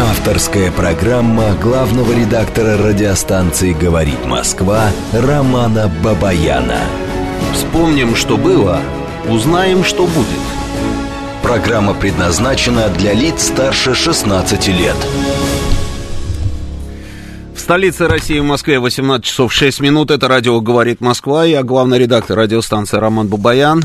Авторская 0.00 0.70
программа 0.70 1.56
главного 1.56 2.12
редактора 2.12 2.76
радиостанции 2.78 3.72
«Говорит 3.72 4.24
Москва» 4.26 4.92
Романа 5.12 5.90
Бабаяна. 6.04 6.82
Вспомним, 7.52 8.14
что 8.14 8.36
было, 8.36 8.80
узнаем, 9.28 9.82
что 9.82 10.06
будет. 10.06 10.40
Программа 11.42 11.94
предназначена 11.94 12.90
для 12.90 13.12
лиц 13.12 13.48
старше 13.48 13.96
16 13.96 14.68
лет. 14.68 14.96
В 17.56 17.58
столице 17.58 18.06
России, 18.06 18.38
в 18.38 18.44
Москве, 18.44 18.78
18 18.78 19.26
часов 19.26 19.52
6 19.52 19.80
минут. 19.80 20.12
Это 20.12 20.28
радио 20.28 20.60
«Говорит 20.60 21.00
Москва». 21.00 21.44
Я 21.44 21.64
главный 21.64 21.98
редактор 21.98 22.38
радиостанции 22.38 22.98
Роман 22.98 23.26
Бабаян. 23.26 23.82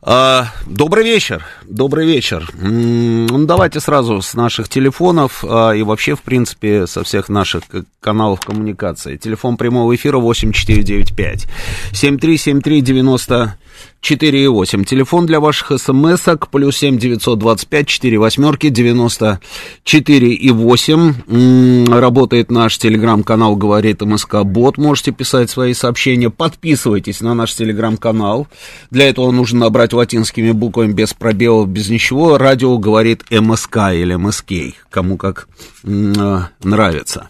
А, 0.00 0.46
добрый 0.64 1.04
вечер, 1.04 1.44
добрый 1.64 2.06
вечер. 2.06 2.48
Ну, 2.54 3.46
давайте 3.46 3.80
сразу 3.80 4.22
с 4.22 4.34
наших 4.34 4.68
телефонов 4.68 5.44
а, 5.44 5.72
и 5.72 5.82
вообще, 5.82 6.14
в 6.14 6.22
принципе, 6.22 6.86
со 6.86 7.02
всех 7.02 7.28
наших 7.28 7.64
каналов 8.00 8.40
коммуникации. 8.40 9.16
Телефон 9.16 9.56
прямого 9.56 9.94
эфира 9.96 10.18
8495 10.18 11.46
7373 11.92 12.80
90 12.80 13.58
4,8. 14.02 14.84
Телефон 14.84 15.26
для 15.26 15.40
ваших 15.40 15.78
смс-ок, 15.80 16.48
плюс 16.48 16.76
7 16.76 16.98
925 16.98 17.86
4 17.86 18.18
восьмерки 18.18 18.68
94 18.68 20.28
и 20.28 20.50
8. 20.50 21.86
Работает 21.88 22.50
наш 22.50 22.78
телеграм-канал 22.78 23.56
«Говорит 23.56 24.00
МСК 24.02 24.42
Бот». 24.44 24.78
Можете 24.78 25.12
писать 25.12 25.50
свои 25.50 25.74
сообщения. 25.74 26.30
Подписывайтесь 26.30 27.20
на 27.20 27.34
наш 27.34 27.54
телеграм-канал. 27.54 28.46
Для 28.90 29.08
этого 29.08 29.32
нужно 29.32 29.60
набрать 29.60 29.92
латинскими 29.92 30.52
буквами 30.52 30.92
без 30.92 31.12
пробелов, 31.12 31.68
без 31.68 31.88
ничего. 31.88 32.38
Радио 32.38 32.78
«Говорит 32.78 33.24
МСК» 33.30 33.76
или 33.92 34.14
МСК, 34.14 34.52
кому 34.90 35.16
как 35.16 35.48
нравится. 35.82 37.28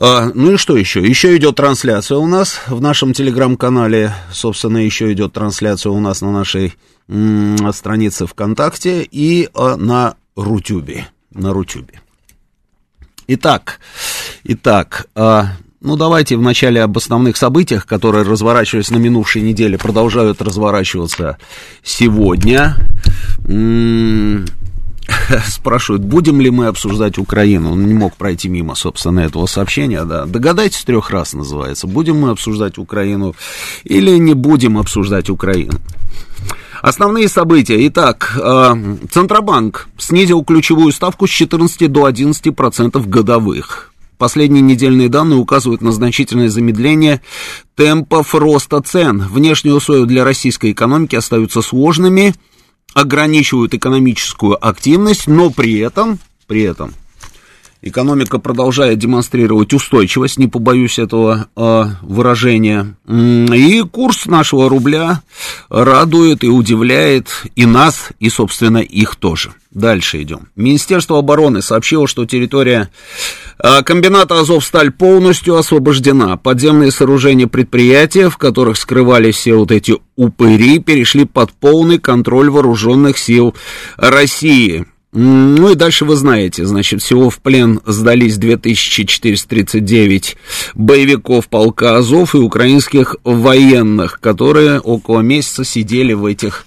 А, 0.00 0.30
ну 0.34 0.52
и 0.52 0.56
что 0.56 0.78
еще? 0.78 1.06
Еще 1.06 1.36
идет 1.36 1.56
трансляция 1.56 2.16
у 2.16 2.26
нас 2.26 2.62
в 2.66 2.80
нашем 2.80 3.12
телеграм-канале. 3.12 4.14
Собственно, 4.32 4.78
еще 4.78 5.12
идет 5.12 5.34
трансляция 5.34 5.92
у 5.92 6.00
нас 6.00 6.22
на 6.22 6.32
нашей 6.32 6.74
м- 7.06 7.70
странице 7.74 8.26
ВКонтакте 8.26 9.02
и 9.02 9.50
а, 9.52 9.76
на 9.76 10.14
Рутюбе. 10.36 11.06
На 11.32 11.52
Рутюбе. 11.52 12.00
Итак, 13.26 13.78
итак, 14.42 15.06
а, 15.14 15.48
ну 15.82 15.96
давайте 15.96 16.36
вначале 16.36 16.82
об 16.82 16.96
основных 16.96 17.36
событиях, 17.36 17.86
которые 17.86 18.24
разворачивались 18.24 18.90
на 18.90 18.96
минувшей 18.96 19.42
неделе, 19.42 19.76
продолжают 19.76 20.40
разворачиваться 20.40 21.36
сегодня. 21.82 22.74
спрашивают, 25.46 26.02
будем 26.02 26.40
ли 26.40 26.50
мы 26.50 26.66
обсуждать 26.66 27.18
Украину. 27.18 27.72
Он 27.72 27.86
не 27.86 27.94
мог 27.94 28.16
пройти 28.16 28.48
мимо, 28.48 28.74
собственно, 28.74 29.20
этого 29.20 29.46
сообщения, 29.46 30.04
да. 30.04 30.26
Догадайтесь 30.26 30.84
трех 30.84 31.10
раз 31.10 31.32
называется. 31.32 31.86
Будем 31.86 32.20
мы 32.20 32.30
обсуждать 32.30 32.78
Украину 32.78 33.34
или 33.84 34.16
не 34.18 34.34
будем 34.34 34.78
обсуждать 34.78 35.30
Украину. 35.30 35.74
Основные 36.82 37.28
события. 37.28 37.86
Итак, 37.88 38.38
э, 38.42 38.96
Центробанк 39.10 39.88
снизил 39.98 40.42
ключевую 40.42 40.92
ставку 40.92 41.26
с 41.26 41.30
14 41.30 41.88
до 41.88 42.06
11 42.06 42.52
процентов 42.52 43.08
годовых. 43.08 43.92
Последние 44.16 44.62
недельные 44.62 45.08
данные 45.08 45.38
указывают 45.38 45.82
на 45.82 45.92
значительное 45.92 46.48
замедление 46.48 47.20
темпов 47.74 48.34
роста 48.34 48.80
цен. 48.82 49.26
Внешние 49.30 49.74
условия 49.74 50.06
для 50.06 50.24
российской 50.24 50.72
экономики 50.72 51.16
остаются 51.16 51.62
сложными– 51.62 52.34
ограничивают 52.94 53.74
экономическую 53.74 54.64
активность, 54.66 55.26
но 55.26 55.50
при 55.50 55.78
этом, 55.78 56.18
при 56.46 56.62
этом 56.62 56.94
экономика 57.82 58.38
продолжает 58.38 58.98
демонстрировать 58.98 59.72
устойчивость, 59.72 60.38
не 60.38 60.48
побоюсь 60.48 60.98
этого 60.98 61.48
э, 61.56 61.84
выражения. 62.02 62.94
И 63.08 63.82
курс 63.90 64.26
нашего 64.26 64.68
рубля 64.68 65.22
радует 65.68 66.44
и 66.44 66.48
удивляет 66.48 67.28
и 67.56 67.66
нас, 67.66 68.10
и, 68.18 68.28
собственно, 68.28 68.78
их 68.78 69.16
тоже. 69.16 69.54
Дальше 69.70 70.20
идем. 70.22 70.48
Министерство 70.56 71.18
обороны 71.18 71.62
сообщило, 71.62 72.08
что 72.08 72.26
территория 72.26 72.90
э, 73.58 73.82
комбината 73.84 74.40
«Азовсталь» 74.40 74.90
полностью 74.90 75.56
освобождена. 75.56 76.36
Подземные 76.36 76.90
сооружения 76.90 77.46
предприятия, 77.46 78.28
в 78.30 78.36
которых 78.36 78.76
скрывались 78.76 79.36
все 79.36 79.54
вот 79.54 79.70
эти 79.70 79.94
упыри, 80.16 80.80
перешли 80.80 81.24
под 81.24 81.52
полный 81.52 81.98
контроль 81.98 82.50
вооруженных 82.50 83.16
сил 83.16 83.54
России. 83.96 84.86
Ну 85.12 85.70
и 85.70 85.74
дальше 85.74 86.04
вы 86.04 86.14
знаете, 86.14 86.64
значит, 86.64 87.02
всего 87.02 87.30
в 87.30 87.40
плен 87.40 87.80
сдались 87.84 88.36
2439 88.36 90.36
боевиков 90.74 91.48
полка 91.48 91.96
Азов 91.96 92.36
и 92.36 92.38
украинских 92.38 93.16
военных, 93.24 94.20
которые 94.20 94.78
около 94.78 95.20
месяца 95.20 95.64
сидели 95.64 96.12
в 96.12 96.26
этих 96.26 96.64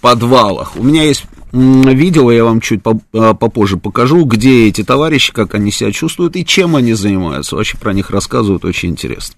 подвалах. 0.00 0.76
У 0.76 0.82
меня 0.82 1.04
есть 1.04 1.24
видео, 1.52 2.32
я 2.32 2.44
вам 2.44 2.60
чуть 2.60 2.80
а, 3.12 3.34
попозже 3.34 3.76
покажу, 3.76 4.24
где 4.24 4.66
эти 4.66 4.82
товарищи, 4.82 5.32
как 5.32 5.54
они 5.54 5.70
себя 5.70 5.92
чувствуют 5.92 6.34
и 6.34 6.44
чем 6.44 6.74
они 6.74 6.94
занимаются. 6.94 7.54
Вообще 7.54 7.78
про 7.78 7.92
них 7.92 8.10
рассказывают, 8.10 8.64
очень 8.64 8.90
интересно. 8.90 9.36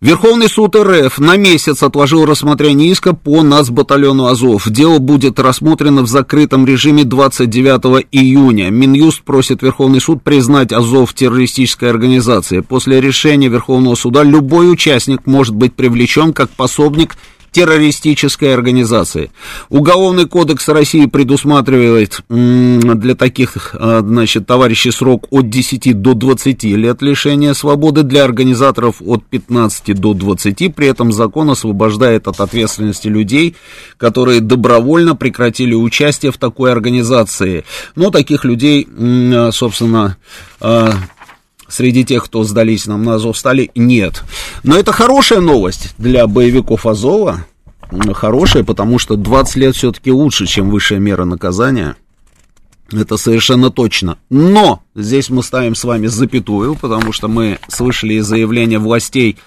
Верховный 0.00 0.48
суд 0.48 0.76
РФ 0.76 1.18
на 1.18 1.36
месяц 1.36 1.82
отложил 1.82 2.24
рассмотрение 2.24 2.90
иска 2.90 3.12
по 3.12 3.42
нацбатальону 3.42 4.28
Азов. 4.28 4.66
Дело 4.70 4.98
будет 4.98 5.38
рассмотрено 5.38 6.00
в 6.00 6.06
закрытом 6.06 6.64
режиме 6.64 7.04
29 7.04 8.06
июня. 8.10 8.70
Минюст 8.70 9.20
просит 9.20 9.60
Верховный 9.60 10.00
суд 10.00 10.22
признать 10.22 10.72
Азов 10.72 11.12
террористической 11.12 11.90
организацией. 11.90 12.62
После 12.62 12.98
решения 12.98 13.48
Верховного 13.48 13.94
суда 13.94 14.22
любой 14.22 14.72
участник 14.72 15.26
может 15.26 15.54
быть 15.54 15.74
привлечен 15.74 16.32
как 16.32 16.48
пособник 16.48 17.16
террористической 17.50 18.54
организации. 18.54 19.30
Уголовный 19.68 20.26
кодекс 20.26 20.68
России 20.68 21.06
предусматривает 21.06 22.20
для 22.28 23.14
таких, 23.14 23.74
а, 23.74 24.00
значит, 24.00 24.46
товарищей 24.46 24.90
срок 24.90 25.26
от 25.30 25.50
10 25.50 25.92
до 25.92 26.14
20 26.14 26.76
лет 26.76 27.02
лишения 27.02 27.54
свободы, 27.54 28.02
для 28.02 28.24
организаторов 28.24 28.96
от 29.00 29.24
15 29.24 29.94
до 29.94 30.14
20, 30.14 30.68
при 30.74 30.86
этом 30.86 31.12
закон 31.12 31.50
освобождает 31.50 32.28
от 32.28 32.40
ответственности 32.40 33.08
людей, 33.08 33.56
которые 33.96 34.40
добровольно 34.40 35.16
прекратили 35.16 35.74
участие 35.74 36.32
в 36.32 36.38
такой 36.38 36.72
организации. 36.72 37.64
Но 37.96 38.10
таких 38.10 38.44
людей, 38.44 38.86
собственно, 39.52 40.16
а, 40.60 40.94
среди 41.70 42.04
тех, 42.04 42.24
кто 42.24 42.44
сдались 42.44 42.86
нам 42.86 43.04
на 43.04 43.14
Азов 43.14 43.38
стали, 43.38 43.70
нет. 43.74 44.22
Но 44.62 44.76
это 44.76 44.92
хорошая 44.92 45.40
новость 45.40 45.94
для 45.96 46.26
боевиков 46.26 46.86
Азова, 46.86 47.46
хорошая, 48.12 48.64
потому 48.64 48.98
что 48.98 49.16
20 49.16 49.56
лет 49.56 49.76
все-таки 49.76 50.10
лучше, 50.10 50.46
чем 50.46 50.70
высшая 50.70 50.98
мера 50.98 51.24
наказания. 51.24 51.96
Это 52.92 53.16
совершенно 53.16 53.70
точно. 53.70 54.18
Но 54.30 54.82
здесь 54.96 55.30
мы 55.30 55.42
ставим 55.42 55.74
с 55.74 55.84
вами 55.84 56.08
запятую, 56.08 56.74
потому 56.74 57.12
что 57.12 57.28
мы 57.28 57.58
слышали 57.68 58.18
заявления 58.18 58.78
властей 58.78 59.38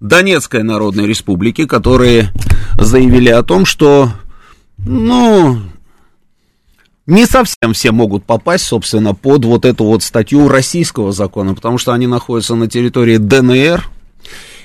Донецкой 0.00 0.62
Народной 0.62 1.06
Республики, 1.06 1.66
которые 1.66 2.32
заявили 2.78 3.28
о 3.28 3.42
том, 3.42 3.66
что, 3.66 4.10
ну, 4.78 5.58
не 7.08 7.24
совсем 7.24 7.72
все 7.72 7.90
могут 7.90 8.24
попасть, 8.24 8.66
собственно, 8.66 9.14
под 9.14 9.46
вот 9.46 9.64
эту 9.64 9.84
вот 9.84 10.02
статью 10.02 10.46
российского 10.46 11.10
закона, 11.10 11.54
потому 11.54 11.78
что 11.78 11.92
они 11.92 12.06
находятся 12.06 12.54
на 12.54 12.68
территории 12.68 13.16
ДНР, 13.16 13.88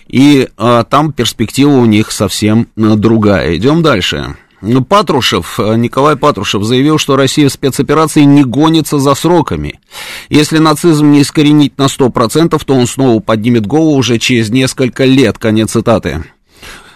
и 0.08 0.50
а, 0.58 0.84
там 0.84 1.14
перспектива 1.14 1.72
у 1.72 1.86
них 1.86 2.12
совсем 2.12 2.68
а, 2.76 2.96
другая. 2.96 3.56
Идем 3.56 3.82
дальше. 3.82 4.36
Ну, 4.62 4.84
Патрушев, 4.84 5.58
а, 5.58 5.76
Николай 5.76 6.18
Патрушев 6.18 6.64
заявил, 6.64 6.98
что 6.98 7.16
Россия 7.16 7.48
в 7.48 7.54
спецоперации 7.54 8.24
не 8.24 8.44
гонится 8.44 9.00
за 9.00 9.16
сроками. 9.16 9.80
Если 10.28 10.58
нацизм 10.58 11.12
не 11.12 11.22
искоренить 11.22 11.78
на 11.78 11.86
100%, 11.86 12.62
то 12.62 12.74
он 12.74 12.88
снова 12.88 13.22
поднимет 13.22 13.66
голову 13.66 13.96
уже 13.96 14.20
через 14.20 14.50
несколько 14.50 15.06
лет. 15.06 15.38
Конец 15.38 15.72
цитаты. 15.72 16.26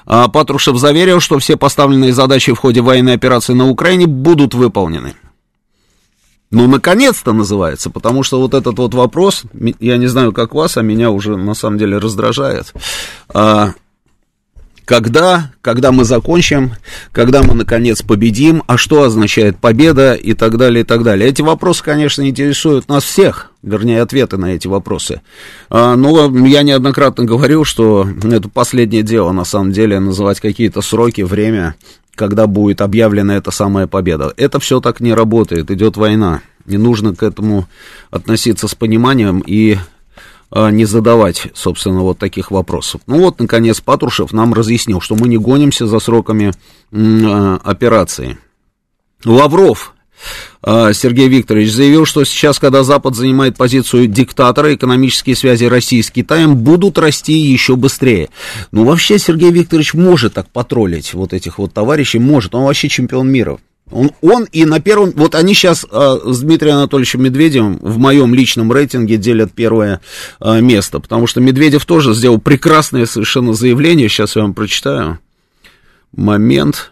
А 0.06 0.28
Патрушев 0.28 0.78
заверил, 0.78 1.22
что 1.22 1.40
все 1.40 1.56
поставленные 1.56 2.12
задачи 2.12 2.54
в 2.54 2.58
ходе 2.58 2.82
военной 2.82 3.14
операции 3.14 3.54
на 3.54 3.70
Украине 3.70 4.08
будут 4.08 4.54
выполнены. 4.54 5.14
Ну, 6.50 6.68
наконец-то 6.68 7.34
называется, 7.34 7.90
потому 7.90 8.24
что 8.24 8.40
вот 8.40 8.54
этот 8.54 8.78
вот 8.78 8.94
вопрос, 8.94 9.44
я 9.80 9.98
не 9.98 10.08
знаю, 10.08 10.32
как 10.32 10.54
вас, 10.54 10.78
а 10.78 10.82
меня 10.82 11.12
уже 11.12 11.36
на 11.36 11.54
самом 11.54 11.78
деле 11.78 11.98
раздражает. 11.98 12.74
А, 13.34 13.74
когда, 14.86 15.52
когда 15.60 15.92
мы 15.92 16.06
закончим, 16.06 16.72
когда 17.12 17.44
мы 17.44 17.54
наконец 17.54 18.02
победим, 18.02 18.64
а 18.68 18.78
что 18.78 19.04
означает 19.04 19.58
победа 19.58 20.14
и 20.14 20.34
так 20.34 20.58
далее, 20.58 20.84
и 20.84 20.86
так 20.86 21.04
далее. 21.04 21.28
Эти 21.28 21.42
вопросы, 21.42 21.84
конечно, 21.84 22.26
интересуют 22.26 22.88
нас 22.88 23.04
всех, 23.04 23.52
вернее, 23.62 24.02
ответы 24.02 24.38
на 24.38 24.56
эти 24.56 24.68
вопросы. 24.68 25.22
А, 25.70 25.98
но 25.98 26.34
я 26.48 26.64
неоднократно 26.64 27.26
говорил, 27.26 27.66
что 27.66 28.08
это 28.24 28.48
последнее 28.48 29.04
дело, 29.04 29.34
на 29.34 29.44
самом 29.44 29.74
деле, 29.74 30.00
называть 30.00 30.40
какие-то 30.40 30.80
сроки, 30.80 31.20
время 31.20 31.76
когда 32.18 32.48
будет 32.48 32.82
объявлена 32.82 33.38
эта 33.38 33.52
самая 33.52 33.88
победа. 33.88 34.34
Это 34.36 34.60
все 34.60 34.82
так 34.82 35.00
не 35.00 35.14
работает, 35.14 35.72
идет 35.72 35.96
война. 35.96 36.42
и 36.66 36.78
нужно 36.78 37.16
к 37.16 37.24
этому 37.24 37.68
относиться 38.12 38.68
с 38.68 38.76
пониманием 38.76 39.42
и 39.46 39.78
а, 40.50 40.70
не 40.72 40.86
задавать, 40.86 41.48
собственно, 41.54 42.02
вот 42.02 42.18
таких 42.18 42.52
вопросов. 42.52 43.02
Ну 43.08 43.20
вот, 43.20 43.40
наконец, 43.40 43.80
Патрушев 43.80 44.34
нам 44.34 44.54
разъяснил, 44.54 45.00
что 45.00 45.16
мы 45.16 45.30
не 45.30 45.38
гонимся 45.38 45.88
за 45.88 46.00
сроками 46.00 46.52
а, 46.92 47.60
операции. 47.64 48.38
Лавров 49.24 49.94
Сергей 50.64 51.28
Викторович 51.28 51.72
заявил, 51.72 52.06
что 52.06 52.24
сейчас, 52.26 52.60
когда 52.60 52.84
Запад 52.84 53.16
занимает 53.16 53.56
позицию 53.56 54.08
диктатора, 54.08 54.74
экономические 54.74 55.36
связи 55.36 55.66
России 55.66 56.02
с 56.02 56.12
Китаем 56.12 56.58
будут 56.58 56.98
расти 56.98 57.34
еще 57.34 57.76
быстрее. 57.76 58.30
Ну, 58.72 58.84
вообще, 58.84 59.20
Сергей 59.20 59.52
Викторович 59.52 59.94
может 59.94 60.34
так 60.34 60.50
потроллить 60.50 61.14
вот 61.14 61.34
этих 61.34 61.60
вот 61.60 61.74
товарищей, 61.74 62.20
может. 62.20 62.56
Он 62.56 62.64
вообще 62.64 62.90
чемпион 62.90 63.30
мира. 63.30 63.60
Он, 63.92 64.12
он 64.22 64.44
и 64.52 64.66
на 64.66 64.80
первом... 64.80 65.14
Вот 65.16 65.36
они 65.36 65.54
сейчас 65.54 65.86
э, 65.90 66.20
с 66.26 66.40
Дмитрием 66.42 66.78
Анатольевичем 66.78 67.24
Медведевым 67.24 67.78
в 67.82 67.98
моем 67.98 68.34
личном 68.34 68.72
рейтинге 68.72 69.18
делят 69.18 69.54
первое 69.54 70.02
э, 70.42 70.60
место, 70.60 71.00
потому 71.00 71.28
что 71.28 71.40
Медведев 71.40 71.86
тоже 71.86 72.14
сделал 72.14 72.40
прекрасное 72.40 73.06
совершенно 73.06 73.54
заявление, 73.54 74.10
сейчас 74.10 74.36
я 74.36 74.42
вам 74.42 74.54
прочитаю. 74.54 75.20
Момент. 76.14 76.92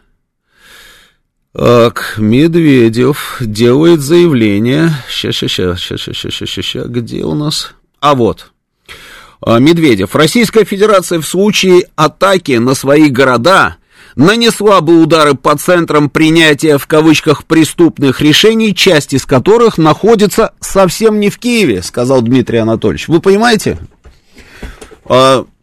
Так, 1.58 2.16
Медведев 2.18 3.38
делает 3.40 4.02
заявление. 4.02 4.92
Сейчас, 5.10 5.36
сейчас, 5.36 5.80
сейчас, 5.80 6.02
сейчас, 6.02 6.16
сейчас, 6.18 6.34
сейчас, 6.34 6.66
сейчас, 6.66 6.88
где 6.88 7.24
у 7.24 7.34
нас? 7.34 7.72
А 8.02 8.14
вот. 8.14 8.52
Медведев. 9.46 10.16
Российская 10.16 10.66
Федерация 10.66 11.22
в 11.22 11.26
случае 11.26 11.88
атаки 11.96 12.54
на 12.54 12.74
свои 12.74 13.10
города 13.10 13.78
нанесла 14.18 14.82
бы 14.82 15.02
удары 15.02 15.36
по 15.36 15.58
центрам 15.58 16.10
принятия 16.10 16.78
в 16.78 16.88
кавычках 16.88 17.46
преступных 17.46 18.20
решений, 18.22 18.76
часть 18.76 19.14
из 19.14 19.26
которых 19.26 19.78
находится 19.78 20.54
совсем 20.60 21.22
не 21.22 21.30
в 21.30 21.38
Киеве, 21.38 21.82
сказал 21.84 22.22
Дмитрий 22.22 22.58
Анатольевич. 22.58 23.08
Вы 23.08 23.22
понимаете? 23.22 23.78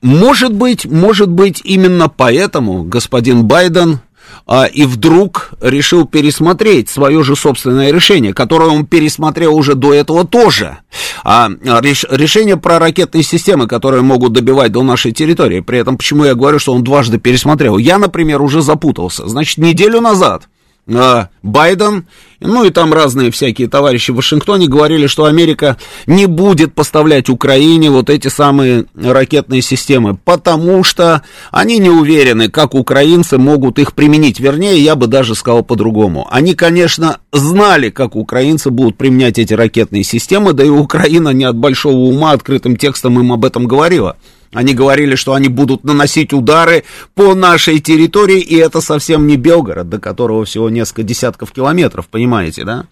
Может 0.01 0.55
быть, 0.55 0.87
может 0.87 1.29
быть, 1.29 1.61
именно 1.65 2.09
поэтому 2.09 2.83
господин 2.83 3.45
Байден 3.45 4.01
а, 4.47 4.65
и 4.65 4.85
вдруг 4.85 5.53
решил 5.61 6.07
пересмотреть 6.07 6.89
свое 6.89 7.23
же 7.23 7.37
собственное 7.37 7.93
решение, 7.93 8.35
которое 8.35 8.71
он 8.71 8.87
пересмотрел 8.87 9.55
уже 9.55 9.75
до 9.75 9.95
этого 9.95 10.27
тоже. 10.27 10.79
А, 11.25 11.51
реш, 11.81 12.05
решение 12.11 12.57
про 12.57 12.79
ракетные 12.79 13.23
системы, 13.23 13.67
которые 13.67 14.03
могут 14.03 14.33
добивать 14.33 14.73
до 14.73 14.83
нашей 14.83 15.13
территории. 15.13 15.61
При 15.61 15.79
этом, 15.79 15.97
почему 15.97 16.25
я 16.25 16.35
говорю, 16.35 16.59
что 16.59 16.73
он 16.73 16.83
дважды 16.83 17.19
пересмотрел? 17.19 17.79
Я, 17.79 17.99
например, 17.99 18.43
уже 18.43 18.63
запутался. 18.63 19.29
Значит, 19.29 19.59
неделю 19.59 20.01
назад 20.01 20.45
а, 20.45 20.49
Байден, 20.87 22.07
ну 22.41 22.65
и 22.65 22.71
там 22.71 22.93
разные 22.93 23.31
всякие 23.31 23.69
товарищи 23.69 24.11
в 24.11 24.17
Вашингтоне 24.17 24.67
говорили, 24.67 25.07
что 25.07 25.27
Америка 25.27 25.77
не 26.07 26.27
будет 26.27 26.75
поставлять 26.75 27.29
Украине 27.29 27.91
вот 27.91 28.11
эти 28.11 28.27
самые 28.27 28.87
ракетные 28.95 29.63
системы, 29.63 30.17
потому 30.17 30.83
что 30.83 31.23
они 31.53 31.79
не 31.79 31.89
уверены, 31.89 32.51
как 32.51 32.75
украинцы 32.75 33.39
могут 33.39 33.79
их 33.79 33.95
применить. 33.95 34.41
Вернее, 34.41 34.77
я 34.79 34.97
бы 34.97 35.07
даже 35.07 35.37
сказал 35.37 35.63
по-другому. 35.63 36.27
Они, 36.33 36.55
конечно, 36.55 37.19
знали, 37.33 37.91
как 37.91 38.17
украинцы 38.17 38.71
будут 38.71 38.97
применять 38.97 39.39
эти 39.39 39.55
ракетные 39.55 40.03
системы, 40.03 40.53
да 40.53 40.65
и 40.65 40.69
Украина 40.69 41.29
не 41.29 41.45
от 41.45 41.57
большого 41.57 41.95
ума 41.97 42.33
открытым 42.33 42.77
текстом 42.77 43.21
им 43.21 43.33
об 43.33 43.45
этом 43.45 43.67
говорила. 43.67 44.17
Они 44.53 44.75
говорили, 44.75 45.15
что 45.15 45.33
они 45.33 45.49
будут 45.49 45.83
наносить 45.83 46.33
удары 46.33 46.85
по 47.15 47.35
нашей 47.35 47.81
территории, 47.81 48.41
и 48.41 48.57
это 48.57 48.81
совсем 48.81 49.27
не 49.27 49.37
Белгород, 49.37 49.89
до 49.89 49.99
которого 49.99 50.45
всего 50.45 50.69
несколько 50.69 51.03
десятков 51.03 51.53
километров, 51.53 52.09
понимаете, 52.09 52.65
да? 52.65 52.87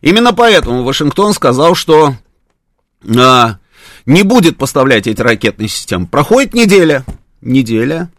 Именно 0.00 0.32
поэтому 0.32 0.84
Вашингтон 0.84 1.34
сказал, 1.34 1.74
что 1.74 2.14
а, 3.06 3.58
не 4.06 4.22
будет 4.22 4.56
поставлять 4.56 5.06
эти 5.06 5.20
ракетные 5.20 5.68
системы. 5.68 6.06
Проходит 6.06 6.54
неделя, 6.54 7.04
неделя, 7.42 8.10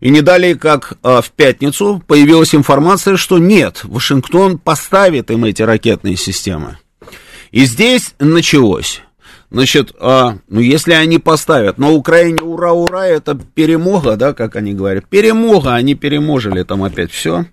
и 0.00 0.08
не 0.08 0.22
далее, 0.22 0.56
как 0.56 0.94
а, 1.02 1.20
в 1.20 1.30
пятницу, 1.30 2.02
появилась 2.06 2.54
информация, 2.54 3.16
что 3.16 3.38
нет, 3.38 3.80
Вашингтон 3.84 4.58
поставит 4.58 5.30
им 5.30 5.44
эти 5.44 5.62
ракетные 5.62 6.16
системы. 6.16 6.78
И 7.50 7.66
здесь 7.66 8.14
началось. 8.18 9.02
Значит, 9.52 9.92
а, 10.00 10.38
ну 10.48 10.60
если 10.60 10.94
они 10.94 11.18
поставят, 11.18 11.76
на 11.76 11.90
Украине 11.90 12.40
ура, 12.40 12.72
ура, 12.72 13.06
это 13.06 13.34
перемога, 13.34 14.16
да, 14.16 14.32
как 14.32 14.56
они 14.56 14.72
говорят, 14.72 15.06
перемога, 15.06 15.74
они 15.74 15.94
переможили 15.94 16.62
там 16.62 16.82
опять 16.82 17.10
все. 17.10 17.44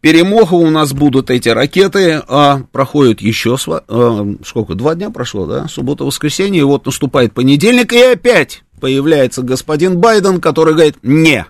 Перемога 0.00 0.54
у 0.54 0.68
нас 0.70 0.92
будут 0.92 1.30
эти 1.30 1.48
ракеты, 1.48 2.20
а 2.26 2.62
проходит 2.72 3.20
еще, 3.20 3.56
а, 3.68 4.34
сколько, 4.44 4.74
два 4.74 4.96
дня 4.96 5.10
прошло, 5.10 5.46
да, 5.46 5.68
суббота-воскресенье, 5.68 6.62
и 6.62 6.64
вот 6.64 6.86
наступает 6.86 7.32
понедельник, 7.32 7.92
и 7.92 8.02
опять 8.02 8.64
появляется 8.80 9.42
господин 9.42 10.00
Байден, 10.00 10.40
который 10.40 10.74
говорит, 10.74 10.96
не, 11.04 11.46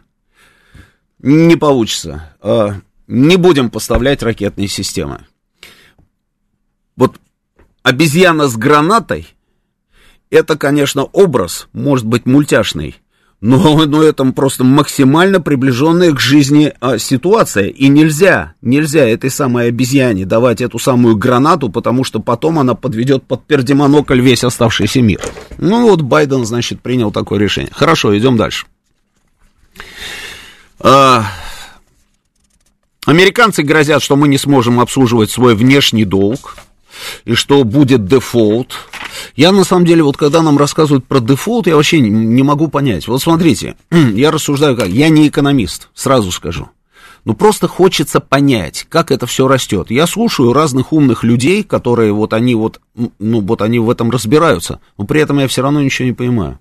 не 1.21 1.57
получится, 1.57 2.35
а, 2.43 2.75
не 3.07 3.37
будем 3.37 3.71
поставлять 3.71 4.23
ракетные 4.23 4.69
системы. 4.69 5.25
Вот 6.97 7.17
обезьяна 7.83 8.47
с 8.47 8.57
гранатой– 8.59 9.29
это, 10.31 10.57
конечно, 10.57 11.05
образ, 11.05 11.69
может 11.73 12.07
быть, 12.07 12.25
мультяшный, 12.27 12.97
но, 13.41 13.87
но 13.87 14.03
это 14.03 14.25
просто 14.27 14.65
максимально 14.65 15.41
приближенная 15.41 16.13
к 16.13 16.21
жизни 16.21 16.73
а, 16.81 16.99
ситуация. 16.99 17.69
И 17.69 17.89
нельзя, 17.89 18.55
нельзя 18.61 19.09
этой 19.09 19.31
самой 19.31 19.69
обезьяне 19.69 20.27
давать 20.27 20.61
эту 20.61 20.79
самую 20.79 21.17
гранату, 21.17 21.71
потому 21.71 22.05
что 22.05 22.21
потом 22.21 22.59
она 22.59 22.75
подведет 22.75 23.25
под 23.25 23.45
пердемонокль 23.47 24.21
весь 24.21 24.45
оставшийся 24.45 25.01
мир. 25.01 25.21
Ну 25.57 25.89
вот 25.89 26.03
Байден, 26.03 26.45
значит, 26.45 26.83
принял 26.83 27.11
такое 27.11 27.39
решение. 27.39 27.73
Хорошо, 27.75 28.17
идем 28.17 28.37
дальше. 28.37 28.67
А, 30.79 31.25
американцы 33.07 33.63
грозят, 33.63 34.03
что 34.03 34.17
мы 34.17 34.29
не 34.29 34.37
сможем 34.37 34.81
обслуживать 34.81 35.31
свой 35.31 35.55
внешний 35.55 36.05
долг 36.05 36.57
и 37.25 37.35
что 37.35 37.65
будет 37.65 38.07
дефолт. 38.07 38.75
Я, 39.37 39.53
на 39.53 39.65
самом 39.65 39.85
деле, 39.85 40.03
вот 40.03 40.17
когда 40.17 40.43
нам 40.43 40.59
рассказывают 40.59 41.07
про 41.07 41.21
дефолт, 41.21 41.67
я 41.67 41.77
вообще 41.77 42.01
не, 42.01 42.43
могу 42.43 42.69
понять. 42.69 43.09
Вот 43.09 43.23
смотрите, 43.23 43.77
я 43.91 44.31
рассуждаю 44.31 44.77
как, 44.77 44.89
я 44.89 45.09
не 45.09 45.29
экономист, 45.29 45.89
сразу 45.95 46.31
скажу. 46.33 46.69
Ну, 47.25 47.35
просто 47.35 47.69
хочется 47.69 48.21
понять, 48.21 48.87
как 48.89 49.11
это 49.11 49.27
все 49.27 49.47
растет. 49.47 49.91
Я 49.91 50.07
слушаю 50.07 50.55
разных 50.55 50.93
умных 50.93 51.23
людей, 51.23 51.63
которые 51.63 52.13
вот 52.13 52.33
они 52.33 52.55
вот, 52.55 52.81
ну, 53.19 53.41
вот 53.43 53.61
они 53.61 53.79
в 53.79 53.91
этом 53.91 54.11
разбираются, 54.11 54.81
но 54.97 55.05
при 55.05 55.21
этом 55.21 55.39
я 55.39 55.47
все 55.47 55.63
равно 55.63 55.83
ничего 55.83 56.07
не 56.09 56.15
понимаю. 56.15 56.59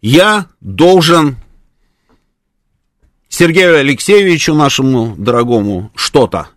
Я 0.00 0.46
должен 0.60 1.36
Сергею 3.28 3.78
Алексеевичу, 3.78 4.54
нашему 4.54 5.14
дорогому, 5.16 5.90
что-то. 5.94 6.48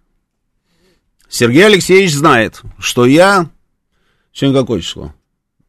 Сергей 1.34 1.66
Алексеевич 1.66 2.14
знает, 2.14 2.62
что 2.78 3.08
я... 3.08 3.50
Сегодня 4.32 4.62
какое 4.62 4.82
число? 4.82 5.16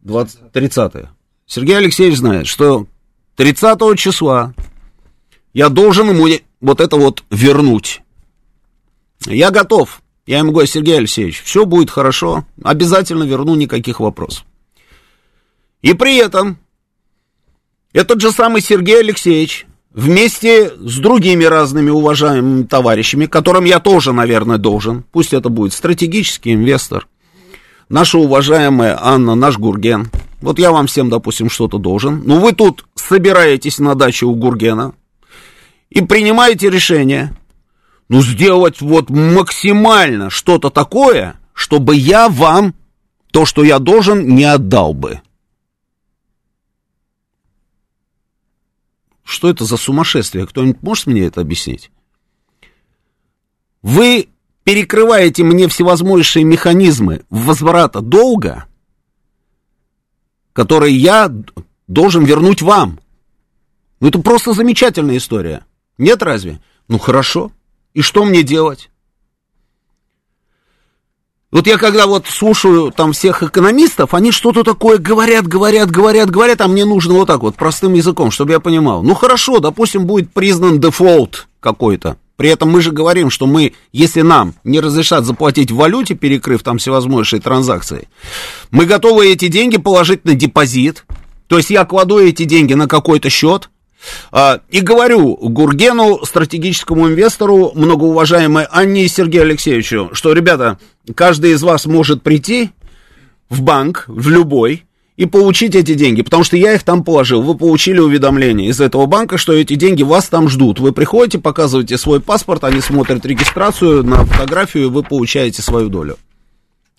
20, 0.00 0.52
30 0.52 0.92
-е. 0.92 1.08
Сергей 1.46 1.78
Алексеевич 1.78 2.18
знает, 2.18 2.46
что 2.46 2.86
30 3.36 3.98
числа 3.98 4.52
я 5.54 5.70
должен 5.70 6.10
ему 6.10 6.28
вот 6.60 6.80
это 6.82 6.96
вот 6.96 7.24
вернуть. 7.30 8.02
Я 9.24 9.50
готов. 9.50 10.02
Я 10.26 10.40
ему 10.40 10.52
говорю, 10.52 10.66
Сергей 10.66 10.98
Алексеевич, 10.98 11.42
все 11.42 11.64
будет 11.64 11.88
хорошо, 11.88 12.44
обязательно 12.62 13.24
верну, 13.24 13.54
никаких 13.54 14.00
вопросов. 14.00 14.44
И 15.80 15.94
при 15.94 16.18
этом 16.18 16.58
этот 17.94 18.20
же 18.20 18.32
самый 18.32 18.60
Сергей 18.60 19.00
Алексеевич 19.00 19.66
вместе 19.94 20.70
с 20.70 20.98
другими 20.98 21.44
разными 21.44 21.90
уважаемыми 21.90 22.64
товарищами, 22.64 23.26
которым 23.26 23.64
я 23.64 23.78
тоже, 23.78 24.12
наверное, 24.12 24.58
должен, 24.58 25.04
пусть 25.12 25.32
это 25.32 25.48
будет 25.48 25.72
стратегический 25.72 26.52
инвестор, 26.52 27.06
наша 27.88 28.18
уважаемая 28.18 28.98
Анна, 29.00 29.34
наш 29.34 29.56
Гурген, 29.56 30.10
вот 30.40 30.58
я 30.58 30.72
вам 30.72 30.88
всем, 30.88 31.08
допустим, 31.08 31.48
что-то 31.48 31.78
должен, 31.78 32.22
но 32.26 32.40
вы 32.40 32.52
тут 32.52 32.84
собираетесь 32.94 33.78
на 33.78 33.94
даче 33.94 34.26
у 34.26 34.34
Гургена 34.34 34.92
и 35.90 36.02
принимаете 36.02 36.68
решение, 36.68 37.32
ну, 38.08 38.20
сделать 38.20 38.80
вот 38.80 39.08
максимально 39.08 40.28
что-то 40.28 40.70
такое, 40.70 41.36
чтобы 41.54 41.94
я 41.94 42.28
вам 42.28 42.74
то, 43.30 43.46
что 43.46 43.64
я 43.64 43.78
должен, 43.78 44.34
не 44.34 44.44
отдал 44.44 44.92
бы. 44.92 45.20
Что 49.24 49.48
это 49.48 49.64
за 49.64 49.76
сумасшествие? 49.76 50.46
Кто-нибудь 50.46 50.82
может 50.82 51.06
мне 51.06 51.24
это 51.24 51.40
объяснить? 51.40 51.90
Вы 53.82 54.28
перекрываете 54.64 55.42
мне 55.42 55.68
всевозможные 55.68 56.44
механизмы 56.44 57.24
возврата 57.30 58.00
долга, 58.00 58.66
которые 60.52 60.96
я 60.96 61.32
должен 61.86 62.24
вернуть 62.24 62.62
вам. 62.62 63.00
Ну, 64.00 64.08
это 64.08 64.18
просто 64.20 64.52
замечательная 64.52 65.16
история. 65.16 65.64
Нет 65.98 66.22
разве? 66.22 66.60
Ну, 66.88 66.98
хорошо. 66.98 67.52
И 67.92 68.02
что 68.02 68.24
мне 68.24 68.42
делать? 68.42 68.90
Вот 71.54 71.68
я 71.68 71.78
когда 71.78 72.08
вот 72.08 72.26
слушаю 72.26 72.90
там 72.90 73.12
всех 73.12 73.44
экономистов, 73.44 74.12
они 74.12 74.32
что-то 74.32 74.64
такое 74.64 74.98
говорят, 74.98 75.46
говорят, 75.46 75.88
говорят, 75.88 76.28
говорят, 76.28 76.60
а 76.60 76.66
мне 76.66 76.84
нужно 76.84 77.14
вот 77.14 77.28
так 77.28 77.42
вот, 77.42 77.54
простым 77.54 77.94
языком, 77.94 78.32
чтобы 78.32 78.50
я 78.50 78.58
понимал. 78.58 79.04
Ну 79.04 79.14
хорошо, 79.14 79.60
допустим, 79.60 80.04
будет 80.04 80.32
признан 80.32 80.80
дефолт 80.80 81.46
какой-то. 81.60 82.16
При 82.34 82.48
этом 82.48 82.72
мы 82.72 82.80
же 82.82 82.90
говорим, 82.90 83.30
что 83.30 83.46
мы, 83.46 83.74
если 83.92 84.22
нам 84.22 84.54
не 84.64 84.80
разрешат 84.80 85.24
заплатить 85.26 85.70
в 85.70 85.76
валюте, 85.76 86.16
перекрыв 86.16 86.64
там 86.64 86.78
всевозможные 86.78 87.40
транзакции, 87.40 88.08
мы 88.72 88.84
готовы 88.84 89.28
эти 89.28 89.46
деньги 89.46 89.76
положить 89.76 90.24
на 90.24 90.34
депозит. 90.34 91.04
То 91.46 91.58
есть 91.58 91.70
я 91.70 91.84
кладу 91.84 92.18
эти 92.18 92.46
деньги 92.46 92.74
на 92.74 92.88
какой-то 92.88 93.30
счет, 93.30 93.70
и 94.32 94.80
говорю 94.80 95.36
Гургену, 95.36 96.24
стратегическому 96.24 97.08
инвестору, 97.08 97.72
многоуважаемой 97.74 98.66
Анне 98.70 99.04
и 99.04 99.08
Сергею 99.08 99.44
Алексеевичу, 99.44 100.10
что, 100.12 100.32
ребята, 100.32 100.78
каждый 101.14 101.52
из 101.52 101.62
вас 101.62 101.86
может 101.86 102.22
прийти 102.22 102.70
в 103.48 103.62
банк, 103.62 104.04
в 104.06 104.28
любой, 104.28 104.84
и 105.16 105.26
получить 105.26 105.76
эти 105.76 105.94
деньги, 105.94 106.22
потому 106.22 106.42
что 106.42 106.56
я 106.56 106.74
их 106.74 106.82
там 106.82 107.04
положил. 107.04 107.40
Вы 107.40 107.56
получили 107.56 108.00
уведомление 108.00 108.68
из 108.68 108.80
этого 108.80 109.06
банка, 109.06 109.38
что 109.38 109.52
эти 109.52 109.74
деньги 109.74 110.02
вас 110.02 110.28
там 110.28 110.48
ждут. 110.48 110.80
Вы 110.80 110.92
приходите, 110.92 111.38
показываете 111.38 111.98
свой 111.98 112.20
паспорт, 112.20 112.64
они 112.64 112.80
смотрят 112.80 113.24
регистрацию 113.24 114.02
на 114.02 114.24
фотографию, 114.24 114.84
и 114.84 114.88
вы 114.88 115.04
получаете 115.04 115.62
свою 115.62 115.88
долю, 115.88 116.18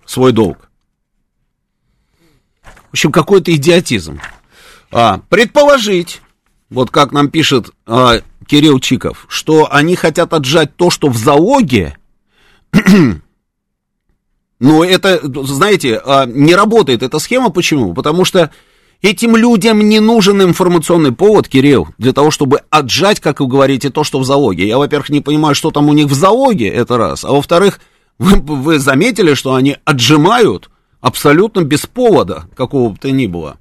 свой 0.06 0.32
долг. 0.32 0.70
В 2.64 2.92
общем, 2.92 3.12
какой-то 3.12 3.54
идиотизм. 3.54 4.22
А, 4.92 5.20
предположить, 5.28 6.22
вот 6.70 6.92
как 6.92 7.12
нам 7.12 7.30
пишет 7.30 7.70
а, 7.86 8.22
Кирилл 8.48 8.80
Чиков, 8.80 9.26
что 9.30 9.68
они 9.72 9.96
хотят 9.96 10.34
отжать 10.34 10.76
то, 10.76 10.90
что 10.90 11.10
в 11.10 11.18
залоге, 11.18 11.98
но 14.60 14.84
это, 14.84 15.20
знаете, 15.46 16.02
а, 16.04 16.26
не 16.26 16.56
работает 16.56 17.04
эта 17.04 17.20
схема. 17.20 17.50
Почему? 17.50 17.94
Потому 17.94 18.26
что 18.26 18.52
этим 19.02 19.36
людям 19.36 19.80
не 19.80 20.00
нужен 20.00 20.42
информационный 20.42 21.12
повод, 21.12 21.48
Кирилл, 21.48 21.90
для 21.98 22.14
того, 22.14 22.32
чтобы 22.32 22.62
отжать, 22.70 23.20
как 23.20 23.40
вы 23.40 23.48
говорите, 23.48 23.90
то, 23.90 24.04
что 24.04 24.20
в 24.20 24.26
залоге. 24.26 24.68
Я, 24.68 24.78
во-первых, 24.78 25.10
не 25.10 25.22
понимаю, 25.22 25.56
что 25.56 25.72
там 25.72 25.90
у 25.90 25.94
них 25.94 26.08
в 26.08 26.14
залоге, 26.14 26.70
это 26.70 26.98
раз. 26.98 27.24
А 27.26 27.32
во-вторых, 27.32 27.80
вы, 28.20 28.40
вы 28.40 28.80
заметили, 28.80 29.34
что 29.34 29.54
они 29.56 29.78
отжимают 29.86 30.70
абсолютно 31.02 31.62
без 31.62 31.86
повода, 31.86 32.46
какого 32.56 32.90
бы 32.90 32.98
то 32.98 33.12
ни 33.12 33.28
было. 33.28 33.58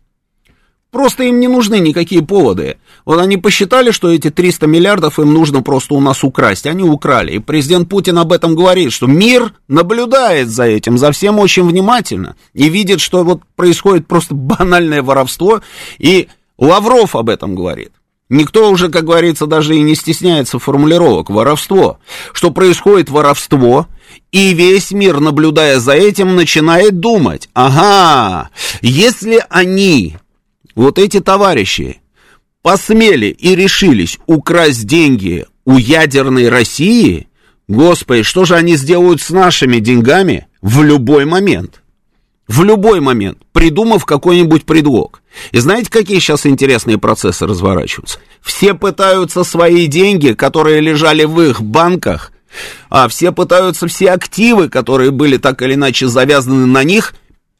Просто 0.95 1.25
им 1.25 1.41
не 1.41 1.49
нужны 1.49 1.81
никакие 1.81 2.23
поводы. 2.23 2.77
Вот 3.05 3.19
они 3.19 3.37
посчитали, 3.37 3.91
что 3.91 4.13
эти 4.13 4.31
300 4.31 4.69
миллиардов 4.69 5.19
им 5.19 5.35
нужно 5.35 5.61
просто 5.61 5.95
у 5.95 6.01
нас 6.01 6.23
украсть. 6.23 6.67
Они 6.67 6.85
украли. 6.85 7.33
И 7.33 7.39
президент 7.41 7.89
Путин 7.89 8.17
об 8.17 8.31
этом 8.31 8.55
говорит, 8.55 8.93
что 8.93 9.09
мир 9.09 9.55
наблюдает 9.67 10.51
за 10.51 10.63
этим, 10.63 10.97
за 10.97 11.11
всем 11.11 11.41
очень 11.41 11.65
внимательно. 11.65 12.37
И 12.53 12.69
видит, 12.69 13.01
что 13.01 13.25
вот 13.25 13.41
происходит 13.57 14.07
просто 14.07 14.35
банальное 14.37 15.03
воровство. 15.03 15.63
И 15.99 16.29
Лавров 16.59 17.17
об 17.17 17.29
этом 17.29 17.57
говорит. 17.57 17.91
Никто 18.29 18.71
уже, 18.71 18.89
как 18.89 19.05
говорится, 19.05 19.47
даже 19.47 19.75
и 19.75 19.81
не 19.81 19.97
стесняется 19.97 20.61
формулировок. 20.61 21.29
Воровство. 21.29 21.99
Что 22.33 22.53
происходит 22.53 23.11
воровство, 23.11 23.89
и 24.31 24.55
весь 24.55 24.93
мир, 24.93 25.19
наблюдая 25.19 25.81
за 25.81 25.95
этим, 25.95 26.37
начинает 26.37 27.01
думать, 27.01 27.49
ага, 27.53 28.51
если 28.81 29.45
они 29.51 30.19
вот 30.75 30.99
эти 30.99 31.21
товарищи 31.21 32.01
посмели 32.63 33.27
и 33.27 33.55
решились 33.55 34.19
украсть 34.27 34.87
деньги 34.87 35.47
у 35.65 35.77
ядерной 35.77 36.49
России, 36.49 37.29
господи, 37.69 38.23
что 38.23 38.45
же 38.45 38.55
они 38.55 38.77
сделают 38.77 39.21
с 39.21 39.31
нашими 39.31 39.79
деньгами 39.79 40.47
в 40.63 40.83
любой 40.83 41.25
момент? 41.25 41.83
В 42.47 42.63
любой 42.63 43.01
момент, 43.01 43.39
придумав 43.53 44.05
какой-нибудь 44.05 44.65
предлог. 44.65 45.23
И 45.53 45.59
знаете, 45.59 45.91
какие 45.91 46.19
сейчас 46.19 46.45
интересные 46.45 46.99
процессы 46.99 47.47
разворачиваются? 47.47 48.19
Все 48.43 48.75
пытаются 48.75 49.45
свои 49.45 49.87
деньги, 49.87 50.35
которые 50.35 50.81
лежали 50.81 51.25
в 51.25 51.41
их 51.41 51.63
банках, 51.63 52.33
а 52.91 53.09
все 53.09 53.33
пытаются 53.33 53.89
все 53.89 54.11
активы, 54.11 54.69
которые 54.69 55.11
были 55.11 55.39
так 55.39 55.63
или 55.63 55.75
иначе 55.75 56.07
завязаны 56.07 56.67
на 56.67 56.85
них, 56.85 57.15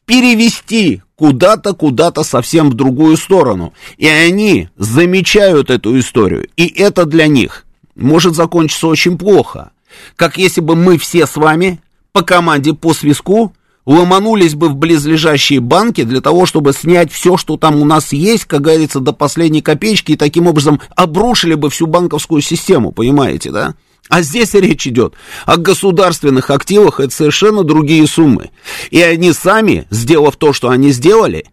перевести 0.05 1.01
куда-то, 1.15 1.73
куда-то 1.73 2.23
совсем 2.23 2.69
в 2.69 2.73
другую 2.73 3.17
сторону. 3.17 3.73
И 3.97 4.07
они 4.07 4.69
замечают 4.77 5.69
эту 5.69 5.97
историю. 5.99 6.47
И 6.57 6.67
это 6.67 7.05
для 7.05 7.27
них 7.27 7.65
может 7.95 8.35
закончиться 8.35 8.87
очень 8.87 9.17
плохо. 9.17 9.71
Как 10.15 10.37
если 10.37 10.61
бы 10.61 10.75
мы 10.75 10.97
все 10.97 11.25
с 11.25 11.35
вами 11.35 11.79
по 12.11 12.21
команде 12.21 12.73
по 12.73 12.93
свиску 12.93 13.53
ломанулись 13.85 14.55
бы 14.55 14.69
в 14.69 14.75
близлежащие 14.75 15.59
банки 15.59 16.03
для 16.03 16.21
того, 16.21 16.45
чтобы 16.45 16.73
снять 16.73 17.11
все, 17.11 17.37
что 17.37 17.55
там 17.57 17.75
у 17.75 17.85
нас 17.85 18.13
есть, 18.13 18.45
как 18.45 18.61
говорится, 18.61 18.99
до 18.99 19.13
последней 19.13 19.61
копеечки, 19.61 20.13
и 20.13 20.17
таким 20.17 20.47
образом 20.47 20.81
обрушили 20.95 21.53
бы 21.53 21.69
всю 21.69 21.85
банковскую 21.85 22.41
систему, 22.41 22.91
понимаете, 22.91 23.51
да? 23.51 23.75
А 24.09 24.21
здесь 24.21 24.53
речь 24.53 24.85
идет 24.85 25.15
о 25.45 25.57
государственных 25.57 26.51
активах, 26.51 26.99
это 26.99 27.13
совершенно 27.13 27.63
другие 27.63 28.05
суммы. 28.07 28.51
И 28.91 29.01
они 29.01 29.33
сами, 29.33 29.87
сделав 29.89 30.37
то, 30.37 30.53
что 30.53 30.69
они 30.69 30.91
сделали, 30.91 31.45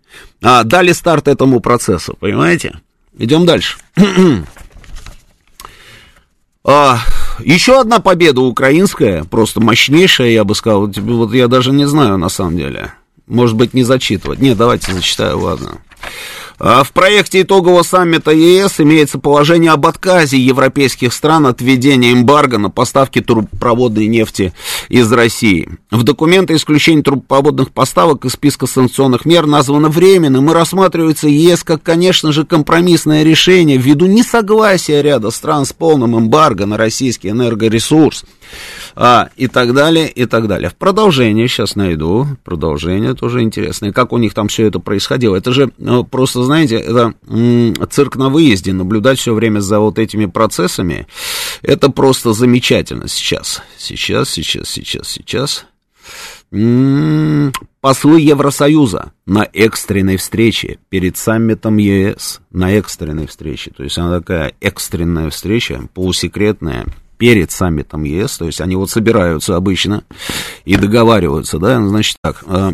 а, 0.42 0.62
дали 0.64 0.92
старт 0.92 1.28
этому 1.28 1.60
процессу, 1.60 2.16
понимаете? 2.20 2.78
Идем 3.16 3.46
дальше. 3.46 3.78
а, 6.64 6.98
еще 7.42 7.80
одна 7.80 8.00
победа 8.00 8.42
украинская, 8.42 9.24
просто 9.24 9.60
мощнейшая, 9.60 10.30
я 10.30 10.44
бы 10.44 10.54
сказал. 10.54 10.86
Вот 10.86 11.34
я 11.34 11.48
даже 11.48 11.72
не 11.72 11.86
знаю 11.86 12.18
на 12.18 12.28
самом 12.28 12.58
деле. 12.58 12.92
Может 13.26 13.56
быть, 13.56 13.72
не 13.72 13.82
зачитывать. 13.82 14.40
Нет, 14.40 14.58
давайте 14.58 14.92
зачитаю, 14.92 15.38
ладно. 15.38 15.78
А 16.64 16.84
в 16.84 16.92
проекте 16.92 17.42
итогового 17.42 17.82
саммита 17.82 18.30
ЕС 18.30 18.78
имеется 18.78 19.18
положение 19.18 19.72
об 19.72 19.84
отказе 19.84 20.38
европейских 20.38 21.12
стран 21.12 21.48
от 21.48 21.60
введения 21.60 22.12
эмбарго 22.12 22.56
на 22.56 22.70
поставки 22.70 23.20
трубопроводной 23.20 24.06
нефти 24.06 24.52
из 24.88 25.10
России. 25.10 25.68
В 25.90 26.04
документе 26.04 26.54
исключение 26.54 27.02
трубопроводных 27.02 27.72
поставок 27.72 28.24
из 28.26 28.34
списка 28.34 28.68
санкционных 28.68 29.24
мер 29.24 29.46
названо 29.46 29.88
временным 29.88 30.52
и 30.52 30.54
рассматривается 30.54 31.26
ЕС 31.26 31.64
как, 31.64 31.82
конечно 31.82 32.30
же, 32.30 32.44
компромиссное 32.44 33.24
решение 33.24 33.76
ввиду 33.76 34.06
несогласия 34.06 35.00
ряда 35.00 35.32
стран 35.32 35.64
с 35.64 35.72
полным 35.72 36.16
эмбарго 36.16 36.66
на 36.66 36.76
российский 36.76 37.30
энергоресурс 37.30 38.24
а, 38.94 39.30
и 39.36 39.48
так 39.48 39.74
далее, 39.74 40.08
и 40.08 40.26
так 40.26 40.46
далее. 40.46 40.70
В 40.70 40.76
продолжение, 40.76 41.48
сейчас 41.48 41.74
найду, 41.74 42.26
продолжение 42.44 43.14
тоже 43.14 43.42
интересное, 43.42 43.90
как 43.90 44.12
у 44.12 44.18
них 44.18 44.34
там 44.34 44.46
все 44.46 44.66
это 44.66 44.78
происходило. 44.78 45.34
Это 45.34 45.52
же 45.52 45.72
ну, 45.78 46.04
просто, 46.04 46.44
знаете, 46.52 46.76
это 46.76 47.14
цирк 47.90 48.16
на 48.16 48.28
выезде, 48.28 48.74
наблюдать 48.74 49.18
все 49.18 49.32
время 49.32 49.60
за 49.60 49.80
вот 49.80 49.98
этими 49.98 50.26
процессами, 50.26 51.06
это 51.62 51.90
просто 51.90 52.34
замечательно 52.34 53.08
сейчас. 53.08 53.62
Сейчас, 53.78 54.28
сейчас, 54.28 54.68
сейчас, 54.68 55.08
сейчас. 55.08 55.66
М-м, 56.50 57.52
послы 57.80 58.20
Евросоюза 58.20 59.12
на 59.24 59.48
экстренной 59.50 60.18
встрече 60.18 60.78
перед 60.90 61.16
саммитом 61.16 61.78
ЕС, 61.78 62.42
на 62.50 62.72
экстренной 62.72 63.26
встрече, 63.26 63.70
то 63.74 63.82
есть 63.82 63.96
она 63.96 64.18
такая 64.18 64.52
экстренная 64.60 65.30
встреча, 65.30 65.88
полусекретная, 65.94 66.86
перед 67.22 67.52
саммитом 67.52 68.02
ЕС, 68.02 68.36
то 68.36 68.46
есть 68.46 68.60
они 68.60 68.74
вот 68.74 68.90
собираются 68.90 69.54
обычно 69.54 70.02
и 70.64 70.74
договариваются, 70.74 71.60
да, 71.60 71.80
значит 71.80 72.16
так, 72.20 72.42
э, 72.44 72.72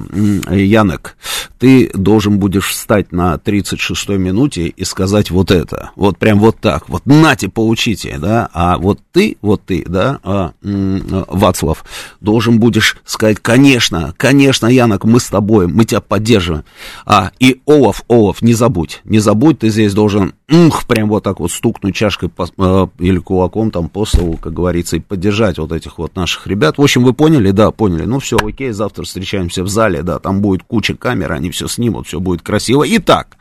Янек, 0.51 1.19
ты 1.59 1.91
должен 1.93 2.39
будешь 2.39 2.71
встать 2.71 3.13
на 3.13 3.35
36-й 3.35 4.17
минуте 4.17 4.69
и 4.69 4.85
сказать 4.85 5.31
вот 5.31 5.51
это, 5.51 5.91
вот 5.97 6.17
прям 6.17 6.39
вот 6.39 6.57
так, 6.61 6.89
вот 6.89 7.05
нате, 7.05 7.51
получите, 7.51 8.17
да, 8.19 8.49
а 8.55 8.79
вот 8.79 9.01
ты, 9.13 9.37
вот 9.43 9.65
ты, 9.67 9.85
да, 9.87 10.19
а, 10.23 10.53
Вацлав, 10.63 11.85
должен 12.23 12.59
будешь 12.59 12.97
сказать, 13.05 13.41
конечно, 13.43 14.15
конечно, 14.17 14.67
Янок, 14.67 15.05
мы 15.05 15.21
с 15.21 15.29
тобой, 15.29 15.67
мы 15.67 15.85
тебя 15.85 16.01
поддерживаем, 16.01 16.65
а, 17.05 17.33
и 17.39 17.61
Олаф, 17.67 18.03
Олаф, 18.09 18.41
не 18.41 18.55
забудь, 18.55 19.03
не 19.05 19.19
забудь, 19.19 19.59
ты 19.59 19.69
здесь 19.69 19.93
должен, 19.93 20.33
ух, 20.51 20.87
прям 20.87 21.11
вот 21.11 21.25
так 21.25 21.39
вот 21.41 21.53
стукнуть 21.53 21.95
чашкой 21.95 22.31
по, 22.31 22.47
э, 22.57 22.87
или 22.99 23.19
кулаком 23.19 23.71
там 23.71 23.91
по 23.91 24.07
столу, 24.07 24.38
как 24.41 24.53
говорится, 24.53 24.97
и 24.97 25.01
поддержать 25.01 25.59
вот 25.59 25.73
этих 25.73 25.99
вот 25.99 26.17
наших 26.17 26.47
ребят. 26.47 26.79
В 26.79 26.83
общем, 26.83 27.05
вы 27.05 27.13
поняли? 27.13 27.51
Да, 27.51 27.71
поняли. 27.71 28.05
Ну, 28.05 28.19
все, 28.19 28.37
окей, 28.37 28.71
завтра 28.71 29.05
встречаемся 29.05 29.63
в 29.63 29.69
зале, 29.69 30.03
да, 30.03 30.19
там 30.19 30.41
будет 30.41 30.63
куча 30.63 30.95
камер, 30.95 31.33
они 31.33 31.51
все 31.51 31.69
снимут, 31.69 32.07
все 32.07 32.21
будет 32.21 32.43
красиво. 32.43 32.85
Итак, 32.87 33.37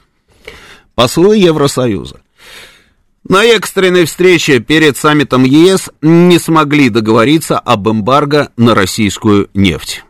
послы 0.96 1.38
Евросоюза. 1.38 2.22
На 3.28 3.44
экстренной 3.44 4.06
встрече 4.06 4.60
перед 4.60 4.96
саммитом 4.96 5.44
ЕС 5.44 5.90
не 6.02 6.40
смогли 6.40 6.90
договориться 6.90 7.60
об 7.60 7.90
эмбарго 7.90 8.52
на 8.56 8.74
российскую 8.74 9.50
нефть. 9.54 10.04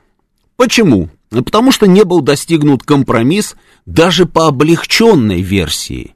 Почему? 0.55 1.09
Потому 1.29 1.71
что 1.71 1.87
не 1.87 2.03
был 2.03 2.21
достигнут 2.21 2.83
компромисс 2.83 3.55
даже 3.85 4.25
по 4.27 4.47
облегченной 4.47 5.41
версии 5.41 6.15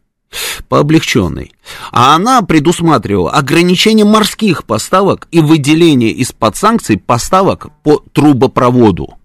по 0.70 0.80
облегченной. 0.80 1.54
А 1.92 2.16
она 2.16 2.42
предусматривала 2.42 3.32
ограничение 3.32 4.06
морских 4.06 4.66
поставок 4.66 5.28
и 5.32 5.42
выделение 5.42 6.12
из-под 6.12 6.56
санкций 6.56 6.98
поставок 6.98 7.68
по 7.84 8.04
трубопроводу. 8.14 9.18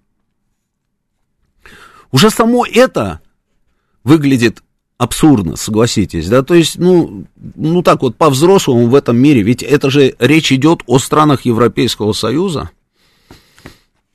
Уже 2.10 2.30
само 2.30 2.66
это 2.66 3.20
выглядит 4.04 4.62
абсурдно, 4.98 5.56
согласитесь, 5.56 6.28
да, 6.28 6.42
то 6.42 6.54
есть, 6.54 6.78
ну, 6.78 7.26
ну 7.54 7.82
так 7.82 8.02
вот, 8.02 8.16
по-взрослому 8.16 8.86
в 8.86 8.94
этом 8.94 9.18
мире, 9.18 9.42
ведь 9.42 9.62
это 9.62 9.90
же 9.90 10.14
речь 10.18 10.52
идет 10.52 10.82
о 10.86 10.98
странах 10.98 11.42
Европейского 11.42 12.12
Союза, 12.14 12.70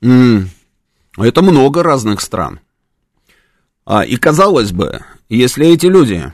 это 0.02 1.42
много 1.42 1.84
разных 1.84 2.22
стран, 2.22 2.62
а, 3.86 4.04
и 4.04 4.16
казалось 4.16 4.72
бы, 4.72 5.02
если 5.30 5.68
эти 5.68 5.86
люди 5.86 6.34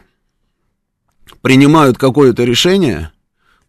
принимают 1.42 1.98
какое-то 1.98 2.44
решение, 2.44 3.12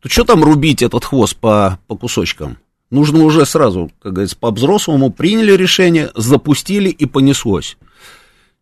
то 0.00 0.08
что 0.08 0.24
там 0.24 0.44
рубить 0.44 0.82
этот 0.82 1.04
хвост 1.04 1.36
по, 1.36 1.78
по 1.86 1.96
кусочкам? 1.96 2.58
Нужно 2.90 3.24
уже 3.24 3.44
сразу, 3.44 3.90
как 4.00 4.12
говорится, 4.12 4.36
по-взрослому 4.36 5.10
приняли 5.10 5.52
решение, 5.52 6.10
запустили 6.14 6.88
и 6.88 7.04
понеслось. 7.04 7.76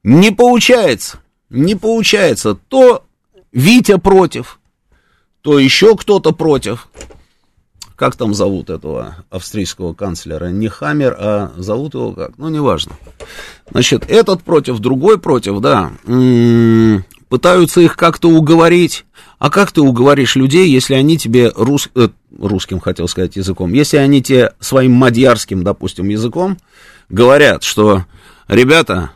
Не 0.02 0.32
получается, 0.32 1.18
не 1.48 1.76
получается. 1.76 2.54
То 2.54 3.04
Витя 3.52 3.98
против, 3.98 4.58
то 5.42 5.58
еще 5.58 5.96
кто-то 5.96 6.32
против. 6.32 6.88
Как 7.94 8.14
там 8.16 8.34
зовут 8.34 8.68
этого 8.68 9.24
австрийского 9.30 9.94
канцлера? 9.94 10.50
Не 10.50 10.68
Хаммер, 10.68 11.16
а 11.18 11.52
зовут 11.56 11.94
его 11.94 12.12
как? 12.12 12.36
Ну, 12.36 12.50
неважно. 12.50 12.92
Значит, 13.70 14.10
этот 14.10 14.42
против, 14.42 14.80
другой 14.80 15.18
против, 15.18 15.60
да. 15.60 15.92
Пытаются 17.28 17.80
их 17.80 17.96
как-то 17.96 18.28
уговорить. 18.28 19.04
А 19.38 19.50
как 19.50 19.72
ты 19.72 19.80
уговоришь 19.80 20.36
людей, 20.36 20.68
если 20.68 20.94
они 20.94 21.18
тебе 21.18 21.52
рус... 21.54 21.88
э, 21.94 22.08
русским, 22.38 22.78
хотел 22.78 23.08
сказать, 23.08 23.36
языком, 23.36 23.72
если 23.72 23.96
они 23.96 24.22
тебе 24.22 24.52
своим 24.60 24.92
мадьярским, 24.92 25.64
допустим, 25.64 26.08
языком 26.08 26.56
говорят, 27.08 27.64
что, 27.64 28.04
ребята, 28.48 29.10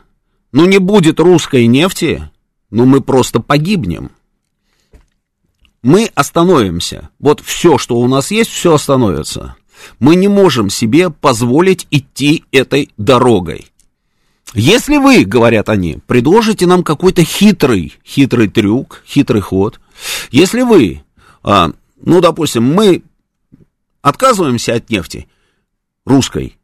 ну 0.51 0.65
не 0.65 0.77
будет 0.77 1.19
русской 1.19 1.67
нефти, 1.67 2.29
ну 2.69 2.85
мы 2.85 3.01
просто 3.01 3.39
погибнем. 3.39 4.11
Мы 5.81 6.11
остановимся. 6.13 7.09
Вот 7.17 7.39
все, 7.39 7.77
что 7.77 7.95
у 7.97 8.07
нас 8.07 8.29
есть, 8.29 8.51
все 8.51 8.75
остановится. 8.75 9.55
Мы 9.99 10.15
не 10.15 10.27
можем 10.27 10.69
себе 10.69 11.09
позволить 11.09 11.87
идти 11.89 12.43
этой 12.51 12.91
дорогой. 12.97 13.70
Если 14.53 14.97
вы, 14.97 15.23
говорят 15.23 15.69
они, 15.69 15.99
предложите 16.07 16.65
нам 16.65 16.83
какой-то 16.83 17.23
хитрый, 17.23 17.93
хитрый 18.05 18.49
трюк, 18.49 19.03
хитрый 19.07 19.41
ход, 19.41 19.79
если 20.29 20.61
вы, 20.61 21.03
а, 21.43 21.71
ну, 22.03 22.19
допустим, 22.19 22.63
мы 22.63 23.03
отказываемся 24.01 24.75
от 24.75 24.89
нефти 24.89 25.27
русской, 26.05 26.57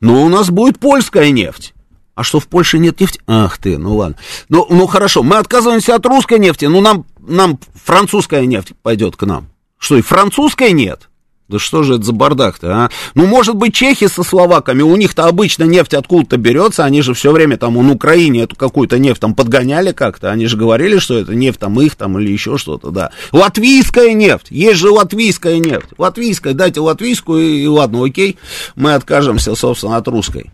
но 0.00 0.24
у 0.24 0.28
нас 0.28 0.50
будет 0.50 0.78
польская 0.78 1.30
нефть. 1.30 1.74
А 2.14 2.24
что, 2.24 2.40
в 2.40 2.48
Польше 2.48 2.80
нет 2.80 2.98
нефти? 2.98 3.20
Ах 3.28 3.58
ты, 3.58 3.78
ну 3.78 3.94
ладно. 3.94 4.16
Ну, 4.48 4.66
ну 4.68 4.88
хорошо, 4.88 5.22
мы 5.22 5.36
отказываемся 5.36 5.94
от 5.94 6.04
русской 6.04 6.40
нефти, 6.40 6.64
но 6.64 6.80
нам, 6.80 7.06
нам 7.20 7.60
французская 7.84 8.44
нефть 8.44 8.72
пойдет 8.82 9.14
к 9.14 9.24
нам. 9.24 9.48
Что, 9.78 9.96
и 9.96 10.02
французской 10.02 10.72
нет? 10.72 11.07
Да 11.48 11.58
что 11.58 11.82
же 11.82 11.94
это 11.94 12.04
за 12.04 12.12
бардак-то, 12.12 12.70
а? 12.70 12.90
Ну, 13.14 13.26
может 13.26 13.54
быть, 13.54 13.74
чехи 13.74 14.06
со 14.06 14.22
словаками, 14.22 14.82
у 14.82 14.94
них-то 14.96 15.24
обычно 15.24 15.64
нефть 15.64 15.94
откуда-то 15.94 16.36
берется, 16.36 16.84
они 16.84 17.00
же 17.00 17.14
все 17.14 17.32
время 17.32 17.56
там, 17.56 17.74
на 17.74 17.92
Украине 17.92 18.42
эту 18.42 18.54
какую-то 18.54 18.98
нефть 18.98 19.22
там 19.22 19.34
подгоняли 19.34 19.92
как-то, 19.92 20.30
они 20.30 20.44
же 20.44 20.58
говорили, 20.58 20.98
что 20.98 21.18
это 21.18 21.34
нефть 21.34 21.58
там 21.58 21.80
их 21.80 21.96
там 21.96 22.18
или 22.18 22.30
еще 22.30 22.58
что-то, 22.58 22.90
да. 22.90 23.12
Латвийская 23.32 24.12
нефть, 24.12 24.48
есть 24.50 24.78
же 24.78 24.90
латвийская 24.90 25.58
нефть, 25.58 25.88
латвийская, 25.96 26.52
дайте 26.52 26.80
латвийскую, 26.80 27.42
и, 27.42 27.62
и 27.62 27.66
ладно, 27.66 28.04
окей, 28.04 28.36
мы 28.76 28.92
откажемся, 28.92 29.54
собственно, 29.54 29.96
от 29.96 30.06
русской. 30.06 30.50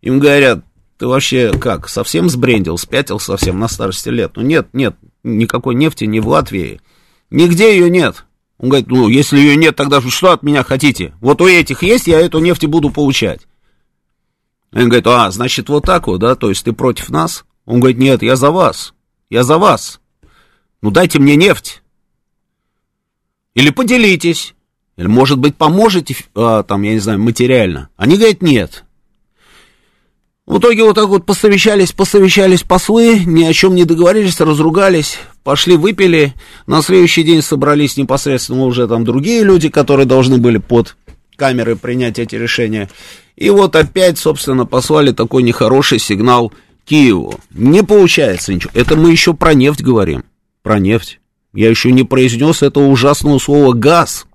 Им 0.00 0.20
говорят, 0.20 0.64
ты 0.96 1.06
вообще 1.06 1.52
как, 1.52 1.86
совсем 1.86 2.30
сбрендил, 2.30 2.78
спятил 2.78 3.20
совсем 3.20 3.58
на 3.58 3.68
старости 3.68 4.08
лет? 4.08 4.32
Ну, 4.36 4.42
нет, 4.42 4.68
нет, 4.72 4.96
никакой 5.22 5.74
нефти 5.74 6.04
не 6.04 6.20
в 6.20 6.28
Латвии, 6.28 6.80
нигде 7.28 7.72
ее 7.76 7.90
нет. 7.90 8.24
Он 8.58 8.70
говорит, 8.70 8.88
ну, 8.88 9.08
если 9.08 9.38
ее 9.38 9.56
нет, 9.56 9.76
тогда 9.76 10.00
что 10.00 10.32
от 10.32 10.42
меня 10.42 10.64
хотите? 10.64 11.14
Вот 11.20 11.40
у 11.40 11.46
этих 11.46 11.82
есть, 11.82 12.08
я 12.08 12.20
эту 12.20 12.40
нефть 12.40 12.64
и 12.64 12.66
буду 12.66 12.90
получать. 12.90 13.42
Он 14.72 14.84
говорит, 14.88 15.06
а, 15.06 15.30
значит, 15.30 15.68
вот 15.68 15.84
так 15.84 16.08
вот, 16.08 16.18
да, 16.18 16.34
то 16.34 16.48
есть 16.48 16.64
ты 16.64 16.72
против 16.72 17.08
нас? 17.10 17.44
Он 17.64 17.80
говорит, 17.80 17.98
нет, 17.98 18.22
я 18.22 18.34
за 18.34 18.50
вас, 18.50 18.94
я 19.30 19.44
за 19.44 19.58
вас. 19.58 20.00
Ну, 20.82 20.90
дайте 20.90 21.18
мне 21.18 21.36
нефть. 21.36 21.82
Или 23.54 23.70
поделитесь, 23.70 24.54
или, 24.96 25.06
может 25.06 25.38
быть, 25.38 25.56
поможете, 25.56 26.16
а, 26.34 26.64
там, 26.64 26.82
я 26.82 26.92
не 26.92 26.98
знаю, 26.98 27.20
материально. 27.20 27.88
Они 27.96 28.16
говорят, 28.16 28.42
нет, 28.42 28.84
в 30.48 30.60
итоге 30.60 30.82
вот 30.82 30.94
так 30.94 31.08
вот 31.08 31.26
посовещались, 31.26 31.92
посовещались 31.92 32.62
послы, 32.62 33.18
ни 33.26 33.44
о 33.44 33.52
чем 33.52 33.74
не 33.74 33.84
договорились, 33.84 34.40
разругались, 34.40 35.18
пошли 35.44 35.76
выпили. 35.76 36.32
На 36.66 36.80
следующий 36.80 37.22
день 37.22 37.42
собрались 37.42 37.98
непосредственно 37.98 38.64
уже 38.64 38.88
там 38.88 39.04
другие 39.04 39.44
люди, 39.44 39.68
которые 39.68 40.06
должны 40.06 40.38
были 40.38 40.56
под 40.56 40.96
камеры 41.36 41.76
принять 41.76 42.18
эти 42.18 42.34
решения. 42.34 42.88
И 43.36 43.50
вот 43.50 43.76
опять, 43.76 44.18
собственно, 44.18 44.64
послали 44.64 45.12
такой 45.12 45.42
нехороший 45.42 45.98
сигнал 45.98 46.50
Киеву. 46.86 47.38
Не 47.50 47.82
получается 47.82 48.54
ничего. 48.54 48.70
Это 48.72 48.96
мы 48.96 49.10
еще 49.10 49.34
про 49.34 49.52
нефть 49.52 49.82
говорим. 49.82 50.24
Про 50.62 50.78
нефть. 50.78 51.20
Я 51.52 51.68
еще 51.68 51.92
не 51.92 52.04
произнес 52.04 52.62
этого 52.62 52.86
ужасного 52.86 53.38
слова 53.38 53.74
газ. 53.74 54.26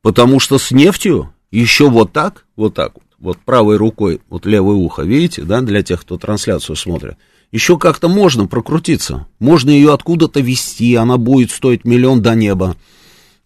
Потому 0.00 0.40
что 0.40 0.58
с 0.58 0.70
нефтью 0.70 1.30
еще 1.50 1.90
вот 1.90 2.14
так, 2.14 2.46
вот 2.56 2.72
так 2.72 2.94
вот 3.18 3.38
правой 3.38 3.76
рукой, 3.76 4.20
вот 4.28 4.46
левое 4.46 4.76
ухо, 4.76 5.02
видите, 5.02 5.42
да, 5.42 5.60
для 5.60 5.82
тех, 5.82 6.02
кто 6.02 6.18
трансляцию 6.18 6.76
смотрит, 6.76 7.16
еще 7.52 7.78
как-то 7.78 8.08
можно 8.08 8.46
прокрутиться, 8.46 9.26
можно 9.38 9.70
ее 9.70 9.92
откуда-то 9.92 10.40
вести, 10.40 10.94
она 10.94 11.16
будет 11.16 11.50
стоить 11.50 11.84
миллион 11.84 12.22
до 12.22 12.34
неба. 12.34 12.76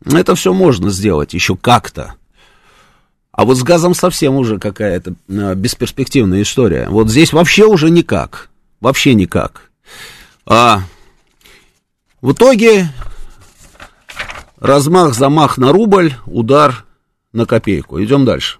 Это 0.05 0.35
все 0.35 0.53
можно 0.53 0.91
сделать 0.91 1.35
еще 1.35 1.57
как-то. 1.57 2.15
А 3.33 3.45
вот 3.45 3.57
с 3.57 3.63
газом 3.63 3.95
совсем 3.95 4.35
уже 4.35 4.59
какая-то 4.59 5.15
а, 5.29 5.55
бесперспективная 5.55 6.43
история. 6.43 6.89
Вот 6.89 7.09
здесь 7.09 7.33
вообще 7.33 7.65
уже 7.65 7.91
никак. 7.91 8.51
Вообще 8.81 9.15
никак. 9.15 9.71
А, 10.47 10.83
в 12.21 12.33
итоге 12.33 12.89
размах, 14.59 15.15
замах 15.15 15.59
на 15.59 15.73
рубль, 15.73 16.15
удар 16.27 16.85
на 17.33 17.47
копейку. 17.47 18.03
Идем 18.03 18.25
дальше. 18.25 18.60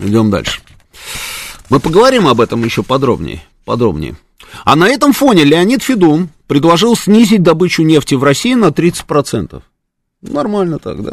Идем 0.00 0.30
дальше. 0.30 0.60
Мы 1.70 1.80
поговорим 1.80 2.26
об 2.26 2.40
этом 2.40 2.64
еще 2.64 2.82
подробнее. 2.82 3.42
подробнее. 3.64 4.16
А 4.64 4.76
на 4.76 4.88
этом 4.88 5.12
фоне 5.12 5.44
Леонид 5.44 5.82
Федун 5.82 6.30
предложил 6.46 6.96
снизить 6.96 7.42
добычу 7.42 7.82
нефти 7.82 8.14
в 8.14 8.24
России 8.24 8.54
на 8.54 8.66
30%. 8.68 9.62
Нормально 10.22 10.78
так, 10.78 11.02
да? 11.02 11.12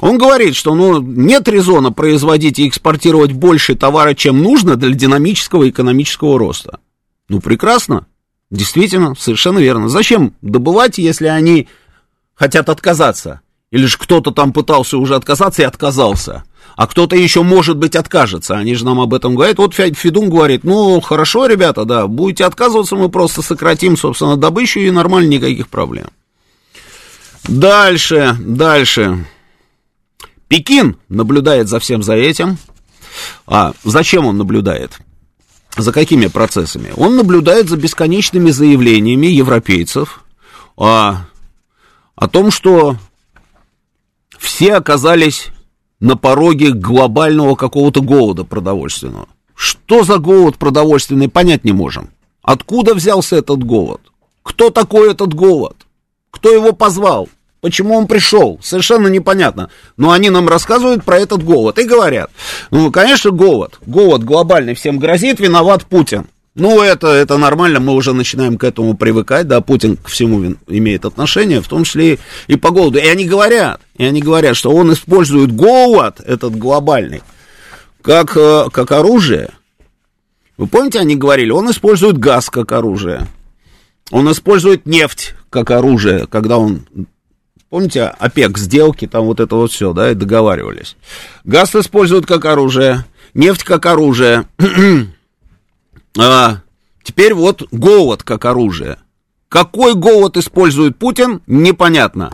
Он 0.00 0.18
говорит, 0.18 0.56
что 0.56 0.74
ну, 0.74 1.00
нет 1.00 1.48
резона 1.48 1.92
производить 1.92 2.58
и 2.58 2.68
экспортировать 2.68 3.32
больше 3.32 3.74
товара, 3.76 4.14
чем 4.14 4.42
нужно 4.42 4.76
для 4.76 4.92
динамического 4.92 5.68
экономического 5.68 6.38
роста. 6.38 6.80
Ну, 7.28 7.40
прекрасно. 7.40 8.06
Действительно, 8.50 9.14
совершенно 9.14 9.58
верно. 9.58 9.88
Зачем 9.88 10.34
добывать, 10.42 10.98
если 10.98 11.26
они 11.26 11.68
хотят 12.34 12.68
отказаться? 12.68 13.40
Или 13.70 13.86
же 13.86 13.96
кто-то 13.96 14.32
там 14.32 14.52
пытался 14.52 14.98
уже 14.98 15.14
отказаться 15.14 15.62
и 15.62 15.64
отказался? 15.66 16.44
А 16.76 16.86
кто-то 16.86 17.16
еще, 17.16 17.42
может 17.42 17.76
быть, 17.76 17.96
откажется. 17.96 18.56
Они 18.56 18.74
же 18.74 18.84
нам 18.84 19.00
об 19.00 19.14
этом 19.14 19.34
говорят. 19.34 19.58
Вот 19.58 19.74
Федун 19.74 20.30
говорит, 20.30 20.64
ну, 20.64 21.00
хорошо, 21.00 21.46
ребята, 21.46 21.84
да, 21.84 22.06
будете 22.06 22.44
отказываться, 22.44 22.96
мы 22.96 23.08
просто 23.08 23.42
сократим, 23.42 23.96
собственно, 23.96 24.36
добычу, 24.36 24.80
и 24.80 24.90
нормально, 24.90 25.28
никаких 25.28 25.68
проблем. 25.68 26.06
Дальше, 27.44 28.36
дальше. 28.40 29.26
Пекин 30.48 30.96
наблюдает 31.08 31.68
за 31.68 31.78
всем 31.80 32.02
за 32.02 32.14
этим. 32.14 32.58
А 33.46 33.72
зачем 33.84 34.26
он 34.26 34.38
наблюдает? 34.38 34.98
За 35.76 35.92
какими 35.92 36.26
процессами? 36.26 36.92
Он 36.96 37.16
наблюдает 37.16 37.68
за 37.68 37.76
бесконечными 37.76 38.50
заявлениями 38.50 39.26
европейцев 39.26 40.22
о, 40.76 41.24
о 42.14 42.28
том, 42.28 42.50
что 42.50 42.96
все 44.38 44.74
оказались 44.74 45.48
на 46.02 46.16
пороге 46.16 46.72
глобального 46.72 47.54
какого-то 47.54 48.02
голода 48.02 48.42
продовольственного. 48.42 49.28
Что 49.54 50.02
за 50.02 50.18
голод 50.18 50.58
продовольственный, 50.58 51.28
понять 51.28 51.62
не 51.62 51.70
можем. 51.70 52.10
Откуда 52.42 52.92
взялся 52.94 53.36
этот 53.36 53.62
голод? 53.62 54.00
Кто 54.42 54.70
такой 54.70 55.12
этот 55.12 55.32
голод? 55.32 55.76
Кто 56.32 56.52
его 56.52 56.72
позвал? 56.72 57.28
Почему 57.60 57.94
он 57.94 58.08
пришел? 58.08 58.58
Совершенно 58.60 59.06
непонятно. 59.06 59.70
Но 59.96 60.10
они 60.10 60.28
нам 60.30 60.48
рассказывают 60.48 61.04
про 61.04 61.20
этот 61.20 61.44
голод 61.44 61.78
и 61.78 61.84
говорят, 61.84 62.32
ну, 62.72 62.90
конечно, 62.90 63.30
голод. 63.30 63.78
Голод 63.86 64.24
глобальный 64.24 64.74
всем 64.74 64.98
грозит, 64.98 65.38
виноват 65.38 65.86
Путин. 65.86 66.26
Ну, 66.54 66.82
это, 66.82 67.06
это 67.06 67.38
нормально, 67.38 67.80
мы 67.80 67.94
уже 67.94 68.12
начинаем 68.12 68.58
к 68.58 68.64
этому 68.64 68.94
привыкать, 68.94 69.48
да, 69.48 69.62
Путин 69.62 69.96
к 69.96 70.08
всему 70.08 70.54
имеет 70.66 71.06
отношение, 71.06 71.62
в 71.62 71.68
том 71.68 71.84
числе 71.84 72.18
и 72.46 72.56
по 72.56 72.70
голоду. 72.70 72.98
И 72.98 73.06
они 73.06 73.24
говорят, 73.24 73.80
и 74.02 74.04
они 74.04 74.20
говорят, 74.20 74.56
что 74.56 74.72
он 74.72 74.92
использует 74.92 75.52
голод, 75.52 76.20
этот 76.26 76.56
глобальный, 76.56 77.22
как, 78.02 78.36
э, 78.36 78.64
как 78.72 78.90
оружие 78.90 79.50
Вы 80.56 80.66
помните, 80.66 80.98
они 80.98 81.14
говорили, 81.14 81.50
он 81.50 81.70
использует 81.70 82.18
газ 82.18 82.50
как 82.50 82.72
оружие. 82.72 83.28
Он 84.10 84.28
использует 84.32 84.86
нефть 84.86 85.34
как 85.50 85.70
оружие, 85.70 86.26
когда 86.26 86.58
он 86.58 86.84
Помните, 87.70 88.06
ОПЕК, 88.06 88.58
сделки, 88.58 89.06
там 89.06 89.24
вот 89.24 89.38
это 89.38 89.54
вот 89.54 89.70
все, 89.70 89.92
да, 89.92 90.10
и 90.10 90.14
договаривались. 90.14 90.96
Газ 91.44 91.72
используют 91.76 92.26
как 92.26 92.44
оружие, 92.44 93.04
нефть 93.34 93.62
как 93.62 93.86
оружие. 93.86 94.46
а, 96.18 96.56
теперь 97.04 97.34
вот 97.34 97.68
голод 97.70 98.24
как 98.24 98.46
оружие. 98.46 98.98
Какой 99.48 99.94
голод 99.94 100.36
использует 100.36 100.98
Путин, 100.98 101.40
непонятно. 101.46 102.32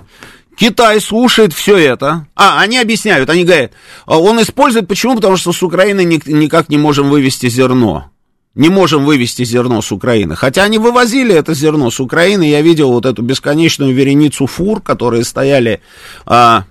Китай 0.59 1.01
слушает 1.01 1.53
все 1.53 1.77
это. 1.77 2.27
А, 2.35 2.61
они 2.61 2.79
объясняют, 2.79 3.31
они 3.31 3.45
говорят, 3.45 3.73
а 4.07 4.19
он 4.19 4.43
использует, 4.43 4.89
почему? 4.89 5.15
Потому 5.15 5.37
что 5.37 5.53
с 5.53 5.63
Украины 5.63 6.05
никак 6.05 6.69
не 6.69 6.79
можем 6.79 7.11
вывести 7.11 7.49
зерно 7.49 8.11
не 8.55 8.71
можем 8.71 9.05
вывести 9.05 9.45
зерно 9.45 9.81
с 9.81 9.93
Украины. 9.93 10.35
Хотя 10.35 10.65
они 10.65 10.79
вывозили 10.79 11.33
это 11.33 11.55
зерно 11.55 11.93
с 11.93 12.01
Украины. 12.01 12.43
Я 12.43 12.61
видел 12.61 12.91
вот 12.91 13.07
эту 13.07 13.23
бесконечную 13.23 13.95
вереницу 13.95 14.47
фур, 14.47 14.81
которые 14.81 15.23
стояли 15.23 15.81
а, 16.27 16.65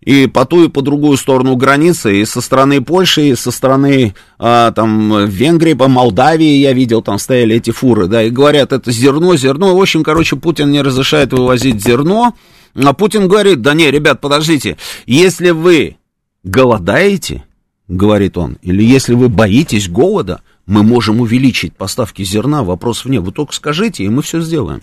и 0.00 0.26
по 0.26 0.44
ту, 0.44 0.64
и 0.64 0.68
по 0.68 0.82
другую 0.82 1.16
сторону 1.16 1.54
границы, 1.54 2.20
и 2.20 2.24
со 2.24 2.40
стороны 2.40 2.80
Польши, 2.80 3.28
и 3.28 3.36
со 3.36 3.52
стороны 3.52 4.14
а, 4.40 4.72
там, 4.72 5.26
Венгрии, 5.26 5.74
по 5.74 5.86
Молдавии 5.86 6.56
я 6.56 6.72
видел, 6.72 7.00
там 7.00 7.18
стояли 7.20 7.56
эти 7.56 7.70
фуры, 7.70 8.08
да, 8.08 8.24
и 8.24 8.30
говорят, 8.30 8.72
это 8.72 8.90
зерно, 8.90 9.36
зерно. 9.36 9.76
В 9.76 9.80
общем, 9.80 10.02
короче, 10.02 10.34
Путин 10.34 10.72
не 10.72 10.82
разрешает 10.82 11.32
вывозить 11.32 11.80
зерно, 11.80 12.34
а 12.74 12.92
Путин 12.92 13.28
говорит, 13.28 13.62
да 13.62 13.74
не, 13.74 13.90
ребят, 13.90 14.20
подождите, 14.20 14.76
если 15.06 15.50
вы 15.50 15.96
голодаете, 16.44 17.44
говорит 17.88 18.38
он, 18.38 18.58
или 18.62 18.82
если 18.82 19.14
вы 19.14 19.28
боитесь 19.28 19.88
голода, 19.88 20.42
мы 20.66 20.82
можем 20.82 21.20
увеличить 21.20 21.76
поставки 21.76 22.22
зерна, 22.22 22.62
вопрос 22.62 23.04
вне. 23.04 23.20
Вы 23.20 23.32
только 23.32 23.52
скажите, 23.52 24.04
и 24.04 24.08
мы 24.08 24.22
все 24.22 24.40
сделаем. 24.40 24.82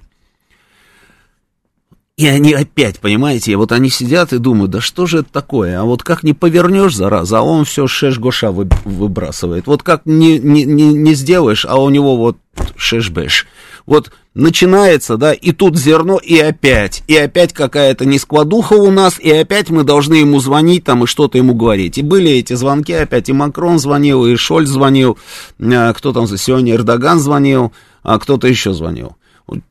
И 2.18 2.26
они 2.26 2.54
опять, 2.54 3.00
понимаете, 3.00 3.56
вот 3.58 3.72
они 3.72 3.92
сидят 3.92 4.34
и 4.34 4.40
думают, 4.40 4.72
да 4.72 4.82
что 4.82 5.06
же 5.06 5.20
это 5.20 5.32
такое? 5.32 5.80
А 5.80 5.84
вот 5.84 6.02
как 6.02 6.24
не 6.24 6.34
повернешь, 6.34 6.96
зараза, 6.96 7.40
а 7.40 7.42
он 7.44 7.64
все 7.64 7.86
шеш-гоша 7.86 8.52
выбрасывает. 8.52 9.68
Вот 9.68 9.84
как 9.84 10.08
не, 10.08 10.40
не, 10.40 10.64
не, 10.64 10.94
не 10.94 11.14
сделаешь, 11.14 11.64
а 11.64 11.78
у 11.78 11.90
него 11.92 12.18
вот 12.18 12.38
шеш-беш. 12.76 13.46
Вот 13.88 14.12
начинается, 14.36 15.16
да, 15.16 15.32
и 15.32 15.54
тут 15.54 15.78
зерно, 15.78 16.18
и 16.18 16.38
опять, 16.38 17.04
и 17.08 17.16
опять 17.16 17.54
какая-то 17.54 18.06
нескладуха 18.06 18.74
у 18.74 18.92
нас, 18.92 19.18
и 19.18 19.32
опять 19.32 19.70
мы 19.70 19.84
должны 19.84 20.16
ему 20.16 20.40
звонить 20.42 20.84
там 20.84 21.06
и 21.06 21.08
что-то 21.08 21.38
ему 21.38 21.56
говорить. 21.56 21.98
И 21.98 22.04
были 22.04 22.30
эти 22.32 22.54
звонки 22.54 22.92
опять, 22.92 23.30
и 23.30 23.34
Макрон 23.34 23.80
звонил, 23.80 24.26
и 24.26 24.36
Шольц 24.36 24.68
звонил, 24.68 25.18
а, 25.60 25.94
кто 25.94 26.12
там 26.12 26.28
за 26.28 26.38
сегодня, 26.38 26.76
Эрдоган 26.76 27.20
звонил, 27.20 27.72
а 28.04 28.20
кто-то 28.20 28.48
еще 28.48 28.74
звонил. 28.74 29.16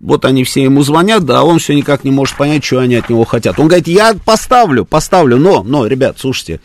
Вот 0.01 0.25
они 0.25 0.45
все 0.45 0.63
ему 0.63 0.83
звонят, 0.83 1.27
да, 1.27 1.41
а 1.41 1.43
он 1.43 1.59
все 1.59 1.75
никак 1.75 2.03
не 2.03 2.11
может 2.11 2.39
понять, 2.39 2.65
что 2.65 2.79
они 2.79 2.95
от 2.95 3.11
него 3.11 3.25
хотят. 3.25 3.61
Он 3.61 3.69
говорит, 3.69 3.87
я 3.87 4.15
поставлю, 4.25 4.87
поставлю, 4.87 5.37
но, 5.37 5.63
но, 5.63 5.87
ребят, 5.87 6.17
слушайте, 6.19 6.61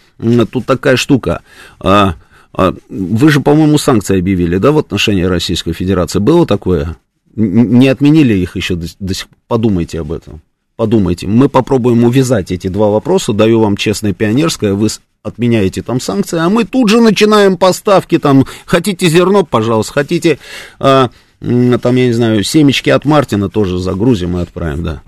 тут 0.50 0.66
такая 0.66 0.96
штука. 0.96 1.42
А, 1.82 2.16
а, 2.54 2.74
вы 2.88 3.30
же, 3.30 3.42
по-моему, 3.42 3.78
санкции 3.78 4.18
объявили, 4.18 4.58
да, 4.58 4.72
в 4.72 4.78
отношении 4.78 5.24
Российской 5.24 5.74
Федерации. 5.74 6.20
Было 6.20 6.48
такое? 6.48 6.96
Не 7.36 7.88
отменили 7.88 8.34
их 8.34 8.56
еще 8.56 8.76
до, 8.76 8.88
до 9.00 9.14
сих 9.14 9.28
Подумайте 9.48 10.00
об 10.00 10.12
этом. 10.14 10.42
Подумайте. 10.78 11.28
Мы 11.28 11.50
попробуем 11.50 12.06
увязать 12.06 12.52
эти 12.52 12.68
два 12.70 12.90
вопроса. 12.90 13.34
Даю 13.34 13.60
вам 13.60 13.76
честное 13.76 14.14
пионерское. 14.14 14.74
Вы 14.74 14.88
отменяете 15.24 15.82
там 15.82 16.00
санкции, 16.00 16.40
а 16.40 16.50
мы 16.50 16.64
тут 16.64 16.90
же 16.90 17.02
начинаем 17.02 17.58
поставки 17.58 18.18
там. 18.18 18.46
Хотите 18.66 19.08
зерно, 19.08 19.44
пожалуйста. 19.44 19.94
Хотите, 19.94 20.40
а, 20.80 21.10
там, 21.40 21.96
я 21.96 22.08
не 22.08 22.14
знаю, 22.14 22.44
семечки 22.44 22.90
от 22.90 23.06
Мартина 23.06 23.50
тоже 23.50 23.78
загрузим 23.78 24.38
и 24.38 24.42
отправим, 24.42 24.84
да. 24.84 25.02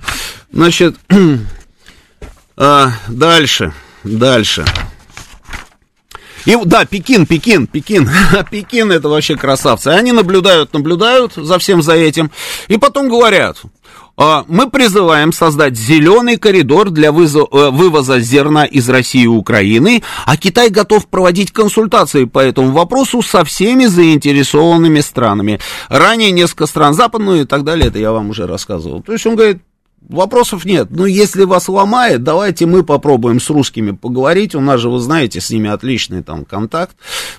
Значит, 0.52 0.98
а, 2.58 2.92
дальше, 3.08 3.74
дальше. 4.04 4.66
И 6.46 6.58
да, 6.66 6.86
Пекин, 6.86 7.26
Пекин, 7.26 7.68
Пекин, 7.68 8.10
Пекин 8.52 8.92
это 8.92 9.10
вообще 9.10 9.36
красавцы. 9.36 9.88
Они 9.88 10.12
наблюдают, 10.12 10.74
наблюдают 10.74 11.34
за 11.36 11.58
всем 11.60 11.82
за 11.82 11.94
этим, 11.94 12.32
и 12.68 12.78
потом 12.78 13.08
говорят, 13.08 13.62
«А, 14.16 14.44
мы 14.48 14.70
призываем 14.70 15.32
создать 15.34 15.76
зеленый 15.76 16.38
коридор 16.38 16.92
для 16.92 17.10
э, 17.10 17.12
вывоза 17.12 18.20
зерна 18.20 18.66
из 18.66 18.88
России 18.90 19.24
и 19.24 19.28
Украины, 19.28 20.04
а 20.26 20.38
Китай 20.38 20.70
готов 20.70 21.08
проводить 21.08 21.52
консультации 21.52 22.26
по 22.26 22.40
этому 22.40 22.72
вопросу 22.72 23.22
со 23.22 23.44
всеми 23.44 23.86
заинтересованными 23.86 25.00
странами. 25.00 25.60
Ранее 25.90 26.32
несколько 26.32 26.68
стран 26.68 26.94
западные 26.94 27.44
и 27.44 27.46
так 27.46 27.64
далее, 27.64 27.88
это 27.88 27.98
я 27.98 28.12
вам 28.12 28.30
уже 28.30 28.46
рассказывал. 28.46 29.02
То 29.02 29.14
есть 29.14 29.26
он 29.26 29.36
говорит, 29.36 29.62
Вопросов 30.10 30.66
нет. 30.66 30.88
Ну, 30.90 31.06
если 31.06 31.44
вас 31.44 31.70
ломает, 31.70 32.24
давайте 32.24 32.66
мы 32.66 32.84
попробуем 32.84 33.40
с 33.40 33.50
русскими 33.50 33.92
поговорить. 33.92 34.54
У 34.54 34.60
нас 34.60 34.82
же, 34.82 34.90
вы 34.90 35.00
знаете, 35.00 35.40
с 35.40 35.50
ними 35.50 35.70
отличный 35.70 36.22
там 36.22 36.46
контакт. 36.46 36.96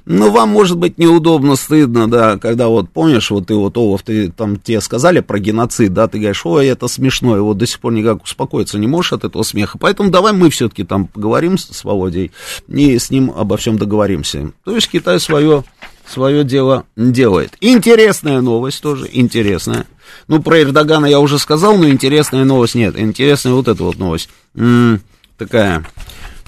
Но 0.07 0.31
вам, 0.31 0.49
может 0.51 0.79
быть, 0.79 0.99
неудобно, 0.99 1.57
стыдно, 1.57 2.11
да, 2.11 2.39
когда 2.39 2.69
вот, 2.69 2.91
помнишь, 2.91 3.31
вот 3.31 3.49
ты 3.49 3.55
вот, 3.55 3.77
Олаф, 3.77 4.03
ты 4.03 4.31
там 4.31 4.57
тебе 4.57 4.81
сказали 4.81 5.21
про 5.21 5.39
геноцид, 5.39 5.93
да, 5.93 6.09
ты 6.09 6.19
говоришь, 6.19 6.45
ой, 6.47 6.67
это 6.67 6.89
смешно, 6.89 7.37
и 7.37 7.41
вот 7.41 7.59
до 7.59 7.67
сих 7.67 7.81
пор 7.81 7.93
никак 7.93 8.23
успокоиться 8.23 8.79
не 8.79 8.87
можешь 8.87 9.13
от 9.13 9.25
этого 9.25 9.43
смеха. 9.43 9.79
Поэтому 9.79 10.11
давай 10.11 10.33
мы 10.33 10.49
все-таки 10.51 10.85
там 10.85 11.07
поговорим 11.07 11.59
с 11.59 11.85
Володей 11.85 12.33
и 12.69 12.99
с 12.99 13.11
ним 13.11 13.33
обо 13.37 13.57
всем 13.57 13.79
договоримся. 13.79 14.53
То 14.65 14.75
есть 14.75 14.91
Китай 14.91 15.21
свое 15.21 15.65
свое 16.07 16.45
дело 16.45 16.85
делает. 16.97 17.57
Интересная 17.61 18.41
новость 18.41 18.83
тоже, 18.83 19.09
интересная. 19.13 19.87
Ну, 20.29 20.43
про 20.43 20.63
Эрдогана 20.63 21.07
я 21.07 21.21
уже 21.21 21.39
сказал, 21.39 21.77
но 21.77 21.89
интересная 21.89 22.45
новость 22.45 22.75
нет. 22.75 22.99
Интересная 22.99 23.53
вот 23.53 23.69
эта 23.69 23.83
вот 23.83 23.97
новость. 23.99 24.29
М-м, 24.55 25.01
такая 25.37 25.85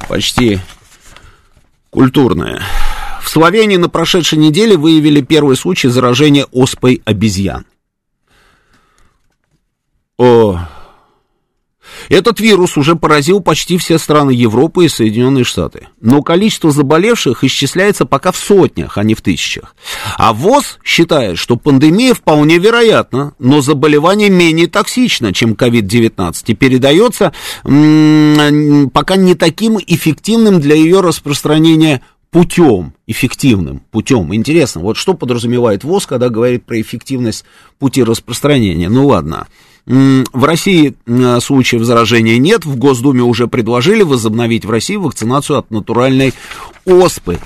почти 0.09 0.61
культурная. 1.91 2.63
В 3.23 3.29
Словении 3.29 3.77
на 3.77 3.89
прошедшей 3.89 4.39
неделе 4.39 4.77
выявили 4.77 5.21
первый 5.21 5.57
случай 5.57 5.89
заражения 5.89 6.47
оспой 6.53 7.03
обезьян. 7.05 7.67
О, 10.17 10.61
этот 12.09 12.41
вирус 12.41 12.77
уже 12.77 12.97
поразил 12.97 13.41
почти 13.41 13.79
все 13.79 13.99
страны 13.99 14.31
Европы 14.31 14.85
и 14.85 14.89
Соединенные 14.89 15.45
Штаты. 15.45 15.89
Но 16.01 16.23
количество 16.23 16.71
заболевших 16.71 17.45
исчисляется 17.45 18.07
пока 18.07 18.33
в 18.33 18.37
сотнях, 18.37 18.99
а 18.99 19.05
не 19.05 19.15
в 19.15 19.21
тысячах. 19.21 19.75
А 20.17 20.33
ВОЗ 20.33 20.79
считает, 20.85 21.39
что 21.39 21.57
пандемия 21.57 22.15
вполне 22.15 22.59
вероятна, 22.59 23.35
но 23.39 23.61
заболевание 23.61 24.31
менее 24.31 24.67
токсично, 24.67 25.33
чем 25.33 25.53
COVID-19 25.53 26.35
и 26.47 26.55
передается 26.55 27.33
пока 28.93 29.17
не 29.17 29.35
таким 29.35 29.79
эффективным 29.79 30.61
для 30.61 30.75
ее 30.75 31.01
распространения 31.01 32.03
путем, 32.31 32.93
эффективным 33.07 33.81
путем. 33.91 34.35
Интересно, 34.35 34.83
вот 34.83 34.97
что 34.97 35.15
подразумевает 35.15 35.85
ВОЗ, 35.85 36.07
когда 36.07 36.29
говорит 36.29 36.65
про 36.65 36.81
эффективность 36.81 37.45
пути 37.79 38.03
распространения? 38.03 38.89
Ну 38.89 39.07
ладно. 39.07 39.47
В 39.87 40.45
России 40.45 40.95
случаев 41.41 41.85
заражения 41.85 42.39
нет. 42.39 42.65
В 42.65 42.77
Госдуме 42.77 43.23
уже 43.23 43.47
предложили 43.47 44.03
возобновить 44.03 44.65
в 44.65 44.71
России 44.71 44.97
вакцинацию 44.97 45.59
от 45.59 45.71
натуральной 45.71 46.35
оспы. 46.85 47.39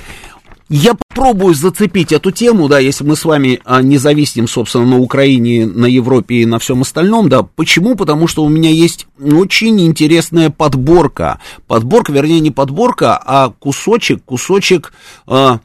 Я 0.73 0.95
попробую 0.95 1.55
зацепить 1.55 2.13
эту 2.13 2.31
тему, 2.31 2.69
да, 2.69 2.79
если 2.79 3.03
мы 3.03 3.17
с 3.17 3.25
вами 3.25 3.61
а, 3.65 3.83
не 3.83 3.99
зависим, 3.99 4.47
собственно, 4.47 4.87
на 4.87 4.99
Украине, 4.99 5.67
на 5.67 5.87
Европе 5.87 6.37
и 6.37 6.47
на 6.47 6.61
всем 6.61 6.83
остальном, 6.83 7.29
да. 7.29 7.43
Почему? 7.43 7.97
Потому 7.97 8.29
что 8.29 8.45
у 8.45 8.49
меня 8.49 8.71
есть 8.71 9.09
очень 9.21 9.81
интересная 9.81 10.49
подборка. 10.49 11.41
Подборка, 11.67 12.13
вернее, 12.13 12.39
не 12.39 12.53
подборка, 12.53 13.21
а 13.23 13.51
кусочек, 13.59 14.23
кусочек 14.25 14.93
а, 15.27 15.59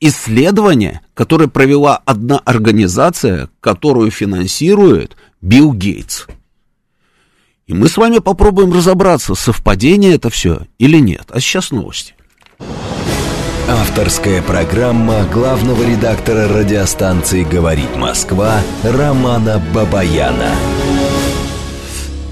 исследования, 0.00 1.00
которое 1.14 1.48
провела 1.48 2.00
одна 2.04 2.38
организация, 2.38 3.50
которую 3.60 4.12
финансирует 4.12 5.16
Билл 5.44 5.72
Гейтс. 5.74 6.24
И 7.66 7.74
мы 7.74 7.88
с 7.88 7.98
вами 7.98 8.18
попробуем 8.18 8.72
разобраться, 8.72 9.34
совпадение 9.34 10.14
это 10.14 10.30
все 10.30 10.62
или 10.78 10.98
нет. 10.98 11.26
А 11.28 11.38
сейчас 11.38 11.70
новости. 11.70 12.14
Авторская 13.68 14.40
программа 14.40 15.24
главного 15.24 15.82
редактора 15.82 16.48
радиостанции 16.48 17.44
«Говорит 17.44 17.94
Москва» 17.94 18.62
Романа 18.82 19.62
Бабаяна. 19.74 20.54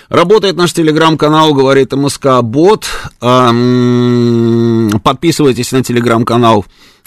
Работает 0.08 0.54
наш 0.56 0.72
телеграм-канал 0.72 1.52
«Говорит 1.54 1.92
МСК 1.92 2.42
Бот». 2.42 2.86
Подписывайтесь 5.02 5.72
на 5.72 5.82
телеграм-канал 5.82 6.64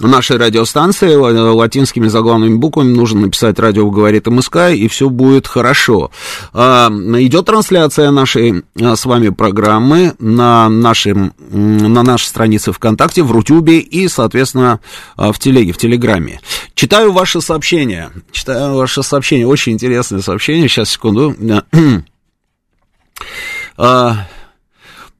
нашей 0.07 0.37
радиостанции 0.37 1.13
латинскими 1.15 2.07
заглавными 2.07 2.55
буквами 2.55 2.93
нужно 2.93 3.21
написать 3.21 3.59
«Радио 3.59 3.89
говорит 3.89 4.27
МСК», 4.27 4.69
и 4.73 4.87
все 4.87 5.09
будет 5.09 5.47
хорошо. 5.47 6.11
А, 6.53 6.89
идет 6.89 7.45
трансляция 7.45 8.11
нашей 8.11 8.63
а, 8.81 8.95
с 8.95 9.05
вами 9.05 9.29
программы 9.29 10.13
на, 10.19 10.69
нашем, 10.69 11.33
на 11.49 12.03
нашей 12.03 12.27
странице 12.27 12.71
ВКонтакте, 12.71 13.23
в 13.23 13.31
Рутюбе 13.31 13.79
и, 13.79 14.07
соответственно, 14.07 14.79
а, 15.17 15.31
в 15.31 15.39
Телеге, 15.39 15.68
в 15.71 15.77
Телеграме. 15.77 16.41
Читаю 16.73 17.11
ваши 17.11 17.41
сообщения. 17.41 18.11
Читаю 18.31 18.75
ваши 18.75 19.03
сообщения. 19.03 19.47
Очень 19.47 19.73
интересное 19.73 20.21
сообщение. 20.21 20.67
Сейчас, 20.67 20.89
секунду. 20.89 21.35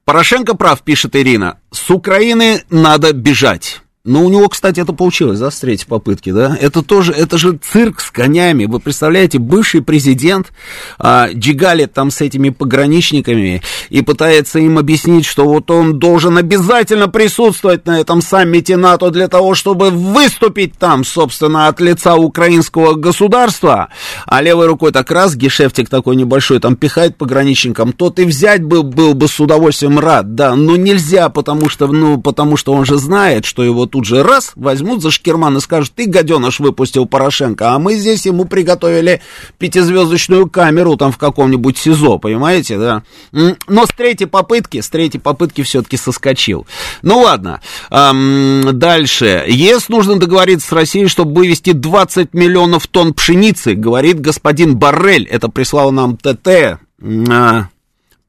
Порошенко 0.04 0.54
прав, 0.54 0.82
пишет 0.82 1.14
Ирина. 1.14 1.58
С 1.70 1.90
Украины 1.90 2.64
надо 2.68 3.12
бежать. 3.12 3.80
Но 4.02 4.24
у 4.24 4.30
него, 4.30 4.48
кстати, 4.48 4.80
это 4.80 4.94
получилось, 4.94 5.40
да, 5.40 5.50
с 5.50 5.60
третьей 5.60 5.86
попытки, 5.86 6.32
да? 6.32 6.56
Это 6.58 6.80
тоже, 6.80 7.12
это 7.12 7.36
же 7.36 7.58
цирк 7.62 8.00
с 8.00 8.10
конями. 8.10 8.64
Вы 8.64 8.80
представляете, 8.80 9.38
бывший 9.38 9.82
президент 9.82 10.52
а, 10.98 11.28
джигалит 11.30 11.92
там 11.92 12.10
с 12.10 12.22
этими 12.22 12.48
пограничниками 12.48 13.62
и 13.90 14.00
пытается 14.00 14.58
им 14.58 14.78
объяснить, 14.78 15.26
что 15.26 15.44
вот 15.44 15.70
он 15.70 15.98
должен 15.98 16.38
обязательно 16.38 17.08
присутствовать 17.08 17.84
на 17.84 18.00
этом 18.00 18.22
саммите 18.22 18.78
НАТО 18.78 19.10
для 19.10 19.28
того, 19.28 19.54
чтобы 19.54 19.90
выступить 19.90 20.78
там, 20.78 21.04
собственно, 21.04 21.68
от 21.68 21.78
лица 21.82 22.16
украинского 22.16 22.94
государства. 22.94 23.90
А 24.24 24.40
левой 24.40 24.66
рукой 24.66 24.92
так 24.92 25.10
раз, 25.10 25.36
гешефтик 25.36 25.90
такой 25.90 26.16
небольшой, 26.16 26.58
там 26.58 26.74
пихает 26.74 27.18
пограничникам, 27.18 27.92
тот 27.92 28.18
и 28.18 28.24
взять 28.24 28.62
был, 28.62 28.82
был 28.82 29.12
бы 29.12 29.28
с 29.28 29.38
удовольствием 29.38 29.98
рад, 29.98 30.34
да, 30.34 30.54
но 30.54 30.76
нельзя, 30.76 31.28
потому 31.28 31.68
что, 31.68 31.86
ну, 31.86 32.18
потому 32.18 32.56
что 32.56 32.72
он 32.72 32.86
же 32.86 32.96
знает, 32.96 33.44
что 33.44 33.62
его 33.62 33.89
тут 33.90 34.04
же 34.04 34.22
раз 34.22 34.52
возьмут 34.54 35.02
за 35.02 35.10
шкерман 35.10 35.56
и 35.56 35.60
скажут, 35.60 35.92
ты, 35.94 36.06
гаденыш, 36.06 36.60
выпустил 36.60 37.06
Порошенко, 37.06 37.74
а 37.74 37.78
мы 37.78 37.94
здесь 37.94 38.26
ему 38.26 38.44
приготовили 38.44 39.20
пятизвездочную 39.58 40.48
камеру 40.48 40.96
там 40.96 41.12
в 41.12 41.18
каком-нибудь 41.18 41.76
СИЗО, 41.76 42.18
понимаете, 42.18 42.78
да? 42.78 43.02
Но 43.32 43.86
с 43.86 43.90
третьей 43.90 44.26
попытки, 44.26 44.80
с 44.80 44.88
третьей 44.88 45.20
попытки 45.20 45.62
все-таки 45.62 45.96
соскочил. 45.96 46.66
Ну 47.02 47.20
ладно, 47.20 47.60
эм, 47.90 48.78
дальше. 48.78 49.44
ЕС 49.46 49.88
нужно 49.88 50.18
договориться 50.18 50.68
с 50.68 50.72
Россией, 50.72 51.08
чтобы 51.08 51.34
вывести 51.34 51.72
20 51.72 52.34
миллионов 52.34 52.86
тонн 52.86 53.14
пшеницы, 53.14 53.74
говорит 53.74 54.20
господин 54.20 54.76
Баррель. 54.76 55.24
Это 55.24 55.48
прислал 55.48 55.92
нам 55.92 56.16
ТТ. 56.16 56.78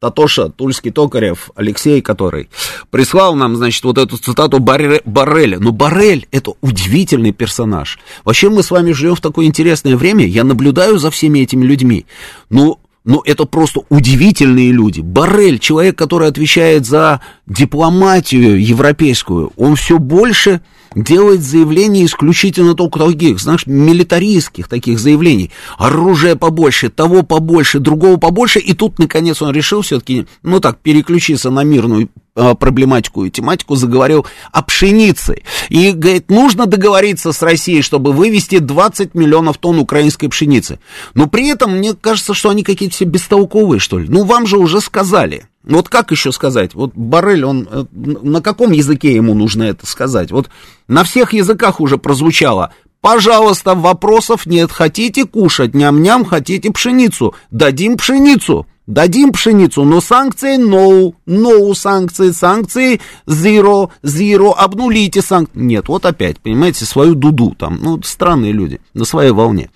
Татоша, 0.02 0.50
Тульский 0.50 0.90
Токарев, 0.90 1.52
Алексей, 1.56 2.02
который 2.02 2.50
прислал 2.90 3.36
нам, 3.36 3.56
значит, 3.56 3.84
вот 3.84 4.00
эту 4.00 4.18
цитату 4.18 4.58
Барре, 4.58 5.04
Барреля. 5.06 5.60
Но 5.60 5.72
Баррель— 5.72 6.28
это 6.32 6.54
удивительный 6.62 7.32
персонаж. 7.32 8.00
Вообще 8.26 8.50
мы 8.50 8.64
с 8.64 8.72
вами 8.72 8.94
живем 8.94 9.14
в 9.14 9.22
такое 9.22 9.46
интересное 9.46 9.96
время, 9.96 10.26
я 10.26 10.44
наблюдаю 10.44 10.98
за 10.98 11.12
всеми 11.12 11.40
этими 11.40 11.64
людьми. 11.64 12.08
Ну, 12.50 12.80
ну, 13.04 13.22
это 13.24 13.46
просто 13.46 13.82
удивительные 13.90 14.72
люди. 14.72 15.02
Баррель, 15.02 15.60
человек, 15.60 16.00
который 16.00 16.28
отвечает 16.28 16.88
за 16.88 17.22
дипломатию 17.46 18.60
европейскую, 18.60 19.54
он 19.56 19.76
все 19.76 20.00
больше 20.00 20.62
делает 20.96 21.42
заявления 21.42 22.06
исключительно 22.06 22.76
только 22.76 23.00
таких, 23.00 23.40
знаешь, 23.40 23.66
милитаристских 23.66 24.68
таких 24.68 25.00
заявлений. 25.00 25.52
Оружия 25.78 26.36
побольше, 26.36 26.90
того 26.90 27.24
побольше, 27.24 27.80
другого 27.80 28.18
побольше. 28.18 28.60
И 28.60 28.74
тут, 28.74 29.00
наконец, 29.00 29.42
он 29.42 29.54
решил 29.54 29.82
все-таки, 29.82 30.28
ну 30.44 30.60
так, 30.60 30.80
переключиться 30.80 31.50
на 31.50 31.64
мирную 31.64 32.10
а, 32.36 32.56
проблематику 32.56 33.26
и 33.26 33.30
тематику, 33.30 33.76
заговорил 33.76 34.26
о 34.52 34.62
пшенице. 34.62 35.44
И, 35.70 35.92
говорит, 35.92 36.30
нужно 36.30 36.66
договориться 36.66 37.32
с 37.32 37.42
Россией, 37.42 37.82
чтобы 37.82 38.12
вывести 38.12 38.60
20 38.60 39.16
миллионов 39.16 39.58
тонн 39.58 39.80
украинской 39.80 40.28
пшеницы. 40.28 40.80
Но 41.14 41.28
при 41.28 41.50
этом, 41.50 41.78
мне 41.78 41.94
кажется, 41.94 42.34
что 42.34 42.50
они 42.50 42.64
какие-то 42.64 42.96
все 42.96 43.06
бестолковые, 43.06 43.80
что 43.80 43.98
ли. 43.98 44.08
Ну, 44.10 44.26
вам 44.26 44.46
же 44.46 44.58
уже 44.58 44.82
сказали. 44.82 45.46
Вот 45.64 45.90
как 45.90 46.12
еще 46.12 46.32
сказать? 46.32 46.74
Вот 46.74 46.92
Барель, 46.96 47.46
он 47.46 47.68
э, 47.70 47.86
на 47.94 48.42
каком 48.42 48.72
языке 48.72 49.14
ему 49.14 49.34
нужно 49.34 49.64
это 49.64 49.86
сказать? 49.86 50.32
Вот 50.32 50.50
на 50.88 51.04
всех 51.04 51.34
языках 51.34 51.80
уже 51.80 51.98
прозвучало. 51.98 52.74
Пожалуйста, 53.02 53.74
вопросов 53.76 54.46
нет. 54.46 54.72
Хотите 54.72 55.26
кушать 55.26 55.74
ням-ням, 55.74 56.26
хотите 56.26 56.72
пшеницу. 56.72 57.36
Дадим 57.50 57.98
пшеницу. 57.98 58.68
Дадим 58.88 59.32
пшеницу, 59.32 59.86
но 59.86 60.02
санкции 60.02 60.58
no, 60.58 61.14
no 61.26 61.74
санкции, 61.76 62.32
санкции 62.32 63.00
zero, 63.26 63.90
zero, 64.04 64.54
обнулите 64.54 65.22
санкции. 65.22 65.60
Нет, 65.60 65.88
вот 65.88 66.06
опять, 66.06 66.40
понимаете, 66.40 66.84
свою 66.86 67.14
дуду 67.16 67.56
там, 67.58 67.80
ну, 67.82 68.02
странные 68.04 68.52
люди, 68.52 68.82
на 68.94 69.06
своей 69.06 69.32
волне. 69.32 69.70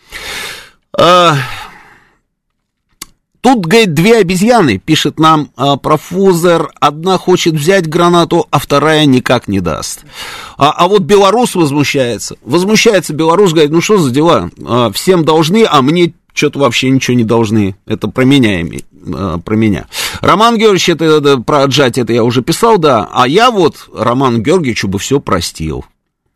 А, 0.92 1.38
Тут, 3.46 3.68
говорит, 3.68 3.94
две 3.94 4.18
обезьяны, 4.18 4.80
пишет 4.80 5.20
нам 5.20 5.52
а, 5.56 5.78
профузер. 5.78 6.72
Одна 6.80 7.20
хочет 7.20 7.54
взять 7.54 7.88
гранату, 7.88 8.48
а 8.50 8.58
вторая 8.58 9.06
никак 9.06 9.48
не 9.48 9.60
даст. 9.60 10.04
А, 10.58 10.72
а 10.72 10.88
вот 10.88 11.04
белорус 11.04 11.54
возмущается. 11.54 12.38
Возмущается 12.44 13.14
белорус, 13.14 13.52
говорит, 13.52 13.70
ну 13.70 13.82
что 13.82 14.00
за 14.00 14.10
дела? 14.10 14.50
А, 14.66 14.92
всем 14.92 15.24
должны, 15.26 15.64
а 15.70 15.84
мне 15.84 16.16
что-то 16.34 16.58
вообще 16.58 16.90
ничего 16.90 17.16
не 17.16 17.24
должны. 17.24 17.76
Это 17.86 18.08
про 18.08 18.24
меня, 18.26 18.66
а, 19.14 19.38
про 19.38 19.56
меня. 19.56 19.86
Роман 20.22 20.58
Георгиевич, 20.58 20.90
это, 20.90 21.06
это 21.06 21.38
про 21.38 21.66
отжать, 21.66 22.00
это 22.00 22.14
я 22.14 22.24
уже 22.24 22.42
писал, 22.42 22.80
да. 22.80 23.08
А 23.14 23.28
я 23.28 23.52
вот 23.52 23.90
Роману 23.96 24.40
Георгиевичу 24.40 24.88
бы 24.88 24.98
все 24.98 25.20
простил. 25.20 25.86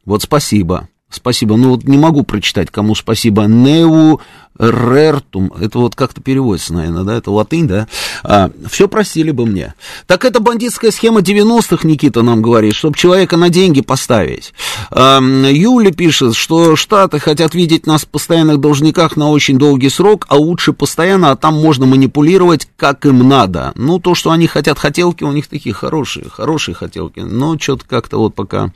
Вот 0.05 0.21
спасибо. 0.21 0.87
Спасибо. 1.09 1.55
Ну 1.55 1.71
вот 1.71 1.85
не 1.85 1.97
могу 1.97 2.23
прочитать, 2.23 2.69
кому 2.69 2.93
спасибо. 2.95 3.43
Неу 3.43 4.21
рертум. 4.59 5.51
Это 5.59 5.79
вот 5.79 5.95
как-то 5.95 6.21
переводится, 6.21 6.73
наверное, 6.73 7.03
да? 7.03 7.15
Это 7.15 7.31
латынь, 7.31 7.67
да? 7.67 7.87
А, 8.23 8.51
все 8.69 8.89
просили 8.89 9.31
бы 9.31 9.45
мне. 9.45 9.73
Так 10.05 10.25
это 10.25 10.41
бандитская 10.41 10.91
схема 10.91 11.21
90-х, 11.21 11.87
Никита 11.87 12.21
нам 12.21 12.41
говорит, 12.41 12.75
чтобы 12.75 12.97
человека 12.97 13.37
на 13.37 13.49
деньги 13.49 13.81
поставить. 13.81 14.53
А, 14.91 15.21
Юля 15.21 15.91
пишет, 15.91 16.35
что 16.35 16.75
Штаты 16.75 17.19
хотят 17.19 17.55
видеть 17.55 17.87
нас 17.87 18.01
в 18.03 18.09
постоянных 18.09 18.59
должниках 18.59 19.15
на 19.15 19.29
очень 19.29 19.57
долгий 19.57 19.89
срок, 19.89 20.25
а 20.27 20.35
лучше 20.35 20.73
постоянно, 20.73 21.31
а 21.31 21.37
там 21.37 21.55
можно 21.55 21.85
манипулировать, 21.85 22.67
как 22.75 23.05
им 23.05 23.27
надо. 23.27 23.71
Ну, 23.75 23.99
то, 23.99 24.13
что 24.13 24.31
они 24.31 24.47
хотят 24.47 24.77
хотелки, 24.77 25.23
у 25.23 25.31
них 25.31 25.47
такие 25.47 25.73
хорошие, 25.73 26.25
хорошие 26.29 26.75
хотелки. 26.75 27.21
Но 27.21 27.57
что-то 27.57 27.85
как-то 27.87 28.17
вот 28.17 28.35
пока 28.35 28.73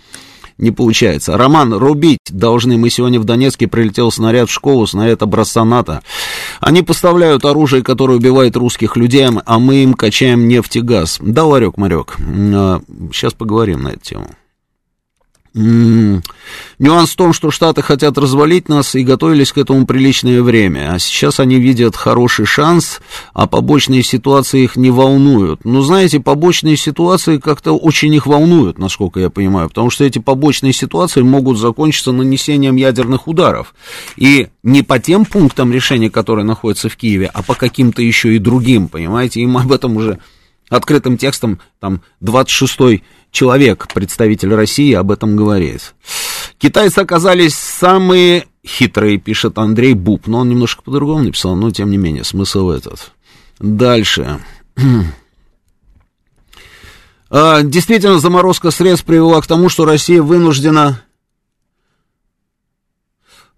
не 0.64 0.72
получается. 0.72 1.38
Роман, 1.38 1.74
рубить 1.74 2.20
должны. 2.30 2.78
Мы 2.78 2.90
сегодня 2.90 3.20
в 3.20 3.26
Донецке 3.26 3.68
прилетел 3.68 4.12
снаряд 4.12 4.50
в 4.50 4.54
школу, 4.54 4.88
снаряд 4.88 5.22
образца 5.22 5.64
НАТО. 5.64 6.02
Они 6.60 6.82
поставляют 6.82 7.46
оружие, 7.46 7.84
которое 7.84 8.18
убивает 8.18 8.56
русских 8.56 8.98
людей, 8.98 9.28
а 9.46 9.60
мы 9.60 9.84
им 9.84 9.94
качаем 9.94 10.48
нефть 10.48 10.78
и 10.78 10.82
газ. 10.82 11.20
Да, 11.22 11.46
Ларек, 11.46 11.78
Марек, 11.78 12.16
сейчас 13.14 13.34
поговорим 13.34 13.84
на 13.84 13.90
эту 13.90 14.00
тему. 14.00 14.28
Нюанс 15.54 17.12
в 17.12 17.16
том, 17.16 17.32
что 17.32 17.52
Штаты 17.52 17.84
хотят 17.84 18.18
развалить 18.18 18.70
нас 18.70 18.96
и 18.96 19.04
готовились 19.04 19.52
к 19.52 19.60
этому 19.60 19.86
приличное 19.86 20.42
время. 20.42 20.94
А 20.94 21.00
сейчас 21.00 21.40
они 21.40 21.60
видят 21.60 21.96
хороший 21.96 22.46
шанс, 22.46 23.02
а 23.34 23.46
побочные 23.46 24.02
ситуации 24.02 24.64
их 24.64 24.76
не 24.76 24.90
волнуют. 24.90 25.64
Но 25.64 25.82
знаете, 25.82 26.20
побочные 26.20 26.76
ситуации 26.76 27.38
как-то 27.38 27.78
очень 27.78 28.14
их 28.16 28.26
волнуют, 28.26 28.80
насколько 28.80 29.20
я 29.20 29.30
понимаю, 29.30 29.70
потому 29.70 29.92
что 29.92 30.04
эти 30.04 30.18
побочные 30.18 30.74
ситуации 30.74 31.22
могут 31.22 31.60
закончиться 31.60 32.12
нанесением 32.12 32.76
ядерных 32.76 33.28
ударов. 33.28 33.76
И 34.16 34.48
не 34.64 34.82
по 34.82 34.98
тем 34.98 35.26
пунктам 35.26 35.72
решения, 35.72 36.10
которые 36.10 36.46
находятся 36.46 36.90
в 36.90 36.96
Киеве, 36.96 37.30
а 37.32 37.44
по 37.44 37.54
каким-то 37.54 38.02
еще 38.02 38.36
и 38.36 38.40
другим, 38.40 38.88
понимаете, 38.88 39.42
им 39.42 39.58
об 39.58 39.72
этом 39.72 39.98
уже 39.98 40.20
открытым 40.70 41.18
текстом, 41.18 41.60
там, 41.80 42.02
26-й 42.22 43.04
человек, 43.32 43.88
представитель 43.94 44.54
России, 44.54 44.94
об 44.94 45.12
этом 45.12 45.36
говорит. 45.36 45.94
Китайцы 46.58 47.00
оказались 47.00 47.56
самые 47.56 48.48
хитрые, 48.66 49.18
пишет 49.18 49.58
Андрей 49.58 49.94
Буб, 49.94 50.28
но 50.28 50.40
он 50.40 50.50
немножко 50.50 50.84
по-другому 50.84 51.24
написал, 51.24 51.56
но 51.56 51.72
тем 51.72 51.92
не 51.92 51.98
менее, 51.98 52.24
смысл 52.24 52.70
этот. 52.70 53.12
Дальше. 53.60 54.40
А, 57.36 57.64
действительно, 57.64 58.20
заморозка 58.20 58.70
средств 58.70 59.08
привела 59.08 59.42
к 59.42 59.48
тому, 59.48 59.68
что 59.68 59.86
Россия 59.86 60.22
вынуждена 60.22 61.02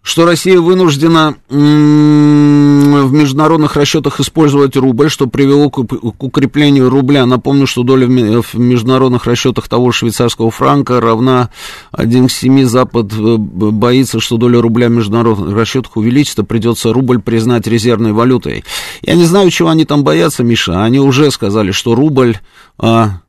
что 0.02 0.26
Россия 0.26 0.62
вынуждена 0.62 1.36
в 3.06 3.14
международных 3.14 3.76
расчетах 3.76 4.20
использовать 4.20 4.76
рубль, 4.76 5.10
что 5.10 5.28
привело 5.28 5.70
к, 5.70 5.80
укреплению 5.80 6.90
рубля. 6.90 7.26
Напомню, 7.26 7.68
что 7.68 7.84
доля 7.84 8.08
в 8.08 8.56
международных 8.56 9.26
расчетах 9.26 9.68
того 9.68 9.92
швейцарского 9.92 10.52
франка 10.52 11.00
равна 11.00 11.50
1 11.92 12.28
к 12.28 12.32
7. 12.32 12.66
Запад 12.66 13.14
э, 13.14 13.38
боится, 13.38 14.20
что 14.20 14.38
доля 14.38 14.62
рубля 14.62 14.88
в 14.88 14.92
международных 14.92 15.56
расчетах 15.56 15.98
увеличится, 15.98 16.44
придется 16.44 16.94
рубль 16.94 17.22
признать 17.22 17.68
резервной 17.68 18.12
валютой. 18.12 18.64
Я 19.02 19.16
не 19.16 19.26
знаю, 19.26 19.50
чего 19.52 19.70
они 19.70 19.86
там 19.86 20.04
боятся, 20.04 20.44
Миша. 20.44 20.84
Они 20.84 21.00
уже 21.00 21.32
сказали, 21.32 21.72
что 21.72 21.96
рубль... 21.96 22.38
А, 22.78 23.22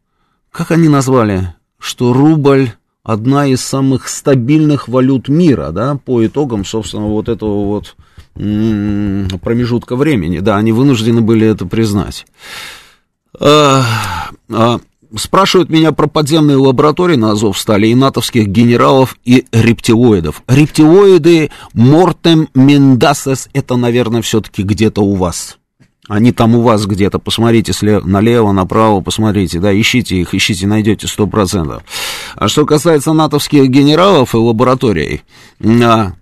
как 0.50 0.70
они 0.70 0.88
назвали? 0.88 1.54
Что 1.78 2.12
рубль 2.12 2.70
одна 3.06 3.46
из 3.46 3.60
самых 3.60 4.08
стабильных 4.08 4.88
валют 4.88 5.28
мира, 5.28 5.70
да, 5.70 5.96
по 5.96 6.26
итогам, 6.26 6.64
собственно, 6.64 7.06
вот 7.06 7.28
этого 7.28 7.66
вот 7.66 7.94
промежутка 8.36 9.96
времени. 9.96 10.38
Да, 10.38 10.56
они 10.56 10.72
вынуждены 10.72 11.20
были 11.20 11.46
это 11.46 11.66
признать. 11.66 12.26
А, 13.38 13.82
а, 14.50 14.80
спрашивают 15.16 15.70
меня 15.70 15.92
про 15.92 16.06
подземные 16.06 16.56
лаборатории 16.56 17.16
на 17.16 17.32
Азовстале 17.32 17.90
и 17.90 17.94
натовских 17.94 18.46
генералов 18.46 19.16
и 19.24 19.44
рептилоидов. 19.52 20.42
Рептилоиды 20.48 21.50
Мортем 21.72 22.48
Мендасес, 22.54 23.48
это, 23.52 23.76
наверное, 23.76 24.22
все-таки 24.22 24.62
где-то 24.62 25.02
у 25.02 25.14
вас. 25.14 25.58
Они 26.08 26.30
там 26.30 26.54
у 26.54 26.60
вас 26.60 26.86
где-то, 26.86 27.18
посмотрите 27.18 27.72
слева, 27.72 28.06
налево, 28.06 28.52
направо, 28.52 29.00
посмотрите, 29.00 29.58
да, 29.58 29.78
ищите 29.78 30.16
их, 30.16 30.34
ищите, 30.34 30.66
найдете 30.68 31.08
сто 31.08 31.26
процентов. 31.26 31.82
А 32.36 32.46
что 32.46 32.64
касается 32.64 33.12
натовских 33.12 33.68
генералов 33.68 34.34
и 34.34 34.38
лабораторий, 34.38 35.22
а, 35.60 36.12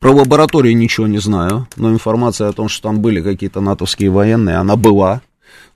про 0.00 0.12
лаборатории 0.12 0.72
ничего 0.72 1.06
не 1.06 1.18
знаю, 1.18 1.66
но 1.76 1.90
информация 1.90 2.48
о 2.48 2.52
том, 2.52 2.68
что 2.68 2.84
там 2.84 3.00
были 3.00 3.20
какие-то 3.20 3.60
натовские 3.60 4.10
военные, 4.10 4.56
она 4.56 4.76
была. 4.76 5.22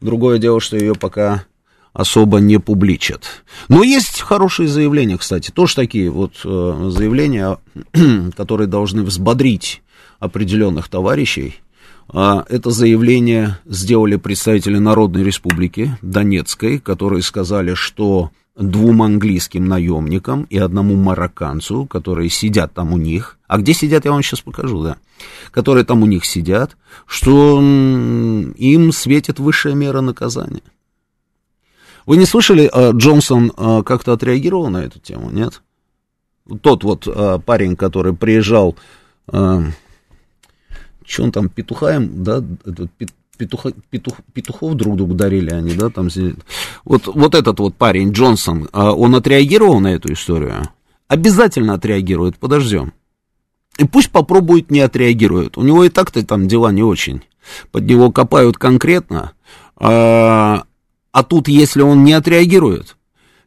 Другое 0.01 0.39
дело, 0.39 0.61
что 0.61 0.77
ее 0.77 0.95
пока 0.95 1.45
особо 1.93 2.39
не 2.39 2.59
публичат. 2.59 3.25
Но 3.69 3.83
есть 3.83 4.21
хорошие 4.21 4.69
заявления, 4.69 5.19
кстати, 5.19 5.51
тоже 5.51 5.75
такие 5.75 6.11
вот 6.11 6.33
э, 6.45 6.89
заявления, 6.91 7.59
которые 8.37 8.67
должны 8.67 9.03
взбодрить 9.03 9.83
определенных 10.19 10.89
товарищей. 10.89 11.61
А, 12.09 12.45
это 12.49 12.71
заявление 12.71 13.59
сделали 13.67 14.17
представители 14.17 14.79
Народной 14.79 15.25
Республики 15.25 15.97
Донецкой, 16.03 16.79
которые 16.79 17.23
сказали, 17.23 17.75
что 17.75 18.31
двум 18.57 19.03
английским 19.03 19.67
наемникам 19.67 20.45
и 20.45 20.59
одному 20.59 20.97
марокканцу, 20.97 21.87
которые 21.87 22.29
сидят 22.29 22.75
там 22.75 22.93
у 22.93 22.99
них, 22.99 23.39
а 23.47 23.59
где 23.59 23.73
сидят, 23.73 24.05
я 24.05 24.13
вам 24.13 24.23
сейчас 24.23 24.41
покажу, 24.41 24.83
да, 24.83 24.97
которые 25.51 25.85
там 25.85 26.03
у 26.03 26.07
них 26.07 26.25
сидят, 26.25 26.77
что 27.07 27.59
им 27.61 28.93
светит 28.93 29.39
высшая 29.39 29.75
мера 29.75 30.01
наказания. 30.01 30.63
Вы 32.05 32.17
не 32.17 32.27
слышали, 32.27 32.69
а, 32.73 32.91
Джонсон 32.91 33.53
а, 33.57 33.83
как-то 33.83 34.13
отреагировал 34.13 34.69
на 34.69 34.79
эту 34.79 34.99
тему, 34.99 35.31
нет? 35.31 35.63
Тот 36.61 36.83
вот 36.83 37.07
парень, 37.45 37.77
который 37.77 38.13
приезжал 38.15 38.77
что 41.13 41.25
он 41.25 41.33
там, 41.33 41.49
петухаем, 41.49 42.23
да, 42.23 42.43
этот, 42.65 42.91
петуха, 43.37 43.73
петух, 43.91 44.17
петухов 44.33 44.75
друг 44.75 44.97
другу 44.97 45.15
дарили 45.15 45.51
они, 45.51 45.75
да, 45.75 45.91
там, 45.91 46.09
вот, 46.85 47.07
вот 47.07 47.35
этот 47.35 47.59
вот 47.59 47.75
парень, 47.75 48.13
Джонсон, 48.13 48.69
а 48.73 48.93
он 48.93 49.15
отреагировал 49.15 49.81
на 49.81 49.95
эту 49.95 50.13
историю? 50.13 50.63
Обязательно 51.09 51.75
отреагирует, 51.75 52.39
подождем. 52.39 52.93
И 53.79 53.85
пусть 53.85 54.11
попробует 54.11 54.71
не 54.71 54.81
отреагирует. 54.81 55.57
У 55.57 55.63
него 55.63 55.85
и 55.85 55.89
так-то 55.89 56.25
там 56.25 56.47
дела 56.47 56.73
не 56.73 56.83
очень. 56.83 57.23
Под 57.71 57.85
него 57.85 58.11
копают 58.13 58.59
конкретно. 58.59 59.33
А, 59.77 60.65
а 61.11 61.23
тут, 61.23 61.49
если 61.49 61.83
он 61.83 62.05
не 62.05 62.13
отреагирует, 62.13 62.97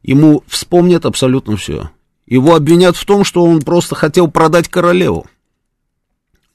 ему 0.04 0.43
вспомнят 0.48 1.06
абсолютно 1.06 1.58
все. 1.58 1.89
Его 2.28 2.56
обвинят 2.56 2.98
в 2.98 3.06
том, 3.06 3.24
что 3.24 3.43
он 3.43 3.62
просто 3.62 3.95
хотел 3.95 4.30
продать 4.30 4.67
королеву. 4.67 5.28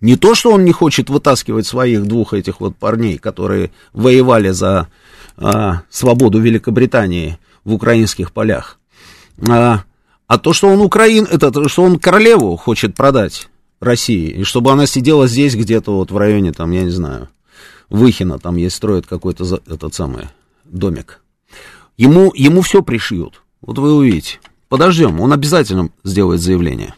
Не 0.00 0.16
то, 0.16 0.34
что 0.34 0.52
он 0.52 0.64
не 0.64 0.72
хочет 0.72 1.10
вытаскивать 1.10 1.66
своих 1.66 2.06
двух 2.06 2.32
этих 2.32 2.60
вот 2.60 2.76
парней, 2.76 3.18
которые 3.18 3.70
воевали 3.92 4.50
за 4.50 4.88
а, 5.36 5.82
свободу 5.90 6.40
Великобритании 6.40 7.38
в 7.64 7.74
украинских 7.74 8.32
полях, 8.32 8.78
а, 9.46 9.84
а 10.26 10.38
то, 10.38 10.52
что 10.52 10.68
он 10.68 10.80
Украин, 10.80 11.26
это 11.30 11.68
что 11.68 11.82
он 11.82 11.98
королеву 11.98 12.56
хочет 12.56 12.94
продать 12.94 13.48
России, 13.80 14.28
и 14.28 14.44
чтобы 14.44 14.70
она 14.70 14.86
сидела 14.86 15.26
здесь 15.26 15.54
где-то 15.54 15.96
вот 15.96 16.10
в 16.10 16.16
районе, 16.16 16.52
там, 16.52 16.70
я 16.70 16.82
не 16.82 16.90
знаю, 16.90 17.28
Выхина, 17.88 18.38
там 18.38 18.56
есть, 18.56 18.76
строят 18.76 19.06
какой-то 19.06 19.60
этот 19.66 19.94
самый 19.94 20.28
домик. 20.64 21.20
Ему, 21.96 22.32
ему 22.34 22.62
все 22.62 22.82
пришьют, 22.82 23.42
вот 23.60 23.78
вы 23.78 23.92
увидите. 23.92 24.38
Подождем, 24.68 25.20
он 25.20 25.32
обязательно 25.32 25.90
сделает 26.04 26.40
заявление. 26.40 26.94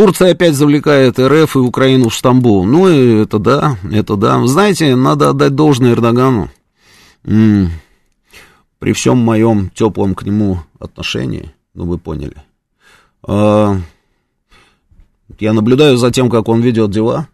Турция 0.00 0.30
опять 0.30 0.54
завлекает 0.54 1.18
РФ 1.18 1.56
и 1.56 1.58
Украину 1.58 2.08
в 2.08 2.14
Стамбул. 2.14 2.64
Ну, 2.64 2.88
это 2.88 3.38
да, 3.38 3.76
это 3.92 4.16
да. 4.16 4.46
Знаете, 4.46 4.96
надо 4.96 5.28
отдать 5.28 5.54
должное 5.54 5.92
Эрдогану. 5.92 6.48
При 7.22 8.94
всем 8.94 9.18
моем 9.18 9.68
теплом 9.68 10.14
к 10.14 10.22
нему 10.22 10.60
отношении, 10.78 11.54
ну, 11.74 11.84
вы 11.84 11.98
поняли. 11.98 12.36
А, 13.28 13.76
я 15.38 15.52
наблюдаю 15.52 15.98
за 15.98 16.10
тем, 16.10 16.30
как 16.30 16.48
он 16.48 16.62
ведет 16.62 16.90
дела, 16.90 17.28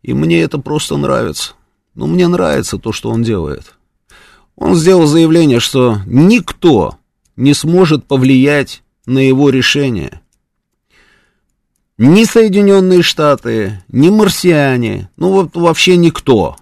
и 0.00 0.14
мне 0.14 0.40
это 0.40 0.56
просто 0.56 0.96
нравится. 0.96 1.52
Ну, 1.94 2.06
мне 2.06 2.28
нравится 2.28 2.78
то, 2.78 2.92
что 2.92 3.10
он 3.10 3.24
делает. 3.24 3.74
Он 4.56 4.74
сделал 4.74 5.04
заявление, 5.04 5.60
что 5.60 5.98
никто 6.06 6.96
не 7.36 7.52
сможет 7.52 8.06
повлиять 8.06 8.82
на 9.04 9.18
его 9.18 9.50
решение– 9.50 10.22
ни 11.98 12.24
Соединенные 12.24 13.02
Штаты, 13.02 13.82
ни 13.88 14.10
марсиане, 14.10 15.08
ну 15.16 15.32
вот 15.32 15.54
вообще 15.54 15.96
никто. 15.96 16.56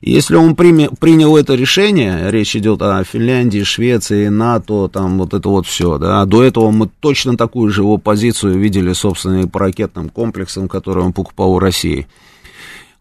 Если 0.00 0.34
он 0.34 0.56
прими, 0.56 0.88
принял 0.98 1.36
это 1.36 1.54
решение, 1.54 2.30
речь 2.30 2.56
идет 2.56 2.80
о 2.80 3.04
Финляндии, 3.04 3.64
Швеции, 3.64 4.28
НАТО, 4.28 4.88
там 4.88 5.18
вот 5.18 5.34
это 5.34 5.48
вот 5.48 5.66
все, 5.66 5.98
да, 5.98 6.24
до 6.24 6.42
этого 6.42 6.70
мы 6.70 6.88
точно 7.00 7.36
такую 7.36 7.70
же 7.70 7.82
его 7.82 7.98
позицию 7.98 8.58
видели, 8.58 8.94
собственно, 8.94 9.42
и 9.42 9.46
по 9.46 9.58
ракетным 9.58 10.08
комплексам, 10.08 10.68
которые 10.68 11.04
он 11.04 11.12
покупал 11.12 11.52
у 11.52 11.58
России. 11.58 12.06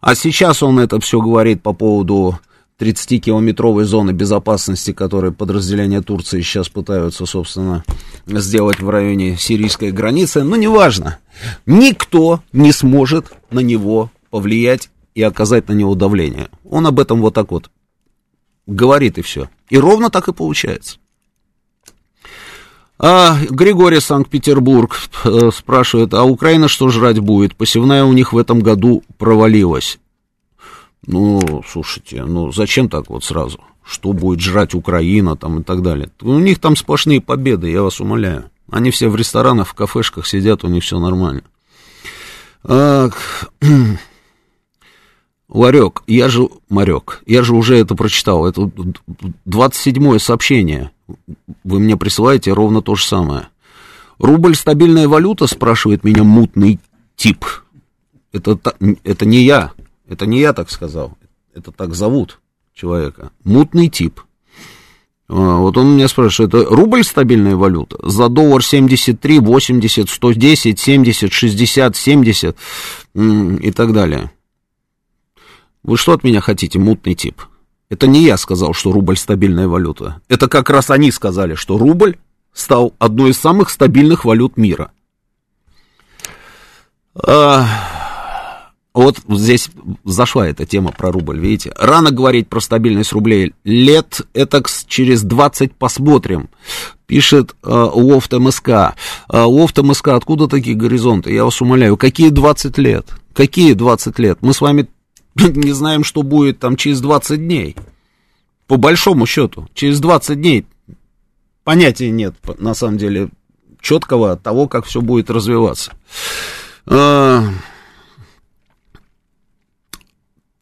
А 0.01 0.15
сейчас 0.15 0.61
он 0.61 0.79
это 0.79 0.99
все 0.99 1.21
говорит 1.21 1.61
по 1.61 1.71
поводу 1.71 2.37
30-километровой 2.79 3.83
зоны 3.83 4.11
безопасности, 4.11 4.93
которые 4.93 5.31
подразделения 5.31 6.01
Турции 6.01 6.41
сейчас 6.41 6.69
пытаются, 6.69 7.25
собственно, 7.25 7.83
сделать 8.25 8.79
в 8.79 8.89
районе 8.89 9.37
сирийской 9.37 9.91
границы. 9.91 10.43
Но 10.43 10.55
неважно. 10.55 11.19
Никто 11.65 12.41
не 12.53 12.71
сможет 12.71 13.31
на 13.51 13.59
него 13.59 14.11
повлиять 14.29 14.89
и 15.13 15.21
оказать 15.21 15.67
на 15.67 15.73
него 15.73 15.95
давление. 15.95 16.49
Он 16.63 16.87
об 16.87 16.99
этом 16.99 17.21
вот 17.21 17.33
так 17.33 17.51
вот 17.51 17.69
говорит 18.65 19.17
и 19.17 19.21
все. 19.21 19.49
И 19.69 19.77
ровно 19.77 20.09
так 20.09 20.27
и 20.27 20.33
получается. 20.33 20.97
А, 23.01 23.37
Григорий 23.49 24.01
Санкт-Петербург 24.01 24.95
э, 25.23 25.51
спрашивает, 25.55 26.13
а 26.13 26.23
Украина 26.23 26.67
что 26.67 26.89
жрать 26.89 27.19
будет? 27.19 27.55
Посевная 27.55 28.03
у 28.03 28.11
них 28.11 28.33
в 28.33 28.37
этом 28.37 28.59
году 28.59 29.03
провалилась. 29.17 29.99
Ну, 31.07 31.63
слушайте, 31.67 32.23
ну 32.23 32.51
зачем 32.51 32.89
так 32.89 33.09
вот 33.09 33.23
сразу? 33.23 33.59
Что 33.83 34.13
будет 34.13 34.39
жрать 34.39 34.73
Украина 34.75 35.35
там 35.35 35.59
и 35.59 35.63
так 35.63 35.81
далее? 35.81 36.09
У 36.21 36.37
них 36.39 36.59
там 36.59 36.75
сплошные 36.75 37.21
победы, 37.21 37.69
я 37.71 37.81
вас 37.81 37.99
умоляю. 37.99 38.51
Они 38.69 38.91
все 38.91 39.09
в 39.09 39.15
ресторанах, 39.15 39.67
в 39.67 39.73
кафешках 39.73 40.27
сидят, 40.27 40.63
у 40.63 40.67
них 40.67 40.83
все 40.83 40.99
нормально. 40.99 41.41
А, 42.63 43.09
Ларек, 45.49 46.03
я 46.05 46.29
же, 46.29 46.49
Марек, 46.69 47.23
я 47.25 47.41
же 47.41 47.55
уже 47.55 47.77
это 47.77 47.95
прочитал, 47.95 48.45
это 48.45 48.69
27-е 49.47 50.19
сообщение, 50.19 50.91
вы 51.63 51.79
мне 51.79 51.97
присылаете 51.97 52.53
ровно 52.53 52.81
то 52.81 52.95
же 52.95 53.05
самое. 53.05 53.47
Рубль 54.19 54.55
стабильная 54.55 55.07
валюта, 55.07 55.47
спрашивает 55.47 56.03
меня 56.03 56.23
мутный 56.23 56.79
тип. 57.15 57.45
Это, 58.31 58.59
это 59.03 59.25
не 59.25 59.43
я, 59.43 59.71
это 60.09 60.25
не 60.25 60.39
я 60.39 60.53
так 60.53 60.71
сказал, 60.71 61.17
это 61.53 61.71
так 61.71 61.93
зовут 61.93 62.39
человека. 62.73 63.31
Мутный 63.43 63.89
тип. 63.89 64.21
А, 65.27 65.57
вот 65.57 65.77
он 65.77 65.93
меня 65.93 66.07
спрашивает, 66.07 66.53
это 66.53 66.65
рубль 66.65 67.03
стабильная 67.03 67.55
валюта? 67.55 67.97
За 68.01 68.27
доллар 68.27 68.63
73, 68.63 69.39
80, 69.39 70.09
110, 70.09 70.79
70, 70.79 71.31
60, 71.31 71.95
70 71.95 72.57
и 73.13 73.71
так 73.71 73.93
далее. 73.93 74.31
Вы 75.83 75.97
что 75.97 76.13
от 76.13 76.23
меня 76.23 76.41
хотите, 76.41 76.79
мутный 76.79 77.13
тип? 77.13 77.43
Это 77.89 78.07
не 78.07 78.23
я 78.23 78.37
сказал, 78.37 78.73
что 78.73 78.91
рубль 78.91 79.15
стабильная 79.17 79.67
валюта. 79.67 80.21
Это 80.27 80.47
как 80.47 80.69
раз 80.69 80.89
они 80.89 81.11
сказали, 81.11 81.53
что 81.53 81.77
рубль 81.77 82.17
стал 82.51 82.93
одной 82.97 83.31
из 83.31 83.37
самых 83.37 83.69
стабильных 83.69 84.25
валют 84.25 84.57
мира. 84.57 84.91
А, 87.15 87.67
вот 88.93 89.19
здесь 89.29 89.69
зашла 90.03 90.47
эта 90.47 90.65
тема 90.65 90.91
про 90.91 91.11
рубль, 91.11 91.39
видите. 91.39 91.71
Рано 91.77 92.11
говорить 92.11 92.47
про 92.47 92.59
стабильность 92.59 93.13
рублей. 93.13 93.53
Лет 93.63 94.21
это 94.33 94.63
через 94.87 95.21
20 95.21 95.73
посмотрим. 95.75 96.49
Пишет 97.05 97.55
э, 97.63 97.69
Лофт 97.69 98.33
МСК. 98.33 98.69
Э, 99.31 99.45
МСК, 99.45 100.09
откуда 100.09 100.47
такие 100.47 100.75
горизонты? 100.75 101.31
Я 101.31 101.45
вас 101.45 101.61
умоляю, 101.61 101.97
какие 101.97 102.29
20 102.29 102.77
лет? 102.79 103.07
Какие 103.33 103.73
20 103.73 104.17
лет? 104.19 104.39
Мы 104.41 104.53
с 104.53 104.61
вами 104.61 104.87
не 105.35 105.71
знаем, 105.71 106.03
что 106.03 106.23
будет 106.23 106.59
там 106.59 106.75
через 106.75 106.99
20 106.99 107.39
дней. 107.39 107.75
По 108.67 108.77
большому 108.77 109.25
счету, 109.25 109.67
через 109.73 109.99
20 109.99 110.39
дней 110.39 110.65
понятия 111.63 112.09
нет, 112.09 112.35
на 112.59 112.73
самом 112.73 112.97
деле, 112.97 113.29
четкого 113.81 114.35
того, 114.35 114.67
как 114.67 114.85
все 114.85 115.01
будет 115.01 115.29
развиваться. 115.29 115.91
А, 116.85 117.43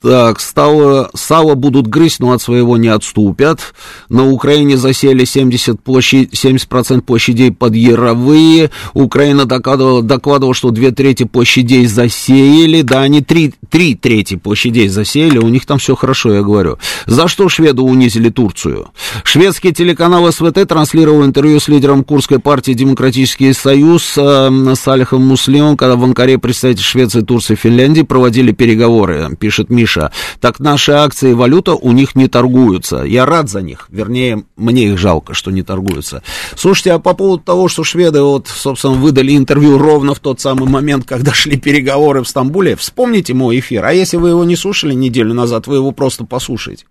так, 0.08 0.40
стало, 0.40 1.10
сало 1.14 1.56
будут 1.56 1.88
грызть, 1.88 2.22
но 2.22 2.32
от 2.32 2.42
своего 2.42 2.78
не 2.78 2.88
отступят. 2.88 3.60
На 4.08 4.26
Украине 4.30 4.78
засели 4.78 5.26
70%, 5.26 5.80
площадь, 5.84 6.32
70% 6.34 7.02
площадей 7.02 7.52
под 7.52 7.76
яровые. 7.76 8.72
Украина 8.94 9.44
докладывала, 9.44 10.02
докладывала, 10.02 10.54
что 10.54 10.70
две 10.70 10.92
трети 10.92 11.24
площадей 11.24 11.88
засеяли. 11.88 12.84
Да, 12.84 13.02
они 13.02 13.20
три, 13.20 13.54
три 13.70 13.96
трети 13.96 14.38
площадей 14.38 14.88
засеяли, 14.88 15.40
у 15.40 15.50
них 15.50 15.66
там 15.66 15.78
все 15.78 15.94
хорошо, 15.94 16.34
я 16.34 16.42
говорю. 16.42 16.78
За 17.06 17.28
что 17.28 17.50
шведы 17.50 17.82
унизили 17.82 18.30
Турцию? 18.30 18.88
Шведский 19.26 19.74
телеканал 19.74 20.32
СВТ 20.32 20.66
транслировал 20.70 21.26
интервью 21.26 21.60
с 21.60 21.68
лидером 21.68 22.06
Курской 22.06 22.40
партии 22.40 22.72
«Демократический 22.72 23.52
союз» 23.52 24.14
э, 24.18 24.74
Салихом 24.80 25.28
Муслимом, 25.28 25.76
когда 25.76 25.98
в 25.98 26.04
Анкаре 26.06 26.38
представители 26.38 26.82
Швеции, 26.82 27.20
Турции, 27.20 27.56
Финляндии 27.56 28.04
проводили 28.04 28.54
переговоры, 28.54 29.36
пишет 29.38 29.70
Миша 29.70 29.97
Миша, 29.98 30.12
так 30.40 30.60
наши 30.60 30.92
акции 30.92 31.32
и 31.32 31.34
валюта 31.34 31.74
у 31.74 31.92
них 31.92 32.16
не 32.16 32.28
торгуются. 32.28 33.04
Я 33.04 33.26
рад 33.26 33.50
за 33.50 33.62
них, 33.62 33.88
вернее, 33.90 34.44
мне 34.56 34.86
их 34.86 34.98
жалко, 34.98 35.34
что 35.34 35.52
не 35.52 35.64
торгуются. 35.64 36.24
Слушайте, 36.56 36.94
а 36.94 37.00
по 37.00 37.14
поводу 37.14 37.44
того, 37.44 37.68
что 37.68 37.84
шведы, 37.84 38.22
вот, 38.22 38.48
собственно, 38.48 38.94
выдали 38.94 39.36
интервью 39.36 39.78
ровно 39.78 40.14
в 40.14 40.20
тот 40.20 40.40
самый 40.40 40.70
момент, 40.70 41.06
когда 41.06 41.34
шли 41.34 41.58
переговоры 41.58 42.24
в 42.24 42.28
Стамбуле, 42.28 42.76
вспомните 42.76 43.34
мой 43.34 43.60
эфир, 43.60 43.86
а 43.86 43.94
если 43.94 44.18
вы 44.18 44.30
его 44.30 44.44
не 44.44 44.56
слушали 44.56 44.94
неделю 44.94 45.34
назад, 45.34 45.68
вы 45.68 45.78
его 45.78 45.92
просто 45.92 46.26
послушаете. 46.26 46.86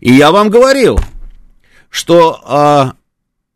И 0.00 0.12
я 0.12 0.30
вам 0.30 0.50
говорил, 0.50 0.98
что 1.90 2.40
а, 2.44 2.92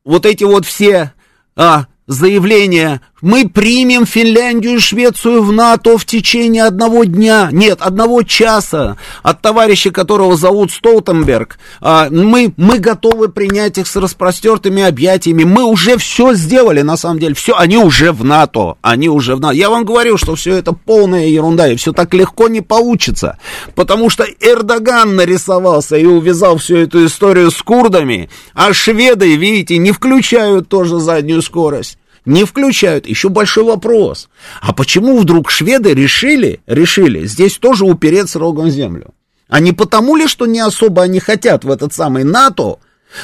вот 0.04 0.26
эти 0.26 0.44
вот 0.44 0.64
все 0.64 1.12
а, 1.56 1.86
заявления 2.06 3.00
мы 3.20 3.48
примем 3.48 4.06
Финляндию 4.06 4.76
и 4.76 4.78
Швецию 4.78 5.42
в 5.42 5.52
НАТО 5.52 5.98
в 5.98 6.04
течение 6.04 6.64
одного 6.64 7.04
дня, 7.04 7.48
нет, 7.52 7.78
одного 7.80 8.22
часа, 8.22 8.96
от 9.22 9.42
товарища, 9.42 9.90
которого 9.90 10.36
зовут 10.36 10.70
Столтенберг. 10.70 11.58
А, 11.80 12.08
мы, 12.10 12.52
мы 12.56 12.78
готовы 12.78 13.28
принять 13.28 13.78
их 13.78 13.86
с 13.86 13.96
распростертыми 13.96 14.82
объятиями. 14.82 15.44
Мы 15.44 15.64
уже 15.64 15.98
все 15.98 16.34
сделали, 16.34 16.82
на 16.82 16.96
самом 16.96 17.18
деле. 17.18 17.34
Все, 17.34 17.54
они 17.56 17.76
уже 17.76 18.12
в 18.12 18.24
НАТО. 18.24 18.76
Они 18.82 19.08
уже 19.08 19.34
в 19.34 19.40
НАТО. 19.40 19.54
Я 19.54 19.70
вам 19.70 19.84
говорю, 19.84 20.16
что 20.16 20.34
все 20.34 20.54
это 20.54 20.72
полная 20.72 21.26
ерунда, 21.26 21.68
и 21.68 21.76
все 21.76 21.92
так 21.92 22.14
легко 22.14 22.48
не 22.48 22.60
получится. 22.60 23.38
Потому 23.74 24.10
что 24.10 24.24
Эрдоган 24.40 25.16
нарисовался 25.16 25.96
и 25.96 26.04
увязал 26.04 26.58
всю 26.58 26.76
эту 26.76 27.04
историю 27.06 27.50
с 27.50 27.60
курдами, 27.62 28.30
а 28.54 28.72
шведы, 28.72 29.34
видите, 29.36 29.78
не 29.78 29.92
включают 29.92 30.68
тоже 30.68 31.00
заднюю 31.00 31.42
скорость 31.42 31.98
не 32.28 32.44
включают. 32.44 33.06
Еще 33.06 33.30
большой 33.30 33.64
вопрос. 33.64 34.28
А 34.60 34.72
почему 34.72 35.18
вдруг 35.18 35.50
шведы 35.50 35.94
решили, 35.94 36.60
решили 36.66 37.26
здесь 37.26 37.56
тоже 37.56 37.84
упереться 37.84 38.38
рогом 38.38 38.66
в 38.66 38.70
землю? 38.70 39.14
А 39.48 39.60
не 39.60 39.72
потому 39.72 40.14
ли, 40.14 40.28
что 40.28 40.46
не 40.46 40.60
особо 40.60 41.02
они 41.02 41.20
хотят 41.20 41.64
в 41.64 41.70
этот 41.70 41.94
самый 41.94 42.24
НАТО, 42.24 42.78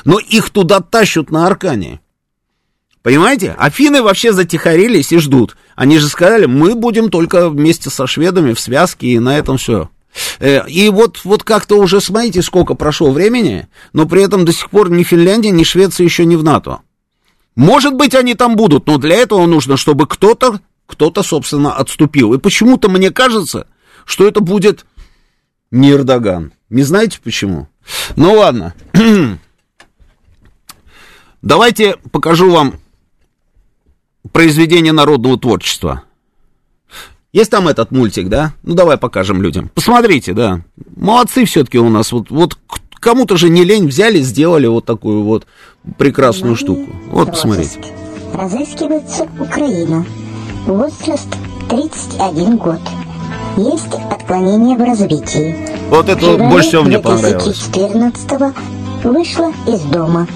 но 0.05 0.18
их 0.18 0.48
туда 0.48 0.80
тащут 0.80 1.30
на 1.30 1.46
Аркане? 1.46 2.00
Понимаете? 3.02 3.55
Афины 3.59 4.02
вообще 4.02 4.32
затихарились 4.32 5.12
и 5.12 5.18
ждут. 5.18 5.57
Они 5.76 5.98
же 5.98 6.09
сказали, 6.09 6.46
мы 6.46 6.74
будем 6.74 7.11
только 7.11 7.50
вместе 7.50 7.90
со 7.90 8.07
шведами 8.07 8.55
в 8.55 8.61
связке, 8.61 9.09
и 9.09 9.18
на 9.18 9.36
этом 9.36 9.59
все. 9.59 9.90
Э, 10.40 10.66
и 10.66 10.88
вот, 10.88 11.20
вот 11.24 11.44
как-то 11.44 11.78
уже, 11.78 12.00
смотрите, 12.00 12.40
сколько 12.40 12.72
прошло 12.74 13.11
времени, 13.11 13.68
но 13.92 14.07
при 14.07 14.22
этом 14.22 14.46
до 14.46 14.52
сих 14.55 14.70
пор 14.70 14.90
ни 14.90 15.02
Финляндия, 15.02 15.50
ни 15.50 15.64
Швеция 15.64 16.05
еще 16.05 16.24
не 16.24 16.36
в 16.36 16.42
НАТО. 16.42 16.80
Может 17.57 17.94
быть, 17.94 18.14
они 18.14 18.34
там 18.34 18.57
будут, 18.57 18.86
но 18.86 18.98
для 18.98 19.16
этого 19.16 19.46
нужно, 19.46 19.76
чтобы 19.76 20.07
кто-то, 20.07 20.61
кто-то, 20.86 21.22
собственно, 21.22 21.74
отступил. 21.74 22.34
И 22.34 22.38
почему-то 22.38 22.88
мне 22.88 23.11
кажется, 23.11 23.66
что 24.05 24.26
это 24.26 24.40
будет 24.40 24.86
не 25.70 25.92
Эрдоган. 25.92 26.52
Не 26.68 26.82
знаете 26.82 27.20
почему? 27.22 27.68
Ну 28.16 28.34
ладно. 28.34 28.74
Давайте 31.42 31.96
покажу 32.11 32.50
вам 32.50 32.74
произведение 34.32 34.92
народного 34.92 35.38
творчества. 35.38 36.02
Есть 37.32 37.50
там 37.50 37.68
этот 37.68 37.90
мультик, 37.90 38.28
да? 38.28 38.55
Ну 38.62 38.74
давай 38.74 38.96
покажем 38.96 39.42
людям. 39.42 39.68
Посмотрите, 39.74 40.32
да. 40.32 40.62
Молодцы 40.96 41.44
все-таки 41.44 41.78
у 41.78 41.88
нас. 41.88 42.12
Вот, 42.12 42.30
вот 42.30 42.57
Кому-то 43.05 43.36
же 43.36 43.50
не 43.50 43.64
лень 43.64 43.86
взяли, 43.86 44.20
сделали 44.20 44.66
вот 44.66 44.86
такую 44.86 45.24
вот 45.24 45.46
прекрасную 45.99 46.57
штуку. 46.57 46.91
Вот, 47.11 47.30
посмотрите. 47.30 47.80
Разыскивается 48.32 49.26
Украина. 49.39 50.05
Возраст 50.66 51.28
31 51.68 52.57
год. 52.57 52.80
Есть 53.57 53.95
отклонение 54.11 54.76
в 54.76 54.80
развитии. 54.80 55.57
Вот 55.91 56.09
это 56.09 56.26
вот 56.26 56.41
больше 56.41 56.68
всего 56.68 56.82
мне 56.82 56.99
понравилось. 56.99 57.68
2014 57.72 58.55
вышла 59.05 59.53
из 59.66 59.80
дома. 59.82 60.26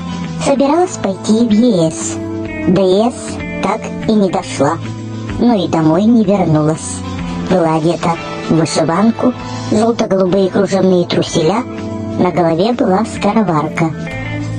Собиралась 0.45 0.97
пойти 1.03 1.47
в 1.47 1.53
ЕС. 1.53 2.17
До 2.69 2.83
ЕС 2.83 3.15
так 3.63 3.81
и 4.07 4.13
не 4.13 4.31
дошла. 4.31 4.79
Но 5.41 5.55
и 5.55 5.69
домой 5.69 6.05
не 6.05 6.25
вернулась. 6.25 6.97
Была 7.51 7.77
одета 7.77 8.17
в 8.49 8.55
вышиванку, 8.55 9.33
желто-голубые 9.71 10.51
кружевные 10.51 11.07
труселя– 11.07 11.65
на 12.19 12.33
голове 12.33 12.73
была 12.73 13.05
скороварка. 13.05 13.93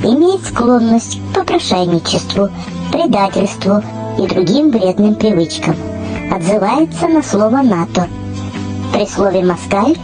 Имеет 0.04 0.45
склонность 0.45 1.20
к 1.20 1.36
попрошайничеству, 1.36 2.50
предательству 2.91 3.84
и 4.18 4.28
другим 4.28 4.72
вредным 4.72 5.16
привычкам. 5.16 5.76
Отзывается 6.32 7.08
на 7.08 7.22
слово 7.22 7.62
«НАТО». 7.62 8.08
При 8.93 9.06
слове 9.06 9.43
«москаль» 9.43 9.97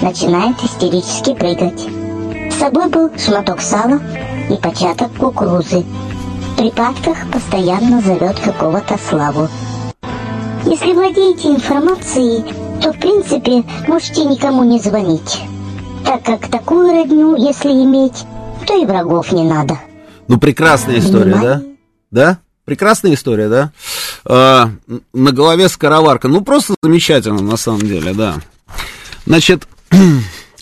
начинает 0.00 0.56
истерически 0.62 1.34
прыгать. 1.34 1.86
С 2.50 2.58
собой 2.58 2.88
был 2.88 3.10
шматок 3.18 3.60
сала 3.60 4.00
и 4.48 4.54
початок 4.56 5.12
кукурузы. 5.18 5.84
В 6.52 6.56
припадках 6.56 7.30
постоянно 7.30 8.00
зовет 8.00 8.38
какого-то 8.40 8.96
славу. 9.08 9.48
Если 10.64 10.92
владеете 10.92 11.48
информацией, 11.50 12.44
то 12.80 12.92
в 12.92 12.98
принципе 12.98 13.64
можете 13.86 14.24
никому 14.24 14.64
не 14.64 14.78
звонить 14.78 15.42
так 16.12 16.22
как 16.24 16.48
такую 16.48 16.90
родню, 16.92 17.36
если 17.36 17.70
иметь, 17.70 18.24
то 18.66 18.80
и 18.80 18.86
врагов 18.86 19.32
не 19.32 19.44
надо. 19.44 19.78
Ну, 20.28 20.38
прекрасная 20.38 20.98
история, 20.98 21.34
Внимание. 21.34 21.50
да? 21.50 21.62
Да? 22.10 22.38
Прекрасная 22.64 23.14
история, 23.14 23.48
да? 23.48 23.72
А, 24.24 24.70
на 25.12 25.32
голове 25.32 25.68
скороварка. 25.68 26.28
Ну, 26.28 26.42
просто 26.42 26.74
замечательно, 26.82 27.42
на 27.42 27.56
самом 27.56 27.80
деле, 27.80 28.12
да. 28.14 28.36
Значит, 29.26 29.66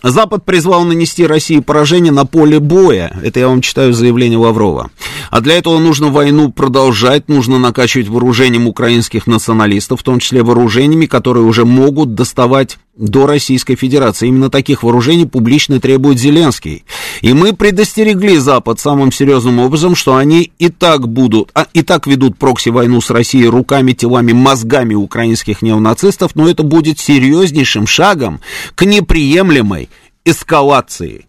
Запад 0.03 0.45
призвал 0.47 0.85
нанести 0.85 1.27
России 1.27 1.61
поражение 1.61 2.11
на 2.11 2.25
поле 2.25 2.59
боя. 2.59 3.15
Это 3.23 3.41
я 3.41 3.49
вам 3.49 3.61
читаю 3.61 3.93
заявление 3.93 4.39
Лаврова. 4.39 4.91
А 5.31 5.41
для 5.41 5.59
этого 5.59 5.79
нужно 5.79 6.09
войну 6.09 6.51
продолжать, 6.51 7.29
нужно 7.29 7.59
накачивать 7.59 8.09
вооружением 8.09 8.67
украинских 8.67 9.27
националистов, 9.27 10.01
в 10.01 10.03
том 10.03 10.19
числе 10.21 10.43
вооружениями, 10.43 11.05
которые 11.05 11.45
уже 11.45 11.67
могут 11.67 12.15
доставать 12.15 12.79
до 13.01 13.27
Российской 13.27 13.75
Федерации. 13.75 14.29
Именно 14.29 14.51
таких 14.51 14.83
вооружений 14.83 15.27
публично 15.27 15.81
требует 15.81 16.19
Зеленский. 16.19 16.85
И 17.23 17.33
мы 17.33 17.55
предостерегли 17.55 18.37
Запад 18.37 18.79
самым 18.79 19.11
серьезным 19.11 19.59
образом, 19.59 19.95
что 19.95 20.17
они 20.17 20.53
и 20.59 20.69
так 20.69 21.09
будут, 21.09 21.51
а, 21.55 21.67
и 21.73 21.83
так 21.83 22.07
ведут 22.07 22.37
прокси-войну 22.39 23.01
с 23.01 23.11
Россией 23.11 23.47
руками, 23.47 23.93
телами, 23.93 24.33
мозгами 24.33 24.95
украинских 24.95 25.63
неонацистов, 25.63 26.37
но 26.37 26.49
это 26.49 26.63
будет 26.63 26.99
серьезнейшим 27.01 27.87
шагом 27.87 28.41
к 28.75 28.85
неприемлемой 28.85 29.89
эскалации. 30.25 31.27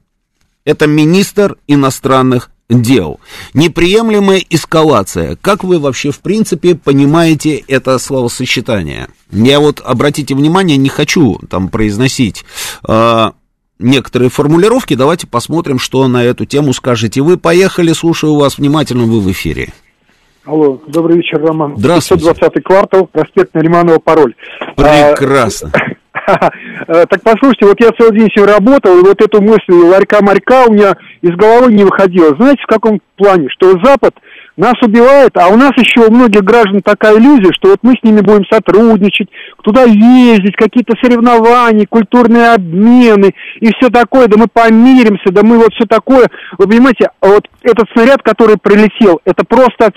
Это 0.65 0.85
министр 0.85 1.57
иностранных 1.67 2.50
дел. 2.71 3.19
Неприемлемая 3.53 4.41
эскалация. 4.49 5.37
Как 5.41 5.63
вы 5.63 5.79
вообще, 5.79 6.11
в 6.11 6.21
принципе, 6.21 6.75
понимаете 6.75 7.57
это 7.67 7.97
словосочетание? 7.99 9.07
Я 9.31 9.59
вот, 9.59 9.81
обратите 9.83 10.35
внимание, 10.35 10.77
не 10.77 10.89
хочу 10.89 11.39
там 11.49 11.69
произносить 11.69 12.45
э, 12.87 13.31
некоторые 13.79 14.29
формулировки. 14.29 14.95
Давайте 14.95 15.27
посмотрим, 15.27 15.79
что 15.79 16.07
на 16.07 16.23
эту 16.23 16.45
тему 16.45 16.73
скажете. 16.73 17.21
Вы 17.21 17.37
поехали, 17.37 17.93
слушаю 17.93 18.35
вас 18.35 18.57
внимательно, 18.57 19.03
вы 19.03 19.19
в 19.19 19.31
эфире. 19.31 19.69
Алло, 20.45 20.81
добрый 20.87 21.17
вечер, 21.17 21.39
Роман. 21.39 21.75
Здравствуйте. 21.77 22.25
520 22.25 22.63
квартал, 22.63 23.05
проспект 23.05 23.53
Нариманова, 23.53 23.99
пароль. 23.99 24.33
Прекрасно. 24.75 25.71
А, 25.73 25.79
так 26.87 27.21
послушайте, 27.23 27.65
вот 27.65 27.79
я 27.79 27.89
целый 27.97 28.17
день 28.17 28.29
сегодня 28.33 28.55
работал, 28.55 28.97
и 28.97 29.03
вот 29.03 29.21
эту 29.21 29.41
мысль 29.41 29.71
ларька-марька 29.71 30.65
у 30.67 30.73
меня 30.73 30.95
из 31.21 31.35
головы 31.35 31.73
не 31.73 31.83
выходила. 31.83 32.35
Знаете, 32.35 32.61
в 32.63 32.67
каком 32.67 32.99
плане? 33.15 33.47
Что 33.49 33.77
Запад 33.83 34.15
нас 34.57 34.73
убивает, 34.81 35.31
а 35.37 35.47
у 35.47 35.55
нас 35.55 35.71
еще 35.77 36.07
у 36.07 36.11
многих 36.11 36.43
граждан 36.43 36.81
такая 36.83 37.17
иллюзия, 37.17 37.51
что 37.53 37.69
вот 37.69 37.79
мы 37.81 37.93
с 37.93 38.03
ними 38.03 38.21
будем 38.21 38.45
сотрудничать, 38.51 39.29
туда 39.63 39.83
ездить, 39.83 40.55
какие-то 40.55 40.93
соревнования, 41.01 41.85
культурные 41.89 42.53
обмены 42.53 43.33
и 43.59 43.71
все 43.73 43.89
такое, 43.89 44.27
да 44.27 44.37
мы 44.37 44.47
помиримся, 44.51 45.31
да 45.31 45.41
мы 45.43 45.57
вот 45.57 45.73
все 45.73 45.85
такое. 45.85 46.27
Вы 46.57 46.67
понимаете, 46.67 47.09
вот 47.21 47.47
этот 47.63 47.85
снаряд, 47.93 48.21
который 48.23 48.57
прилетел, 48.57 49.21
это 49.25 49.43
просто 49.45 49.91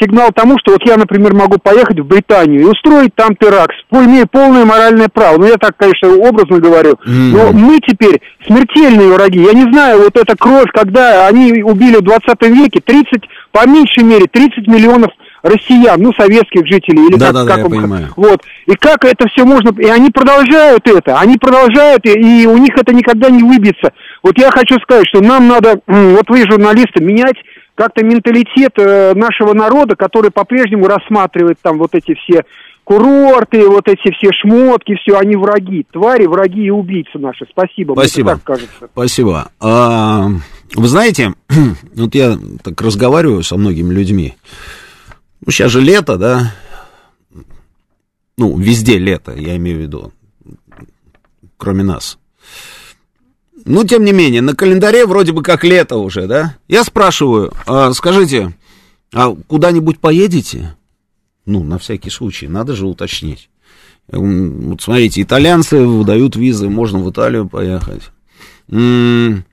сигнал 0.00 0.30
тому, 0.34 0.56
что 0.58 0.72
вот 0.72 0.82
я, 0.86 0.96
например, 0.96 1.34
могу 1.34 1.58
поехать 1.58 2.00
в 2.00 2.06
Британию 2.06 2.62
и 2.62 2.64
устроить 2.64 3.14
там 3.14 3.36
теракт, 3.36 3.74
имея 3.90 4.26
полное 4.26 4.64
моральное 4.64 5.08
право. 5.08 5.38
Ну, 5.38 5.46
я 5.46 5.56
так, 5.56 5.76
конечно, 5.76 6.14
образно 6.14 6.58
говорю. 6.58 6.92
Mm. 7.06 7.32
Но 7.32 7.52
мы 7.52 7.78
теперь 7.80 8.20
смертельные 8.46 9.12
враги. 9.12 9.42
Я 9.42 9.52
не 9.52 9.70
знаю, 9.72 10.02
вот 10.02 10.16
эта 10.16 10.36
кровь, 10.36 10.70
когда 10.72 11.26
они 11.26 11.62
убили 11.62 11.96
в 11.96 12.02
20 12.02 12.42
веке 12.42 12.80
30, 12.84 13.22
по 13.52 13.66
меньшей 13.66 14.04
мере, 14.04 14.26
30 14.26 14.66
миллионов 14.66 15.10
россиян, 15.42 16.00
ну, 16.00 16.12
советских 16.14 16.66
жителей, 16.66 17.06
или 17.08 17.16
да, 17.16 17.26
как, 17.26 17.34
да, 17.34 17.46
как 17.46 17.56
да, 17.56 17.66
он, 17.66 17.72
я 17.72 17.80
понимаю. 17.80 18.08
вот. 18.16 18.42
И 18.66 18.74
как 18.74 19.04
это 19.04 19.28
все 19.28 19.44
можно, 19.44 19.70
и 19.80 19.86
они 19.86 20.10
продолжают 20.10 20.86
это, 20.88 21.18
они 21.20 21.36
продолжают, 21.36 22.04
и, 22.04 22.42
и 22.42 22.46
у 22.46 22.56
них 22.58 22.76
это 22.76 22.92
никогда 22.94 23.30
не 23.30 23.42
выбьется. 23.42 23.92
Вот 24.22 24.38
я 24.38 24.50
хочу 24.50 24.74
сказать, 24.80 25.06
что 25.08 25.22
нам 25.22 25.46
надо, 25.48 25.80
вот 25.86 26.28
вы, 26.28 26.42
журналисты, 26.50 27.02
менять 27.02 27.36
как-то 27.76 28.04
менталитет 28.04 28.72
э, 28.78 29.14
нашего 29.14 29.52
народа, 29.52 29.94
который 29.94 30.30
по-прежнему 30.30 30.86
рассматривает 30.86 31.58
там 31.62 31.78
вот 31.78 31.94
эти 31.94 32.14
все 32.14 32.44
курорты, 32.82 33.68
вот 33.68 33.86
эти 33.86 34.12
все 34.14 34.30
шмотки, 34.32 34.94
все, 34.96 35.18
они 35.18 35.36
враги, 35.36 35.86
твари, 35.92 36.26
враги 36.26 36.66
и 36.66 36.70
убийцы 36.70 37.18
наши. 37.18 37.44
Спасибо. 37.50 37.92
Спасибо. 37.92 38.30
Мне 38.30 38.36
так 38.36 38.44
кажется. 38.44 38.88
Спасибо. 38.92 39.50
А, 39.60 40.28
вы 40.74 40.88
знаете, 40.88 41.34
вот 41.96 42.14
я 42.14 42.38
так 42.64 42.80
разговариваю 42.80 43.42
со 43.42 43.56
многими 43.56 43.92
людьми. 43.92 44.34
Ну, 45.44 45.52
сейчас 45.52 45.70
же 45.70 45.80
лето, 45.80 46.16
да? 46.16 46.54
Ну, 48.38 48.56
везде 48.56 48.98
лето, 48.98 49.32
я 49.32 49.56
имею 49.56 49.78
в 49.78 49.80
виду. 49.80 50.12
Кроме 51.56 51.82
нас. 51.82 52.18
Ну, 53.68 53.82
тем 53.82 54.04
не 54.04 54.12
менее, 54.12 54.42
на 54.42 54.54
календаре 54.54 55.06
вроде 55.06 55.32
бы 55.32 55.42
как 55.42 55.64
лето 55.64 55.96
уже, 55.96 56.28
да? 56.28 56.56
Я 56.68 56.84
спрашиваю, 56.84 57.52
а, 57.66 57.92
скажите, 57.94 58.54
а 59.12 59.34
куда-нибудь 59.34 59.98
поедете? 59.98 60.76
Ну, 61.46 61.64
на 61.64 61.76
всякий 61.78 62.10
случай, 62.10 62.46
надо 62.46 62.76
же 62.76 62.86
уточнить. 62.86 63.50
Вот 64.06 64.80
смотрите, 64.80 65.20
итальянцы 65.20 65.84
выдают 65.84 66.36
визы, 66.36 66.68
можно 66.68 67.00
в 67.00 67.10
Италию 67.10 67.48
поехать. 67.48 68.02
М-м- 68.70 69.44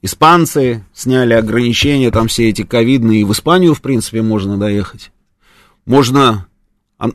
испанцы 0.00 0.82
сняли 0.94 1.34
ограничения, 1.34 2.10
там 2.10 2.28
все 2.28 2.48
эти 2.48 2.62
ковидные, 2.62 3.20
и 3.20 3.24
в 3.24 3.32
Испанию, 3.32 3.74
в 3.74 3.82
принципе, 3.82 4.22
можно 4.22 4.56
доехать. 4.56 5.12
Можно 5.84 6.46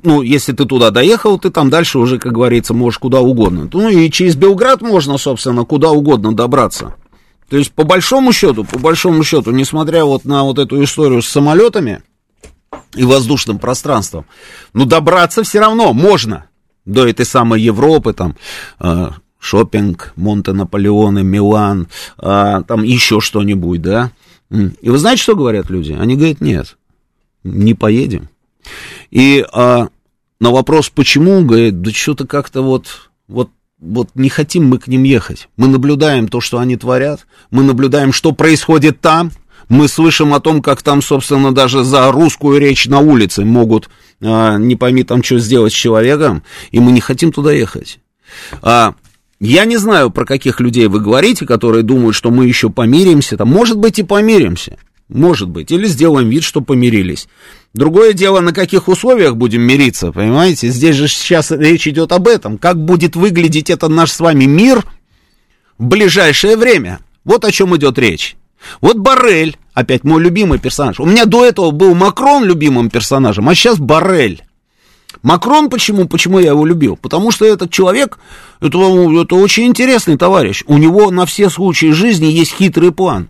ну, 0.03 0.21
если 0.21 0.53
ты 0.53 0.65
туда 0.65 0.91
доехал, 0.91 1.37
ты 1.37 1.49
там 1.49 1.69
дальше 1.69 1.99
уже, 1.99 2.17
как 2.17 2.31
говорится, 2.31 2.73
можешь 2.73 2.99
куда 2.99 3.19
угодно. 3.19 3.69
Ну, 3.71 3.89
и 3.89 4.09
через 4.09 4.35
Белград 4.35 4.81
можно, 4.81 5.17
собственно, 5.17 5.65
куда 5.65 5.91
угодно 5.91 6.33
добраться. 6.33 6.95
То 7.49 7.57
есть, 7.57 7.71
по 7.73 7.83
большому 7.83 8.31
счету, 8.31 8.63
по 8.63 8.79
большому 8.79 9.23
счету, 9.23 9.51
несмотря 9.51 10.05
вот 10.05 10.23
на 10.23 10.43
вот 10.43 10.57
эту 10.57 10.81
историю 10.83 11.21
с 11.21 11.27
самолетами 11.27 12.01
и 12.95 13.03
воздушным 13.03 13.59
пространством, 13.59 14.25
ну, 14.73 14.85
добраться 14.85 15.43
все 15.43 15.59
равно 15.59 15.93
можно 15.93 16.45
до 16.85 17.05
этой 17.05 17.25
самой 17.25 17.61
Европы, 17.61 18.13
там, 18.13 18.35
э, 18.79 19.09
шопинг, 19.37 20.13
Монте-Наполеоны, 20.15 21.23
Милан, 21.23 21.89
э, 22.17 22.63
там 22.65 22.83
еще 22.83 23.19
что-нибудь, 23.19 23.81
да. 23.81 24.11
И 24.49 24.89
вы 24.89 24.97
знаете, 24.97 25.23
что 25.23 25.35
говорят 25.35 25.69
люди? 25.69 25.91
Они 25.99 26.15
говорят, 26.15 26.39
нет, 26.39 26.77
не 27.43 27.73
поедем. 27.73 28.29
И 29.13 29.45
а, 29.53 29.89
на 30.39 30.51
вопрос, 30.51 30.89
почему, 30.89 31.45
говорит, 31.45 31.81
да 31.81 31.91
что-то 31.91 32.25
как-то 32.25 32.63
вот, 32.63 33.11
вот, 33.27 33.51
вот 33.79 34.09
не 34.15 34.27
хотим 34.27 34.67
мы 34.67 34.79
к 34.79 34.87
ним 34.87 35.03
ехать. 35.03 35.49
Мы 35.55 35.67
наблюдаем 35.67 36.27
то, 36.27 36.41
что 36.41 36.57
они 36.57 36.77
творят, 36.77 37.27
мы 37.51 37.61
наблюдаем, 37.61 38.11
что 38.11 38.31
происходит 38.31 39.01
там, 39.01 39.29
мы 39.69 39.87
слышим 39.87 40.33
о 40.33 40.39
том, 40.39 40.63
как 40.63 40.81
там, 40.81 41.03
собственно, 41.03 41.53
даже 41.53 41.83
за 41.83 42.11
русскую 42.11 42.59
речь 42.59 42.87
на 42.87 43.01
улице 43.01 43.45
могут, 43.45 43.87
а, 44.19 44.57
не 44.57 44.75
пойми 44.75 45.03
там, 45.03 45.21
что 45.21 45.37
сделать 45.37 45.73
с 45.73 45.75
человеком, 45.75 46.41
и 46.71 46.79
мы 46.79 46.91
не 46.91 46.99
хотим 46.99 47.31
туда 47.31 47.51
ехать. 47.51 47.99
А, 48.63 48.95
я 49.39 49.65
не 49.65 49.77
знаю, 49.77 50.09
про 50.09 50.25
каких 50.25 50.59
людей 50.59 50.87
вы 50.87 50.99
говорите, 51.01 51.45
которые 51.45 51.83
думают, 51.83 52.15
что 52.15 52.31
мы 52.31 52.47
еще 52.47 52.71
помиримся. 52.71 53.37
Там, 53.37 53.49
может 53.49 53.77
быть, 53.77 53.99
и 53.99 54.03
помиримся. 54.03 54.79
Может 55.07 55.49
быть. 55.49 55.71
Или 55.71 55.85
сделаем 55.85 56.29
вид, 56.29 56.43
что 56.43 56.61
помирились. 56.61 57.27
Другое 57.73 58.13
дело, 58.13 58.39
на 58.39 58.53
каких 58.53 58.87
условиях 58.87 59.35
будем 59.35 59.61
мириться, 59.63 60.11
понимаете? 60.11 60.69
Здесь 60.69 60.95
же 60.95 61.07
сейчас 61.07 61.49
речь 61.49 61.87
идет 61.87 62.11
об 62.11 62.27
этом. 62.27 62.59
Как 62.59 62.77
будет 62.77 63.15
выглядеть 63.15 63.71
этот 63.71 63.89
наш 63.89 64.11
с 64.11 64.19
вами 64.19 64.45
мир 64.45 64.85
в 65.79 65.85
ближайшее 65.85 66.55
время? 66.55 66.99
Вот 67.23 67.45
о 67.45 67.51
чем 67.51 67.75
идет 67.75 67.97
речь. 67.97 68.35
Вот 68.79 68.97
Барель, 68.97 69.57
опять 69.73 70.03
мой 70.03 70.21
любимый 70.21 70.59
персонаж. 70.59 70.99
У 70.99 71.05
меня 71.05 71.25
до 71.25 71.43
этого 71.43 71.71
был 71.71 71.95
Макрон 71.95 72.43
любимым 72.43 72.91
персонажем, 72.91 73.49
а 73.49 73.55
сейчас 73.55 73.79
Барель. 73.79 74.43
Макрон 75.23 75.71
почему? 75.71 76.07
Почему 76.07 76.37
я 76.37 76.49
его 76.49 76.67
любил? 76.67 76.95
Потому 76.95 77.31
что 77.31 77.43
этот 77.43 77.71
человек, 77.71 78.19
это, 78.61 78.77
это 78.77 79.35
очень 79.35 79.65
интересный 79.65 80.17
товарищ. 80.17 80.63
У 80.67 80.77
него 80.77 81.09
на 81.09 81.25
все 81.25 81.49
случаи 81.49 81.91
жизни 81.91 82.27
есть 82.27 82.53
хитрый 82.53 82.91
план 82.91 83.29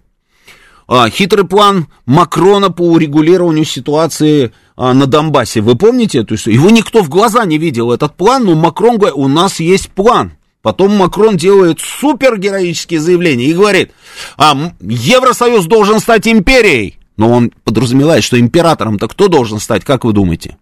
хитрый 1.09 1.45
план 1.45 1.87
Макрона 2.05 2.71
по 2.71 2.81
урегулированию 2.81 3.65
ситуации 3.65 4.51
а, 4.75 4.93
на 4.93 5.05
Донбассе. 5.05 5.61
Вы 5.61 5.75
помните 5.75 6.19
эту 6.19 6.35
историю? 6.35 6.61
Его 6.61 6.69
никто 6.69 7.03
в 7.03 7.09
глаза 7.09 7.45
не 7.45 7.57
видел, 7.57 7.91
этот 7.91 8.15
план, 8.15 8.45
но 8.45 8.55
Макрон 8.55 8.97
говорит, 8.97 9.15
у 9.15 9.27
нас 9.27 9.59
есть 9.59 9.89
план. 9.89 10.33
Потом 10.61 10.95
Макрон 10.95 11.35
делает 11.35 11.79
супергероические 11.81 12.99
заявления 12.99 13.45
и 13.45 13.53
говорит, 13.53 13.91
а 14.37 14.55
Евросоюз 14.79 15.65
должен 15.65 15.99
стать 15.99 16.27
империей. 16.27 16.97
Но 17.17 17.29
он 17.29 17.51
подразумевает, 17.63 18.23
что 18.23 18.39
императором-то 18.39 19.07
кто 19.07 19.27
должен 19.27 19.59
стать, 19.59 19.83
как 19.83 20.05
вы 20.05 20.13
думаете? 20.13 20.57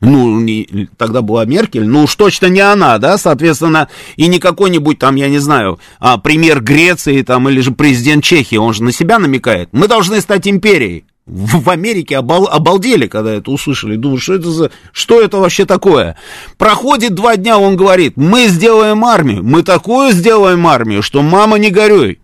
Ну, 0.00 0.40
не, 0.40 0.88
тогда 0.98 1.22
была 1.22 1.44
Меркель, 1.46 1.86
ну 1.86 2.04
уж 2.04 2.14
точно 2.16 2.46
не 2.46 2.60
она, 2.60 2.98
да, 2.98 3.16
соответственно, 3.16 3.88
и 4.16 4.26
не 4.26 4.38
какой-нибудь 4.38 4.98
там, 4.98 5.16
я 5.16 5.28
не 5.28 5.38
знаю, 5.38 5.78
а, 5.98 6.18
премьер 6.18 6.60
Греции 6.62 7.22
там, 7.22 7.48
или 7.48 7.60
же 7.60 7.70
президент 7.70 8.22
Чехии, 8.22 8.56
он 8.56 8.74
же 8.74 8.82
на 8.82 8.92
себя 8.92 9.18
намекает. 9.18 9.70
Мы 9.72 9.88
должны 9.88 10.20
стать 10.20 10.46
империей. 10.46 11.04
В, 11.24 11.62
в 11.62 11.70
Америке 11.70 12.18
обал, 12.18 12.46
обалдели, 12.46 13.08
когда 13.08 13.32
это 13.32 13.50
услышали, 13.50 13.96
думают, 13.96 14.22
что 14.22 14.34
это 14.34 14.50
за, 14.50 14.70
что 14.92 15.20
это 15.20 15.38
вообще 15.38 15.64
такое? 15.64 16.16
Проходит 16.56 17.14
два 17.14 17.36
дня, 17.36 17.58
он 17.58 17.76
говорит, 17.76 18.16
мы 18.16 18.46
сделаем 18.46 19.04
армию, 19.04 19.42
мы 19.42 19.64
такую 19.64 20.12
сделаем 20.12 20.66
армию, 20.66 21.02
что 21.02 21.22
мама 21.22 21.58
не 21.58 21.70
горюй. 21.70 22.20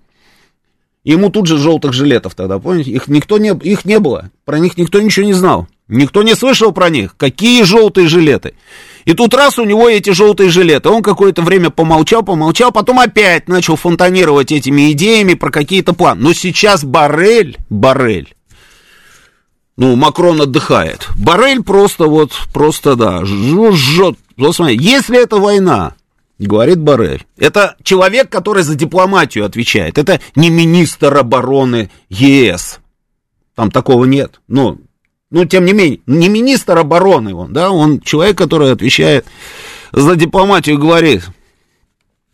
Ему 1.04 1.30
тут 1.30 1.48
же 1.48 1.58
желтых 1.58 1.92
жилетов 1.92 2.36
тогда, 2.36 2.60
помните? 2.60 2.92
Их 2.92 3.08
никто 3.08 3.38
не, 3.38 3.48
их 3.48 3.84
не 3.84 3.98
было, 3.98 4.30
про 4.44 4.60
них 4.60 4.76
никто 4.76 5.00
ничего 5.00 5.26
не 5.26 5.32
знал. 5.32 5.66
Никто 5.88 6.22
не 6.22 6.34
слышал 6.34 6.72
про 6.72 6.88
них. 6.90 7.16
Какие 7.16 7.64
желтые 7.64 8.08
жилеты? 8.08 8.54
И 9.04 9.14
тут 9.14 9.34
раз 9.34 9.58
у 9.58 9.64
него 9.64 9.88
эти 9.88 10.10
желтые 10.10 10.48
жилеты. 10.48 10.88
Он 10.88 11.02
какое-то 11.02 11.42
время 11.42 11.70
помолчал, 11.70 12.22
помолчал, 12.22 12.70
потом 12.72 13.00
опять 13.00 13.48
начал 13.48 13.76
фонтанировать 13.76 14.52
этими 14.52 14.92
идеями 14.92 15.34
про 15.34 15.50
какие-то 15.50 15.92
планы. 15.92 16.22
Но 16.22 16.32
сейчас 16.32 16.84
Барель, 16.84 17.58
Барель, 17.68 18.34
ну, 19.76 19.96
Макрон 19.96 20.40
отдыхает. 20.40 21.08
Барель 21.18 21.62
просто 21.62 22.06
вот, 22.06 22.32
просто, 22.52 22.94
да, 22.94 23.24
жжет. 23.24 24.16
Вот 24.36 24.54
смотри, 24.54 24.76
если 24.78 25.20
это 25.20 25.38
война, 25.38 25.94
говорит 26.38 26.78
Барель, 26.78 27.26
это 27.36 27.76
человек, 27.82 28.30
который 28.30 28.62
за 28.62 28.74
дипломатию 28.74 29.44
отвечает. 29.44 29.98
Это 29.98 30.20
не 30.36 30.50
министр 30.50 31.16
обороны 31.16 31.90
ЕС. 32.08 32.78
Там 33.54 33.70
такого 33.70 34.04
нет. 34.04 34.40
Ну, 34.46 34.78
ну, 35.32 35.46
тем 35.46 35.64
не 35.64 35.72
менее, 35.72 36.00
не 36.06 36.28
министр 36.28 36.78
обороны 36.78 37.34
он, 37.34 37.54
да, 37.54 37.70
он 37.70 38.00
человек, 38.00 38.36
который 38.36 38.70
отвечает 38.70 39.26
за 39.90 40.14
дипломатию, 40.14 40.78
говорит, 40.78 41.22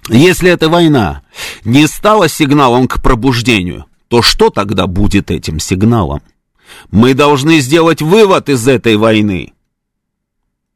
если 0.08 0.50
эта 0.50 0.68
война 0.68 1.22
не 1.64 1.86
стала 1.86 2.28
сигналом 2.28 2.88
к 2.88 3.00
пробуждению, 3.00 3.86
то 4.08 4.20
что 4.20 4.50
тогда 4.50 4.88
будет 4.88 5.30
этим 5.30 5.60
сигналом? 5.60 6.22
Мы 6.90 7.14
должны 7.14 7.60
сделать 7.60 8.02
вывод 8.02 8.48
из 8.48 8.66
этой 8.66 8.96
войны. 8.96 9.52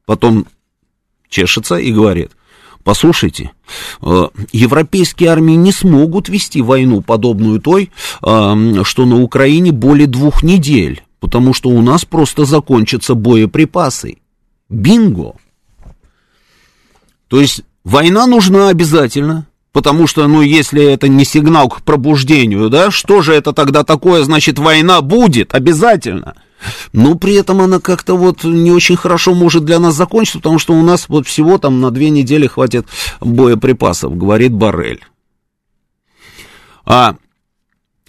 Потом 0.07 0.47
чешется 1.29 1.75
и 1.77 1.93
говорит, 1.93 2.31
послушайте, 2.85 3.51
э, 4.01 4.29
европейские 4.53 5.31
армии 5.31 5.55
не 5.55 5.73
смогут 5.73 6.29
вести 6.29 6.63
войну, 6.63 7.01
подобную 7.01 7.61
той, 7.61 7.91
э, 8.23 8.85
что 8.85 9.07
на 9.07 9.21
Украине 9.23 9.73
более 9.73 10.07
двух 10.07 10.45
недель 10.45 11.03
потому 11.23 11.55
что 11.55 11.71
у 11.71 11.81
нас 11.81 12.05
просто 12.05 12.45
закончатся 12.45 13.15
боеприпасы. 13.15 14.19
Бинго! 14.69 15.37
То 17.29 17.41
есть 17.41 17.63
война 17.85 18.27
нужна 18.27 18.71
обязательно, 18.71 19.47
потому 19.71 20.09
что, 20.09 20.27
ну, 20.27 20.43
если 20.43 20.83
это 20.83 21.07
не 21.07 21.25
сигнал 21.25 21.69
к 21.69 21.83
пробуждению, 21.83 22.69
да, 22.71 22.91
что 22.91 23.23
же 23.23 23.35
это 23.35 23.53
тогда 23.53 23.85
такое, 23.85 24.25
значит, 24.25 24.59
война 24.59 25.01
будет 25.01 25.55
обязательно. 25.55 26.35
Но 26.93 27.15
при 27.15 27.35
этом 27.35 27.61
она 27.61 27.79
как-то 27.79 28.17
вот 28.17 28.43
не 28.43 28.73
очень 28.73 28.97
хорошо 28.97 29.33
может 29.33 29.65
для 29.65 29.79
нас 29.79 29.95
закончиться, 29.95 30.39
потому 30.39 30.59
что 30.59 30.75
у 30.75 30.83
нас 30.83 31.09
вот 31.09 31.29
всего 31.29 31.57
там 31.57 31.81
на 31.81 31.93
две 31.93 32.11
недели 32.11 32.49
хватит 32.49 32.87
боеприпасов, 33.21 34.17
говорит 34.17 34.53
Барель. 34.53 35.05
А 36.85 37.15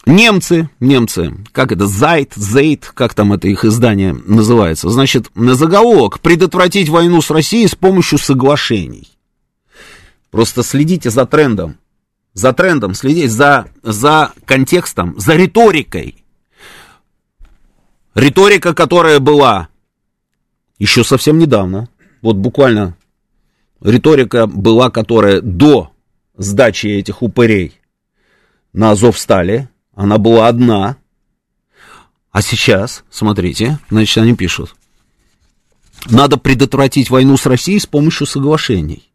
Немцы, 0.06 0.70
немцы, 0.82 1.34
как 1.54 1.72
это, 1.72 1.88
Зайт, 1.88 2.34
Зейт, 2.36 2.92
как 2.94 3.14
там 3.14 3.32
это 3.32 3.48
их 3.48 3.64
издание 3.64 4.14
называется, 4.14 4.90
значит, 4.90 5.34
на 5.36 5.56
заголовок 5.56 6.20
«Предотвратить 6.20 6.90
войну 6.90 7.22
с 7.22 7.30
Россией 7.30 7.68
с 7.68 7.76
помощью 7.76 8.18
соглашений». 8.18 9.10
Просто 10.30 10.62
следите 10.64 11.10
за 11.10 11.26
трендом, 11.26 11.78
за 12.34 12.52
трендом, 12.52 12.96
следите 12.96 13.30
за, 13.30 13.68
за 13.82 14.34
контекстом, 14.46 15.16
за 15.18 15.36
риторикой. 15.36 16.26
Риторика, 18.14 18.74
которая 18.74 19.20
была 19.20 19.70
еще 20.80 21.06
совсем 21.06 21.38
недавно, 21.38 21.88
вот 22.22 22.36
буквально 22.36 22.98
риторика 23.80 24.48
была, 24.48 24.90
которая 24.90 25.40
до 25.40 25.92
сдачи 26.36 26.88
этих 26.88 27.22
упырей 27.22 27.80
на 28.74 28.92
Азовстале, 28.92 29.70
она 29.96 30.18
была 30.18 30.48
одна. 30.48 30.98
А 32.32 32.42
сейчас, 32.42 33.04
смотрите, 33.12 33.80
значит, 33.90 34.18
они 34.18 34.36
пишут. 34.36 34.76
Надо 36.10 36.38
предотвратить 36.38 37.10
войну 37.10 37.38
с 37.38 37.46
Россией 37.46 37.80
с 37.80 37.86
помощью 37.86 38.26
соглашений. 38.26 39.12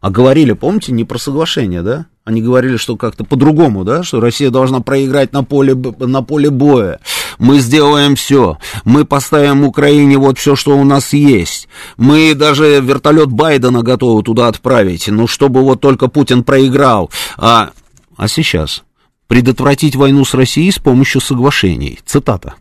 А 0.00 0.10
говорили, 0.10 0.52
помните, 0.52 0.92
не 0.92 1.04
про 1.04 1.18
соглашение, 1.18 1.82
да? 1.82 2.06
Они 2.24 2.40
говорили, 2.40 2.76
что 2.76 2.96
как-то 2.96 3.24
по-другому, 3.24 3.84
да, 3.84 4.02
что 4.02 4.20
Россия 4.20 4.50
должна 4.50 4.80
проиграть 4.80 5.32
на 5.32 5.42
поле, 5.42 5.74
на 5.74 6.22
поле 6.22 6.48
боя. 6.48 7.00
Мы 7.38 7.58
сделаем 7.58 8.14
все. 8.14 8.58
Мы 8.84 9.04
поставим 9.04 9.64
Украине 9.64 10.16
вот 10.16 10.38
все, 10.38 10.56
что 10.56 10.78
у 10.78 10.84
нас 10.84 11.12
есть. 11.12 11.68
Мы 11.96 12.34
даже 12.34 12.80
вертолет 12.80 13.30
Байдена 13.30 13.82
готовы 13.82 14.22
туда 14.22 14.48
отправить, 14.48 15.08
ну, 15.08 15.26
чтобы 15.26 15.62
вот 15.62 15.80
только 15.80 16.08
Путин 16.08 16.44
проиграл. 16.44 17.10
А, 17.36 17.70
а 18.16 18.28
сейчас 18.28 18.83
предотвратить 19.26 19.96
войну 19.96 20.24
с 20.24 20.34
Россией 20.34 20.70
с 20.70 20.78
помощью 20.78 21.20
соглашений. 21.20 21.98
Цитата. 22.04 22.54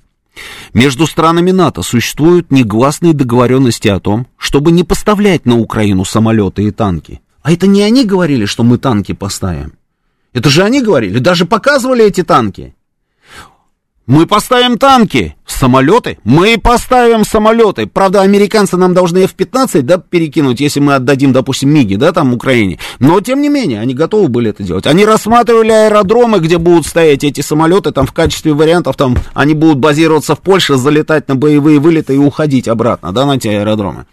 Между 0.74 1.06
странами 1.06 1.52
НАТО 1.52 1.84
существуют 1.84 2.52
негласные 2.52 3.14
договоренности 3.14 3.88
о 3.88 4.00
том, 4.00 4.28
чтобы 4.38 4.72
не 4.72 4.84
поставлять 4.84 5.46
на 5.46 5.58
Украину 5.60 6.06
самолеты 6.06 6.64
и 6.64 6.72
танки. 6.72 7.22
А 7.44 7.52
это 7.52 7.68
не 7.68 7.82
они 7.82 8.06
говорили, 8.06 8.46
что 8.46 8.64
мы 8.64 8.78
танки 8.78 9.12
поставим. 9.14 9.74
Это 10.32 10.50
же 10.50 10.64
они 10.64 10.82
говорили, 10.82 11.20
даже 11.20 11.46
показывали 11.46 12.06
эти 12.06 12.24
танки. 12.24 12.74
Мы 14.06 14.28
поставим 14.28 14.78
танки, 14.78 15.34
самолеты, 15.46 16.18
мы 16.26 16.58
поставим 16.58 17.24
самолеты. 17.24 17.88
Правда, 17.88 18.22
американцы 18.22 18.76
нам 18.76 18.94
должны 18.94 19.20
F-15, 19.20 19.82
да, 19.84 19.98
перекинуть, 19.98 20.60
если 20.60 20.82
мы 20.82 20.96
отдадим, 20.96 21.32
допустим, 21.32 21.70
МИГи, 21.70 21.96
да, 21.96 22.12
там, 22.12 22.34
Украине. 22.34 22.80
Но, 23.00 23.22
тем 23.22 23.42
не 23.42 23.48
менее, 23.48 23.80
они 23.80 23.94
готовы 23.94 24.28
были 24.28 24.50
это 24.50 24.62
делать. 24.62 24.88
Они 24.88 25.06
рассматривали 25.06 25.72
аэродромы, 25.72 26.40
где 26.40 26.58
будут 26.58 26.86
стоять 26.86 27.24
эти 27.24 27.40
самолеты, 27.40 27.92
там, 27.92 28.06
в 28.06 28.12
качестве 28.12 28.52
вариантов, 28.54 28.98
там, 28.98 29.16
они 29.34 29.54
будут 29.54 29.78
базироваться 29.78 30.36
в 30.36 30.42
Польше, 30.42 30.76
залетать 30.76 31.30
на 31.30 31.36
боевые 31.36 31.80
вылеты 31.80 32.16
и 32.16 32.18
уходить 32.18 32.68
обратно, 32.68 33.14
да, 33.14 33.26
на 33.26 33.38
эти 33.38 33.48
аэродромы. 33.48 34.06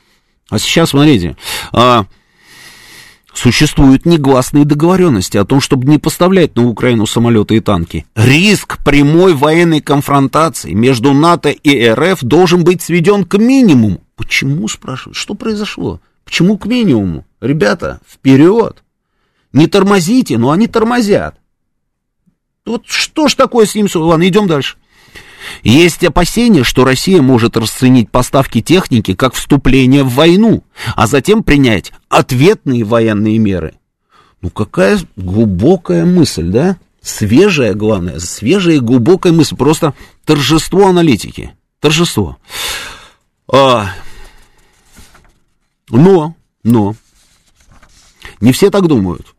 А 0.50 0.60
сейчас, 0.60 0.90
смотрите, 0.90 1.36
а, 1.72 2.04
Существуют 3.32 4.06
негласные 4.06 4.64
договоренности 4.64 5.36
о 5.36 5.44
том, 5.44 5.60
чтобы 5.60 5.86
не 5.86 5.98
поставлять 5.98 6.56
на 6.56 6.66
Украину 6.66 7.06
самолеты 7.06 7.56
и 7.56 7.60
танки. 7.60 8.04
Риск 8.16 8.82
прямой 8.84 9.34
военной 9.34 9.80
конфронтации 9.80 10.72
между 10.72 11.12
НАТО 11.12 11.50
и 11.50 11.88
РФ 11.88 12.22
должен 12.22 12.64
быть 12.64 12.82
сведен 12.82 13.24
к 13.24 13.38
минимуму. 13.38 14.00
Почему, 14.16 14.66
спрашивают? 14.68 15.16
Что 15.16 15.34
произошло? 15.34 16.00
Почему 16.24 16.58
к 16.58 16.66
минимуму? 16.66 17.24
Ребята, 17.40 18.00
вперед! 18.08 18.82
Не 19.52 19.66
тормозите, 19.66 20.38
но 20.38 20.50
они 20.50 20.66
тормозят. 20.66 21.36
Вот 22.66 22.84
что 22.86 23.28
ж 23.28 23.34
такое 23.34 23.66
с 23.66 23.74
ним? 23.74 23.88
Ладно, 23.94 24.28
идем 24.28 24.46
дальше. 24.46 24.76
Есть 25.62 26.04
опасения, 26.04 26.64
что 26.64 26.84
Россия 26.84 27.22
может 27.22 27.56
расценить 27.56 28.10
поставки 28.10 28.60
техники 28.60 29.14
как 29.14 29.34
вступление 29.34 30.04
в 30.04 30.14
войну, 30.14 30.62
а 30.94 31.06
затем 31.06 31.42
принять 31.42 31.92
ответные 32.10 32.84
военные 32.84 33.38
меры. 33.38 33.74
Ну 34.42 34.50
какая 34.50 34.98
глубокая 35.16 36.04
мысль, 36.04 36.50
да? 36.50 36.76
Свежая, 37.00 37.72
главное, 37.72 38.18
свежая 38.18 38.76
и 38.76 38.80
глубокая 38.80 39.32
мысль. 39.32 39.56
Просто 39.56 39.94
торжество 40.26 40.88
аналитики. 40.88 41.54
Торжество. 41.78 42.36
А, 43.50 43.90
но, 45.88 46.34
но, 46.62 46.94
не 48.40 48.52
все 48.52 48.70
так 48.70 48.86
думают. 48.86 49.34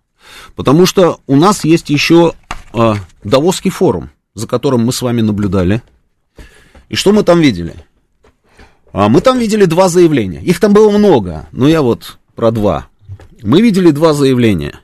Потому 0.55 0.85
что 0.87 1.19
у 1.27 1.35
нас 1.35 1.63
есть 1.63 1.89
еще 1.89 2.33
а, 2.73 2.95
Давосский 3.23 3.69
форум, 3.69 4.09
за 4.33 4.47
которым 4.47 4.85
мы 4.85 4.93
с 4.93 5.01
вами 5.01 5.21
наблюдали. 5.21 5.83
И 6.89 6.95
что 6.95 7.11
мы 7.11 7.23
там 7.23 7.39
видели? 7.39 7.75
А 8.91 9.07
мы 9.07 9.21
там 9.21 9.37
видели 9.37 9.65
два 9.65 9.87
заявления. 9.87 10.41
Их 10.41 10.59
там 10.59 10.73
было 10.73 10.89
много, 10.89 11.47
но 11.51 11.67
я 11.67 11.81
вот 11.81 12.17
про 12.41 12.49
два. 12.49 12.87
Мы 13.43 13.61
видели 13.61 13.91
два 13.91 14.13
заявления. 14.13 14.79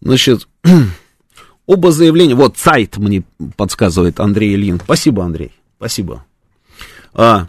Значит, 0.00 0.46
оба 1.66 1.90
заявления, 1.90 2.36
вот 2.36 2.56
сайт 2.56 2.98
мне 2.98 3.24
подсказывает 3.56 4.20
Андрей 4.20 4.54
Ильин. 4.54 4.78
Спасибо, 4.78 5.24
Андрей, 5.24 5.50
спасибо. 5.76 6.24
А, 7.12 7.48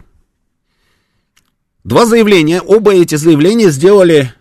два 1.84 2.06
заявления, 2.06 2.60
оба 2.60 2.92
эти 2.92 3.14
заявления 3.14 3.70
сделали 3.70 4.34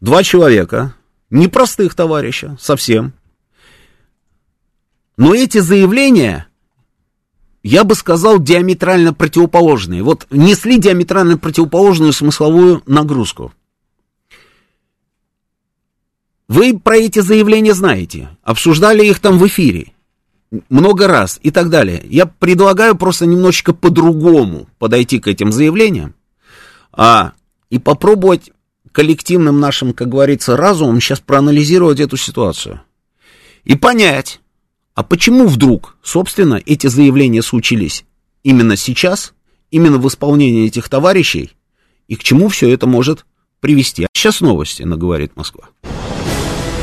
два 0.00 0.24
человека, 0.24 0.96
непростых 1.30 1.94
товарища, 1.94 2.56
совсем. 2.60 3.12
Но 5.16 5.32
эти 5.32 5.58
заявления 5.58 6.48
я 7.62 7.84
бы 7.84 7.94
сказал, 7.94 8.40
диаметрально 8.40 9.14
противоположные. 9.14 10.02
Вот 10.02 10.26
несли 10.30 10.76
диаметрально 10.76 11.38
противоположную 11.38 12.12
смысловую 12.12 12.82
нагрузку. 12.86 13.52
Вы 16.48 16.78
про 16.78 16.96
эти 16.96 17.18
заявления 17.18 17.74
знаете, 17.74 18.28
обсуждали 18.42 19.04
их 19.04 19.18
там 19.18 19.38
в 19.38 19.46
эфире 19.48 19.92
много 20.68 21.08
раз 21.08 21.40
и 21.42 21.50
так 21.50 21.70
далее. 21.70 22.04
Я 22.08 22.26
предлагаю 22.26 22.96
просто 22.96 23.26
немножечко 23.26 23.72
по-другому 23.72 24.68
подойти 24.78 25.18
к 25.18 25.26
этим 25.26 25.50
заявлениям 25.50 26.14
а, 26.92 27.32
и 27.68 27.78
попробовать 27.78 28.52
коллективным 28.92 29.60
нашим, 29.60 29.92
как 29.92 30.08
говорится, 30.08 30.56
разумом 30.56 31.00
сейчас 31.00 31.20
проанализировать 31.20 32.00
эту 32.00 32.16
ситуацию 32.16 32.80
и 33.64 33.76
понять, 33.76 34.40
а 34.94 35.02
почему 35.02 35.48
вдруг, 35.48 35.96
собственно, 36.02 36.60
эти 36.64 36.86
заявления 36.86 37.42
случились 37.42 38.04
именно 38.44 38.76
сейчас, 38.76 39.34
именно 39.70 39.98
в 39.98 40.06
исполнении 40.08 40.66
этих 40.66 40.88
товарищей, 40.88 41.50
и 42.06 42.14
к 42.14 42.22
чему 42.22 42.48
все 42.48 42.70
это 42.72 42.86
может 42.86 43.26
привести? 43.60 44.04
А 44.04 44.08
сейчас 44.14 44.40
новости 44.40 44.84
на 44.84 44.96
«Говорит 44.96 45.34
Москва». 45.34 45.68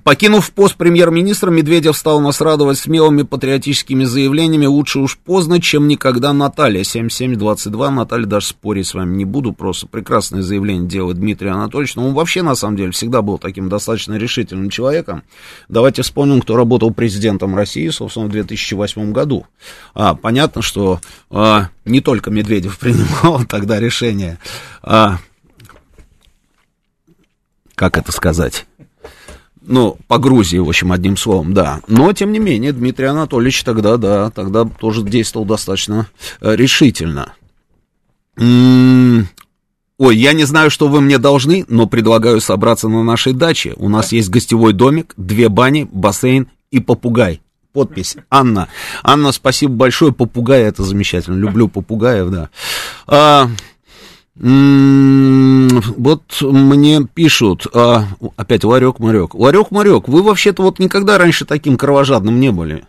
Покинув 0.02 0.50
пост 0.50 0.76
премьер-министра, 0.76 1.50
Медведев 1.50 1.96
стал 1.96 2.20
нас 2.20 2.40
радовать 2.40 2.78
смелыми 2.78 3.22
патриотическими 3.22 4.04
заявлениями. 4.04 4.66
Лучше 4.66 4.98
уж 4.98 5.16
поздно, 5.16 5.60
чем 5.60 5.86
никогда 5.86 6.32
Наталья. 6.32 6.82
7722. 6.82 7.90
Наталья, 7.90 8.26
даже 8.26 8.46
спорить 8.46 8.88
с 8.88 8.94
вами 8.94 9.16
не 9.16 9.24
буду. 9.24 9.52
Просто 9.52 9.86
прекрасное 9.86 10.42
заявление 10.42 10.88
делает 10.88 11.18
Дмитрий 11.18 11.48
Анатольевич. 11.48 11.94
Но 11.94 12.08
он 12.08 12.14
вообще, 12.14 12.42
на 12.42 12.56
самом 12.56 12.76
деле, 12.76 12.90
всегда 12.90 13.22
был 13.22 13.38
таким 13.38 13.68
достаточно 13.68 14.14
решительным 14.14 14.68
человеком. 14.68 15.22
Давайте 15.68 16.02
вспомним, 16.02 16.40
кто 16.40 16.56
работал 16.56 16.92
президентом 16.92 17.54
России, 17.54 17.88
собственно, 17.90 18.26
в 18.26 18.30
2008 18.30 19.12
году. 19.12 19.46
А, 19.94 20.14
понятно, 20.14 20.60
что 20.60 21.00
а, 21.30 21.68
не 21.84 22.00
только 22.00 22.30
Медведев 22.30 22.78
принимал 22.80 23.44
тогда 23.44 23.78
решение. 23.78 24.38
А, 24.82 25.18
как 27.76 27.96
это 27.96 28.12
сказать? 28.12 28.66
Ну, 29.66 29.96
по 30.08 30.18
Грузии, 30.18 30.58
в 30.58 30.68
общем, 30.68 30.92
одним 30.92 31.16
словом, 31.16 31.54
да. 31.54 31.80
Но, 31.88 32.12
тем 32.12 32.32
не 32.32 32.38
менее, 32.38 32.72
Дмитрий 32.72 33.06
Анатольевич 33.06 33.62
тогда, 33.64 33.96
да, 33.96 34.30
тогда 34.30 34.64
тоже 34.64 35.02
действовал 35.02 35.46
достаточно 35.46 36.08
э, 36.40 36.54
решительно. 36.54 37.32
М-м- 38.36 39.28
Ой, 39.96 40.16
я 40.16 40.32
не 40.32 40.44
знаю, 40.44 40.70
что 40.70 40.88
вы 40.88 41.00
мне 41.00 41.18
должны, 41.18 41.64
но 41.68 41.86
предлагаю 41.86 42.40
собраться 42.40 42.88
на 42.88 43.04
нашей 43.04 43.32
даче. 43.32 43.74
У 43.76 43.88
нас 43.88 44.10
есть 44.10 44.28
гостевой 44.28 44.72
домик, 44.72 45.14
две 45.16 45.48
бани, 45.48 45.88
бассейн 45.90 46.48
и 46.72 46.80
попугай. 46.80 47.40
Подпись 47.72 48.16
Анна. 48.30 48.68
Анна, 49.02 49.32
спасибо 49.32 49.74
большое. 49.74 50.12
Попугай 50.12 50.62
это 50.62 50.82
замечательно. 50.82 51.36
Люблю 51.36 51.68
попугаев, 51.68 52.30
да. 52.30 52.50
А, 53.06 53.48
вот 54.36 56.22
мне 56.40 57.06
пишут, 57.14 57.66
а, 57.72 58.06
опять 58.36 58.64
ларек 58.64 58.98
Марек. 58.98 59.34
Ларек 59.34 59.70
Марек, 59.70 60.08
вы 60.08 60.22
вообще-то 60.22 60.62
вот 60.62 60.78
никогда 60.80 61.18
раньше 61.18 61.44
таким 61.44 61.76
кровожадным 61.76 62.40
не 62.40 62.50
были. 62.50 62.84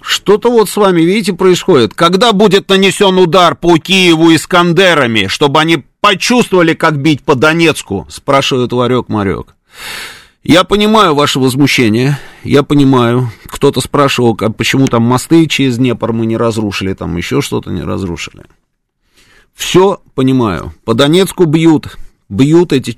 Что-то 0.00 0.50
вот 0.50 0.70
с 0.70 0.76
вами, 0.76 1.02
видите, 1.02 1.34
происходит. 1.34 1.94
Когда 1.94 2.32
будет 2.32 2.68
нанесен 2.68 3.18
удар 3.18 3.54
по 3.54 3.76
Киеву 3.76 4.34
Искандерами, 4.34 5.26
чтобы 5.26 5.60
они 5.60 5.84
почувствовали, 6.00 6.74
как 6.74 6.96
бить 6.96 7.22
по 7.22 7.34
Донецку, 7.34 8.06
спрашивает 8.08 8.72
Ларек 8.72 9.08
Марек. 9.08 9.54
Я 10.42 10.64
понимаю 10.64 11.14
ваше 11.14 11.38
возмущение, 11.38 12.18
я 12.44 12.62
понимаю. 12.62 13.30
Кто-то 13.44 13.82
спрашивал, 13.82 14.34
почему 14.36 14.88
там 14.88 15.02
мосты 15.02 15.46
через 15.46 15.76
Днепр 15.76 16.12
мы 16.12 16.24
не 16.24 16.38
разрушили, 16.38 16.94
там 16.94 17.16
еще 17.18 17.42
что-то 17.42 17.70
не 17.70 17.82
разрушили. 17.82 18.44
Все 19.60 20.00
понимаю. 20.14 20.72
По 20.86 20.94
Донецку 20.94 21.44
бьют. 21.44 21.98
Бьют 22.30 22.72
эти 22.72 22.96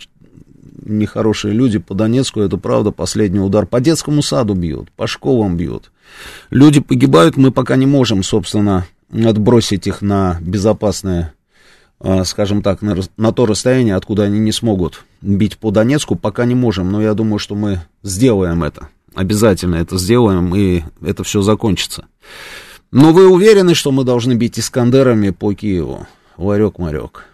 нехорошие 0.85 1.53
люди 1.53 1.81
по 1.81 1.93
Донецку, 1.93 2.41
это 2.41 2.57
правда, 2.57 2.93
последний 2.93 3.41
удар. 3.41 3.67
По 3.67 3.81
детскому 3.81 4.23
саду 4.23 4.55
бьют, 4.55 4.89
по 4.93 5.09
школам 5.09 5.57
бьют. 5.57 5.91
Люди 6.51 6.79
погибают, 6.79 7.37
мы 7.37 7.51
пока 7.51 7.75
не 7.75 7.87
можем, 7.87 8.23
собственно, 8.23 8.87
отбросить 9.13 9.89
их 9.89 10.03
на 10.03 10.39
безопасное, 10.41 11.35
а, 11.99 12.25
скажем 12.25 12.63
так, 12.63 12.81
на, 12.81 12.97
на 13.17 13.33
то 13.33 13.45
расстояние, 13.47 13.97
откуда 13.97 14.23
они 14.23 14.39
не 14.39 14.53
смогут 14.53 15.05
бить 15.21 15.59
по 15.59 15.73
Донецку, 15.73 16.15
пока 16.15 16.45
не 16.45 16.55
можем. 16.55 16.93
Но 16.93 17.03
я 17.03 17.15
думаю, 17.15 17.41
что 17.41 17.57
мы 17.57 17.83
сделаем 18.05 18.63
это. 18.63 18.89
Обязательно 19.17 19.75
это 19.75 19.99
сделаем, 19.99 20.55
и 20.55 20.85
это 21.05 21.25
все 21.25 21.43
закончится. 21.43 22.07
Но 22.93 23.13
вы 23.13 23.29
уверены, 23.29 23.75
что 23.75 23.91
мы 23.91 24.05
должны 24.05 24.35
бить 24.35 24.61
Искандерами 24.61 25.31
по 25.31 25.53
Киеву? 25.55 26.07
Ларек-марек. 26.43 27.25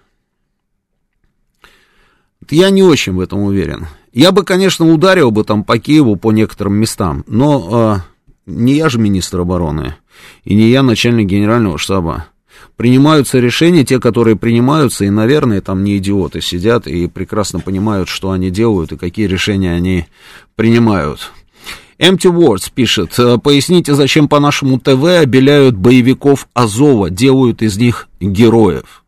Я 2.51 2.71
не 2.71 2.83
очень 2.83 3.15
в 3.15 3.21
этом 3.21 3.41
уверен. 3.41 3.87
Я 4.13 4.33
бы, 4.33 4.43
конечно, 4.43 4.91
ударил 4.91 5.31
бы 5.31 5.45
там 5.45 5.65
по 5.65 5.79
Киеву, 5.79 6.17
по 6.17 6.33
некоторым 6.33 6.75
местам, 6.75 7.25
но 7.27 8.03
э, 8.07 8.19
не 8.47 8.75
я 8.75 8.89
же 8.89 8.99
министр 8.99 9.41
обороны, 9.41 9.97
и 10.45 10.55
не 10.55 10.69
я 10.71 10.83
начальник 10.83 11.29
генерального 11.29 11.79
штаба. 11.79 12.27
Принимаются 12.77 13.39
решения, 13.39 13.85
те, 13.85 14.01
которые 14.01 14.37
принимаются, 14.37 15.05
и, 15.05 15.11
наверное, 15.11 15.61
там 15.61 15.85
не 15.85 15.99
идиоты 15.99 16.41
сидят 16.41 16.87
и 16.87 17.07
прекрасно 17.07 17.61
понимают, 17.61 18.09
что 18.09 18.31
они 18.31 18.51
делают 18.51 18.93
и 18.93 18.97
какие 18.97 19.27
решения 19.27 19.75
они 19.75 20.07
принимают. 20.55 21.33
Empty 21.99 22.31
Words 22.33 22.71
пишет, 22.73 23.19
«Э, 23.19 23.39
поясните, 23.39 23.95
зачем 23.95 24.29
по 24.29 24.39
нашему 24.39 24.79
ТВ 24.79 25.05
обеляют 25.05 25.77
боевиков 25.77 26.49
Азова, 26.55 27.11
делают 27.11 27.61
из 27.61 27.77
них 27.77 28.09
героев. 28.21 29.05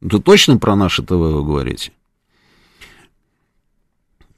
Это 0.00 0.18
точно 0.18 0.56
про 0.56 0.76
наше 0.76 1.02
ТВ 1.02 1.10
вы 1.10 1.44
говорите? 1.44 1.92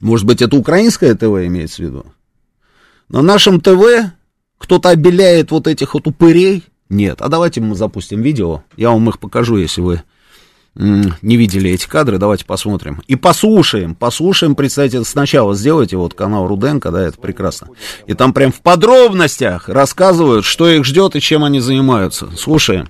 Может 0.01 0.25
быть, 0.25 0.41
это 0.41 0.57
украинское 0.57 1.15
ТВ 1.15 1.23
имеется 1.23 1.77
в 1.77 1.85
виду? 1.85 2.05
На 3.07 3.21
нашем 3.21 3.61
ТВ 3.61 4.11
кто-то 4.57 4.89
обеляет 4.89 5.51
вот 5.51 5.67
этих 5.67 5.93
вот 5.93 6.07
упырей? 6.07 6.63
Нет. 6.89 7.21
А 7.21 7.29
давайте 7.29 7.61
мы 7.61 7.75
запустим 7.75 8.21
видео. 8.21 8.63
Я 8.75 8.89
вам 8.89 9.07
их 9.07 9.19
покажу, 9.19 9.57
если 9.57 9.81
вы 9.81 10.03
не 10.75 11.35
видели 11.37 11.71
эти 11.71 11.85
кадры, 11.87 12.17
давайте 12.17 12.45
посмотрим. 12.45 13.01
И 13.07 13.15
послушаем, 13.15 13.93
послушаем, 13.93 14.55
представьте, 14.55 15.03
сначала 15.03 15.53
сделайте 15.53 15.97
вот 15.97 16.13
канал 16.13 16.47
Руденко, 16.47 16.91
да, 16.91 17.01
это 17.01 17.19
прекрасно. 17.19 17.69
И 18.07 18.13
там 18.13 18.33
прям 18.33 18.51
в 18.51 18.61
подробностях 18.61 19.67
рассказывают, 19.67 20.45
что 20.45 20.69
их 20.69 20.85
ждет 20.85 21.15
и 21.15 21.21
чем 21.21 21.43
они 21.43 21.59
занимаются. 21.59 22.29
Слушаем. 22.37 22.89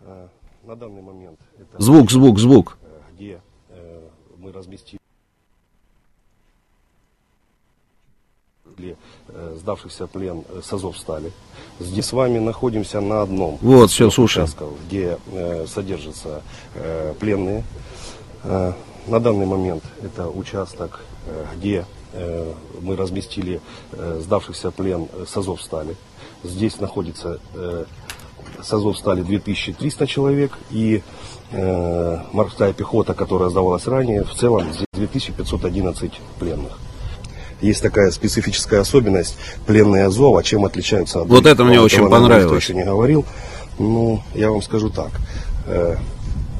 Э, 0.00 0.26
на 0.66 0.74
данный 0.74 1.02
момент... 1.02 1.38
Это 1.58 1.80
звук, 1.80 2.10
звук, 2.10 2.38
звук. 2.40 2.76
Э, 2.82 3.14
где 3.14 3.40
мы 4.38 4.52
разместили 4.52 5.01
сдавшихся 9.56 10.06
плен 10.06 10.44
с 10.62 10.72
Азовстали. 10.72 11.32
Здесь 11.80 12.06
с 12.06 12.12
вами 12.12 12.38
находимся 12.38 13.00
на 13.00 13.22
одном. 13.22 13.58
Вот, 13.60 13.90
все, 13.90 14.10
слушай. 14.10 14.46
Где 14.86 15.18
э, 15.32 15.66
содержатся 15.66 16.42
э, 16.74 17.14
пленные. 17.18 17.64
Э, 18.44 18.72
на 19.06 19.20
данный 19.20 19.46
момент 19.46 19.82
это 20.02 20.28
участок, 20.28 21.00
э, 21.26 21.44
где 21.56 21.84
э, 22.12 22.52
мы 22.80 22.96
разместили 22.96 23.60
э, 23.92 24.20
сдавшихся 24.22 24.70
плен 24.70 25.08
с 25.26 25.36
Азовстали. 25.36 25.96
Здесь 26.44 26.78
находится 26.78 27.40
э, 27.54 27.84
с 28.62 28.72
Азовстали 28.72 29.22
2300 29.22 30.06
человек 30.06 30.58
и 30.70 31.02
э, 31.50 32.18
морская 32.32 32.72
пехота, 32.72 33.14
которая 33.14 33.50
сдавалась 33.50 33.86
ранее, 33.86 34.24
в 34.24 34.34
целом 34.34 34.66
2511 34.92 36.12
пленных 36.38 36.78
есть 37.62 37.82
такая 37.82 38.10
специфическая 38.10 38.80
особенность 38.80 39.36
пленные 39.66 40.06
Азова, 40.06 40.42
чем 40.42 40.64
отличаются 40.64 41.22
от 41.22 41.28
Вот 41.28 41.46
это 41.46 41.64
мне 41.64 41.80
очень 41.80 42.08
понравилось. 42.08 42.62
еще 42.62 42.74
не 42.74 42.84
говорил. 42.84 43.24
Ну, 43.78 44.22
я 44.34 44.50
вам 44.50 44.62
скажу 44.62 44.90
так. 44.90 45.10
Э, 45.66 45.96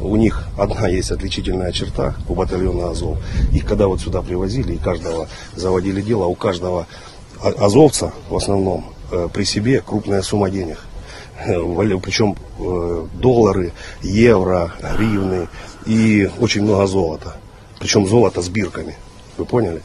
у 0.01 0.17
них 0.17 0.45
одна 0.57 0.89
есть 0.89 1.11
отличительная 1.11 1.73
черта 1.73 2.15
у 2.29 2.35
батальона 2.35 2.91
Азов. 2.91 3.19
Их 3.53 3.67
когда 3.67 3.87
вот 3.89 4.01
сюда 4.01 4.23
привозили, 4.23 4.75
и 4.75 4.79
каждого 4.79 5.29
заводили 5.55 6.01
дело, 6.01 6.27
у 6.27 6.35
каждого 6.35 6.87
азовца 7.41 8.13
в 8.31 8.37
основном 8.37 8.87
э, 9.11 9.29
при 9.33 9.45
себе 9.45 9.83
крупная 9.85 10.23
сумма 10.23 10.51
денег. 10.51 10.79
Э, 11.45 11.59
Причем 12.03 12.37
доллары, 13.15 13.73
евро, 14.03 14.73
гривны 14.97 15.49
и 15.85 16.31
очень 16.39 16.63
много 16.63 16.87
золота. 16.87 17.37
Причем 17.81 18.07
золото 18.07 18.41
с 18.41 18.49
бирками. 18.49 18.95
Вы 19.37 19.45
поняли? 19.45 19.83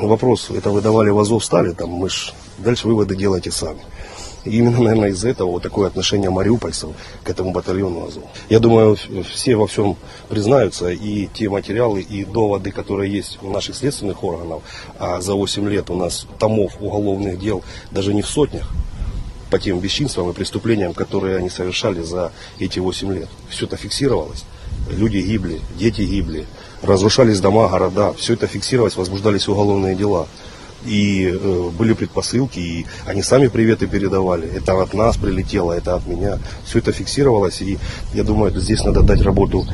Вопрос, 0.00 0.50
это 0.50 0.70
вы 0.70 0.80
давали 0.80 1.10
в 1.10 1.18
Азов 1.18 1.44
стали, 1.44 1.72
там 1.72 1.90
мы 1.90 2.08
ж 2.08 2.32
дальше 2.58 2.88
выводы 2.88 3.16
делайте 3.16 3.50
сами. 3.50 3.80
И 4.44 4.58
именно, 4.58 4.80
наверное, 4.80 5.10
из-за 5.10 5.28
этого 5.28 5.52
вот 5.52 5.62
такое 5.62 5.86
отношение 5.86 6.30
мариупольцев 6.30 6.90
к 7.22 7.30
этому 7.30 7.52
батальону 7.52 8.06
Азов. 8.06 8.24
Я 8.48 8.58
думаю, 8.58 8.96
все 9.30 9.54
во 9.54 9.66
всем 9.66 9.96
признаются, 10.28 10.90
и 10.90 11.28
те 11.32 11.48
материалы, 11.48 12.00
и 12.00 12.24
доводы, 12.24 12.72
которые 12.72 13.12
есть 13.12 13.38
у 13.42 13.50
наших 13.50 13.76
следственных 13.76 14.24
органов, 14.24 14.62
а 14.98 15.20
за 15.20 15.34
8 15.34 15.68
лет 15.68 15.90
у 15.90 15.94
нас 15.94 16.26
томов 16.38 16.72
уголовных 16.80 17.38
дел 17.38 17.62
даже 17.92 18.12
не 18.14 18.22
в 18.22 18.26
сотнях, 18.26 18.68
по 19.48 19.58
тем 19.58 19.78
бесчинствам 19.78 20.30
и 20.30 20.32
преступлениям, 20.32 20.94
которые 20.94 21.36
они 21.36 21.50
совершали 21.50 22.02
за 22.02 22.32
эти 22.58 22.78
8 22.78 23.12
лет. 23.12 23.28
Все 23.48 23.66
это 23.66 23.76
фиксировалось. 23.76 24.44
Люди 24.90 25.18
гибли, 25.18 25.60
дети 25.78 26.00
гибли, 26.00 26.46
разрушались 26.82 27.40
дома, 27.40 27.68
города, 27.68 28.12
все 28.14 28.34
это 28.34 28.46
фиксировалось, 28.46 28.96
возбуждались 28.96 29.48
уголовные 29.48 29.94
дела. 29.94 30.26
И 30.84 31.26
э, 31.32 31.70
были 31.78 31.92
предпосылки, 31.92 32.58
и 32.58 32.86
они 33.06 33.22
сами 33.22 33.46
приветы 33.46 33.86
передавали. 33.86 34.48
Это 34.48 34.80
от 34.82 34.94
нас 34.94 35.16
прилетело, 35.16 35.72
это 35.72 35.94
от 35.94 36.06
меня. 36.06 36.38
Все 36.64 36.80
это 36.80 36.90
фиксировалось, 36.90 37.62
и 37.62 37.78
я 38.14 38.24
думаю, 38.24 38.52
здесь 38.58 38.82
надо 38.82 39.02
дать 39.02 39.22
работу 39.22 39.64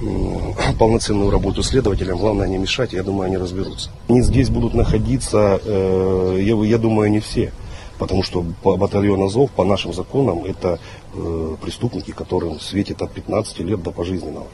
полноценную 0.78 1.30
работу 1.30 1.62
следователям, 1.62 2.18
главное 2.18 2.48
не 2.48 2.58
мешать, 2.58 2.94
я 2.94 3.02
думаю, 3.02 3.26
они 3.26 3.36
разберутся. 3.36 3.90
Они 4.08 4.22
здесь 4.22 4.48
будут 4.48 4.72
находиться, 4.72 5.60
э, 5.62 6.38
я, 6.40 6.54
я 6.54 6.78
думаю, 6.78 7.10
не 7.10 7.20
все. 7.20 7.52
Потому 7.98 8.22
что 8.22 8.44
батальон 8.62 9.22
Азов 9.22 9.50
по 9.50 9.64
нашим 9.64 9.94
законам 9.94 10.44
это 10.44 10.78
э, 11.14 11.56
преступники, 11.62 12.10
которым 12.10 12.60
светит 12.60 13.00
от 13.00 13.12
15 13.12 13.60
лет 13.60 13.82
до 13.82 13.90
пожизненного, 13.90 14.46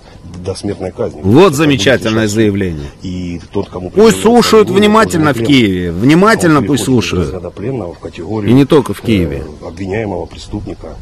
до 0.44 0.54
смертной 0.54 0.92
казни. 0.92 1.22
Вот 1.22 1.54
замечательное 1.54 2.28
заявление. 2.28 2.88
И 3.02 3.40
тот, 3.52 3.68
кому 3.68 3.90
пусть 3.90 4.22
слушают 4.22 4.70
внимательно 4.70 5.34
в 5.34 5.42
Киеве, 5.42 5.90
внимательно 5.90 6.60
а 6.60 6.62
пусть 6.62 6.84
слушают. 6.84 7.28
В 7.34 7.98
категорию, 7.98 8.50
и 8.50 8.54
не 8.54 8.64
только 8.64 8.94
в 8.94 9.00
Киеве. 9.00 9.44
Э, 9.62 9.66
обвиняемого 9.66 10.26
преступника. 10.26 10.96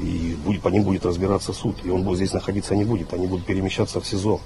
И 0.00 0.36
будет, 0.44 0.62
по 0.62 0.68
ним 0.68 0.82
будет 0.82 1.04
разбираться 1.04 1.52
суд. 1.52 1.76
И 1.84 1.90
он 1.90 2.02
будет 2.02 2.16
здесь 2.16 2.32
находиться 2.32 2.74
не 2.74 2.84
будет. 2.84 3.12
Они 3.12 3.26
будут 3.26 3.44
перемещаться 3.44 4.00
в 4.00 4.06
СИЗО. 4.06 4.40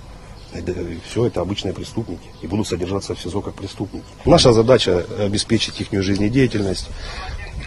Все 1.08 1.26
это 1.26 1.40
обычные 1.40 1.74
преступники 1.74 2.28
и 2.42 2.46
будут 2.46 2.66
содержаться 2.68 3.14
в 3.14 3.20
СИЗО 3.20 3.40
как 3.40 3.54
преступники. 3.54 4.04
Наша 4.24 4.52
задача 4.52 5.04
обеспечить 5.18 5.80
их 5.80 6.02
жизнедеятельность, 6.02 6.88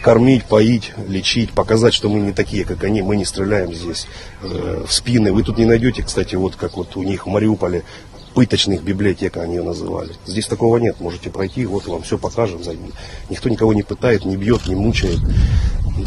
кормить, 0.02 0.44
поить, 0.44 0.92
лечить, 1.08 1.52
показать, 1.52 1.94
что 1.94 2.08
мы 2.08 2.20
не 2.20 2.32
такие, 2.32 2.64
как 2.64 2.84
они, 2.84 3.02
мы 3.02 3.16
не 3.16 3.24
стреляем 3.24 3.74
здесь 3.74 4.06
э, 4.42 4.84
в 4.86 4.92
спины. 4.92 5.32
Вы 5.32 5.42
тут 5.42 5.58
не 5.58 5.64
найдете, 5.64 6.02
кстати, 6.02 6.34
вот 6.36 6.56
как 6.56 6.76
вот 6.76 6.96
у 6.96 7.02
них 7.02 7.26
в 7.26 7.28
Мариуполе 7.28 7.84
пыточных 8.34 8.82
библиотек 8.82 9.36
они 9.36 9.56
ее 9.56 9.62
называли. 9.62 10.12
Здесь 10.26 10.46
такого 10.46 10.76
нет, 10.78 11.00
можете 11.00 11.30
пройти, 11.30 11.66
вот 11.66 11.86
вам 11.86 12.02
все 12.02 12.18
покажем. 12.18 12.60
Никто 13.28 13.48
никого 13.48 13.72
не 13.72 13.82
пытает, 13.82 14.24
не 14.24 14.36
бьет, 14.36 14.66
не 14.66 14.74
мучает. 14.74 15.18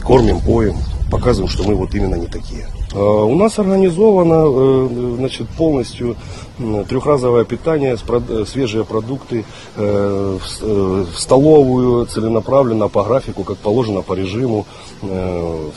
Кормим, 0.04 0.40
поем, 0.40 0.78
показываем, 1.12 1.50
что 1.50 1.64
мы 1.64 1.76
вот 1.76 1.94
именно 1.94 2.16
не 2.16 2.28
такие. 2.28 2.68
А, 2.94 3.24
у 3.24 3.36
нас 3.36 3.60
организовано 3.60 4.46
э, 4.48 5.16
значит, 5.18 5.50
полностью 5.50 6.16
трехразовое 6.58 7.46
питание, 7.46 7.98
свежие 8.46 8.86
продукты 8.86 9.46
э, 9.76 10.38
э, 10.62 11.06
в 11.12 11.20
столовую 11.20 12.06
целенаправленно 12.06 12.90
по 12.90 13.04
графику, 13.04 13.44
как 13.44 13.58
положено 13.58 14.02
по 14.02 14.14
режиму. 14.14 14.66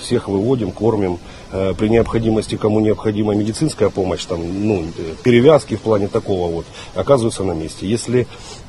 Всех 0.01 0.29
выводим, 0.29 0.71
кормим. 0.71 1.19
При 1.51 1.89
необходимости, 1.89 2.57
кому 2.57 2.81
необходима 2.81 3.35
медицинская 3.35 3.89
помощь, 3.89 4.25
там, 4.25 4.41
ну, 4.67 4.85
перевязки 5.23 5.77
в 5.77 5.81
плане 5.81 6.07
такого 6.09 6.53
вот, 6.53 6.67
оказываются 6.95 7.43
на 7.43 7.53
месте. 7.53 7.89
Если 7.89 8.27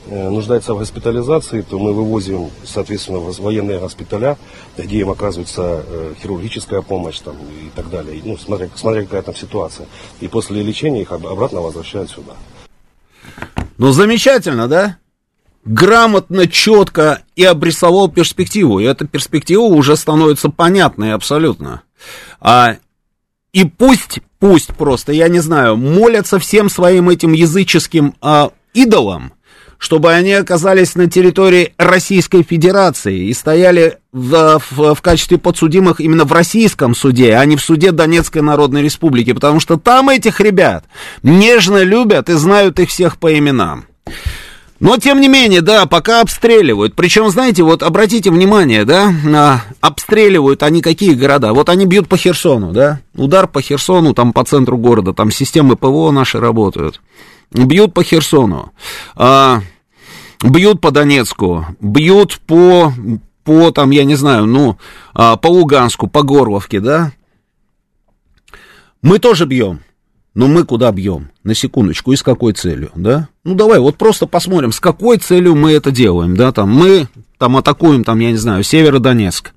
нуждается 0.09 0.73
в 0.73 0.79
госпитализации, 0.79 1.61
то 1.61 1.79
мы 1.79 1.93
вывозим, 1.93 2.49
соответственно, 2.63 3.19
в 3.19 3.39
военные 3.39 3.79
госпиталя, 3.79 4.37
где 4.77 4.99
им 4.99 5.09
оказывается 5.09 5.83
хирургическая 6.21 6.81
помощь 6.81 7.19
там, 7.19 7.35
и 7.37 7.69
так 7.75 7.89
далее. 7.89 8.21
Ну, 8.23 8.37
смотря, 8.37 8.69
смотря 8.75 9.03
какая 9.03 9.21
там 9.21 9.35
ситуация. 9.35 9.87
И 10.21 10.27
после 10.27 10.61
лечения 10.61 11.01
их 11.01 11.11
обратно 11.11 11.61
возвращают 11.61 12.09
сюда. 12.09 12.33
Ну, 13.77 13.91
замечательно, 13.91 14.67
да? 14.67 14.97
Грамотно, 15.63 16.47
четко 16.47 17.21
и 17.35 17.43
обрисовал 17.43 18.09
перспективу. 18.09 18.79
И 18.79 18.85
эта 18.85 19.05
перспектива 19.05 19.63
уже 19.63 19.95
становится 19.97 20.49
понятной 20.49 21.13
абсолютно. 21.13 21.83
А, 22.39 22.77
и 23.51 23.65
пусть, 23.65 24.19
пусть 24.39 24.73
просто, 24.75 25.11
я 25.11 25.27
не 25.27 25.39
знаю, 25.39 25.75
молятся 25.77 26.39
всем 26.39 26.69
своим 26.69 27.09
этим 27.09 27.33
языческим 27.33 28.15
а, 28.21 28.51
идолам, 28.73 29.33
чтобы 29.77 30.11
они 30.13 30.33
оказались 30.33 30.95
на 30.95 31.09
территории 31.09 31.73
Российской 31.77 32.43
Федерации 32.43 33.27
и 33.27 33.33
стояли 33.33 33.97
в, 34.11 34.61
в, 34.71 34.95
в 34.95 35.01
качестве 35.01 35.37
подсудимых 35.37 35.99
именно 35.99 36.25
в 36.25 36.33
российском 36.33 36.95
суде, 36.95 37.35
а 37.35 37.45
не 37.45 37.55
в 37.55 37.61
суде 37.61 37.91
Донецкой 37.91 38.41
Народной 38.41 38.81
Республики, 38.81 39.33
потому 39.33 39.59
что 39.59 39.77
там 39.77 40.09
этих 40.09 40.39
ребят 40.39 40.85
нежно 41.23 41.83
любят 41.83 42.29
и 42.29 42.33
знают 42.33 42.79
их 42.79 42.89
всех 42.89 43.17
по 43.17 43.37
именам. 43.37 43.85
Но, 44.79 44.97
тем 44.97 45.19
не 45.19 45.27
менее, 45.27 45.61
да, 45.61 45.87
пока 45.87 46.21
обстреливают. 46.21 46.93
Причем, 46.93 47.29
знаете, 47.29 47.63
вот 47.63 47.81
обратите 47.81 48.29
внимание, 48.29 48.85
да, 48.85 49.11
а, 49.33 49.61
обстреливают 49.81 50.61
они 50.61 50.81
какие 50.81 51.13
города? 51.13 51.53
Вот 51.53 51.69
они 51.69 51.85
бьют 51.85 52.07
по 52.07 52.15
Херсону, 52.15 52.73
да, 52.73 52.99
удар 53.15 53.47
по 53.47 53.59
Херсону, 53.59 54.13
там 54.13 54.33
по 54.33 54.43
центру 54.43 54.77
города, 54.77 55.13
там 55.13 55.31
системы 55.31 55.77
ПВО 55.77 56.11
наши 56.11 56.39
работают 56.39 57.01
бьют 57.51 57.93
по 57.93 58.03
Херсону, 58.03 58.73
а, 59.15 59.61
бьют 60.43 60.81
по 60.81 60.91
Донецку, 60.91 61.65
бьют 61.79 62.39
по, 62.45 62.93
по 63.43 63.71
там, 63.71 63.91
я 63.91 64.03
не 64.03 64.15
знаю, 64.15 64.45
ну, 64.45 64.77
а, 65.13 65.37
по 65.37 65.47
Луганску, 65.47 66.07
по 66.07 66.23
Горловке, 66.23 66.79
да? 66.79 67.11
Мы 69.01 69.19
тоже 69.19 69.45
бьем. 69.45 69.81
Но 70.33 70.47
мы 70.47 70.65
куда 70.65 70.91
бьем? 70.91 71.31
На 71.43 71.55
секундочку, 71.55 72.11
и 72.11 72.15
с 72.15 72.21
какой 72.21 72.53
целью, 72.53 72.91
да? 72.93 73.27
Ну, 73.43 73.55
давай, 73.55 73.79
вот 73.79 73.97
просто 73.97 74.27
посмотрим, 74.27 74.71
с 74.71 74.79
какой 74.79 75.17
целью 75.17 75.55
мы 75.55 75.71
это 75.71 75.89
делаем, 75.89 76.37
да, 76.37 76.51
там, 76.51 76.69
мы 76.69 77.07
там 77.39 77.57
атакуем, 77.57 78.03
там, 78.03 78.19
я 78.19 78.29
не 78.29 78.37
знаю, 78.37 78.63
Северодонецк, 78.63 79.53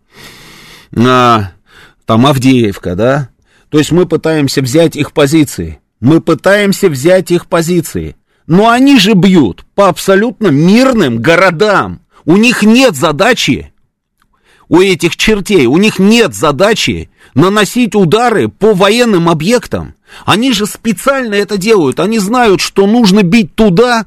а, 0.97 1.51
там 2.07 2.27
Авдеевка, 2.27 2.95
да? 2.95 3.29
То 3.69 3.79
есть 3.79 3.93
мы 3.93 4.07
пытаемся 4.07 4.63
взять 4.63 4.97
их 4.97 5.13
позиции. 5.13 5.80
Мы 6.01 6.21
пытаемся 6.21 6.89
взять 6.89 7.31
их 7.31 7.47
позиции. 7.47 8.17
Но 8.47 8.69
они 8.69 8.99
же 8.99 9.13
бьют 9.13 9.65
по 9.75 9.89
абсолютно 9.89 10.49
мирным 10.49 11.19
городам. 11.19 12.01
У 12.25 12.37
них 12.37 12.63
нет 12.63 12.97
задачи, 12.97 13.73
у 14.71 14.81
этих 14.81 15.17
чертей, 15.17 15.67
у 15.67 15.77
них 15.79 15.99
нет 15.99 16.33
задачи 16.33 17.11
наносить 17.35 17.97
удары 17.97 18.49
по 18.49 18.73
военным 18.73 19.29
объектам. 19.29 19.95
Они 20.25 20.53
же 20.53 20.65
специально 20.65 21.35
это 21.35 21.59
делают. 21.59 21.99
Они 21.99 22.21
знают, 22.21 22.61
что 22.61 22.87
нужно 22.87 23.25
бить 23.25 23.55
туда, 23.57 24.07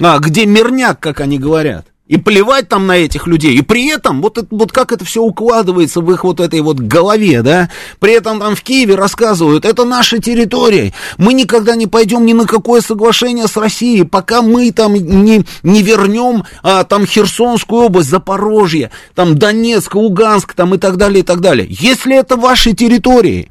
а, 0.00 0.18
где 0.20 0.46
мирняк, 0.46 1.00
как 1.00 1.20
они 1.20 1.40
говорят. 1.40 1.88
И 2.06 2.18
плевать 2.18 2.68
там 2.68 2.86
на 2.86 2.98
этих 2.98 3.26
людей. 3.26 3.56
И 3.56 3.62
при 3.62 3.88
этом, 3.88 4.20
вот, 4.20 4.36
это, 4.36 4.46
вот 4.50 4.72
как 4.72 4.92
это 4.92 5.06
все 5.06 5.22
укладывается 5.22 6.02
в 6.02 6.12
их 6.12 6.22
вот 6.24 6.38
этой 6.38 6.60
вот 6.60 6.78
голове, 6.78 7.40
да? 7.40 7.70
При 7.98 8.12
этом 8.12 8.40
там 8.40 8.54
в 8.54 8.60
Киеве 8.60 8.94
рассказывают, 8.94 9.64
это 9.64 9.84
наша 9.84 10.18
территория. 10.18 10.92
Мы 11.16 11.32
никогда 11.32 11.76
не 11.76 11.86
пойдем 11.86 12.26
ни 12.26 12.34
на 12.34 12.46
какое 12.46 12.82
соглашение 12.82 13.48
с 13.48 13.56
Россией, 13.56 14.04
пока 14.04 14.42
мы 14.42 14.70
там 14.70 14.92
не, 14.92 15.46
не 15.62 15.82
вернем 15.82 16.44
а, 16.62 16.84
там 16.84 17.06
Херсонскую 17.06 17.84
область, 17.84 18.10
Запорожье, 18.10 18.90
там 19.14 19.38
Донецк, 19.38 19.94
Луганск, 19.94 20.52
там 20.52 20.74
и 20.74 20.78
так 20.78 20.98
далее, 20.98 21.20
и 21.20 21.24
так 21.24 21.40
далее. 21.40 21.66
Если 21.70 22.14
это 22.14 22.36
ваши 22.36 22.74
территории, 22.74 23.50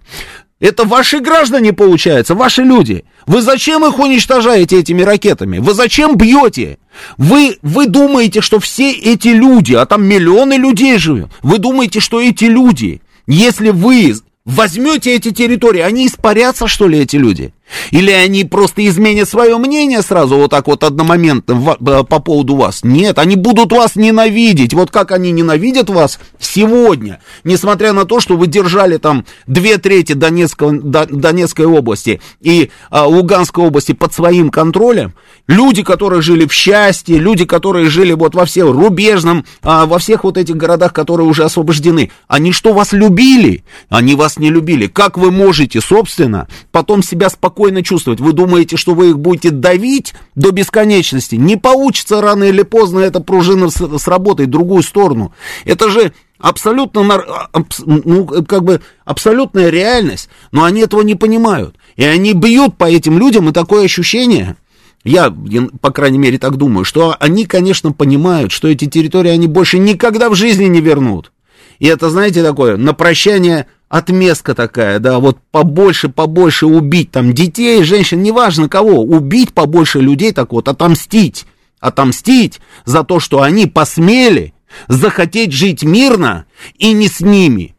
это 0.60 0.84
ваши 0.84 1.20
граждане, 1.20 1.74
получается, 1.74 2.36
ваши 2.36 2.62
люди. 2.62 3.04
Вы 3.26 3.42
зачем 3.42 3.86
их 3.86 4.00
уничтожаете 4.00 4.80
этими 4.80 5.02
ракетами? 5.02 5.60
Вы 5.60 5.74
зачем 5.74 6.16
бьете? 6.16 6.78
Вы, 7.18 7.58
вы 7.62 7.88
думаете, 7.88 8.42
что 8.42 8.60
все 8.60 8.92
эти 8.92 9.30
люди, 9.30 9.74
а 9.74 9.86
там 9.86 10.04
миллионы 10.04 10.54
людей 10.54 10.98
живут, 10.98 11.32
вы 11.42 11.58
думаете, 11.58 12.00
что 12.00 12.22
эти 12.22 12.46
люди, 12.46 13.02
если 13.28 13.70
вы 13.70 14.16
возьмете 14.46 15.16
эти 15.16 15.32
территории, 15.32 15.82
они 15.82 16.08
испарятся, 16.08 16.68
что 16.68 16.88
ли, 16.88 17.00
эти 17.00 17.16
люди? 17.16 17.54
Или 17.92 18.12
они 18.12 18.44
просто 18.44 18.86
изменят 18.88 19.30
свое 19.30 19.58
мнение 19.58 20.02
сразу 20.02 20.38
вот 20.38 20.52
так 20.52 20.68
вот 20.68 20.84
одномоментно 20.84 21.78
э, 21.80 22.04
по 22.04 22.20
поводу 22.20 22.56
вас? 22.56 22.84
Нет, 22.84 23.20
они 23.20 23.36
будут 23.36 23.72
вас 23.72 23.96
ненавидеть. 23.96 24.74
Вот 24.74 24.92
как 24.92 25.12
они 25.12 25.32
ненавидят 25.32 25.90
вас 25.90 26.20
сегодня, 26.40 27.20
несмотря 27.44 27.94
на 27.94 28.06
то, 28.06 28.20
что 28.20 28.38
вы 28.38 28.48
держали 28.48 28.98
там 28.98 29.26
две 29.48 29.78
трети 29.78 30.14
Донецкого, 30.14 30.74
Донецкой 30.74 31.66
области 31.66 32.22
и 32.42 32.70
а, 32.90 33.08
Луганской 33.08 33.66
области 33.66 33.94
под 33.94 34.14
своим 34.14 34.50
контролем, 34.50 35.14
люди, 35.48 35.84
которые 35.84 36.22
жили 36.22 36.46
в 36.46 36.54
счастье, 36.54 37.18
люди, 37.18 37.46
которые 37.46 37.90
жили 37.90 38.14
вот 38.14 38.36
во 38.36 38.46
всех 38.46 38.66
рубежном, 38.66 39.46
а, 39.62 39.86
во 39.86 40.00
всех 40.00 40.24
вот 40.24 40.38
этих 40.38 40.56
городах, 40.56 40.94
которые 40.94 41.28
уже 41.28 41.44
освобождены, 41.44 42.12
они 42.28 42.52
что, 42.52 42.74
вас 42.74 42.94
любили? 42.94 43.64
Они 43.90 44.16
вас 44.16 44.38
не 44.38 44.50
любили. 44.50 44.88
Как 44.88 45.18
вы 45.18 45.32
можете, 45.32 45.82
собственно, 45.82 46.48
потом 46.72 47.04
себя 47.04 47.30
спокойно 47.30 47.63
спокойно 47.64 47.82
чувствовать. 47.82 48.20
Вы 48.20 48.34
думаете, 48.34 48.76
что 48.76 48.94
вы 48.94 49.10
их 49.10 49.20
будете 49.20 49.50
давить 49.50 50.14
до 50.36 50.52
бесконечности? 50.52 51.36
Не 51.36 51.56
получится 51.56 52.22
рано 52.22 52.44
или 52.44 52.64
поздно 52.64 53.00
эта 53.00 53.22
пружина 53.22 53.70
сработает 53.70 54.50
в 54.50 54.52
другую 54.52 54.84
сторону. 54.84 55.34
Это 55.64 55.90
же 55.90 56.12
абсолютно, 56.40 57.02
а, 57.16 57.50
ну, 57.86 58.26
как 58.26 58.64
бы 58.64 58.82
абсолютная 59.06 59.70
реальность, 59.70 60.28
но 60.52 60.66
они 60.66 60.82
этого 60.82 61.04
не 61.04 61.16
понимают. 61.16 61.76
И 61.96 62.04
они 62.04 62.34
бьют 62.34 62.76
по 62.78 62.86
этим 62.86 63.18
людям, 63.18 63.48
и 63.48 63.54
такое 63.54 63.86
ощущение, 63.86 64.58
я, 65.06 65.34
по 65.80 65.92
крайней 65.92 66.18
мере, 66.18 66.38
так 66.38 66.58
думаю, 66.58 66.84
что 66.84 67.16
они, 67.18 67.46
конечно, 67.46 67.94
понимают, 67.94 68.52
что 68.52 68.68
эти 68.68 68.88
территории 68.88 69.30
они 69.30 69.48
больше 69.48 69.78
никогда 69.78 70.30
в 70.30 70.36
жизни 70.36 70.66
не 70.66 70.82
вернут. 70.82 71.32
И 71.80 71.88
это, 71.88 72.10
знаете, 72.10 72.44
такое, 72.44 72.76
на 72.76 72.94
прощание 72.94 73.68
отместка 73.94 74.56
такая, 74.56 74.98
да, 74.98 75.20
вот 75.20 75.38
побольше, 75.52 76.10
побольше 76.10 76.66
убить 76.66 77.12
там 77.12 77.32
детей, 77.32 77.84
женщин, 77.84 78.24
неважно 78.24 78.68
кого, 78.68 79.04
убить 79.04 79.54
побольше 79.54 80.00
людей, 80.00 80.32
так 80.32 80.52
вот, 80.52 80.68
отомстить, 80.68 81.46
отомстить 81.80 82.60
за 82.86 83.04
то, 83.04 83.20
что 83.20 83.44
они 83.44 83.68
посмели 83.68 84.56
захотеть 84.88 85.52
жить 85.52 85.84
мирно 85.84 86.46
и 86.80 86.92
не 86.94 87.08
с 87.08 87.20
ними. 87.20 87.76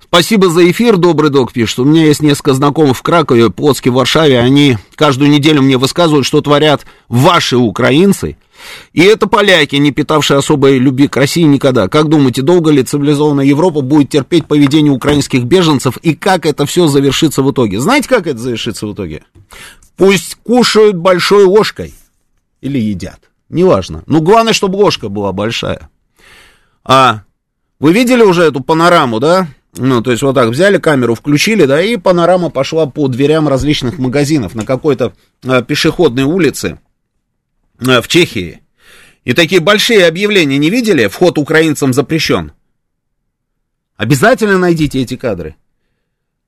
Спасибо 0.00 0.48
за 0.48 0.70
эфир, 0.70 0.96
добрый 0.96 1.30
док 1.30 1.52
пишет. 1.52 1.80
У 1.80 1.84
меня 1.84 2.04
есть 2.04 2.22
несколько 2.22 2.54
знакомых 2.54 2.96
в 2.96 3.02
Кракове, 3.02 3.50
Плотске, 3.50 3.90
Варшаве. 3.90 4.38
Они 4.38 4.78
каждую 4.94 5.28
неделю 5.28 5.60
мне 5.62 5.76
высказывают, 5.76 6.24
что 6.24 6.40
творят 6.40 6.86
ваши 7.08 7.56
украинцы. 7.56 8.36
И 8.92 9.02
это 9.02 9.26
поляки, 9.26 9.76
не 9.76 9.92
питавшие 9.92 10.38
особой 10.38 10.78
любви 10.78 11.08
к 11.08 11.16
России 11.16 11.42
никогда. 11.42 11.88
Как 11.88 12.08
думаете, 12.08 12.42
долго 12.42 12.70
ли 12.70 12.82
цивилизованная 12.82 13.44
Европа 13.44 13.80
будет 13.80 14.10
терпеть 14.10 14.46
поведение 14.46 14.92
украинских 14.92 15.44
беженцев 15.44 15.96
и 15.98 16.14
как 16.14 16.46
это 16.46 16.66
все 16.66 16.86
завершится 16.86 17.42
в 17.42 17.50
итоге? 17.50 17.80
Знаете, 17.80 18.08
как 18.08 18.26
это 18.26 18.38
завершится 18.38 18.86
в 18.86 18.94
итоге? 18.94 19.24
Пусть 19.96 20.36
кушают 20.42 20.96
большой 20.96 21.44
ложкой 21.44 21.94
или 22.60 22.78
едят, 22.78 23.30
неважно. 23.48 24.02
Но 24.06 24.20
главное, 24.20 24.52
чтобы 24.52 24.76
ложка 24.76 25.08
была 25.08 25.32
большая. 25.32 25.90
А 26.84 27.22
вы 27.78 27.92
видели 27.92 28.22
уже 28.22 28.42
эту 28.42 28.60
панораму, 28.60 29.20
да? 29.20 29.48
Ну, 29.76 30.02
то 30.02 30.10
есть 30.10 30.22
вот 30.22 30.34
так 30.34 30.48
взяли 30.50 30.78
камеру, 30.78 31.14
включили, 31.14 31.64
да, 31.64 31.80
и 31.80 31.96
панорама 31.96 32.50
пошла 32.50 32.86
по 32.86 33.08
дверям 33.08 33.48
различных 33.48 33.98
магазинов 33.98 34.54
на 34.54 34.66
какой-то 34.66 35.14
э, 35.44 35.62
пешеходной 35.62 36.24
улице 36.24 36.78
в 37.82 38.08
Чехии. 38.08 38.60
И 39.24 39.34
такие 39.34 39.60
большие 39.60 40.06
объявления 40.06 40.58
не 40.58 40.70
видели? 40.70 41.06
Вход 41.06 41.38
украинцам 41.38 41.92
запрещен. 41.92 42.52
Обязательно 43.96 44.58
найдите 44.58 45.00
эти 45.00 45.16
кадры. 45.16 45.56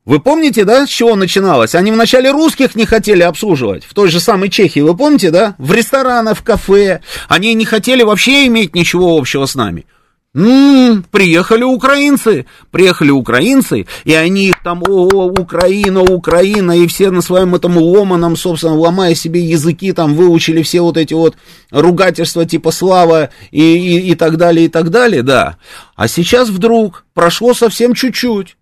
Вы 0.04 0.20
помните, 0.20 0.64
да, 0.64 0.86
с 0.86 0.90
чего 0.90 1.16
начиналось? 1.16 1.74
Они 1.74 1.90
вначале 1.90 2.30
русских 2.30 2.74
не 2.74 2.84
хотели 2.84 3.22
обслуживать, 3.22 3.84
в 3.84 3.94
той 3.94 4.10
же 4.10 4.20
самой 4.20 4.50
Чехии, 4.50 4.80
вы 4.80 4.94
помните, 4.94 5.30
да? 5.30 5.54
В 5.56 5.72
ресторанах, 5.72 6.38
в 6.38 6.42
кафе. 6.42 7.00
Они 7.28 7.54
не 7.54 7.64
хотели 7.64 8.02
вообще 8.02 8.46
иметь 8.46 8.74
ничего 8.74 9.16
общего 9.16 9.46
с 9.46 9.54
нами. 9.54 9.86
М-м, 10.34 11.04
приехали 11.12 11.62
украинцы, 11.62 12.46
приехали 12.72 13.10
украинцы, 13.10 13.86
и 14.02 14.14
они 14.14 14.48
их 14.48 14.62
там, 14.64 14.82
о, 14.82 15.26
Украина, 15.28 16.02
Украина, 16.02 16.76
и 16.76 16.88
все 16.88 17.12
на 17.12 17.20
своем 17.20 17.54
этом 17.54 17.78
ломаном, 17.78 18.36
собственно, 18.36 18.74
ломая 18.74 19.14
себе 19.14 19.40
языки, 19.40 19.92
там 19.92 20.14
выучили 20.14 20.62
все 20.62 20.80
вот 20.80 20.96
эти 20.96 21.14
вот 21.14 21.36
ругательства 21.70 22.44
типа 22.44 22.72
слава 22.72 23.30
и, 23.52 23.62
и, 23.62 24.10
и 24.10 24.14
так 24.16 24.36
далее, 24.36 24.66
и 24.66 24.68
так 24.68 24.90
далее, 24.90 25.22
да. 25.22 25.56
А 25.94 26.08
сейчас 26.08 26.48
вдруг 26.48 27.04
прошло 27.14 27.54
совсем 27.54 27.94
чуть-чуть, 27.94 28.56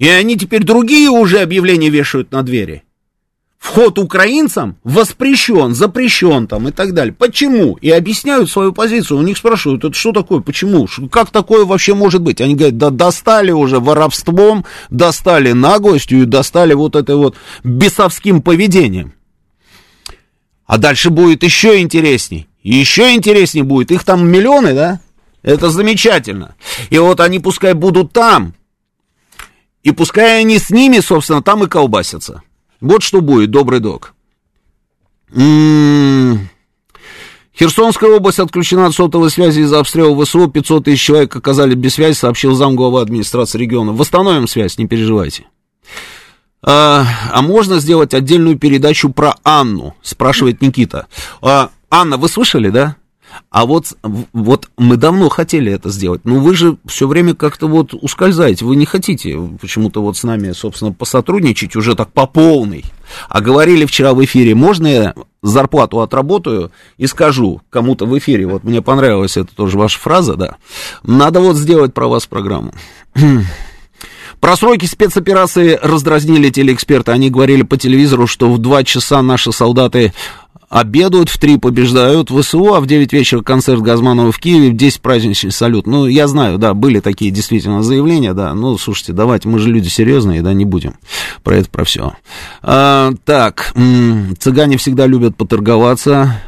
и 0.00 0.08
они 0.08 0.36
теперь 0.36 0.64
другие 0.64 1.08
уже 1.08 1.38
объявления 1.38 1.88
вешают 1.88 2.32
на 2.32 2.42
двери 2.42 2.82
вход 3.60 3.98
украинцам 3.98 4.76
воспрещен, 4.82 5.74
запрещен 5.74 6.48
там 6.48 6.66
и 6.66 6.72
так 6.72 6.94
далее. 6.94 7.12
Почему? 7.12 7.74
И 7.74 7.90
объясняют 7.90 8.50
свою 8.50 8.72
позицию. 8.72 9.18
У 9.18 9.22
них 9.22 9.36
спрашивают, 9.36 9.84
это 9.84 9.94
что 9.94 10.12
такое, 10.12 10.40
почему? 10.40 10.88
Как 11.12 11.30
такое 11.30 11.64
вообще 11.66 11.94
может 11.94 12.22
быть? 12.22 12.40
Они 12.40 12.56
говорят, 12.56 12.78
да 12.78 12.90
достали 12.90 13.52
уже 13.52 13.78
воровством, 13.78 14.64
достали 14.88 15.52
наглостью 15.52 16.22
и 16.22 16.24
достали 16.24 16.72
вот 16.72 16.96
этой 16.96 17.14
вот 17.14 17.36
бесовским 17.62 18.40
поведением. 18.40 19.12
А 20.66 20.78
дальше 20.78 21.10
будет 21.10 21.42
еще 21.42 21.80
интересней. 21.80 22.48
еще 22.62 23.14
интереснее 23.14 23.64
будет. 23.64 23.90
Их 23.90 24.04
там 24.04 24.26
миллионы, 24.26 24.72
да? 24.72 25.00
Это 25.42 25.68
замечательно. 25.70 26.54
И 26.88 26.98
вот 26.98 27.20
они 27.20 27.40
пускай 27.40 27.74
будут 27.74 28.12
там. 28.12 28.54
И 29.82 29.90
пускай 29.92 30.40
они 30.40 30.58
с 30.58 30.70
ними, 30.70 31.00
собственно, 31.00 31.42
там 31.42 31.64
и 31.64 31.68
колбасятся. 31.68 32.42
Вот 32.80 33.02
что 33.02 33.20
будет, 33.20 33.50
добрый 33.50 33.80
док. 33.80 34.14
М-м-м. 35.32 36.48
Херсонская 37.56 38.10
область 38.10 38.38
отключена 38.38 38.86
от 38.86 38.94
сотовой 38.94 39.30
связи 39.30 39.60
из-за 39.60 39.80
обстрела 39.80 40.24
ВСУ. 40.24 40.48
500 40.48 40.84
тысяч 40.84 41.02
человек 41.02 41.36
оказались 41.36 41.74
без 41.74 41.94
связи, 41.94 42.16
сообщил 42.16 42.54
замглава 42.54 43.02
администрации 43.02 43.58
региона. 43.58 43.92
Восстановим 43.92 44.48
связь, 44.48 44.78
не 44.78 44.86
переживайте. 44.86 45.44
А, 46.62 47.06
а 47.32 47.42
можно 47.42 47.78
сделать 47.78 48.14
отдельную 48.14 48.58
передачу 48.58 49.10
про 49.10 49.34
Анну, 49.42 49.94
спрашивает 50.02 50.62
Никита. 50.62 51.06
А, 51.42 51.70
Анна, 51.90 52.16
вы 52.16 52.28
слышали, 52.28 52.70
да? 52.70 52.96
А 53.50 53.66
вот, 53.66 53.92
вот 54.32 54.70
мы 54.76 54.96
давно 54.96 55.28
хотели 55.28 55.72
это 55.72 55.90
сделать, 55.90 56.22
но 56.24 56.36
вы 56.36 56.54
же 56.54 56.76
все 56.86 57.06
время 57.06 57.34
как-то 57.34 57.68
вот 57.68 57.94
ускользаете, 57.94 58.64
вы 58.64 58.76
не 58.76 58.86
хотите 58.86 59.38
почему-то 59.60 60.02
вот 60.02 60.16
с 60.16 60.24
нами, 60.24 60.52
собственно, 60.52 60.92
посотрудничать 60.92 61.76
уже 61.76 61.94
так 61.94 62.12
по 62.12 62.26
полной. 62.26 62.84
А 63.28 63.40
говорили 63.40 63.86
вчера 63.86 64.14
в 64.14 64.24
эфире, 64.24 64.54
можно 64.54 64.86
я 64.86 65.14
зарплату 65.42 66.00
отработаю 66.00 66.70
и 66.96 67.06
скажу 67.06 67.60
кому-то 67.70 68.06
в 68.06 68.16
эфире, 68.18 68.46
вот 68.46 68.64
мне 68.64 68.82
понравилась 68.82 69.36
эта 69.36 69.54
тоже 69.54 69.78
ваша 69.78 69.98
фраза, 69.98 70.36
да, 70.36 70.56
надо 71.02 71.40
вот 71.40 71.56
сделать 71.56 71.94
про 71.94 72.08
вас 72.08 72.26
программу. 72.26 72.72
Про 74.40 74.56
сроки 74.56 74.86
спецоперации 74.86 75.78
раздразнили 75.82 76.48
телеэксперты. 76.48 77.12
Они 77.12 77.28
говорили 77.28 77.60
по 77.60 77.76
телевизору, 77.76 78.26
что 78.26 78.50
в 78.50 78.56
два 78.56 78.84
часа 78.84 79.20
наши 79.20 79.52
солдаты 79.52 80.14
обедают, 80.70 81.28
в 81.28 81.38
3 81.38 81.58
побеждают 81.58 82.30
ВСУ, 82.30 82.74
а 82.74 82.80
в 82.80 82.86
9 82.86 83.12
вечера 83.12 83.42
концерт 83.42 83.82
Газманова 83.82 84.30
в 84.30 84.38
Киеве, 84.38 84.70
в 84.70 84.76
10 84.76 85.00
праздничный 85.02 85.50
салют. 85.50 85.86
Ну, 85.86 86.06
я 86.06 86.28
знаю, 86.28 86.58
да, 86.58 86.74
были 86.74 87.00
такие 87.00 87.32
действительно 87.32 87.82
заявления, 87.82 88.32
да, 88.32 88.54
ну, 88.54 88.78
слушайте, 88.78 89.12
давайте, 89.12 89.48
мы 89.48 89.58
же 89.58 89.68
люди 89.68 89.88
серьезные, 89.88 90.42
да, 90.42 90.52
не 90.52 90.64
будем 90.64 90.94
про 91.42 91.56
это, 91.56 91.68
про 91.68 91.84
все. 91.84 92.12
А, 92.62 93.12
так, 93.24 93.74
цыгане 94.38 94.76
всегда 94.76 95.06
любят 95.06 95.36
поторговаться, 95.36 96.40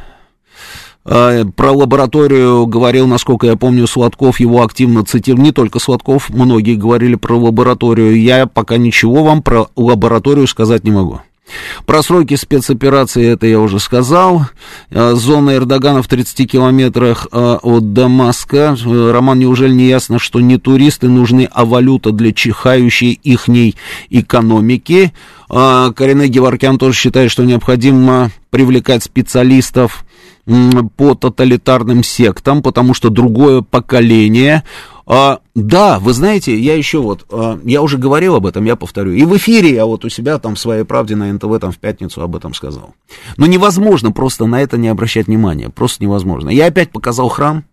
а, 1.03 1.43
про 1.43 1.71
лабораторию 1.71 2.65
говорил, 2.65 3.07
насколько 3.07 3.45
я 3.45 3.57
помню, 3.57 3.87
Сладков 3.87 4.39
его 4.39 4.63
активно 4.63 5.03
цитировал. 5.03 5.43
Не 5.43 5.51
только 5.51 5.79
Сладков, 5.79 6.29
многие 6.29 6.75
говорили 6.75 7.15
про 7.15 7.37
лабораторию. 7.37 8.19
Я 8.21 8.47
пока 8.47 8.77
ничего 8.77 9.25
вам 9.25 9.41
про 9.41 9.67
лабораторию 9.75 10.47
сказать 10.47 10.85
не 10.85 10.91
могу. 10.91 11.19
Про 11.85 12.01
сроки 12.01 12.35
спецоперации 12.35 13.25
это 13.27 13.45
я 13.45 13.59
уже 13.59 13.79
сказал. 13.79 14.45
Э, 14.89 15.13
зона 15.15 15.55
Эрдогана 15.55 16.01
в 16.01 16.07
30 16.07 16.49
километрах 16.49 17.27
э, 17.31 17.57
от 17.61 17.93
Дамаска. 17.93 18.75
Э, 18.85 19.11
Роман, 19.11 19.39
неужели 19.39 19.73
не 19.73 19.87
ясно, 19.87 20.19
что 20.19 20.39
не 20.39 20.57
туристы 20.57 21.09
нужны, 21.09 21.49
а 21.51 21.65
валюта 21.65 22.11
для 22.11 22.31
чихающей 22.31 23.19
ихней 23.23 23.75
экономики? 24.09 25.13
Карине 25.49 26.29
Геворкян 26.29 26.79
тоже 26.79 26.97
считает, 26.97 27.29
что 27.29 27.43
необходимо 27.43 28.31
привлекать 28.49 29.03
специалистов 29.03 30.03
по 30.97 31.13
тоталитарным 31.13 32.03
сектам, 32.03 32.63
потому 32.63 32.95
что 32.95 33.09
другое 33.09 33.61
поколение 33.61 34.63
а, 35.05 35.39
да, 35.53 35.99
вы 35.99 36.13
знаете, 36.13 36.57
я 36.57 36.75
еще 36.75 36.99
вот, 36.99 37.25
а, 37.29 37.59
я 37.63 37.81
уже 37.81 37.97
говорил 37.97 38.35
об 38.35 38.45
этом, 38.45 38.63
я 38.63 38.75
повторю. 38.75 39.11
И 39.11 39.23
в 39.25 39.35
эфире 39.35 39.73
я 39.73 39.85
вот 39.85 40.05
у 40.05 40.09
себя 40.09 40.39
там 40.39 40.55
в 40.55 40.59
своей 40.59 40.85
правде 40.85 41.15
на 41.15 41.31
НТВ 41.31 41.59
там 41.59 41.71
в 41.71 41.77
пятницу 41.77 42.21
об 42.21 42.35
этом 42.35 42.53
сказал. 42.53 42.95
Но 43.35 43.45
невозможно 43.45 44.11
просто 44.11 44.45
на 44.45 44.61
это 44.61 44.77
не 44.77 44.87
обращать 44.87 45.27
внимания, 45.27 45.69
просто 45.69 46.03
невозможно. 46.03 46.49
Я 46.49 46.67
опять 46.67 46.91
показал 46.91 47.27
храм, 47.27 47.65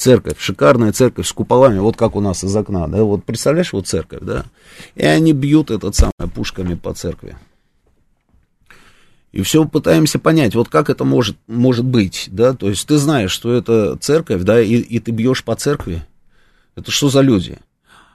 церковь, 0.00 0.38
шикарная 0.38 0.92
церковь 0.92 1.26
с 1.26 1.32
куполами, 1.32 1.78
вот 1.78 1.96
как 1.96 2.16
у 2.16 2.20
нас 2.20 2.42
из 2.42 2.56
окна, 2.56 2.88
да, 2.88 3.04
вот 3.04 3.22
представляешь, 3.24 3.72
вот 3.72 3.86
церковь, 3.86 4.20
да, 4.22 4.46
и 4.94 5.04
они 5.04 5.32
бьют 5.32 5.70
этот 5.70 5.94
самый 5.94 6.30
пушками 6.34 6.74
по 6.74 6.94
церкви. 6.94 7.36
И 9.30 9.42
все 9.42 9.64
пытаемся 9.66 10.18
понять, 10.18 10.54
вот 10.54 10.70
как 10.70 10.88
это 10.88 11.04
может, 11.04 11.36
может 11.46 11.84
быть, 11.84 12.28
да, 12.32 12.54
то 12.54 12.70
есть 12.70 12.88
ты 12.88 12.96
знаешь, 12.96 13.30
что 13.30 13.52
это 13.52 13.96
церковь, 13.98 14.42
да, 14.42 14.60
и, 14.60 14.76
и 14.76 14.98
ты 15.00 15.10
бьешь 15.10 15.44
по 15.44 15.54
церкви, 15.54 16.02
это 16.80 16.90
что 16.90 17.08
за 17.08 17.20
люди? 17.20 17.58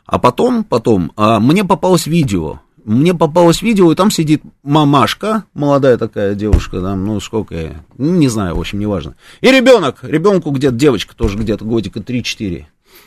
А 0.05 0.19
потом, 0.19 0.63
потом, 0.63 1.11
а, 1.15 1.39
мне 1.39 1.63
попалось 1.63 2.05
видео. 2.05 2.59
Мне 2.83 3.15
попалось 3.15 3.63
видео, 3.63 3.91
и 3.91 3.95
там 3.95 4.11
сидит 4.11 4.43
мамашка, 4.61 5.45
молодая 5.55 5.97
такая 5.97 6.35
девушка, 6.35 6.79
там, 6.81 7.03
ну, 7.03 7.19
сколько 7.19 7.55
я, 7.55 7.83
ну, 7.97 8.11
не 8.11 8.27
знаю, 8.27 8.55
в 8.55 8.59
общем, 8.59 8.77
неважно. 8.77 9.15
И 9.41 9.49
ребенок, 9.49 10.03
ребенку 10.03 10.51
где-то, 10.51 10.75
девочка 10.75 11.15
тоже 11.15 11.37
где-то 11.39 11.65
годика 11.65 11.99
3-4. 11.99 12.65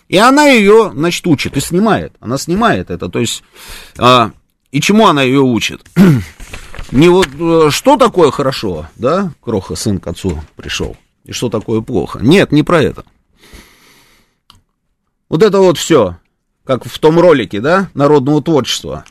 И 0.09 0.17
она 0.17 0.47
ее, 0.47 0.91
значит, 0.93 1.25
учит 1.29 1.57
и 1.57 1.61
снимает. 1.61 2.13
Она 2.19 2.39
снимает 2.39 2.91
это, 2.91 3.09
то 3.09 3.21
есть, 3.21 3.45
а, 3.99 4.33
и 4.73 4.81
чему 4.81 5.07
она 5.07 5.23
ее 5.23 5.41
учит? 5.41 5.83
Не 6.91 7.09
вот, 7.09 7.29
э, 7.39 7.69
что 7.71 7.97
такое 7.97 8.33
хорошо, 8.33 8.89
да, 8.97 9.33
Кроха, 9.41 9.77
сын 9.77 10.01
к 10.01 10.07
отцу 10.09 10.43
пришел, 10.57 10.97
и 11.25 11.33
что 11.33 11.51
такое 11.51 11.83
плохо. 11.83 12.19
Нет, 12.21 12.51
не 12.51 12.63
про 12.63 12.83
это. 12.83 13.05
Вот 15.29 15.43
это 15.43 15.59
вот 15.59 15.77
все, 15.79 16.17
как 16.65 16.85
в 16.85 16.99
том 16.99 17.19
ролике, 17.19 17.61
да, 17.61 17.89
народного 17.95 18.43
творчества. 18.43 19.05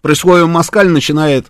При 0.00 0.14
слове 0.14 0.46
«москаль» 0.46 0.88
начинает 0.88 1.46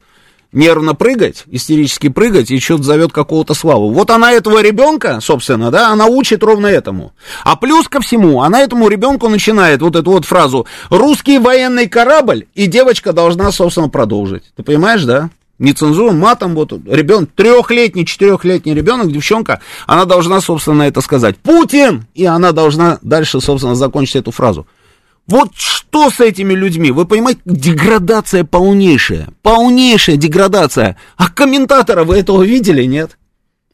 нервно 0.53 0.95
прыгать, 0.95 1.45
истерически 1.47 2.09
прыгать 2.09 2.51
и 2.51 2.61
что-то 2.61 2.85
зовет 2.85 3.13
какого-то 3.13 3.55
славу. 3.55 3.91
Вот 3.91 4.11
она 4.11 4.33
этого 4.33 4.63
ребенка, 4.63 5.21
собственно, 5.21 5.71
да, 5.71 5.89
она 5.89 6.07
учит 6.07 6.43
ровно 6.43 6.67
этому. 6.67 7.13
А 7.45 7.57
плюс 7.57 7.89
ко 7.89 8.01
всему, 8.01 8.43
она 8.43 8.61
этому 8.61 8.89
ребенку 8.89 9.29
начинает 9.29 9.83
вот 9.83 9.97
эту 9.97 10.13
вот 10.13 10.25
фразу 10.25 10.67
«русский 10.91 11.39
военный 11.39 11.89
корабль», 11.89 12.47
и 12.55 12.67
девочка 12.67 13.13
должна, 13.13 13.51
собственно, 13.53 13.89
продолжить. 13.89 14.45
Ты 14.57 14.63
понимаешь, 14.63 15.03
да? 15.05 15.31
Нецензурным 15.59 16.19
матом, 16.19 16.55
вот 16.55 16.73
ребенок, 16.73 17.31
трехлетний, 17.35 18.05
четырехлетний 18.05 18.75
ребенок, 18.75 19.13
девчонка, 19.13 19.61
она 19.87 20.05
должна, 20.05 20.41
собственно, 20.41 20.83
это 20.83 21.01
сказать. 21.01 21.37
Путин! 21.39 22.07
И 22.15 22.25
она 22.25 22.53
должна 22.53 22.99
дальше, 23.03 23.41
собственно, 23.41 23.75
закончить 23.75 24.17
эту 24.17 24.31
фразу. 24.31 24.67
Вот 25.27 25.53
что 25.55 26.11
с 26.11 26.21
этими 26.21 26.53
людьми? 26.53 26.91
Вы 26.91 27.07
понимаете, 27.07 27.41
деградация 27.45 28.45
полнейшая. 28.45 29.29
Полнейшая 29.43 30.17
деградация. 30.17 30.97
А 31.17 31.31
комментатора 31.31 32.05
вы 32.05 32.19
этого 32.19 32.43
видели, 32.43 32.85
нет? 32.85 33.17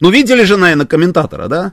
Ну, 0.00 0.10
видели 0.10 0.44
же, 0.44 0.56
наверное, 0.56 0.86
комментатора, 0.86 1.48
да? 1.48 1.72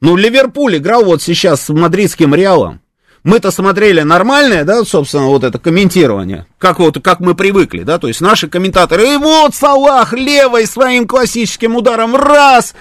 Ну, 0.00 0.16
Ливерпуль 0.16 0.78
играл 0.78 1.04
вот 1.04 1.22
сейчас 1.22 1.62
с 1.62 1.68
мадридским 1.68 2.34
Реалом. 2.34 2.80
Мы-то 3.28 3.50
смотрели 3.50 4.00
нормальное, 4.00 4.64
да, 4.64 4.82
собственно, 4.86 5.26
вот 5.26 5.44
это 5.44 5.58
комментирование, 5.58 6.46
как 6.56 6.78
вот, 6.78 6.98
как 7.02 7.20
мы 7.20 7.34
привыкли, 7.34 7.82
да, 7.82 7.98
то 7.98 8.08
есть 8.08 8.22
наши 8.22 8.48
комментаторы, 8.48 9.06
и 9.06 9.16
вот 9.18 9.54
Салах 9.54 10.14
левой 10.14 10.66
своим 10.66 11.06
классическим 11.06 11.76
ударом, 11.76 12.16
раз, 12.16 12.74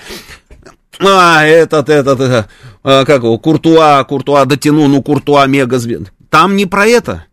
а, 0.99 1.45
этот, 1.45 1.89
этот, 1.89 2.21
этот 2.21 2.49
а, 2.81 3.03
как 3.03 3.23
его, 3.23 3.37
Куртуа, 3.37 4.01
Куртуа 4.05 4.45
дотянул, 4.45 4.87
ну, 4.87 5.03
Куртуа 5.03 5.45
мега 5.47 5.81
Там 6.29 6.55
не 6.55 6.65
про 6.65 6.87
это. 6.87 7.25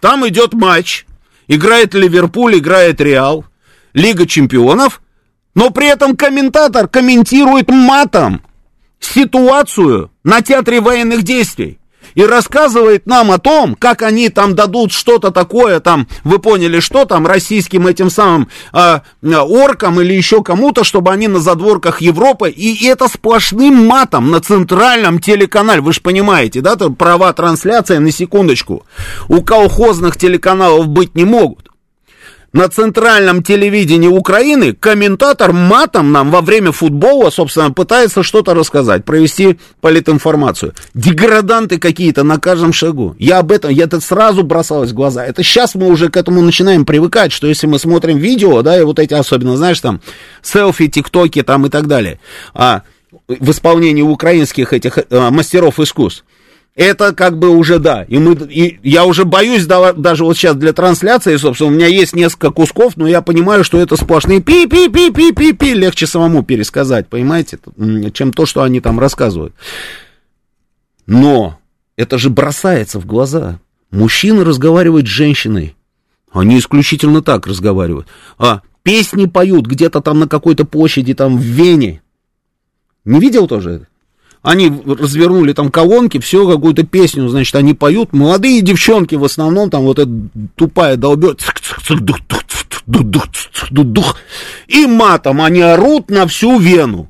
Там 0.00 0.26
идет 0.26 0.54
матч, 0.54 1.04
играет 1.48 1.92
Ливерпуль, 1.92 2.56
играет 2.56 3.02
Реал, 3.02 3.44
Лига 3.92 4.26
чемпионов, 4.26 5.02
но 5.54 5.68
при 5.68 5.88
этом 5.88 6.16
комментатор 6.16 6.88
комментирует 6.88 7.68
матом 7.68 8.40
ситуацию 8.98 10.10
на 10.24 10.40
театре 10.40 10.80
военных 10.80 11.22
действий 11.22 11.78
и 12.14 12.24
рассказывает 12.24 13.06
нам 13.06 13.30
о 13.30 13.38
том, 13.38 13.74
как 13.74 14.02
они 14.02 14.28
там 14.28 14.54
дадут 14.54 14.92
что-то 14.92 15.30
такое, 15.30 15.80
там, 15.80 16.08
вы 16.24 16.38
поняли, 16.38 16.80
что 16.80 17.04
там, 17.04 17.26
российским 17.26 17.86
этим 17.86 18.10
самым 18.10 18.48
э, 18.72 19.00
оркам 19.22 20.00
или 20.00 20.14
еще 20.14 20.42
кому-то, 20.42 20.84
чтобы 20.84 21.10
они 21.10 21.28
на 21.28 21.40
задворках 21.40 22.00
Европы, 22.00 22.50
и 22.50 22.86
это 22.86 23.08
сплошным 23.08 23.86
матом 23.86 24.30
на 24.30 24.40
центральном 24.40 25.18
телеканале, 25.18 25.80
вы 25.80 25.92
же 25.92 26.00
понимаете, 26.00 26.60
да, 26.60 26.76
права 26.76 27.32
трансляции, 27.32 27.98
на 27.98 28.12
секундочку, 28.12 28.84
у 29.28 29.42
колхозных 29.42 30.16
телеканалов 30.16 30.88
быть 30.88 31.14
не 31.14 31.24
могут 31.24 31.71
на 32.52 32.68
центральном 32.68 33.42
телевидении 33.42 34.08
Украины 34.08 34.74
комментатор 34.74 35.52
матом 35.52 36.12
нам 36.12 36.30
во 36.30 36.40
время 36.40 36.72
футбола, 36.72 37.30
собственно, 37.30 37.70
пытается 37.70 38.22
что-то 38.22 38.54
рассказать, 38.54 39.04
провести 39.04 39.58
политинформацию. 39.80 40.74
Деграданты 40.94 41.78
какие-то 41.78 42.24
на 42.24 42.38
каждом 42.38 42.72
шагу. 42.72 43.16
Я 43.18 43.38
об 43.38 43.52
этом, 43.52 43.70
я 43.70 43.84
это 43.84 44.00
сразу 44.00 44.42
бросалось 44.42 44.90
в 44.90 44.94
глаза. 44.94 45.24
Это 45.24 45.42
сейчас 45.42 45.74
мы 45.74 45.88
уже 45.88 46.10
к 46.10 46.16
этому 46.16 46.42
начинаем 46.42 46.84
привыкать, 46.84 47.32
что 47.32 47.46
если 47.46 47.66
мы 47.66 47.78
смотрим 47.78 48.18
видео, 48.18 48.62
да, 48.62 48.78
и 48.78 48.84
вот 48.84 48.98
эти 48.98 49.14
особенно, 49.14 49.56
знаешь, 49.56 49.80
там, 49.80 50.00
селфи, 50.42 50.88
тиктоки 50.88 51.42
там 51.42 51.66
и 51.66 51.70
так 51.70 51.86
далее, 51.86 52.20
а, 52.54 52.82
в 53.28 53.50
исполнении 53.50 54.02
украинских 54.02 54.72
этих 54.72 54.98
а, 54.98 55.30
мастеров 55.30 55.80
искусств, 55.80 56.24
это 56.74 57.14
как 57.14 57.38
бы 57.38 57.50
уже 57.50 57.78
да. 57.78 58.04
И, 58.04 58.18
мы, 58.18 58.34
и 58.34 58.78
я 58.82 59.04
уже 59.04 59.24
боюсь 59.24 59.66
да, 59.66 59.92
даже 59.92 60.24
вот 60.24 60.36
сейчас 60.36 60.56
для 60.56 60.72
трансляции, 60.72 61.36
собственно, 61.36 61.70
у 61.70 61.74
меня 61.74 61.86
есть 61.86 62.14
несколько 62.14 62.50
кусков, 62.50 62.96
но 62.96 63.06
я 63.06 63.20
понимаю, 63.20 63.62
что 63.62 63.78
это 63.78 63.96
сплошные 63.96 64.40
пи-пи-пи-пи-пи-пи, 64.40 65.74
легче 65.74 66.06
самому 66.06 66.42
пересказать, 66.42 67.08
понимаете, 67.08 67.58
чем 68.14 68.32
то, 68.32 68.46
что 68.46 68.62
они 68.62 68.80
там 68.80 68.98
рассказывают. 68.98 69.54
Но 71.06 71.58
это 71.96 72.16
же 72.16 72.30
бросается 72.30 72.98
в 72.98 73.06
глаза. 73.06 73.60
Мужчина 73.90 74.44
разговаривает 74.44 75.06
с 75.06 75.10
женщиной. 75.10 75.76
Они 76.32 76.58
исключительно 76.58 77.20
так 77.20 77.46
разговаривают. 77.46 78.06
А 78.38 78.62
песни 78.82 79.26
поют 79.26 79.66
где-то 79.66 80.00
там 80.00 80.20
на 80.20 80.28
какой-то 80.28 80.64
площади, 80.64 81.12
там 81.12 81.36
в 81.36 81.42
Вене. 81.42 82.00
Не 83.04 83.20
видел 83.20 83.46
тоже 83.46 83.70
это? 83.70 83.88
Они 84.42 84.72
развернули 84.84 85.52
там 85.52 85.70
колонки, 85.70 86.18
все, 86.18 86.48
какую-то 86.48 86.82
песню, 86.82 87.28
значит, 87.28 87.54
они 87.54 87.74
поют. 87.74 88.12
Молодые 88.12 88.60
девчонки 88.60 89.14
в 89.14 89.24
основном, 89.24 89.70
там 89.70 89.82
вот 89.82 90.00
эта 90.00 90.10
тупая 90.56 90.96
долбет. 90.96 91.40
И 94.66 94.86
матом 94.86 95.40
они 95.40 95.60
орут 95.60 96.10
на 96.10 96.26
всю 96.26 96.58
вену. 96.58 97.08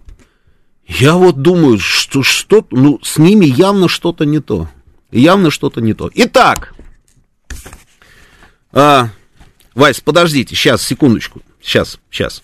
Я 0.87 1.15
вот 1.15 1.41
думаю, 1.41 1.79
что 1.79 2.23
что 2.23 2.67
ну, 2.71 2.99
с 3.03 3.17
ними 3.17 3.47
явно 3.47 3.89
что-то 3.89 4.27
не 4.27 4.41
то. 4.41 4.69
Явно 5.11 5.51
что-то 5.51 5.81
не 5.81 5.95
то. 5.95 6.11
Итак, 6.15 6.75
а, 8.73 9.09
Вась, 9.75 10.01
подождите, 10.01 10.55
сейчас, 10.55 10.83
секундочку. 10.83 11.41
Сейчас, 11.63 11.99
сейчас. 12.11 12.43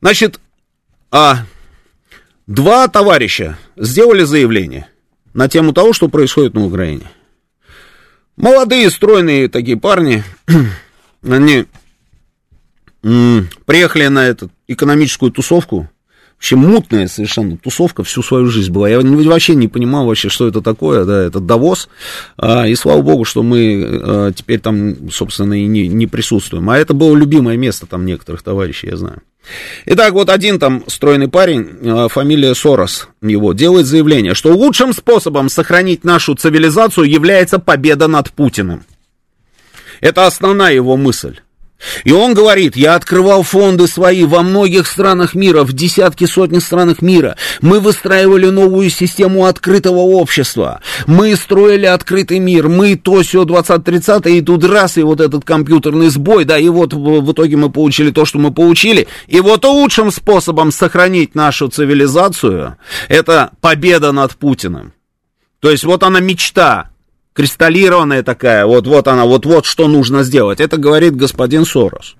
Значит, 0.00 0.38
а, 1.10 1.44
Два 2.46 2.86
товарища 2.86 3.58
сделали 3.76 4.22
заявление 4.22 4.86
на 5.34 5.48
тему 5.48 5.72
того, 5.72 5.92
что 5.92 6.08
происходит 6.08 6.54
на 6.54 6.64
Украине. 6.64 7.10
Молодые, 8.36 8.88
стройные 8.90 9.48
такие 9.48 9.76
парни, 9.76 10.22
они 11.28 11.66
приехали 13.02 14.06
на 14.06 14.26
эту 14.26 14.50
экономическую 14.68 15.32
тусовку, 15.32 15.88
вообще 16.36 16.54
мутная 16.54 17.08
совершенно 17.08 17.56
тусовка 17.56 18.04
всю 18.04 18.22
свою 18.22 18.46
жизнь 18.46 18.70
была. 18.70 18.88
Я 18.88 19.00
вообще 19.00 19.56
не 19.56 19.66
понимал 19.66 20.06
вообще, 20.06 20.28
что 20.28 20.46
это 20.46 20.60
такое, 20.60 21.04
да, 21.04 21.22
это 21.24 21.40
довоз. 21.40 21.88
А, 22.36 22.68
и 22.68 22.76
слава 22.76 23.02
богу, 23.02 23.24
что 23.24 23.42
мы 23.42 23.84
а, 23.84 24.32
теперь 24.32 24.60
там, 24.60 25.10
собственно, 25.10 25.54
и 25.54 25.66
не, 25.66 25.88
не 25.88 26.06
присутствуем. 26.06 26.68
А 26.70 26.78
это 26.78 26.94
было 26.94 27.16
любимое 27.16 27.56
место 27.56 27.86
там 27.86 28.06
некоторых 28.06 28.42
товарищей, 28.42 28.88
я 28.88 28.96
знаю. 28.96 29.22
Итак, 29.86 30.12
вот 30.12 30.28
один 30.28 30.58
там 30.58 30.84
стройный 30.88 31.28
парень, 31.28 31.78
э, 31.80 32.08
фамилия 32.08 32.54
Сорос 32.54 33.08
его, 33.22 33.52
делает 33.52 33.86
заявление, 33.86 34.34
что 34.34 34.52
лучшим 34.52 34.92
способом 34.92 35.48
сохранить 35.48 36.04
нашу 36.04 36.34
цивилизацию 36.34 37.08
является 37.08 37.58
победа 37.58 38.08
над 38.08 38.32
Путиным. 38.32 38.84
Это 40.00 40.26
основная 40.26 40.74
его 40.74 40.96
мысль. 40.96 41.40
И 42.04 42.12
он 42.12 42.34
говорит, 42.34 42.76
я 42.76 42.94
открывал 42.94 43.42
фонды 43.42 43.86
свои 43.86 44.24
во 44.24 44.42
многих 44.42 44.86
странах 44.86 45.34
мира, 45.34 45.62
в 45.62 45.72
десятки, 45.72 46.24
сотни 46.24 46.58
странах 46.58 47.02
мира. 47.02 47.36
Мы 47.60 47.80
выстраивали 47.80 48.46
новую 48.48 48.90
систему 48.90 49.44
открытого 49.44 49.98
общества. 49.98 50.80
Мы 51.06 51.36
строили 51.36 51.86
открытый 51.86 52.38
мир. 52.38 52.68
Мы 52.68 52.96
то 52.96 53.22
все 53.22 53.44
20-30, 53.44 54.30
и 54.30 54.40
тут 54.40 54.64
раз, 54.64 54.96
и 54.96 55.02
вот 55.02 55.20
этот 55.20 55.44
компьютерный 55.44 56.08
сбой, 56.08 56.44
да, 56.44 56.58
и 56.58 56.68
вот 56.68 56.94
в 56.94 57.32
итоге 57.32 57.56
мы 57.56 57.70
получили 57.70 58.10
то, 58.10 58.24
что 58.24 58.38
мы 58.38 58.52
получили. 58.52 59.06
И 59.26 59.40
вот 59.40 59.64
лучшим 59.64 60.10
способом 60.10 60.72
сохранить 60.72 61.34
нашу 61.34 61.68
цивилизацию, 61.68 62.76
это 63.08 63.50
победа 63.60 64.12
над 64.12 64.36
Путиным. 64.36 64.92
То 65.60 65.70
есть 65.70 65.84
вот 65.84 66.02
она 66.02 66.20
мечта, 66.20 66.90
кристаллированная 67.36 68.22
такая, 68.22 68.64
вот, 68.64 68.86
вот 68.86 69.06
она, 69.08 69.26
вот, 69.26 69.44
вот 69.44 69.66
что 69.66 69.88
нужно 69.88 70.22
сделать. 70.22 70.58
Это 70.58 70.78
говорит 70.78 71.14
господин 71.14 71.66
Сорос. 71.66 72.16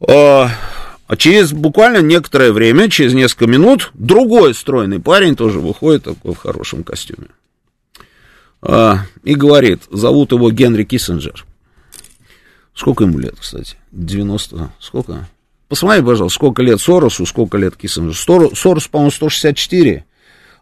А, 0.00 0.50
а 1.06 1.16
через 1.16 1.52
буквально 1.52 1.98
некоторое 1.98 2.50
время, 2.50 2.90
через 2.90 3.14
несколько 3.14 3.46
минут, 3.46 3.92
другой 3.94 4.54
стройный 4.54 4.98
парень 4.98 5.36
тоже 5.36 5.60
выходит 5.60 6.02
такой 6.02 6.34
в 6.34 6.38
хорошем 6.38 6.82
костюме. 6.82 7.28
А, 8.60 9.06
и 9.22 9.36
говорит, 9.36 9.82
зовут 9.92 10.32
его 10.32 10.50
Генри 10.50 10.82
Киссинджер. 10.82 11.46
Сколько 12.74 13.04
ему 13.04 13.20
лет, 13.20 13.36
кстати? 13.40 13.76
90, 13.92 14.72
сколько? 14.80 15.28
Посмотри, 15.68 16.02
пожалуйста, 16.02 16.34
сколько 16.34 16.60
лет 16.60 16.80
Соросу, 16.80 17.24
сколько 17.24 17.56
лет 17.56 17.76
Киссинджеру. 17.76 18.56
Сорос, 18.56 18.88
по-моему, 18.88 19.12
164, 19.12 20.04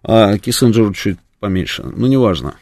а 0.02 0.36
Киссинджеру 0.36 0.92
чуть 0.92 1.16
поменьше, 1.40 1.84
ну, 1.84 2.06
неважно. 2.06 2.56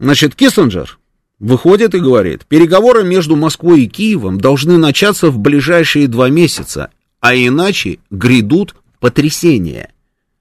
Значит, 0.00 0.34
Киссинджер 0.34 0.98
выходит 1.38 1.94
и 1.94 2.00
говорит, 2.00 2.46
переговоры 2.46 3.04
между 3.04 3.36
Москвой 3.36 3.82
и 3.82 3.86
Киевом 3.86 4.40
должны 4.40 4.78
начаться 4.78 5.30
в 5.30 5.38
ближайшие 5.38 6.08
два 6.08 6.30
месяца, 6.30 6.90
а 7.20 7.36
иначе 7.36 7.98
грядут 8.10 8.74
потрясения 8.98 9.92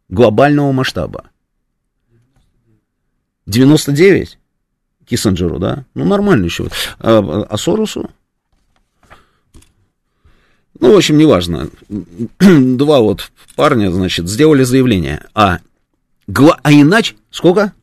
глобального 0.07 0.71
масштаба. 0.71 1.25
99? 3.47 4.39
Киссинджеру, 5.05 5.59
да? 5.59 5.85
Ну, 5.93 6.05
нормально 6.05 6.45
еще. 6.45 6.69
А, 6.99 7.45
а 7.49 7.57
Соросу? 7.57 8.09
Ну, 10.79 10.93
в 10.93 10.97
общем, 10.97 11.17
неважно. 11.17 11.69
Два 12.39 13.01
вот 13.01 13.29
парня, 13.57 13.91
значит, 13.91 14.29
сделали 14.29 14.63
заявление. 14.63 15.25
А, 15.33 15.59
а 16.63 16.71
иначе, 16.71 17.15
сколько? 17.29 17.73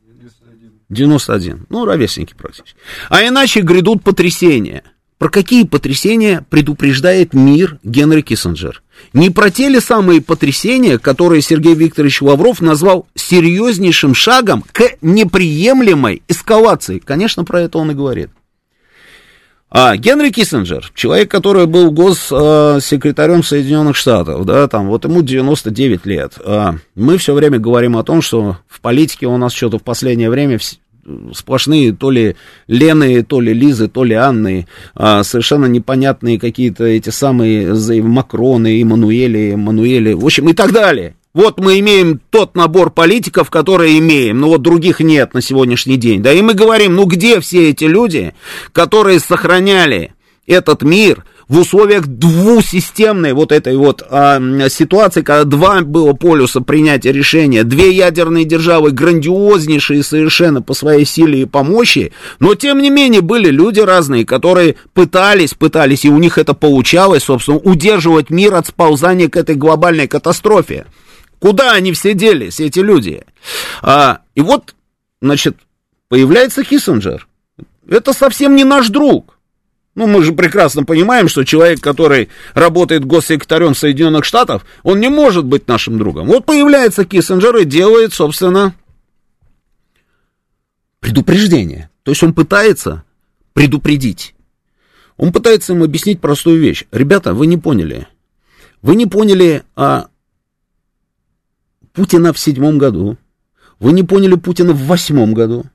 91. 0.89 1.67
Ну, 1.69 1.85
ровесники 1.85 2.33
практически. 2.37 2.79
А 3.09 3.25
иначе 3.25 3.61
грядут 3.61 4.03
потрясения. 4.03 4.83
Про 5.17 5.29
какие 5.29 5.63
потрясения 5.63 6.45
предупреждает 6.49 7.33
мир 7.33 7.79
Генри 7.83 8.21
Киссинджер? 8.21 8.83
Не 9.13 9.31
про 9.31 9.49
те 9.49 9.67
ли 9.67 9.79
самые 9.79 10.21
потрясения, 10.21 10.99
которые 10.99 11.41
Сергей 11.41 11.73
Викторович 11.73 12.21
Лавров 12.21 12.61
назвал 12.61 13.07
серьезнейшим 13.15 14.13
шагом 14.13 14.63
к 14.71 14.83
неприемлемой 15.01 16.21
эскалации? 16.27 16.99
Конечно, 16.99 17.43
про 17.43 17.61
это 17.61 17.79
он 17.79 17.91
и 17.91 17.95
говорит. 17.95 18.29
А 19.69 19.97
Генри 19.97 20.29
Киссинджер, 20.29 20.91
человек, 20.95 21.29
который 21.29 21.65
был 21.65 21.91
госсекретарем 21.91 23.43
Соединенных 23.43 23.97
Штатов, 23.97 24.45
да, 24.45 24.67
там, 24.69 24.87
вот 24.87 25.03
ему 25.03 25.21
99 25.21 26.05
лет. 26.05 26.33
А 26.43 26.75
мы 26.95 27.17
все 27.17 27.33
время 27.33 27.59
говорим 27.59 27.97
о 27.97 28.03
том, 28.03 28.21
что 28.21 28.57
в 28.67 28.79
политике 28.79 29.27
у 29.27 29.35
нас 29.35 29.51
что-то 29.51 29.77
в 29.77 29.83
последнее 29.83 30.29
время 30.29 30.57
сплошные 31.33 31.93
то 31.93 32.11
ли 32.11 32.37
Лены, 32.67 33.23
то 33.23 33.41
ли 33.41 33.53
Лизы, 33.53 33.89
то 33.89 34.05
ли 34.05 34.15
Анны, 34.15 34.67
а, 34.95 35.23
совершенно 35.23 35.65
непонятные 35.65 36.39
какие-то 36.39 36.85
эти 36.85 37.09
самые 37.09 37.73
Макроны, 38.01 38.81
Эммануэли, 38.81 39.53
Эммануэли, 39.53 40.13
в 40.13 40.25
общем, 40.25 40.47
и 40.49 40.53
так 40.53 40.71
далее. 40.71 41.16
Вот 41.37 41.59
мы 41.59 41.77
имеем 41.77 42.19
тот 42.31 42.55
набор 42.55 42.89
политиков, 42.89 43.51
которые 43.51 43.99
имеем, 43.99 44.39
но 44.39 44.47
вот 44.47 44.63
других 44.63 45.01
нет 45.01 45.35
на 45.35 45.41
сегодняшний 45.43 45.95
день. 45.95 46.23
Да, 46.23 46.33
и 46.33 46.41
мы 46.41 46.55
говорим, 46.55 46.95
ну 46.95 47.05
где 47.05 47.39
все 47.41 47.69
эти 47.69 47.83
люди, 47.83 48.33
которые 48.73 49.19
сохраняли 49.19 50.15
этот 50.47 50.81
мир 50.81 51.25
в 51.47 51.59
условиях 51.59 52.07
двусистемной 52.07 53.33
вот 53.33 53.51
этой 53.51 53.77
вот 53.77 54.01
а, 54.09 54.41
ситуации, 54.69 55.21
когда 55.21 55.43
два 55.43 55.81
было 55.81 56.13
полюса 56.13 56.61
принятия 56.61 57.11
решения, 57.11 57.63
две 57.63 57.91
ядерные 57.91 58.43
державы, 58.43 58.89
грандиознейшие 58.89 60.01
совершенно 60.01 60.63
по 60.63 60.73
своей 60.73 61.05
силе 61.05 61.43
и 61.43 61.45
по 61.45 61.61
мощи, 61.61 62.13
но 62.39 62.55
тем 62.55 62.81
не 62.81 62.89
менее 62.89 63.21
были 63.21 63.51
люди 63.51 63.79
разные, 63.79 64.25
которые 64.25 64.75
пытались, 64.95 65.53
пытались, 65.53 66.03
и 66.03 66.09
у 66.09 66.17
них 66.17 66.39
это 66.39 66.55
получалось, 66.55 67.25
собственно, 67.25 67.59
удерживать 67.59 68.31
мир 68.31 68.55
от 68.55 68.65
сползания 68.65 69.29
к 69.29 69.37
этой 69.37 69.53
глобальной 69.53 70.07
катастрофе. 70.07 70.87
Куда 71.39 71.73
они 71.73 71.93
все 71.93 72.13
делись, 72.13 72.59
эти 72.59 72.79
люди? 72.79 73.23
А, 73.81 74.21
и 74.35 74.41
вот, 74.41 74.75
значит, 75.21 75.57
появляется 76.09 76.63
Киссинджер. 76.63 77.27
Это 77.87 78.13
совсем 78.13 78.55
не 78.55 78.63
наш 78.63 78.89
друг. 78.89 79.37
Ну, 79.95 80.05
мы 80.05 80.23
же 80.23 80.33
прекрасно 80.33 80.83
понимаем, 80.83 81.27
что 81.27 81.43
человек, 81.43 81.81
который 81.81 82.29
работает 82.53 83.05
госсекретарем 83.05 83.73
Соединенных 83.73 84.25
Штатов, 84.25 84.63
он 84.83 84.99
не 84.99 85.09
может 85.09 85.45
быть 85.45 85.67
нашим 85.67 85.97
другом. 85.97 86.27
Вот 86.27 86.45
появляется 86.45 87.03
Киссинджер 87.03 87.55
и 87.57 87.65
делает, 87.65 88.13
собственно, 88.13 88.75
предупреждение. 90.99 91.89
То 92.03 92.11
есть 92.11 92.21
он 92.21 92.33
пытается 92.33 93.03
предупредить. 93.53 94.35
Он 95.17 95.31
пытается 95.31 95.73
им 95.73 95.81
объяснить 95.81 96.21
простую 96.21 96.59
вещь. 96.59 96.85
Ребята, 96.91 97.33
вы 97.33 97.47
не 97.47 97.57
поняли. 97.57 98.07
Вы 98.83 98.95
не 98.95 99.07
поняли 99.07 99.63
а, 99.75 100.09
Путина 101.97 102.31
в 102.31 102.39
седьмом 102.39 102.77
году. 102.77 103.17
Вы 103.79 103.91
не 103.91 104.03
поняли 104.03 104.35
Путина 104.35 104.71
в 104.71 104.85
восьмом 104.85 105.33
году. 105.33 105.65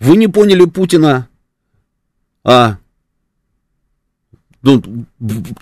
Вы 0.00 0.16
не 0.16 0.28
поняли 0.28 0.64
Путина 0.64 1.28
а, 2.42 2.78
ну, 4.62 4.82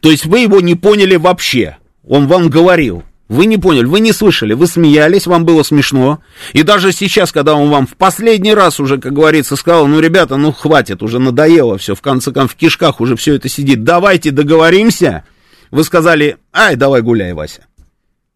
то 0.00 0.10
есть 0.10 0.26
вы 0.26 0.40
его 0.40 0.60
не 0.60 0.74
поняли 0.74 1.16
вообще. 1.16 1.76
Он 2.06 2.26
вам 2.26 2.48
говорил. 2.48 3.04
Вы 3.28 3.44
не 3.44 3.58
поняли, 3.58 3.84
вы 3.84 4.00
не 4.00 4.12
слышали, 4.12 4.54
вы 4.54 4.66
смеялись, 4.66 5.26
вам 5.26 5.44
было 5.44 5.62
смешно. 5.62 6.20
И 6.54 6.62
даже 6.62 6.92
сейчас, 6.92 7.30
когда 7.30 7.54
он 7.54 7.68
вам 7.68 7.86
в 7.86 7.94
последний 7.94 8.54
раз 8.54 8.80
уже, 8.80 8.96
как 8.96 9.12
говорится, 9.12 9.54
сказал, 9.54 9.86
ну, 9.86 10.00
ребята, 10.00 10.38
ну, 10.38 10.50
хватит, 10.50 11.02
уже 11.02 11.18
надоело 11.18 11.76
все, 11.76 11.94
в 11.94 12.00
конце 12.00 12.32
концов, 12.32 12.54
в 12.54 12.56
кишках 12.56 13.02
уже 13.02 13.16
все 13.16 13.34
это 13.34 13.50
сидит, 13.50 13.84
давайте 13.84 14.30
договоримся. 14.30 15.24
Вы 15.70 15.84
сказали, 15.84 16.38
ай, 16.54 16.76
давай 16.76 17.02
гуляй, 17.02 17.34
Вася. 17.34 17.66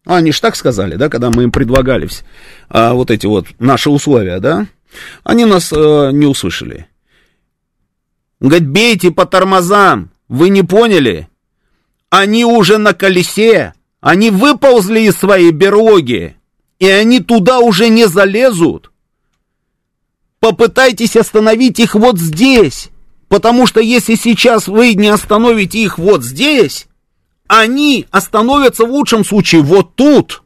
А 0.05 0.17
они 0.17 0.31
же 0.31 0.41
так 0.41 0.55
сказали, 0.55 0.95
да, 0.95 1.09
когда 1.09 1.29
мы 1.29 1.43
им 1.43 1.51
предлагали 1.51 2.09
а, 2.69 2.93
вот 2.93 3.09
эти 3.09 3.25
вот 3.25 3.47
наши 3.59 3.89
условия, 3.89 4.39
да? 4.39 4.67
Они 5.23 5.45
нас 5.45 5.71
а, 5.71 6.11
не 6.11 6.25
услышали. 6.25 6.87
Он 8.41 8.49
говорит, 8.49 8.67
бейте 8.67 9.11
по 9.11 9.25
тормозам. 9.25 10.11
Вы 10.27 10.49
не 10.49 10.63
поняли? 10.63 11.29
Они 12.09 12.43
уже 12.43 12.77
на 12.77 12.93
колесе. 12.93 13.73
Они 14.01 14.29
выползли 14.29 15.01
из 15.01 15.15
своей 15.15 15.51
берлоги. 15.51 16.35
И 16.79 16.87
они 16.87 17.21
туда 17.21 17.59
уже 17.59 17.87
не 17.87 18.07
залезут. 18.07 18.91
Попытайтесь 20.41 21.15
остановить 21.15 21.79
их 21.79 21.95
вот 21.95 22.19
здесь. 22.19 22.89
Потому 23.29 23.65
что 23.65 23.79
если 23.79 24.15
сейчас 24.15 24.67
вы 24.67 24.93
не 24.95 25.07
остановите 25.07 25.79
их 25.79 25.97
вот 25.97 26.23
здесь, 26.23 26.87
они 27.59 28.07
остановятся 28.11 28.85
в 28.85 28.91
лучшем 28.91 29.23
случае 29.23 29.61
вот 29.61 29.95
тут. 29.95 30.43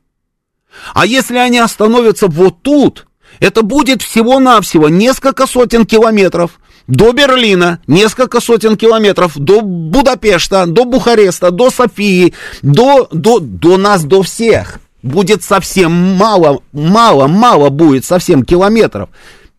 А 0.94 1.06
если 1.06 1.38
они 1.38 1.60
остановятся 1.60 2.28
вот 2.28 2.62
тут, 2.62 3.08
это 3.40 3.62
будет 3.62 4.02
всего-навсего 4.02 4.90
несколько 4.90 5.48
сотен 5.48 5.86
километров 5.86 6.60
до 6.88 7.12
Берлина, 7.12 7.80
несколько 7.88 8.40
сотен 8.40 8.78
километров, 8.78 9.34
до 9.36 9.62
Будапешта, 9.62 10.66
до 10.66 10.86
Бухареста, 10.86 11.52
до 11.52 11.70
Софии, 11.70 12.34
до, 12.62 13.08
до, 13.12 13.40
до 13.40 13.78
нас, 13.78 14.04
до 14.04 14.24
всех. 14.24 14.80
Будет 15.04 15.44
совсем 15.44 15.92
мало, 15.92 16.62
мало, 16.72 17.28
мало 17.28 17.70
будет 17.70 18.06
совсем 18.06 18.44
километров. 18.44 19.10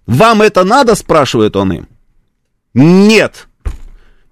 Вам 0.07 0.43
это 0.43 0.65
надо, 0.65 0.95
спрашивает 0.95 1.55
он 1.55 1.73
им? 1.73 1.89
Нет. 2.75 3.47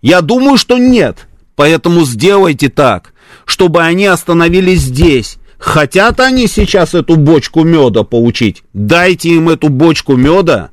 Я 0.00 0.20
думаю, 0.22 0.56
что 0.56 0.78
нет. 0.78 1.26
Поэтому 1.56 2.04
сделайте 2.04 2.68
так, 2.68 3.12
чтобы 3.44 3.82
они 3.82 4.06
остановились 4.06 4.82
здесь. 4.82 5.38
Хотят 5.58 6.20
они 6.20 6.46
сейчас 6.46 6.94
эту 6.94 7.16
бочку 7.16 7.64
меда 7.64 8.04
получить? 8.04 8.62
Дайте 8.74 9.30
им 9.30 9.48
эту 9.48 9.70
бочку 9.70 10.14
меда, 10.14 10.70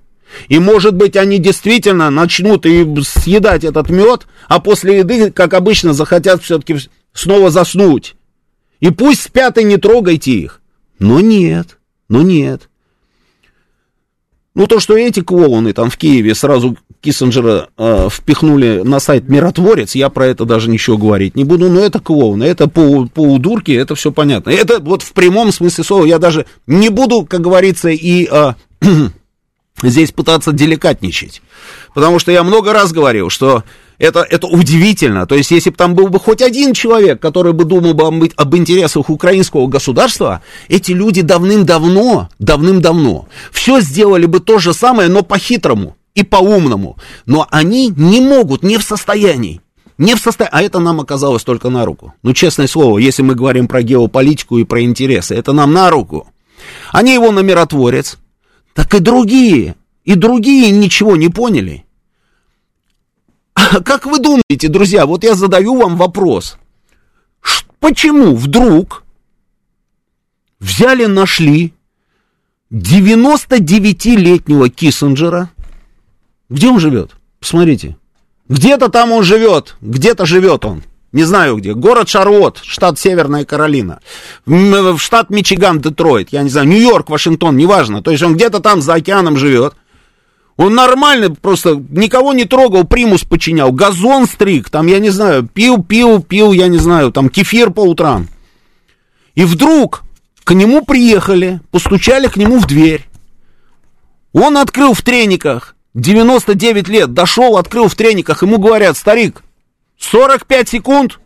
и, 0.48 0.60
может 0.60 0.96
быть, 0.96 1.16
они 1.16 1.40
действительно 1.40 2.10
начнут 2.10 2.66
и 2.66 2.86
съедать 3.04 3.64
этот 3.64 3.90
мед, 3.90 4.28
а 4.48 4.60
после 4.60 5.00
еды, 5.00 5.32
как 5.32 5.54
обычно, 5.54 5.94
захотят 5.94 6.44
все-таки 6.44 6.78
снова 7.14 7.50
заснуть. 7.50 8.16
И 8.80 8.90
пусть 8.90 9.24
спят 9.24 9.58
и 9.58 9.64
не 9.64 9.78
трогайте 9.78 10.32
их. 10.32 10.62
Но 11.00 11.20
нет, 11.20 11.78
но 12.10 12.22
нет. 12.22 12.70
Ну, 14.56 14.68
то, 14.68 14.80
что 14.80 14.96
эти 14.96 15.22
клоуны 15.22 15.74
там 15.74 15.90
в 15.90 15.98
Киеве 15.98 16.36
сразу 16.36 16.78
Киссинджера 17.02 17.70
э, 17.78 18.08
впихнули 18.12 18.82
на 18.84 19.00
сайт 19.00 19.28
«Миротворец», 19.28 19.96
я 19.96 20.10
про 20.10 20.28
это 20.28 20.46
даже 20.46 20.70
ничего 20.70 20.98
говорить 20.98 21.36
не 21.36 21.44
буду, 21.44 21.70
но 21.70 21.80
это 21.80 22.00
клоуны, 22.00 22.44
это 22.44 22.68
по, 22.68 23.08
по 23.08 23.22
удурке, 23.22 23.76
это 23.76 23.96
все 23.96 24.12
понятно. 24.12 24.52
Это 24.52 24.80
вот 24.80 25.02
в 25.02 25.12
прямом 25.14 25.52
смысле 25.52 25.84
слова, 25.84 26.06
я 26.06 26.20
даже 26.20 26.46
не 26.68 26.90
буду, 26.90 27.26
как 27.26 27.42
говорится, 27.42 27.90
и... 27.90 28.28
Э, 28.30 28.54
здесь 29.82 30.12
пытаться 30.12 30.52
деликатничать. 30.52 31.42
Потому 31.94 32.20
что 32.20 32.32
я 32.32 32.44
много 32.44 32.74
раз 32.74 32.92
говорил, 32.92 33.30
что 33.30 33.64
это, 33.98 34.22
это 34.22 34.48
удивительно. 34.48 35.26
То 35.26 35.36
есть, 35.36 35.52
если 35.52 35.70
бы 35.70 35.76
там 35.76 35.96
был 35.96 36.10
бы 36.10 36.20
хоть 36.20 36.42
один 36.42 36.74
человек, 36.74 37.22
который 37.22 37.54
бы 37.54 37.66
думал 37.66 37.94
бы 37.94 38.30
об, 38.36 38.56
интересах 38.56 39.10
украинского 39.10 39.68
государства, 39.68 40.42
эти 40.68 40.92
люди 40.92 41.22
давным-давно, 41.22 42.30
давным-давно 42.40 43.28
все 43.52 43.82
сделали 43.82 44.26
бы 44.26 44.40
то 44.40 44.60
же 44.60 44.74
самое, 44.74 45.10
но 45.10 45.24
по-хитрому 45.24 45.96
и 46.16 46.24
по-умному. 46.24 46.98
Но 47.26 47.48
они 47.50 47.94
не 47.96 48.22
могут, 48.22 48.64
не 48.64 48.78
в 48.78 48.84
состоянии. 48.84 49.62
Не 49.98 50.16
в 50.16 50.20
состоянии, 50.20 50.58
а 50.58 50.62
это 50.64 50.80
нам 50.80 51.00
оказалось 51.00 51.44
только 51.44 51.70
на 51.70 51.86
руку. 51.86 52.14
Ну, 52.24 52.34
честное 52.34 52.68
слово, 52.68 52.98
если 52.98 53.22
мы 53.22 53.36
говорим 53.36 53.68
про 53.68 53.84
геополитику 53.84 54.58
и 54.58 54.64
про 54.64 54.82
интересы, 54.84 55.36
это 55.36 55.54
нам 55.54 55.72
на 55.72 55.90
руку. 55.90 56.28
Они 56.92 57.14
его 57.14 57.32
на 57.32 57.40
миротворец, 57.40 58.18
так 58.74 58.94
и 58.96 59.00
другие, 59.00 59.76
и 60.04 60.16
другие 60.16 60.72
ничего 60.72 61.16
не 61.16 61.30
поняли. 61.30 61.83
Как 63.86 64.06
вы 64.06 64.20
думаете, 64.20 64.68
друзья, 64.68 65.06
вот 65.06 65.24
я 65.24 65.36
задаю 65.36 65.76
вам 65.78 65.98
вопрос. 65.98 66.58
Почему 67.80 68.36
вдруг 68.36 69.04
взяли, 70.60 71.06
нашли 71.06 71.74
99-летнего 72.72 74.70
Киссинджера? 74.70 75.50
Где 76.50 76.70
он 76.70 76.80
живет? 76.80 77.12
Посмотрите. 77.40 77.98
Где-то 78.48 78.90
там 78.90 79.12
он 79.12 79.24
живет, 79.24 79.76
где-то 79.82 80.26
живет 80.26 80.66
он 80.66 80.84
не 81.14 81.24
знаю 81.24 81.58
где, 81.58 81.74
город 81.74 82.10
Шарлотт, 82.10 82.60
штат 82.64 83.00
Северная 83.00 83.46
Каролина, 83.46 84.02
в 84.46 84.98
штат 84.98 85.30
Мичиган, 85.30 85.80
Детройт, 85.80 86.30
я 86.32 86.42
не 86.42 86.50
знаю, 86.50 86.68
Нью-Йорк, 86.68 87.10
Вашингтон, 87.10 87.56
неважно, 87.56 88.02
то 88.02 88.12
есть 88.12 88.24
он 88.24 88.36
где-то 88.36 88.60
там 88.60 88.82
за 88.82 88.96
океаном 88.96 89.38
живет, 89.38 89.76
он 90.56 90.76
нормально, 90.76 91.32
просто 91.32 91.84
никого 91.90 92.34
не 92.34 92.46
трогал, 92.46 92.84
примус 92.84 93.24
подчинял, 93.24 93.72
газон 93.72 94.28
стриг, 94.28 94.70
там, 94.70 94.88
я 94.88 95.00
не 95.00 95.10
знаю, 95.10 95.48
пил, 95.48 95.84
пил, 95.84 96.22
пил, 96.22 96.52
я 96.52 96.68
не 96.68 96.78
знаю, 96.78 97.12
там, 97.12 97.30
кефир 97.30 97.72
по 97.72 97.82
утрам. 97.82 98.28
И 99.36 99.46
вдруг 99.46 100.04
к 100.44 100.54
нему 100.54 100.84
приехали, 100.84 101.60
постучали 101.72 102.28
к 102.28 102.38
нему 102.38 102.60
в 102.60 102.68
дверь. 102.68 103.08
Он 104.32 104.58
открыл 104.58 104.94
в 104.94 105.02
трениках, 105.02 105.76
99 105.96 106.88
лет, 106.88 107.14
дошел, 107.14 107.58
открыл 107.58 107.88
в 107.88 107.96
трениках, 107.96 108.44
ему 108.44 108.60
говорят, 108.60 108.98
старик, 108.98 109.44
45 109.98 110.70
секунд 110.70 111.20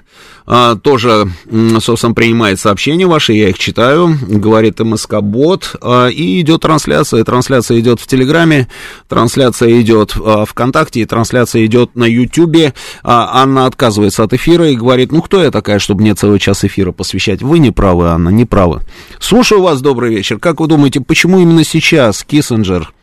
а, 0.46 0.76
тоже, 0.76 1.32
собственно, 1.80 2.14
принимает 2.14 2.60
сообщения 2.60 3.08
ваши, 3.08 3.34
я 3.34 3.50
их 3.50 3.58
читаю, 3.58 4.18
говорит 4.28 4.80
МСК-бот, 4.80 5.76
а, 5.82 6.08
и 6.08 6.42
идет 6.42 6.62
трансляция, 6.62 7.24
трансляция 7.24 7.80
идет 7.80 8.00
в 8.00 8.08
Телеграме, 8.08 8.68
трансляция 9.08 9.80
идет 9.82 10.16
а, 10.16 10.46
ВКонтакте, 10.46 11.02
и 11.02 11.06
трансляция 11.06 11.66
идет 11.66 11.96
на 11.96 12.06
Ютубе, 12.06 12.74
а, 13.04 13.42
Анна 13.42 13.66
отказывается 13.66 14.24
от 14.24 14.34
эфира 14.34 14.70
и 14.70 14.76
говорит, 14.76 15.12
ну, 15.12 15.22
кто 15.22 15.42
я 15.42 15.52
такая, 15.52 15.80
чтобы 15.80 16.02
мне 16.02 16.16
целый 16.16 16.40
час 16.40 16.64
эфира 16.64 16.92
посвящать? 16.92 17.42
Вы 17.42 17.60
не 17.60 17.72
правы, 17.72 18.10
Анна, 18.10 18.30
не 18.30 18.46
правы. 18.46 18.82
Слушаю 19.20 19.62
вас, 19.62 19.82
добрый 19.82 20.14
вечер. 20.14 20.40
Как 20.40 20.60
вы 20.60 20.68
думаете, 20.68 21.02
почему 21.02 21.40
именно 21.40 21.64
сейчас 21.64 22.24
Киссинджер 22.24 22.94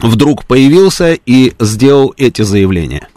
вдруг 0.00 0.44
появился 0.44 1.14
и 1.14 1.54
сделал 1.58 2.14
эти 2.16 2.42
заявления? 2.42 3.08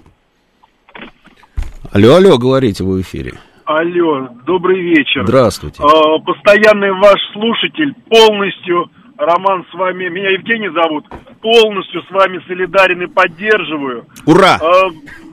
Алло, 1.94 2.16
алло, 2.16 2.38
говорите 2.38 2.86
вы 2.86 3.00
в 3.00 3.02
эфире. 3.02 3.34
Алло, 3.66 4.30
добрый 4.46 4.80
вечер. 4.80 5.24
Здравствуйте. 5.26 5.84
А, 5.84 6.20
постоянный 6.20 6.94
ваш 6.94 7.20
слушатель, 7.34 7.94
полностью, 8.08 8.90
Роман, 9.18 9.66
с 9.70 9.74
вами, 9.74 10.08
меня 10.08 10.30
Евгений 10.30 10.70
зовут, 10.70 11.06
полностью 11.42 12.02
с 12.04 12.12
вами 12.12 12.40
солидарен 12.48 13.02
и 13.02 13.08
поддерживаю. 13.08 14.06
Ура! 14.26 14.58
А, 14.62 14.88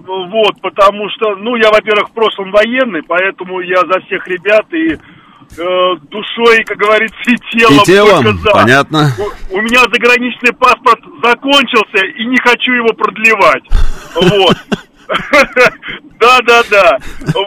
вот, 0.04 0.60
потому 0.60 1.08
что, 1.10 1.36
ну, 1.36 1.54
я, 1.54 1.70
во-первых, 1.70 2.08
в 2.08 2.12
прошлом 2.12 2.50
военный, 2.50 3.02
поэтому 3.06 3.60
я 3.60 3.78
за 3.86 4.00
всех 4.06 4.26
ребят 4.26 4.66
и 4.72 4.94
э, 4.94 5.96
душой, 6.10 6.64
как 6.64 6.76
говорится, 6.76 7.18
и 7.28 7.36
телом. 7.56 7.82
И 7.82 7.86
телом, 7.86 8.38
за. 8.38 8.50
понятно. 8.50 9.12
У, 9.52 9.58
у 9.58 9.60
меня 9.60 9.82
заграничный 9.82 10.52
паспорт 10.54 11.00
закончился, 11.22 12.04
и 12.04 12.24
не 12.24 12.36
хочу 12.38 12.72
его 12.72 12.88
продлевать. 12.94 13.62
Вот. 14.16 14.56
Да, 16.20 16.38
да, 16.44 16.62
да. 16.68 16.98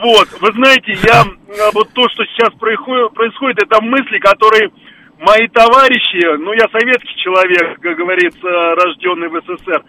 Вот. 0.01 0.29
Вы 0.39 0.53
знаете, 0.53 0.93
я 1.03 1.25
вот 1.73 1.89
то, 1.93 2.07
что 2.09 2.23
сейчас 2.25 2.53
происходит, 2.57 3.61
это 3.61 3.81
мысли, 3.81 4.17
которые 4.19 4.71
мои 5.19 5.47
товарищи, 5.49 6.37
ну, 6.37 6.53
я 6.53 6.69
советский 6.71 7.15
человек, 7.17 7.81
как 7.81 7.97
говорится, 7.97 8.39
рожденный 8.75 9.27
в 9.27 9.41
СССР. 9.41 9.83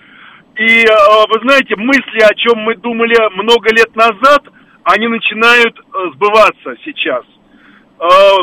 И 0.57 0.85
вы 0.85 1.41
знаете, 1.43 1.77
мысли, 1.77 2.21
о 2.23 2.35
чем 2.35 2.59
мы 2.59 2.75
думали 2.75 3.17
много 3.37 3.73
лет 3.73 3.95
назад, 3.95 4.43
они 4.83 5.07
начинают 5.07 5.79
сбываться 6.15 6.75
сейчас. 6.85 7.25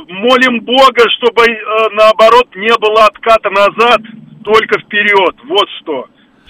Молим 0.08 0.62
Бога, 0.62 1.04
чтобы 1.18 1.46
наоборот 1.92 2.56
не 2.56 2.74
было 2.80 3.08
отката 3.08 3.50
назад, 3.50 4.00
только 4.46 4.80
вперед. 4.80 5.36
Вот 5.44 5.68
что 5.82 6.08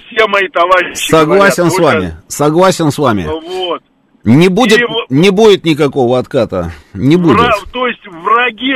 все 0.09 0.27
мои 0.27 0.47
товарищи. 0.49 1.09
Согласен 1.09 1.69
говорят, 1.69 1.73
с 1.73 1.79
вами. 1.79 2.13
Согласен 2.27 2.91
с 2.91 2.97
вами. 2.97 3.25
Вот. 3.25 3.81
Не 4.23 4.49
будет, 4.49 4.79
И- 4.79 4.85
не 5.09 5.29
будет 5.29 5.63
никакого 5.65 6.19
отката. 6.19 6.71
Не 6.93 7.15
будет. 7.15 7.39
Вра- 7.39 7.71
то 7.71 7.87
есть 7.87 8.05
враги, 8.07 8.73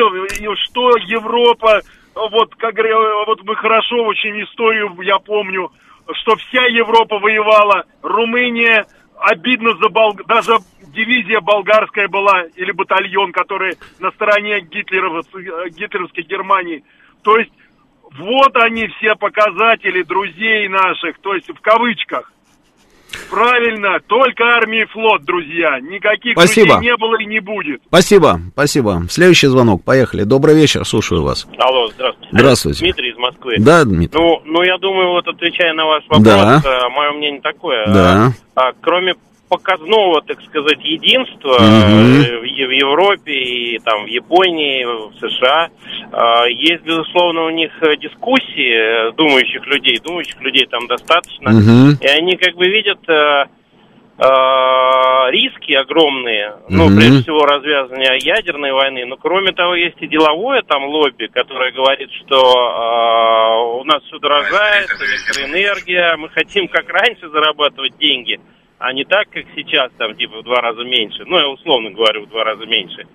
что 0.66 0.98
Европа, 0.98 1.82
вот 2.16 2.56
как 2.56 2.76
вот 3.28 3.44
мы 3.44 3.56
хорошо 3.56 4.04
очень 4.06 4.42
историю, 4.44 4.96
я 5.04 5.20
помню, 5.20 5.70
что 6.22 6.36
вся 6.38 6.66
Европа 6.66 7.20
воевала, 7.20 7.84
Румыния, 8.02 8.86
обидно 9.20 9.72
за 9.82 9.90
Бол... 9.90 10.14
даже 10.28 10.58
дивизия 10.94 11.42
болгарская 11.42 12.08
была, 12.08 12.44
или 12.56 12.72
батальон, 12.72 13.32
который 13.32 13.78
на 14.00 14.12
стороне 14.12 14.62
Гитлеров... 14.62 15.26
гитлеровской 15.76 16.24
Германии. 16.24 16.84
То 17.24 17.38
есть 17.38 17.52
вот 18.18 18.56
они 18.56 18.88
все 18.98 19.16
показатели 19.16 20.04
друзей 20.04 20.68
наших, 20.70 21.20
то 21.20 21.34
есть 21.34 21.50
в 21.50 21.60
кавычках. 21.62 22.32
Правильно, 23.30 24.00
только 24.08 24.44
армия 24.44 24.84
и 24.84 24.86
флот, 24.86 25.24
друзья. 25.24 25.80
Никаких 25.80 26.34
Спасибо. 26.34 26.74
друзей 26.74 26.90
не 26.90 26.98
было 26.98 27.16
и 27.22 27.26
не 27.26 27.40
будет. 27.40 27.82
Спасибо, 27.88 28.40
спасибо. 28.54 29.04
Следующий 29.10 29.48
звонок, 29.48 29.84
поехали. 29.84 30.24
Добрый 30.24 30.56
вечер, 30.56 30.84
слушаю 30.84 31.22
вас. 31.22 31.48
Алло, 31.60 31.90
здравствуйте. 31.90 32.30
Здравствуйте. 32.32 32.80
Дмитрий 32.80 33.12
из 33.12 33.18
Москвы. 33.18 33.56
Да, 33.60 33.84
Дмитрий? 33.86 34.20
Ну, 34.20 34.42
ну, 34.46 34.64
я 34.64 34.78
думаю, 34.80 35.10
вот 35.10 35.28
отвечая 35.28 35.74
на 35.74 35.86
ваш 35.86 36.04
вопрос, 36.08 36.24
Да. 36.24 36.90
мое 36.90 37.12
мнение 37.12 37.42
такое. 37.42 37.86
Да. 37.86 38.32
А, 38.56 38.70
а, 38.70 38.72
кроме 38.82 39.14
показного, 39.54 40.22
так 40.22 40.42
сказать, 40.42 40.80
единства 40.84 41.58
э, 41.60 42.40
в, 42.40 42.72
Европе 42.72 43.32
и 43.32 43.80
там 43.80 44.06
в 44.06 44.08
Японии, 44.08 44.84
в 44.84 45.14
США, 45.20 45.70
а, 46.12 46.46
есть, 46.48 46.84
безусловно, 46.84 47.46
у 47.46 47.50
них 47.52 47.72
э, 47.82 47.96
дискуссии 47.98 49.10
э, 49.10 49.12
думающих 49.14 49.66
людей, 49.68 50.00
думающих 50.04 50.42
людей 50.42 50.66
там 50.66 50.88
достаточно, 50.88 51.52
Мгм. 51.52 51.98
и 52.02 52.08
они 52.08 52.36
как 52.38 52.56
бы 52.56 52.66
видят 52.68 53.00
риски 55.32 55.74
огромные, 55.74 56.54
ну, 56.70 56.86
Мгм. 56.86 56.98
прежде 56.98 57.24
всего, 57.24 57.46
развязывания 57.46 58.14
ядерной 58.22 58.72
войны, 58.72 59.06
но 59.06 59.18
кроме 59.18 59.52
того, 59.54 59.74
есть 59.74 59.98
и 60.02 60.08
деловое 60.08 60.62
там 60.62 60.86
лобби, 60.86 61.26
которое 61.28 61.72
говорит, 61.72 62.10
что 62.22 62.38
э, 62.38 63.82
у 63.82 63.84
нас 63.86 64.04
все 64.04 64.20
дорожает, 64.20 64.88
электроэнергия, 65.02 66.16
мы 66.18 66.30
хотим 66.30 66.68
как 66.68 66.88
раньше 66.90 67.28
зарабатывать 67.30 67.98
деньги, 67.98 68.40
а 68.80 68.94
не 68.94 69.06
так, 69.06 69.30
как 69.30 69.46
сейчас, 69.56 69.92
там, 69.98 70.16
типа, 70.16 70.40
в 70.40 70.44
два 70.44 70.62
раза 70.62 70.84
меньше. 70.84 71.24
Ну, 71.26 71.38
я 71.38 71.48
условно 71.48 71.92
говорю, 71.92 72.26
в 72.26 72.30
два 72.30 72.44
раза 72.44 72.66
меньше. 72.66 73.08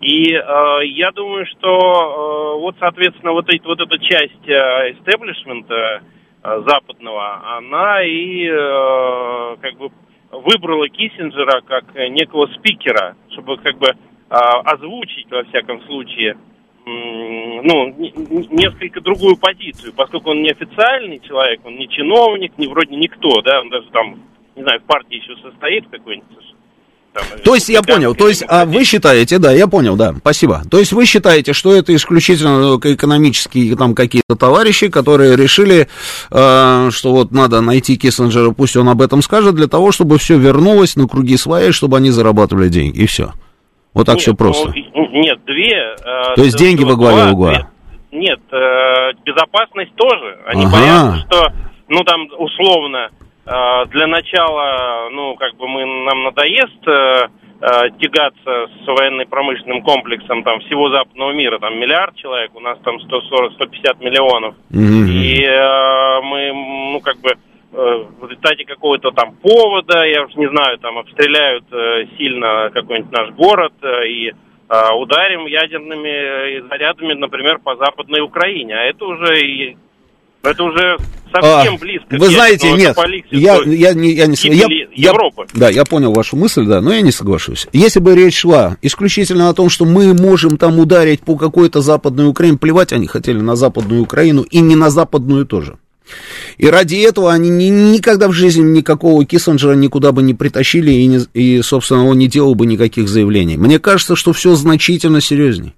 И 0.00 0.32
э, 0.32 0.40
я 0.84 1.10
думаю, 1.12 1.46
что 1.46 2.56
э, 2.56 2.60
вот, 2.60 2.76
соответственно, 2.78 3.32
вот, 3.32 3.48
эти, 3.48 3.64
вот 3.64 3.80
эта 3.80 3.98
часть 3.98 4.46
э, 4.46 4.92
истеблишмента 4.92 6.02
э, 6.42 6.62
западного, 6.66 7.56
она 7.56 8.02
и 8.04 8.46
э, 8.46 9.56
как 9.60 9.78
бы 9.78 9.90
выбрала 10.30 10.88
Киссинджера 10.88 11.62
как 11.62 11.84
э, 11.94 12.08
некого 12.08 12.46
спикера, 12.58 13.16
чтобы 13.32 13.56
как 13.56 13.78
бы 13.78 13.88
э, 13.88 13.94
озвучить, 14.28 15.30
во 15.30 15.44
всяком 15.44 15.80
случае, 15.86 16.36
ну, 16.84 17.88
не- 17.98 18.12
не- 18.12 18.46
несколько 18.48 19.00
другую 19.00 19.36
позицию, 19.36 19.92
поскольку 19.96 20.30
он 20.30 20.42
не 20.42 20.50
официальный 20.50 21.18
человек, 21.18 21.60
он 21.64 21.74
не 21.76 21.88
чиновник, 21.88 22.56
не 22.58 22.68
вроде 22.68 22.94
никто, 22.94 23.40
да, 23.42 23.60
он 23.60 23.70
даже 23.70 23.88
там, 23.90 24.20
не 24.56 24.62
знаю, 24.62 24.80
партии 24.86 25.16
еще 25.16 25.34
состоит 25.42 25.84
какой-нибудь. 25.90 26.28
там, 27.12 27.24
То 27.44 27.54
есть 27.54 27.68
я 27.68 27.82
понял, 27.82 28.14
то 28.14 28.28
есть 28.28 28.44
а 28.48 28.64
вы 28.64 28.84
считаете, 28.84 29.38
да, 29.38 29.52
я 29.52 29.66
понял, 29.68 29.96
да, 29.96 30.14
спасибо. 30.18 30.62
То 30.70 30.78
есть 30.78 30.92
вы 30.92 31.04
считаете, 31.06 31.52
что 31.52 31.74
это 31.74 31.94
исключительно 31.94 32.60
только 32.62 32.94
экономические 32.94 33.76
там 33.76 33.94
какие-то 33.94 34.36
товарищи, 34.36 34.88
которые 34.88 35.36
решили, 35.36 35.88
э, 36.30 36.90
что 36.90 37.12
вот 37.12 37.32
надо 37.32 37.60
найти 37.60 37.96
Киссинджера, 37.96 38.50
пусть 38.52 38.76
он 38.76 38.88
об 38.88 39.00
этом 39.02 39.22
скажет, 39.22 39.54
для 39.54 39.66
того, 39.68 39.92
чтобы 39.92 40.18
все 40.18 40.38
вернулось 40.38 40.96
на 40.96 41.06
круги 41.06 41.36
свои, 41.36 41.70
чтобы 41.70 41.96
они 41.98 42.10
зарабатывали 42.10 42.68
деньги, 42.68 43.00
и 43.00 43.06
все. 43.06 43.32
Вот 43.94 44.04
так 44.06 44.16
Нет, 44.16 44.22
все 44.22 44.34
просто. 44.34 44.68
ну, 44.94 45.08
нет, 45.12 45.38
две. 45.46 45.72
э, 45.72 46.34
То 46.36 46.42
есть 46.44 46.58
деньги 46.58 46.84
во 46.84 46.96
главе 46.96 47.32
угла. 47.32 47.70
Нет, 48.12 48.40
э, 48.52 49.12
безопасность 49.24 49.94
тоже. 49.96 50.38
Они 50.46 50.64
Ага. 50.64 50.72
боятся, 50.72 51.26
что, 51.26 51.52
ну 51.88 52.02
там 52.04 52.20
условно, 52.38 53.08
э, 53.10 53.25
для 53.46 54.06
начала, 54.08 55.08
ну 55.10 55.36
как 55.36 55.54
бы 55.56 55.68
мы 55.68 55.84
нам 55.84 56.24
надоест 56.24 56.88
э, 56.88 57.28
э, 57.60 57.90
тягаться 58.00 58.66
с 58.66 58.86
военно-промышленным 58.86 59.82
комплексом 59.82 60.42
там 60.42 60.60
всего 60.60 60.90
западного 60.90 61.32
мира, 61.32 61.58
там 61.58 61.78
миллиард 61.78 62.16
человек, 62.16 62.50
у 62.54 62.60
нас 62.60 62.78
там 62.84 62.96
140-150 62.96 64.04
миллионов. 64.04 64.54
Мгм. 64.70 65.06
И 65.06 65.42
э, 65.42 66.20
мы, 66.22 66.52
ну, 66.92 67.00
как 67.00 67.18
бы, 67.18 67.30
э, 67.30 68.04
в 68.20 68.28
результате 68.28 68.64
какого-то 68.64 69.10
там 69.12 69.36
повода, 69.36 70.04
я 70.04 70.24
уж 70.24 70.34
не 70.34 70.48
знаю, 70.48 70.78
там 70.78 70.98
обстреляют 70.98 71.64
э, 71.72 72.06
сильно 72.18 72.70
какой-нибудь 72.72 73.12
наш 73.12 73.30
город 73.30 73.74
э, 73.82 74.08
и 74.08 74.28
э, 74.30 74.94
ударим 74.94 75.46
ядерными 75.46 76.08
э, 76.58 76.62
зарядами, 76.68 77.14
например, 77.14 77.58
по 77.58 77.76
Западной 77.76 78.20
Украине. 78.20 78.74
А 78.74 78.82
это 78.82 79.04
уже 79.04 79.40
и 79.40 79.76
это 80.42 80.62
уже 80.62 80.96
совсем 81.42 81.74
А, 81.74 81.78
близко. 81.78 82.06
Вы 82.10 82.28
знаете, 82.30 82.72
нет, 82.72 82.96
я, 83.30 83.60
я, 83.64 83.94
не, 83.94 84.12
я 84.12 84.26
не 84.26 84.36
я, 84.42 84.64
гибели 84.66 84.88
я- 84.94 85.10
Европы. 85.10 85.46
Да, 85.54 85.68
я 85.70 85.84
понял 85.84 86.12
вашу 86.12 86.36
мысль, 86.36 86.64
да, 86.66 86.80
но 86.80 86.92
я 86.92 87.00
не 87.00 87.12
соглашусь. 87.12 87.66
Если 87.72 88.00
бы 88.00 88.14
речь 88.14 88.36
шла 88.38 88.76
исключительно 88.82 89.48
о 89.48 89.54
том, 89.54 89.68
что 89.70 89.84
мы 89.84 90.14
можем 90.14 90.56
там 90.58 90.78
ударить 90.78 91.20
по 91.20 91.36
какой-то 91.36 91.80
западной 91.80 92.28
Украине, 92.28 92.58
плевать 92.58 92.92
они 92.92 93.06
хотели 93.06 93.38
на 93.40 93.56
западную 93.56 94.02
Украину 94.02 94.42
и 94.42 94.60
не 94.60 94.76
на 94.76 94.90
западную 94.90 95.46
тоже. 95.46 95.76
И 96.56 96.68
ради 96.68 96.94
этого 96.96 97.32
они 97.32 97.50
ни- 97.50 97.64
никогда 97.94 98.28
в 98.28 98.32
жизни 98.32 98.62
никакого 98.62 99.24
Киссинджера 99.24 99.72
никуда 99.74 100.12
бы 100.12 100.22
не 100.22 100.34
притащили, 100.34 100.92
и, 100.92 101.06
не- 101.06 101.26
и, 101.34 101.62
собственно, 101.62 102.06
он 102.06 102.16
не 102.18 102.28
делал 102.28 102.54
бы 102.54 102.64
никаких 102.66 103.08
заявлений. 103.08 103.56
Мне 103.56 103.78
кажется, 103.80 104.14
что 104.14 104.32
все 104.32 104.54
значительно 104.54 105.20
серьезней. 105.20 105.74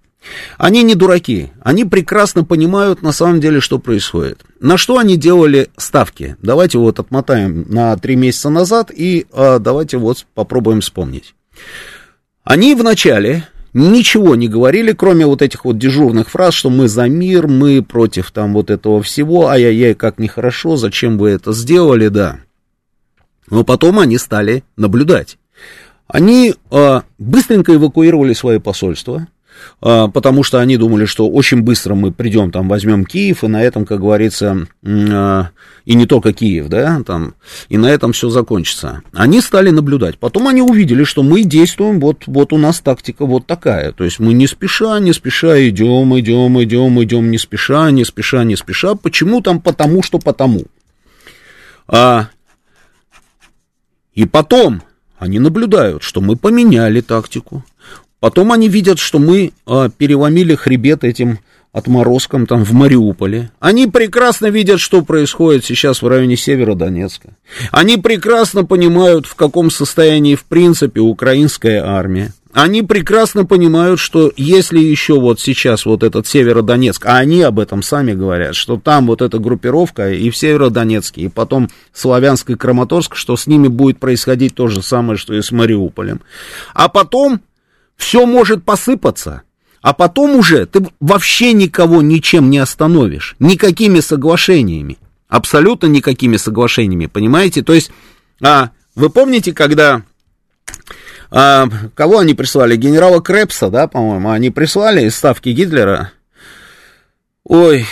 Они 0.57 0.83
не 0.83 0.95
дураки, 0.95 1.51
они 1.63 1.85
прекрасно 1.85 2.45
понимают 2.45 3.03
на 3.03 3.13
самом 3.13 3.41
деле, 3.41 3.61
что 3.61 3.79
происходит. 3.79 4.41
На 4.61 4.77
что 4.77 4.99
они 4.99 5.17
делали 5.17 5.69
ставки? 5.77 6.37
Давайте 6.43 6.79
вот 6.79 6.99
отмотаем 6.99 7.67
на 7.69 7.97
три 7.97 8.17
месяца 8.17 8.51
назад 8.51 8.91
и 8.95 9.27
а, 9.33 9.59
давайте 9.59 9.99
вот 9.99 10.27
попробуем 10.35 10.81
вспомнить. 10.81 11.35
Они 12.45 12.75
вначале 12.75 13.47
ничего 13.73 14.35
не 14.35 14.49
говорили, 14.49 14.93
кроме 14.93 15.27
вот 15.27 15.43
этих 15.43 15.65
вот 15.65 15.79
дежурных 15.79 16.31
фраз, 16.31 16.55
что 16.55 16.71
мы 16.71 16.89
за 16.89 17.09
мир, 17.09 17.47
мы 17.47 17.83
против 17.83 18.31
там 18.31 18.55
вот 18.55 18.71
этого 18.71 19.03
всего, 19.03 19.49
ай-яй-яй, 19.49 19.95
как 19.95 20.19
нехорошо, 20.19 20.77
зачем 20.77 21.19
вы 21.19 21.31
это 21.31 21.53
сделали, 21.53 22.09
да. 22.09 22.41
Но 23.51 23.65
потом 23.65 23.99
они 23.99 24.19
стали 24.19 24.65
наблюдать. 24.77 25.39
Они 26.07 26.55
э, 26.71 27.01
быстренько 27.19 27.75
эвакуировали 27.75 28.33
свои 28.33 28.59
посольства, 28.59 29.29
потому 29.81 30.43
что 30.43 30.61
они 30.61 30.77
думали, 30.77 31.05
что 31.05 31.29
очень 31.29 31.63
быстро 31.63 31.95
мы 31.95 32.13
придем, 32.13 32.51
там, 32.51 32.69
возьмем 32.69 33.05
Киев, 33.05 33.45
и 33.45 33.49
на 33.49 33.63
этом, 33.63 33.85
как 33.85 34.01
говорится, 34.01 34.67
а, 34.85 35.51
и 35.85 35.95
не 35.95 36.07
только 36.07 36.33
Киев, 36.33 36.69
да, 36.69 37.03
там, 37.07 37.35
и 37.69 37.77
на 37.77 37.87
этом 37.87 38.13
все 38.13 38.29
закончится. 38.29 39.03
Они 39.13 39.41
стали 39.41 39.71
наблюдать. 39.71 40.19
Потом 40.19 40.49
они 40.49 40.63
увидели, 40.63 41.05
что 41.05 41.23
мы 41.23 41.43
действуем, 41.43 42.01
вот, 42.01 42.25
вот 42.27 42.53
у 42.53 42.59
нас 42.59 42.81
тактика 42.81 43.25
вот 43.25 43.47
такая. 43.47 43.93
То 43.93 44.05
есть 44.05 44.19
мы 44.19 44.33
не 44.33 44.47
спеша, 44.47 44.99
не 45.01 45.13
спеша 45.13 45.67
идем, 45.69 46.19
идем, 46.19 46.63
идем, 46.63 47.03
идем, 47.03 47.31
не 47.31 47.39
спеша, 47.39 47.91
не 47.91 48.05
спеша, 48.05 48.45
не 48.45 48.57
спеша. 48.57 48.95
Почему 48.95 49.41
там? 49.41 49.61
Потому 49.61 50.03
что 50.03 50.19
потому. 50.19 50.65
А, 51.87 52.29
и 54.15 54.27
потом 54.27 54.83
они 55.19 55.39
наблюдают, 55.39 56.03
что 56.03 56.21
мы 56.21 56.37
поменяли 56.37 57.01
тактику. 57.01 57.65
Потом 58.21 58.53
они 58.53 58.69
видят, 58.69 58.99
что 58.99 59.19
мы 59.19 59.53
а, 59.67 59.89
переломили 59.89 60.55
хребет 60.55 61.05
этим 61.05 61.39
отморозкам 61.73 62.47
там 62.47 62.65
в 62.65 62.73
Мариуполе. 62.73 63.51
Они 63.61 63.87
прекрасно 63.87 64.47
видят, 64.47 64.81
что 64.81 65.03
происходит 65.03 65.65
сейчас 65.65 66.03
в 66.03 66.09
районе 66.09 66.37
Северодонецка. 66.37 67.35
Они 67.71 67.97
прекрасно 67.97 68.65
понимают, 68.65 69.27
в 69.27 69.35
каком 69.35 69.71
состоянии 69.71 70.35
в 70.35 70.45
принципе 70.45 71.01
украинская 71.01 71.85
армия. 71.85 72.33
Они 72.53 72.83
прекрасно 72.83 73.45
понимают, 73.45 74.01
что 74.01 74.33
если 74.37 74.81
еще 74.81 75.21
вот 75.21 75.39
сейчас 75.39 75.85
вот 75.85 76.03
этот 76.03 76.27
Северодонецк, 76.27 77.05
а 77.07 77.19
они 77.19 77.43
об 77.43 77.61
этом 77.61 77.83
сами 77.83 78.15
говорят, 78.15 78.55
что 78.57 78.79
там 78.79 79.07
вот 79.07 79.21
эта 79.21 79.39
группировка 79.39 80.11
и 80.11 80.31
в 80.31 80.37
Северодонецке, 80.37 81.21
и 81.23 81.29
потом 81.29 81.69
Славянск 81.93 82.51
и 82.51 82.55
Краматорск, 82.55 83.15
что 83.15 83.37
с 83.37 83.47
ними 83.47 83.69
будет 83.69 84.01
происходить 84.01 84.55
то 84.55 84.67
же 84.67 84.83
самое, 84.83 85.19
что 85.19 85.35
и 85.35 85.43
с 85.43 85.53
Мариуполем. 85.53 86.23
А 86.73 86.89
потом 86.89 87.43
все 87.99 88.25
может 88.25 88.65
посыпаться, 88.65 89.43
а 89.83 89.93
потом 89.93 90.37
уже 90.37 90.65
ты 90.65 90.87
вообще 91.01 91.53
никого 91.53 92.01
ничем 92.01 92.49
не 92.49 92.59
остановишь, 92.59 93.37
никакими 93.39 94.01
соглашениями, 94.01 94.97
абсолютно 95.29 95.89
никакими 95.89 96.39
соглашениями, 96.39 97.07
понимаете? 97.07 97.63
То 97.63 97.75
есть, 97.75 97.91
а, 98.41 98.71
вы 98.95 99.11
помните, 99.11 99.53
когда 99.53 100.03
а, 101.31 101.67
кого 101.95 102.21
они 102.21 102.35
прислали? 102.35 102.77
Генерала 102.77 103.21
Крепса, 103.21 103.69
да, 103.69 103.89
по-моему, 103.89 104.31
они 104.31 104.51
прислали 104.51 105.05
из 105.05 105.17
ставки 105.17 105.51
Гитлера. 105.51 106.13
Ой, 107.45 107.85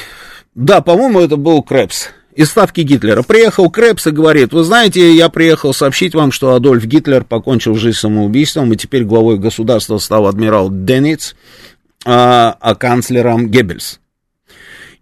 да, 0.54 0.80
по-моему, 0.80 1.20
это 1.20 1.36
был 1.36 1.62
Крепс 1.62 2.08
из 2.36 2.50
ставки 2.50 2.82
Гитлера. 2.82 3.22
Приехал 3.22 3.70
Крепс 3.70 4.06
и 4.06 4.10
говорит, 4.10 4.52
вы 4.52 4.62
знаете, 4.62 5.14
я 5.14 5.30
приехал 5.30 5.72
сообщить 5.72 6.14
вам, 6.14 6.30
что 6.30 6.54
Адольф 6.54 6.84
Гитлер 6.84 7.24
покончил 7.24 7.74
жизнь 7.74 7.96
самоубийством, 7.96 8.72
и 8.72 8.76
теперь 8.76 9.04
главой 9.04 9.38
государства 9.38 9.96
стал 9.96 10.26
адмирал 10.26 10.68
Денниц, 10.70 11.34
а, 12.04 12.54
а 12.60 12.74
канцлером 12.74 13.48
Геббельс. 13.48 14.00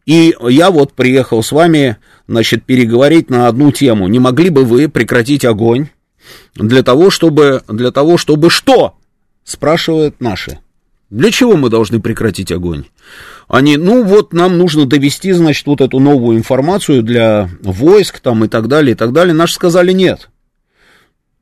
И 0.06 0.34
я 0.48 0.70
вот 0.70 0.92
приехал 0.92 1.42
с 1.42 1.50
вами, 1.50 1.96
значит, 2.28 2.64
переговорить 2.64 3.30
на 3.30 3.48
одну 3.48 3.72
тему. 3.72 4.06
Не 4.06 4.20
могли 4.20 4.50
бы 4.50 4.64
вы 4.64 4.88
прекратить 4.88 5.44
огонь 5.44 5.88
для 6.54 6.84
того, 6.84 7.10
чтобы, 7.10 7.64
для 7.66 7.90
того, 7.90 8.16
чтобы 8.16 8.48
что? 8.48 8.94
Спрашивают 9.42 10.20
наши. 10.20 10.60
Для 11.10 11.30
чего 11.32 11.56
мы 11.56 11.68
должны 11.68 12.00
прекратить 12.00 12.52
огонь? 12.52 12.84
Они, 13.48 13.76
ну 13.76 14.04
вот 14.04 14.32
нам 14.32 14.58
нужно 14.58 14.86
довести, 14.86 15.32
значит, 15.32 15.66
вот 15.66 15.80
эту 15.80 15.98
новую 15.98 16.38
информацию 16.38 17.02
для 17.02 17.50
войск 17.62 18.20
там 18.20 18.44
и 18.44 18.48
так 18.48 18.68
далее, 18.68 18.92
и 18.92 18.96
так 18.96 19.12
далее. 19.12 19.34
Наши 19.34 19.54
сказали 19.54 19.92
нет. 19.92 20.30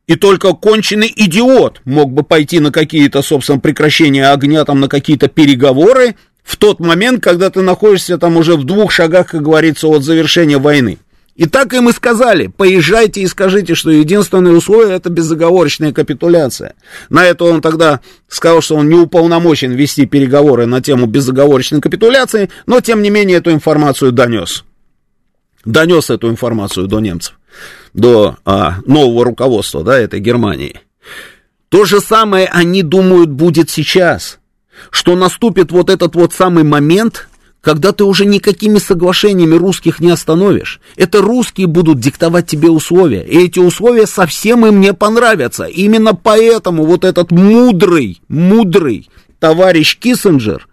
И 0.07 0.17
только 0.17 0.53
конченый 0.53 1.13
идиот 1.15 1.81
мог 1.85 2.13
бы 2.13 2.23
пойти 2.25 2.59
на 2.61 2.73
какие-то, 2.73 3.23
собственно, 3.23 3.61
прекращения 3.61 4.31
огня, 4.31 4.65
там, 4.65 4.81
на 4.81 4.89
какие-то 4.89 5.29
переговоры 5.29 6.17
в 6.43 6.57
тот 6.57 6.81
момент, 6.81 7.23
когда 7.23 7.51
ты 7.51 7.63
находишься 7.63 8.19
там 8.19 8.37
уже 8.37 8.57
в 8.57 8.65
двух 8.65 8.91
шагах, 8.91 9.29
как 9.29 9.43
говорится, 9.43 9.87
от 9.87 10.03
завершения 10.03 10.59
войны. 10.59 10.99
И 11.35 11.47
так 11.47 11.73
им 11.73 11.89
и 11.89 11.93
сказали, 11.93 12.49
поезжайте 12.49 13.23
и 13.23 13.27
скажите, 13.27 13.75
что 13.75 13.91
единственное 13.91 14.53
условие 14.53 14.97
это 14.97 15.09
безоговорочная 15.09 15.93
капитуляция. 15.93 16.75
На 17.09 17.25
это 17.25 17.45
он 17.45 17.63
тогда 17.63 18.01
сказал, 18.29 18.61
что 18.61 18.77
он 18.77 18.89
не 18.89 18.97
уполномочен 18.97 19.73
вести 19.73 20.05
переговоры 20.05 20.67
на 20.67 20.83
тему 20.83 21.07
безоговорочной 21.07 21.81
капитуляции, 21.81 22.51
но 22.67 22.81
тем 22.81 23.01
не 23.01 23.09
менее 23.09 23.39
эту 23.39 23.51
информацию 23.51 24.13
донес. 24.13 24.65
Донес 25.65 26.11
эту 26.11 26.29
информацию 26.29 26.87
до 26.87 27.01
немцев, 27.01 27.39
до 27.95 28.37
а, 28.45 28.79
нового 28.85 29.25
руководства, 29.25 29.83
да, 29.83 29.99
этой 29.99 30.21
Германии. 30.21 30.81
То 31.71 31.87
же 31.87 32.01
самое 32.01 32.47
они 32.47 32.83
думают 32.83 33.31
будет 33.31 33.71
сейчас, 33.71 34.39
что 34.91 35.17
наступит 35.17 35.73
вот 35.73 35.89
этот 35.89 36.15
вот 36.15 36.35
самый 36.35 36.65
момент, 36.65 37.29
когда 37.63 37.93
ты 37.93 38.05
уже 38.05 38.27
никакими 38.27 38.79
соглашениями 38.79 39.55
русских 39.55 40.01
не 40.01 40.11
остановишь. 40.11 40.81
Это 40.97 41.23
русские 41.23 41.69
будут 41.69 42.01
диктовать 42.01 42.47
тебе 42.49 42.69
условия, 42.69 43.23
и 43.23 43.39
эти 43.39 43.61
условия 43.61 44.07
совсем 44.07 44.67
им 44.67 44.81
не 44.81 44.93
понравятся. 44.93 45.65
Именно 45.65 46.15
поэтому 46.15 46.85
вот 46.85 47.05
этот 47.05 47.31
мудрый, 47.31 48.21
мудрый 48.29 49.09
товарищ 49.39 49.97
Киссинджер 49.99 50.69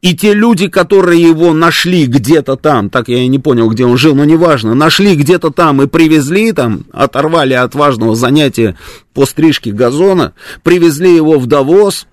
и 0.00 0.14
те 0.14 0.32
люди, 0.32 0.68
которые 0.68 1.20
его 1.22 1.52
нашли 1.52 2.06
где-то 2.06 2.56
там, 2.56 2.90
так 2.90 3.08
я 3.08 3.18
и 3.18 3.26
не 3.26 3.38
понял, 3.38 3.68
где 3.68 3.84
он 3.84 3.96
жил, 3.96 4.14
но 4.14 4.24
неважно, 4.24 4.74
нашли 4.74 5.16
где-то 5.16 5.50
там 5.50 5.82
и 5.82 5.86
привезли 5.86 6.52
там, 6.52 6.84
оторвали 6.92 7.54
от 7.54 7.74
важного 7.74 8.14
занятия 8.14 8.76
по 9.12 9.26
стрижке 9.26 9.72
газона, 9.72 10.34
привезли 10.62 11.14
его 11.14 11.38
в 11.38 11.46
Давос, 11.46 12.06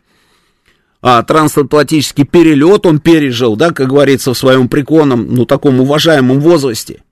а, 1.06 1.22
трансатлантический 1.22 2.24
перелет 2.24 2.86
он 2.86 3.00
пережил, 3.00 3.58
да, 3.58 3.72
как 3.72 3.90
говорится, 3.90 4.34
в 4.34 4.38
своем 4.38 4.70
приконном, 4.70 5.36
ну, 5.36 5.46
таком 5.46 5.82
уважаемом 5.82 6.40
возрасте. 6.40 7.04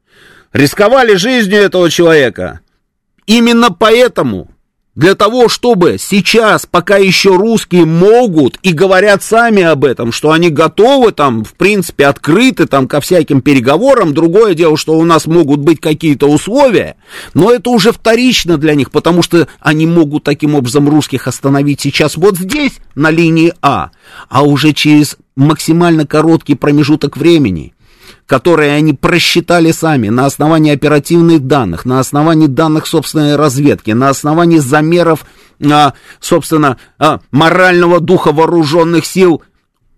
Рисковали 0.53 1.15
жизнью 1.15 1.59
этого 1.59 1.89
человека. 1.89 2.61
Именно 3.25 3.69
поэтому 3.77 4.49
для 4.95 5.15
того, 5.15 5.47
чтобы 5.47 5.97
сейчас, 5.99 6.65
пока 6.65 6.97
еще 6.97 7.35
русские 7.35 7.85
могут 7.85 8.59
и 8.61 8.73
говорят 8.73 9.23
сами 9.23 9.63
об 9.63 9.85
этом, 9.85 10.11
что 10.11 10.31
они 10.31 10.49
готовы 10.49 11.13
там, 11.13 11.45
в 11.45 11.53
принципе, 11.53 12.07
открыты 12.07 12.65
там 12.65 12.87
ко 12.87 12.99
всяким 12.99 13.41
переговорам, 13.41 14.13
другое 14.13 14.53
дело, 14.53 14.75
что 14.75 14.97
у 14.97 15.05
нас 15.05 15.27
могут 15.27 15.61
быть 15.61 15.79
какие-то 15.79 16.27
условия, 16.27 16.97
но 17.33 17.51
это 17.51 17.69
уже 17.69 17.93
вторично 17.93 18.57
для 18.57 18.75
них, 18.75 18.91
потому 18.91 19.23
что 19.23 19.47
они 19.61 19.85
могут 19.85 20.25
таким 20.25 20.55
образом 20.55 20.89
русских 20.89 21.27
остановить 21.27 21.79
сейчас 21.79 22.17
вот 22.17 22.37
здесь, 22.37 22.73
на 22.93 23.09
линии 23.09 23.53
А, 23.61 23.91
а 24.27 24.43
уже 24.43 24.73
через 24.73 25.17
максимально 25.37 26.05
короткий 26.05 26.55
промежуток 26.55 27.15
времени– 27.15 27.73
которые 28.25 28.73
они 28.73 28.93
просчитали 28.93 29.71
сами 29.71 30.09
на 30.09 30.25
основании 30.25 30.73
оперативных 30.73 31.45
данных, 31.47 31.85
на 31.85 31.99
основании 31.99 32.47
данных 32.47 32.87
собственной 32.87 33.35
разведки, 33.35 33.91
на 33.91 34.09
основании 34.09 34.57
замеров, 34.57 35.25
а, 35.63 35.93
собственно, 36.19 36.77
а, 36.97 37.19
морального 37.31 37.99
духа 37.99 38.31
вооруженных 38.31 39.05
сил 39.05 39.41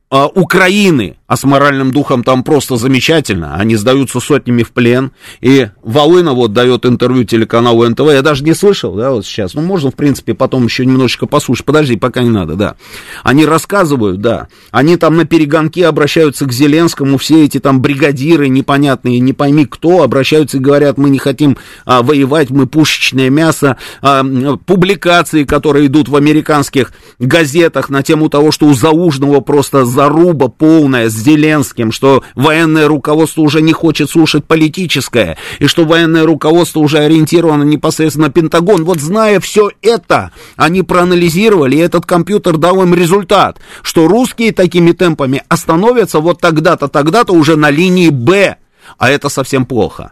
а, 0.09 0.27
Украины, 0.27 1.17
а 1.33 1.35
с 1.35 1.45
моральным 1.45 1.91
духом 1.91 2.23
там 2.23 2.43
просто 2.43 2.75
замечательно, 2.75 3.55
они 3.55 3.75
сдаются 3.75 4.19
сотнями 4.19 4.61
в 4.61 4.71
плен, 4.71 5.13
и 5.41 5.69
Волына 5.81 6.33
вот 6.33 6.53
дает 6.53 6.85
интервью 6.85 7.23
телеканалу 7.23 7.89
НТВ, 7.89 8.01
я 8.11 8.21
даже 8.21 8.43
не 8.43 8.53
слышал, 8.53 8.93
да, 8.93 9.09
вот 9.09 9.25
сейчас, 9.25 9.55
ну, 9.55 9.63
можно, 9.63 9.89
в 9.89 9.95
принципе, 9.95 10.35
потом 10.35 10.65
еще 10.65 10.85
немножечко 10.85 11.25
послушать, 11.25 11.65
подожди, 11.65 11.95
пока 11.95 12.21
не 12.21 12.29
надо, 12.29 12.53
да, 12.53 12.75
они 13.23 13.47
рассказывают, 13.47 14.21
да, 14.21 14.47
они 14.69 14.95
там 14.95 15.17
на 15.17 15.25
перегонке 15.25 15.87
обращаются 15.87 16.45
к 16.45 16.53
Зеленскому, 16.53 17.17
все 17.17 17.45
эти 17.45 17.59
там 17.59 17.81
бригадиры 17.81 18.47
непонятные, 18.47 19.19
не 19.19 19.33
пойми 19.33 19.65
кто, 19.65 20.03
обращаются 20.03 20.57
и 20.57 20.59
говорят, 20.59 20.99
мы 20.99 21.09
не 21.09 21.17
хотим 21.17 21.57
а, 21.83 22.03
воевать, 22.03 22.51
мы 22.51 22.67
пушечное 22.67 23.31
мясо, 23.31 23.77
а, 24.03 24.23
публикации, 24.67 25.45
которые 25.45 25.87
идут 25.87 26.09
в 26.09 26.15
американских 26.15 26.91
газетах 27.17 27.89
на 27.89 28.03
тему 28.03 28.29
того, 28.29 28.51
что 28.51 28.67
у 28.67 28.75
Заужного 28.75 29.39
просто 29.39 29.83
заруба 29.83 30.47
полная 30.47 31.09
с 31.09 31.22
Зеленским, 31.23 31.91
что 31.91 32.23
военное 32.35 32.87
руководство 32.87 33.41
уже 33.41 33.61
не 33.61 33.73
хочет 33.73 34.09
слушать 34.09 34.45
политическое, 34.45 35.37
и 35.59 35.67
что 35.67 35.85
военное 35.85 36.25
руководство 36.25 36.79
уже 36.79 36.99
ориентировано 36.99 37.63
непосредственно 37.63 38.27
на 38.27 38.33
Пентагон. 38.33 38.83
Вот 38.83 38.99
зная 38.99 39.39
все 39.39 39.71
это, 39.81 40.31
они 40.55 40.83
проанализировали, 40.83 41.77
и 41.77 41.79
этот 41.79 42.05
компьютер 42.05 42.57
дал 42.57 42.83
им 42.83 42.93
результат, 42.93 43.59
что 43.81 44.07
русские 44.07 44.51
такими 44.51 44.91
темпами 44.91 45.43
остановятся 45.47 46.19
вот 46.19 46.39
тогда-то, 46.39 46.87
тогда-то 46.87 47.33
уже 47.33 47.55
на 47.55 47.69
линии 47.69 48.09
Б, 48.09 48.57
а 48.97 49.09
это 49.09 49.29
совсем 49.29 49.65
плохо. 49.65 50.11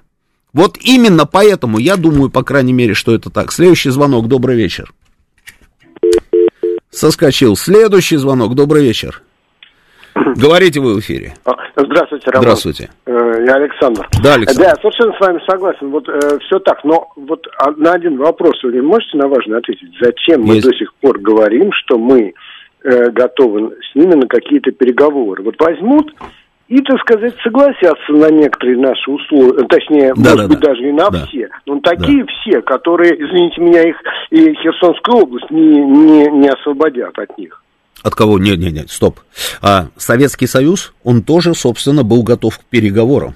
Вот 0.54 0.78
именно 0.82 1.26
поэтому 1.26 1.78
я 1.78 1.96
думаю, 1.96 2.30
по 2.30 2.44
крайней 2.44 2.74
мере, 2.74 2.94
что 2.94 3.14
это 3.16 3.30
так. 3.30 3.52
Следующий 3.52 3.90
звонок, 3.90 4.28
добрый 4.28 4.56
вечер. 4.56 4.94
Соскочил. 6.92 7.56
Следующий 7.56 8.18
звонок, 8.18 8.54
добрый 8.54 8.84
вечер. 8.84 9.24
Говорите 10.35 10.80
вы 10.80 10.95
в 10.95 10.99
эфире. 10.99 11.34
А, 11.45 11.52
здравствуйте, 11.76 12.30
Роман. 12.31 12.41
Здравствуйте. 12.43 12.89
Э, 13.06 13.43
Я 13.48 13.56
Александр. 13.56 14.07
Да, 14.23 14.34
Александр. 14.35 14.64
Да, 14.64 14.69
я 14.69 14.76
совершенно 14.76 15.14
с 15.14 15.19
вами 15.19 15.41
согласен. 15.49 15.89
Вот 15.89 16.07
э, 16.10 16.39
все 16.45 16.60
так. 16.60 16.84
Но 16.84 17.07
вот 17.15 17.45
а- 17.57 17.72
на 17.72 17.93
один 17.93 18.18
вопрос 18.18 18.61
вы 18.64 18.73
не 18.73 18.81
можете 18.81 19.18
на 19.18 19.27
важный 19.27 19.57
ответить? 19.57 19.89
Зачем 20.02 20.41
мы 20.43 20.56
Есть. 20.56 20.68
до 20.68 20.76
сих 20.76 20.93
пор 20.95 21.19
говорим, 21.19 21.72
что 21.73 21.98
мы 21.98 22.34
э, 22.84 23.10
готовы 23.11 23.76
с 23.91 23.95
ними 23.95 24.15
на 24.15 24.27
какие-то 24.27 24.72
переговоры? 24.72 25.43
Вот 25.43 25.56
возьмут 25.60 26.14
и, 26.68 26.77
так 26.84 26.99
сказать, 27.02 27.35
согласятся 27.43 28.11
на 28.14 28.30
некоторые 28.31 28.77
наши 28.77 29.11
условия, 29.11 29.64
э, 29.64 29.68
точнее, 29.68 30.14
Да, 30.15 30.31
может 30.31 30.38
да, 30.38 30.48
быть, 30.48 30.60
да. 30.60 30.68
даже 30.69 30.88
и 30.88 30.91
на 30.91 31.10
Да. 31.10 31.26
все. 31.27 31.49
Но 31.65 31.80
такие 31.81 32.26
все, 32.26 32.61
которые, 32.61 33.14
извините 33.15 33.60
меня, 33.61 33.81
их 33.89 33.98
и 34.30 34.53
Херсонскую 34.56 35.23
область 35.23 35.52
не, 35.52 35.81
не, 35.81 36.31
не 36.31 36.48
освободят 36.48 37.18
от 37.19 37.38
них. 37.38 37.61
От 38.02 38.15
кого? 38.15 38.40
Нет, 38.40 38.57
нет, 38.60 38.73
нет, 38.73 38.91
стоп. 38.91 39.19
А, 39.61 39.90
Советский 39.98 40.48
Союз, 40.48 40.94
он 41.03 41.22
тоже, 41.22 41.53
собственно, 41.53 42.03
был 42.03 42.23
готов 42.23 42.57
к 42.57 42.64
переговорам. 42.64 43.36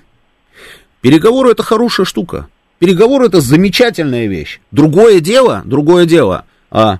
Переговоры 1.02 1.52
это 1.52 1.62
хорошая 1.62 2.06
штука. 2.06 2.48
Переговоры 2.80 3.28
это 3.28 3.42
замечательная 3.42 4.28
вещь. 4.28 4.60
Другое 4.72 5.20
дело, 5.20 5.62
другое 5.66 6.06
дело, 6.06 6.46
а 6.72 7.00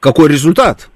какой 0.00 0.28
результат 0.28 0.90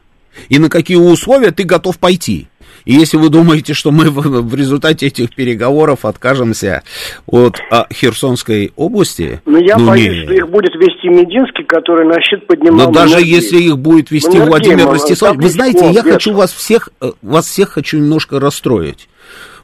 и 0.48 0.58
на 0.58 0.68
какие 0.68 0.96
условия 0.96 1.50
ты 1.50 1.64
готов 1.64 1.98
пойти. 1.98 2.48
И 2.84 2.94
если 2.94 3.16
вы 3.16 3.28
думаете, 3.28 3.74
что 3.74 3.90
мы 3.90 4.10
в, 4.10 4.54
результате 4.54 5.06
этих 5.06 5.34
переговоров 5.34 6.04
откажемся 6.04 6.82
от 7.26 7.58
а, 7.70 7.86
Херсонской 7.92 8.72
области, 8.76 9.40
Но 9.46 9.58
я 9.58 9.76
ну, 9.78 9.86
боюсь, 9.86 10.18
не. 10.18 10.24
что 10.24 10.34
их 10.34 10.48
будет 10.48 10.74
вести 10.74 11.08
Мединский, 11.08 11.64
который 11.64 12.06
на 12.06 12.20
щит 12.20 12.46
поднимал... 12.46 12.88
Но 12.88 12.92
даже 12.92 13.16
многие. 13.16 13.30
если 13.30 13.58
их 13.58 13.78
будет 13.78 14.10
вести 14.10 14.28
Энергема, 14.28 14.46
Владимир 14.46 14.88
Ростиславович, 14.88 15.42
вы 15.42 15.48
знаете, 15.48 15.90
я 15.90 16.02
хочу 16.02 16.32
вас 16.32 16.52
всех, 16.52 16.88
э, 17.00 17.12
вас 17.22 17.46
всех 17.46 17.70
хочу 17.70 17.98
немножко 17.98 18.40
расстроить. 18.40 19.08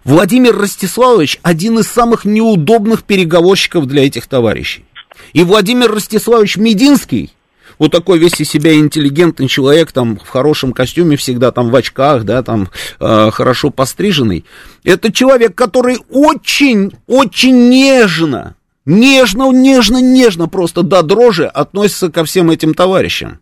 Владимир 0.05 0.57
Ростиславович 0.57 1.39
один 1.43 1.79
из 1.79 1.89
самых 1.89 2.25
неудобных 2.25 3.03
переговорщиков 3.03 3.87
для 3.87 4.07
этих 4.07 4.27
товарищей. 4.27 4.85
И 5.33 5.43
Владимир 5.43 5.91
Ростиславович 5.91 6.57
Мединский, 6.57 7.33
вот 7.79 7.93
такой 7.93 8.19
весь 8.19 8.41
из 8.41 8.49
себя 8.49 8.75
интеллигентный 8.75 9.49
человек, 9.49 9.93
там, 9.93 10.19
в 10.19 10.29
хорошем 10.29 10.73
костюме 10.73 11.17
всегда, 11.17 11.51
там, 11.53 11.71
в 11.71 11.77
очках, 11.77 12.25
да, 12.25 12.43
там, 12.43 12.69
э, 13.01 13.31
хорошо 13.31 13.71
постриженный. 13.71 14.45
Это 14.85 15.13
человек, 15.13 15.55
который 15.55 15.99
очень, 16.11 16.93
очень 17.07 17.69
нежно, 17.69 18.57
нежно, 18.85 19.51
нежно, 19.53 19.99
нежно, 19.99 20.49
просто 20.49 20.83
до 20.83 21.03
дрожи 21.03 21.47
относится 21.47 22.11
ко 22.11 22.25
всем 22.25 22.51
этим 22.51 22.75
товарищам. 22.75 23.41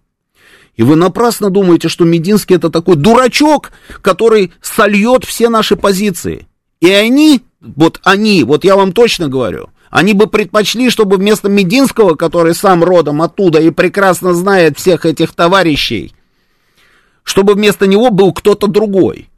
И 0.77 0.83
вы 0.83 0.97
напрасно 0.97 1.49
думаете, 1.49 1.89
что 1.89 2.05
Мединский 2.05 2.57
это 2.57 2.69
такой 2.69 2.97
дурачок, 2.97 3.71
который 4.03 4.53
сольет 4.61 5.25
все 5.25 5.49
наши 5.49 5.75
позиции. 5.75 6.47
И 6.81 6.91
они, 6.91 7.41
вот 7.61 8.01
они, 8.05 8.45
вот 8.45 8.65
я 8.65 8.77
вам 8.77 8.93
точно 8.93 9.29
говорю, 9.29 9.71
они 9.97 10.13
бы 10.13 10.27
предпочли, 10.27 10.91
чтобы 10.91 11.17
вместо 11.17 11.49
Мединского, 11.49 12.17
который 12.17 12.55
сам 12.55 12.85
родом 12.85 13.23
оттуда 13.23 13.61
и 13.61 13.71
прекрасно 13.71 14.35
знает 14.35 14.77
всех 14.77 15.07
этих 15.07 15.33
товарищей, 15.33 16.13
чтобы 17.23 17.55
вместо 17.55 17.87
него 17.87 18.11
был 18.11 18.35
кто-то 18.35 18.67
другой. 18.67 19.31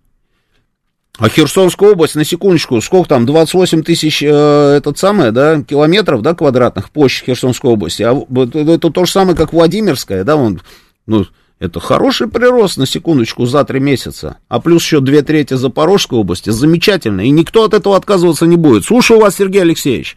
А 1.17 1.29
Херсонская 1.29 1.93
область, 1.93 2.17
на 2.17 2.25
секундочку, 2.25 2.81
сколько 2.81 3.09
там, 3.09 3.25
28 3.25 3.85
тысяч, 3.85 4.21
э, 4.21 4.27
этот 4.27 4.99
самое, 4.99 5.31
да, 5.31 5.63
километров, 5.63 6.23
да, 6.23 6.35
квадратных, 6.35 6.91
площадь 6.91 7.27
Херсонской 7.27 7.71
области. 7.71 8.03
А 8.03 8.17
это, 8.17 8.59
это 8.59 8.91
то 8.91 9.05
же 9.05 9.13
самое, 9.13 9.37
как 9.37 9.53
Владимирская, 9.53 10.25
да, 10.25 10.35
он, 10.35 10.61
ну, 11.07 11.25
это 11.61 11.79
хороший 11.79 12.27
прирост, 12.27 12.79
на 12.79 12.87
секундочку, 12.87 13.47
за 13.47 13.63
три 13.63 13.79
месяца. 13.79 14.39
А 14.49 14.59
плюс 14.59 14.83
еще 14.83 14.99
две 14.99 15.23
трети 15.23 15.55
Запорожской 15.55 16.19
области, 16.19 16.51
замечательно. 16.51 17.21
И 17.21 17.31
никто 17.31 17.63
от 17.63 17.75
этого 17.75 17.97
отказываться 17.97 18.45
не 18.45 18.57
будет. 18.57 18.85
Слушаю 18.85 19.21
вас, 19.21 19.37
Сергей 19.37 19.63
Алексеевич. 19.63 20.17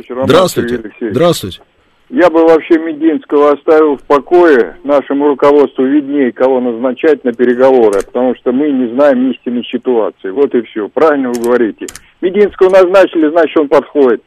Вечер, 0.00 0.14
Роман 0.14 0.28
Здравствуйте. 0.28 0.74
Алексеевич. 0.76 1.14
Здравствуйте. 1.14 1.60
Я 2.08 2.30
бы 2.30 2.42
вообще 2.42 2.78
Мединского 2.78 3.52
оставил 3.52 3.96
в 3.98 4.02
покое. 4.02 4.76
Нашему 4.82 5.28
руководству 5.28 5.84
виднее, 5.84 6.32
кого 6.32 6.60
назначать 6.60 7.22
на 7.24 7.32
переговоры, 7.32 8.00
потому 8.04 8.34
что 8.36 8.50
мы 8.52 8.70
не 8.70 8.92
знаем 8.94 9.30
истинной 9.30 9.64
ситуации. 9.64 10.30
Вот 10.30 10.54
и 10.54 10.62
все. 10.62 10.88
Правильно 10.88 11.28
вы 11.28 11.42
говорите. 11.42 11.86
Мединского 12.22 12.70
назначили, 12.70 13.28
значит, 13.30 13.56
он 13.58 13.68
подходит. 13.68 14.22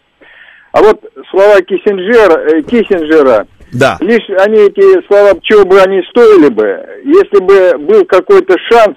А 0.71 0.81
вот 0.81 1.03
слова 1.31 1.59
Киссинджера, 1.61 2.39
э, 2.39 2.61
Киссинджера, 2.61 3.47
Да. 3.73 3.97
лишь 3.99 4.29
они 4.45 4.59
эти 4.59 5.05
слова, 5.07 5.37
чего 5.41 5.65
бы 5.65 5.79
они 5.81 6.01
стоили 6.09 6.49
бы, 6.49 6.85
если 7.03 7.43
бы 7.43 7.77
был 7.79 8.05
какой-то 8.05 8.55
шанс, 8.71 8.95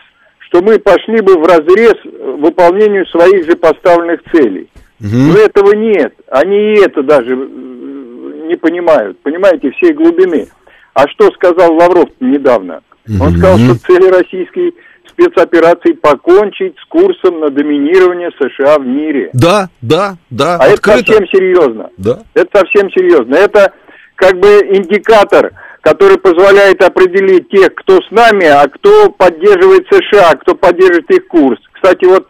что 0.49 0.63
мы 0.63 0.79
пошли 0.79 1.21
бы 1.23 1.35
в 1.39 1.43
разрез 1.43 1.95
выполнению 2.39 3.05
своих 3.07 3.47
же 3.47 3.57
поставленных 3.57 4.21
целей. 4.33 4.69
Мгм. 5.01 5.33
Но 5.33 5.39
этого 5.39 5.73
нет. 5.75 6.15
Они 6.31 6.75
и 6.75 6.81
это 6.81 7.03
даже 7.03 7.33
э, 7.35 8.47
не 8.49 8.57
понимают. 8.57 9.19
Понимаете, 9.21 9.71
всей 9.73 9.93
глубины. 9.93 10.49
А 10.95 11.07
что 11.09 11.31
сказал 11.33 11.75
Лавров 11.75 12.09
недавно? 12.21 12.81
Он 13.21 13.29
Мгм. 13.31 13.39
сказал, 13.39 13.59
что 13.59 13.79
цели 13.87 14.09
российской 14.11 14.75
спецоперации 15.09 15.93
покончить 15.93 16.75
с 16.83 16.85
курсом 16.89 17.41
на 17.41 17.49
доминирование 17.51 18.31
США 18.39 18.79
в 18.79 18.87
мире. 18.87 19.31
Да, 19.33 19.69
да, 19.81 20.17
да, 20.31 20.57
А 20.61 20.65
это 20.67 20.75
открыто. 20.75 20.99
совсем 21.07 21.27
серьезно. 21.29 21.91
Да. 21.97 22.19
Это 22.35 22.59
совсем 22.59 22.91
серьезно. 22.91 23.35
Это 23.35 23.73
как 24.17 24.39
бы 24.39 24.49
индикатор, 24.73 25.53
который 25.83 26.19
позволяет 26.19 26.83
определить 26.83 27.49
тех, 27.51 27.75
кто 27.77 28.01
с 28.03 28.11
нами, 28.11 28.47
а 28.47 28.67
кто 28.69 29.11
поддерживает 29.11 29.87
США, 29.91 30.33
кто 30.35 30.55
поддерживает 30.55 31.11
их 31.11 31.27
курс. 31.29 31.61
Кстати, 31.73 32.05
вот 32.07 32.27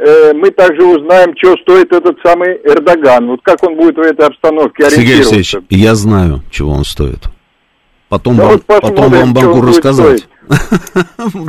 э, 0.00 0.32
мы 0.34 0.50
также 0.50 0.84
узнаем, 0.84 1.34
что 1.36 1.56
стоит 1.58 1.92
этот 1.92 2.16
самый 2.24 2.56
Эрдоган. 2.64 3.28
Вот 3.28 3.40
как 3.42 3.62
он 3.62 3.76
будет 3.76 3.96
в 3.96 4.00
этой 4.00 4.26
обстановке 4.26 4.90
Сергей 4.90 5.14
ориентироваться. 5.16 5.34
Алексеевич, 5.58 5.66
я 5.70 5.94
знаю, 5.94 6.42
чего 6.50 6.70
он 6.72 6.84
стоит. 6.84 7.20
Потом, 8.08 8.36
Да 8.36 8.42
вам, 8.44 8.52
вот 8.54 8.64
посмотрим, 8.64 8.96
потом 8.96 9.12
вам 9.12 9.28
могу 9.30 9.60
рассказать. 9.68 10.26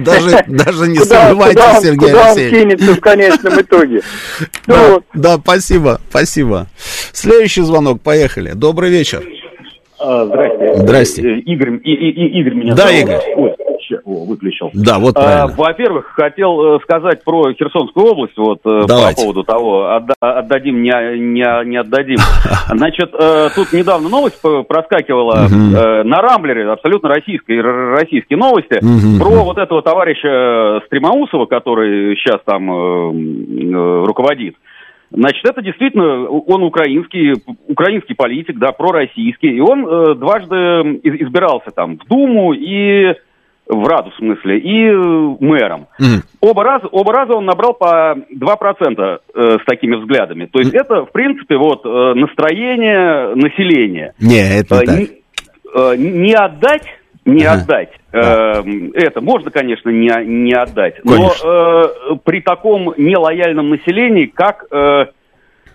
Даже, 0.06 0.44
даже 0.48 0.88
не 0.88 0.98
Куда- 1.00 1.28
сомневайтесь, 1.30 1.56
куда 1.56 1.76
он- 1.76 1.82
Сергей 1.82 1.98
куда 1.98 2.22
он 2.22 2.28
Алексеевич. 2.28 2.54
кинется 2.62 2.94
в 2.94 3.00
конечном 3.00 3.62
итоге. 3.62 4.02
Ну 4.68 4.76
Да, 4.76 5.02
да, 5.16 5.38
спасибо, 5.42 6.00
спасибо. 6.10 6.68
Следующий 7.12 7.62
звонок, 7.64 8.02
поехали. 8.02 8.52
Добрый 8.54 8.92
вечер. 8.92 9.24
А, 10.00 10.26
Здрасте. 10.26 10.76
Здрасте. 10.78 11.22
Э, 11.24 11.40
Игорь, 11.40 11.80
и, 11.84 11.92
и- 11.94 12.12
и- 12.12 12.40
Игорь 12.42 12.54
меня 12.54 12.76
Да, 12.76 12.88
зовут. 12.90 13.02
Игорь. 13.02 13.56
Ща- 13.92 14.02
о, 14.06 14.26
выключил. 14.26 14.70
Да, 14.74 15.00
вот 15.00 15.16
А. 15.18 15.48
Во-первых, 15.48 16.06
хотел 16.16 16.76
э, 16.76 16.80
сказать 16.84 17.24
про 17.24 17.52
Херсонскую 17.54 18.06
область, 18.12 18.38
вот 18.38 18.60
э, 18.66 18.82
по 18.82 18.88
Давайте. 18.88 19.22
поводу 19.22 19.44
того, 19.44 19.90
отда- 19.96 20.14
отдадим, 20.20 20.82
не, 20.82 20.90
не, 21.20 21.66
не 21.70 21.78
отдадим. 21.78 22.18
Значит, 22.70 23.14
э, 23.14 23.50
тут 23.56 23.74
недавно 23.74 24.10
новость 24.10 24.42
проскакивала 24.68 25.48
на 26.04 26.22
Рамблере, 26.22 26.70
абсолютно 26.72 27.10
российские, 27.10 27.60
р- 27.60 27.92
российские 28.00 28.38
новости, 28.38 28.80
про 29.20 29.44
вот 29.44 29.58
этого 29.58 29.82
товарища 29.82 30.82
Стремоусова, 30.88 31.46
который 31.46 32.16
сейчас 32.16 32.40
там 32.46 32.70
руководит. 34.06 34.56
Значит, 35.14 35.44
это 35.46 35.62
действительно, 35.62 36.26
он 36.30 36.64
украинский, 36.64 37.34
украинский 37.68 38.16
политик, 38.16 38.58
да, 38.58 38.72
пророссийский, 38.72 39.50
и 39.58 39.60
он 39.60 39.86
э, 39.86 40.16
дважды 40.16 40.56
из- 41.04 41.22
избирался 41.28 41.72
там 41.72 41.98
в 41.98 42.08
Думу 42.08 42.54
и 42.54 43.14
в 43.72 43.88
Раду, 43.88 44.12
в 44.12 44.16
смысле, 44.18 44.60
и 44.60 44.86
э, 44.86 45.36
мэром. 45.40 45.88
Мгм. 45.98 46.24
Оба 46.42 46.64
раза, 46.64 46.88
оба 46.88 47.14
раза 47.14 47.34
он 47.34 47.46
набрал 47.46 47.74
по 47.74 48.16
2% 48.36 49.20
э, 49.34 49.58
с 49.62 49.66
такими 49.66 49.96
взглядами. 49.96 50.46
То 50.46 50.60
есть 50.60 50.74
это, 50.74 51.06
в 51.06 51.12
принципе, 51.12 51.56
вот 51.58 51.86
э, 51.86 52.14
настроение 52.16 53.34
населения. 53.36 54.14
Не, 54.20 54.60
это 54.60 54.76
не 54.76 54.82
Э, 54.82 54.86
так. 54.86 54.98
не, 55.00 55.08
э, 55.74 55.96
не 55.98 56.34
отдать, 56.34 56.86
не 57.26 57.46
Ага. 57.46 57.62
отдать. 57.62 57.90
э, 58.14 58.64
это 58.96 59.22
можно, 59.22 59.52
конечно, 59.52 59.90
не, 59.90 60.12
не 60.26 60.54
отдать. 60.54 60.96
Конечно. 61.02 61.48
Но 61.48 61.84
э, 61.84 62.16
при 62.26 62.42
таком 62.42 62.94
нелояльном 62.98 63.70
населении, 63.70 64.26
как 64.26 64.66
э, 64.70 65.06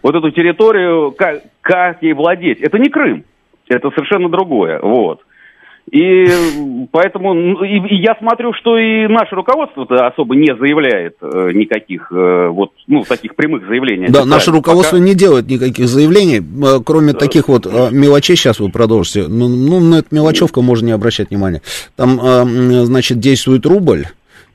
вот 0.03 0.15
эту 0.15 0.31
территорию, 0.33 1.13
как, 1.13 1.43
как 1.63 2.03
ей 2.03 2.13
владеть, 2.13 2.61
это 2.61 2.79
не 2.79 2.91
Крым. 2.91 3.25
Это 3.69 3.91
совершенно 3.91 4.29
другое. 4.29 4.79
Вот. 4.81 5.23
И 5.91 6.27
поэтому 6.91 7.33
ну, 7.33 7.63
и, 7.63 7.79
и 7.95 8.03
я 8.03 8.17
смотрю, 8.19 8.53
что 8.55 8.77
и 8.77 9.07
наше 9.07 9.37
руководство 9.37 9.85
особо 10.07 10.35
не 10.35 10.53
заявляет 10.57 11.17
э, 11.21 11.53
никаких 11.53 12.11
э, 12.11 12.49
вот 12.49 12.73
ну 12.89 13.05
таких 13.05 13.37
прямых 13.37 13.67
заявлений. 13.69 14.09
Да, 14.09 14.25
наше 14.25 14.51
руководство 14.51 14.97
Пока... 14.97 15.07
не 15.07 15.15
делает 15.15 15.47
никаких 15.49 15.87
заявлений, 15.87 16.39
э, 16.39 16.81
кроме 16.85 17.13
таких 17.13 17.47
вот 17.49 17.67
э, 17.67 17.91
мелочей. 17.93 18.35
Сейчас 18.35 18.59
вы 18.59 18.69
продолжите. 18.71 19.27
Ну, 19.29 19.49
ну 19.49 19.79
на 19.79 20.01
эту 20.01 20.13
мелочевку 20.13 20.61
можно 20.61 20.87
не 20.87 20.93
обращать 20.93 21.31
внимания. 21.31 21.63
Там, 21.95 22.19
э, 22.21 22.85
значит, 22.85 23.21
действует 23.21 23.65
рубль 23.65 24.07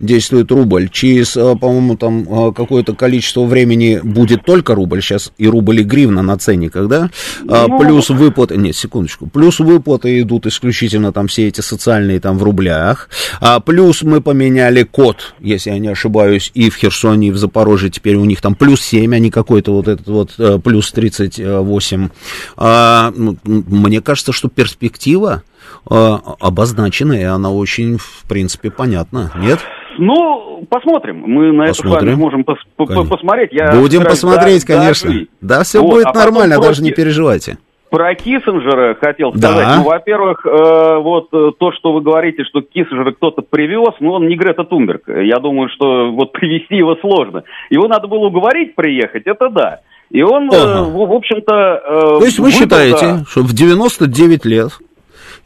действует 0.02 0.52
рубль. 0.52 0.90
Через, 0.90 1.38
э, 1.38 1.56
по-моему, 1.56 1.96
там 1.96 2.22
э, 2.22 2.54
какое-то 2.54 2.94
количество 2.94 3.44
времени 3.46 4.00
будет 4.04 4.44
только 4.44 4.76
рубль. 4.76 5.02
Сейчас 5.02 5.32
и 5.38 5.48
рубль, 5.48 5.82
и 5.82 5.84
гривна 5.84 6.22
на 6.22 6.38
ценниках, 6.38 6.88
да? 6.88 7.10
А, 7.48 7.68
ну... 7.68 7.80
Плюс 7.80 8.10
выплаты... 8.10 8.58
Нет, 8.58 8.76
секундочку. 8.76 9.28
Плюс 9.28 9.60
выплаты 9.60 10.22
идут 10.22 10.46
исключительно 10.48 11.12
там 11.12 11.28
все 11.28 11.48
эти 11.48 11.62
социальные 11.62 12.20
там 12.20 12.38
в 12.38 12.44
рублях. 12.44 13.10
А, 13.40 13.60
плюс 13.60 14.04
мы 14.04 14.22
поменяли 14.22 14.84
код, 14.84 15.36
если 15.40 15.72
я 15.72 15.80
не 15.80 15.88
ошибаюсь, 15.88 16.52
и 16.54 16.70
в 16.70 16.76
Херсоне, 16.76 17.30
и 17.30 17.32
в 17.32 17.38
Запорожье. 17.38 17.90
Теперь 17.90 18.16
у 18.16 18.26
них 18.26 18.42
там 18.42 18.56
плюс 18.56 18.82
7, 18.82 19.16
а 19.16 19.20
не 19.20 19.32
какой-то 19.32 19.74
вот 19.74 19.88
этот 19.88 20.08
вот 20.08 20.34
э, 20.38 20.60
плюс 20.64 20.92
38. 20.92 22.10
А, 22.58 23.14
мне 23.46 24.02
кажется, 24.02 24.34
что 24.34 24.50
перспектива 24.50 25.44
обозначена, 25.86 27.14
и 27.14 27.24
она 27.24 27.52
очень, 27.52 27.98
в 27.98 28.24
принципе, 28.28 28.72
понятна. 28.72 29.32
Нет? 29.36 29.60
Ну, 29.98 30.66
посмотрим. 30.70 31.24
Мы 31.28 31.52
на 31.52 31.68
посмотрим. 31.68 31.94
это 31.94 32.00
с 32.00 32.06
вами 32.06 32.16
можем 32.16 32.44
пос 32.44 32.58
конечно. 32.78 33.06
посмотреть. 33.06 33.50
Я 33.52 33.72
Будем 33.72 34.04
посмотреть, 34.04 34.66
да, 34.66 34.78
конечно. 34.78 35.12
Да, 35.42 35.58
да 35.58 35.64
все 35.64 35.82
вот, 35.82 35.92
будет 35.92 36.08
а 36.08 36.14
нормально, 36.14 36.60
даже 36.60 36.82
не 36.82 36.92
переживайте. 36.92 37.58
Про 37.92 38.16
Киссинджера 38.16 38.96
хотел 38.96 39.34
сказать. 39.34 39.68
Да. 39.68 39.76
Ну, 39.76 39.84
во-первых, 39.84 40.46
э, 40.46 40.98
вот 41.00 41.28
э, 41.34 41.52
то, 41.60 41.74
что 41.74 41.92
вы 41.92 42.00
говорите, 42.00 42.46
что 42.46 42.62
Киссинджера 42.62 43.12
кто-то 43.12 43.42
привез, 43.42 43.94
ну, 44.00 44.14
он 44.14 44.30
не 44.30 44.38
Грета 44.38 44.64
Тунберг. 44.64 45.10
Я 45.10 45.40
думаю, 45.40 45.68
что 45.70 46.10
вот 46.12 46.32
привести 46.32 46.78
его 46.78 46.96
сложно. 47.02 47.44
Его 47.70 47.90
надо 47.90 48.08
было 48.08 48.28
уговорить 48.28 48.76
приехать, 48.76 49.24
это 49.26 49.50
да. 49.50 49.82
И 50.10 50.22
он, 50.24 50.50
э, 50.54 50.56
ага. 50.56 50.80
э, 50.80 50.84
в, 50.84 51.06
в 51.06 51.14
общем-то... 51.14 51.54
Э, 51.54 52.20
то 52.20 52.26
есть 52.26 52.40
вы 52.40 52.52
считаете, 52.52 53.26
что 53.28 53.42
в 53.42 53.54
99 53.54 54.46
лет 54.46 54.72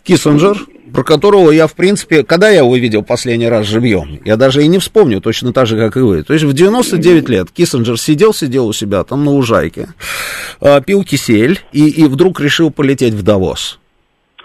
Киссинджер 0.06 0.68
про 0.95 1.03
которого 1.03 1.52
я, 1.52 1.68
в 1.68 1.73
принципе, 1.73 2.23
когда 2.23 2.49
я 2.49 2.60
его 2.60 2.73
видел 2.77 3.03
последний 3.03 3.49
раз 3.49 3.68
живьем, 3.68 4.22
я 4.23 4.38
даже 4.38 4.64
и 4.64 4.68
не 4.68 4.80
вспомню, 4.80 5.19
точно 5.19 5.52
так 5.52 5.68
же, 5.68 5.77
как 5.77 5.98
и 5.98 5.99
вы. 5.99 6.23
То 6.23 6.32
есть 6.32 6.45
в 6.45 6.53
99 6.53 7.27
лет 7.27 7.52
Киссинджер 7.52 7.99
сидел, 7.99 8.34
сидел 8.34 8.68
у 8.68 8.72
себя 8.72 9.03
там 9.03 9.26
на 9.26 9.32
лужайке, 9.32 9.90
а, 10.61 10.80
пил 10.80 11.03
кисель 11.03 11.60
и, 11.73 11.90
и 11.90 12.06
вдруг 12.06 12.40
решил 12.40 12.72
полететь 12.72 13.14
в 13.14 13.23
Давос. 13.23 13.80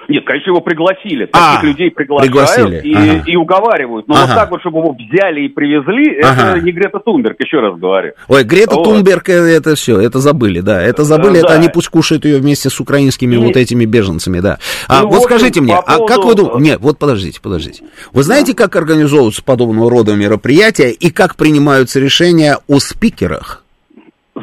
Нет, 0.09 0.25
конечно, 0.25 0.51
его 0.51 0.61
пригласили. 0.61 1.27
Таких 1.27 1.63
а, 1.63 1.65
людей 1.65 1.91
приглашают 1.91 2.31
пригласили. 2.31 2.81
И, 2.83 2.95
ага. 2.95 3.25
и 3.27 3.37
уговаривают. 3.37 4.09
Но 4.09 4.15
ага. 4.15 4.27
вот 4.27 4.35
так 4.35 4.51
вот, 4.51 4.61
чтобы 4.61 4.79
его 4.79 4.93
взяли 4.93 5.43
и 5.43 5.49
привезли, 5.49 6.21
ага. 6.21 6.51
это 6.51 6.61
не 6.61 6.73
Грета 6.73 6.99
Тунберг, 6.99 7.37
еще 7.41 7.61
раз 7.61 7.79
говорю. 7.79 8.13
Ой, 8.29 8.45
Грета 8.45 8.77
вот. 8.77 8.85
Тунберг, 8.85 9.29
э, 9.29 9.33
это 9.33 9.75
все, 9.75 10.01
это 10.01 10.19
забыли, 10.19 10.61
да. 10.61 10.83
Это 10.83 11.05
забыли, 11.05 11.41
да. 11.41 11.47
это 11.47 11.55
они 11.55 11.69
пусть 11.69 11.89
кушают 11.89 12.25
ее 12.25 12.39
вместе 12.39 12.71
с 12.71 12.81
украинскими 12.81 13.35
и... 13.35 13.39
вот 13.39 13.57
этими 13.57 13.85
беженцами, 13.85 14.41
да. 14.41 14.59
А 14.89 15.03
ну, 15.03 15.09
вот 15.09 15.23
скажите 15.23 15.61
мне, 15.61 15.75
поводу... 15.75 16.05
а 16.05 16.07
как 16.07 16.25
вы 16.25 16.35
думаете... 16.35 16.61
Нет, 16.61 16.79
вот 16.81 16.99
подождите, 16.99 17.41
подождите. 17.41 17.85
Вы 18.13 18.23
знаете, 18.23 18.55
как 18.55 18.75
организовываются 18.77 19.43
подобного 19.45 19.91
рода 19.91 20.15
мероприятия 20.15 20.91
и 20.91 21.11
как 21.11 21.37
принимаются 21.37 22.01
решения 22.01 22.59
о 22.69 22.79
спикерах? 22.79 23.65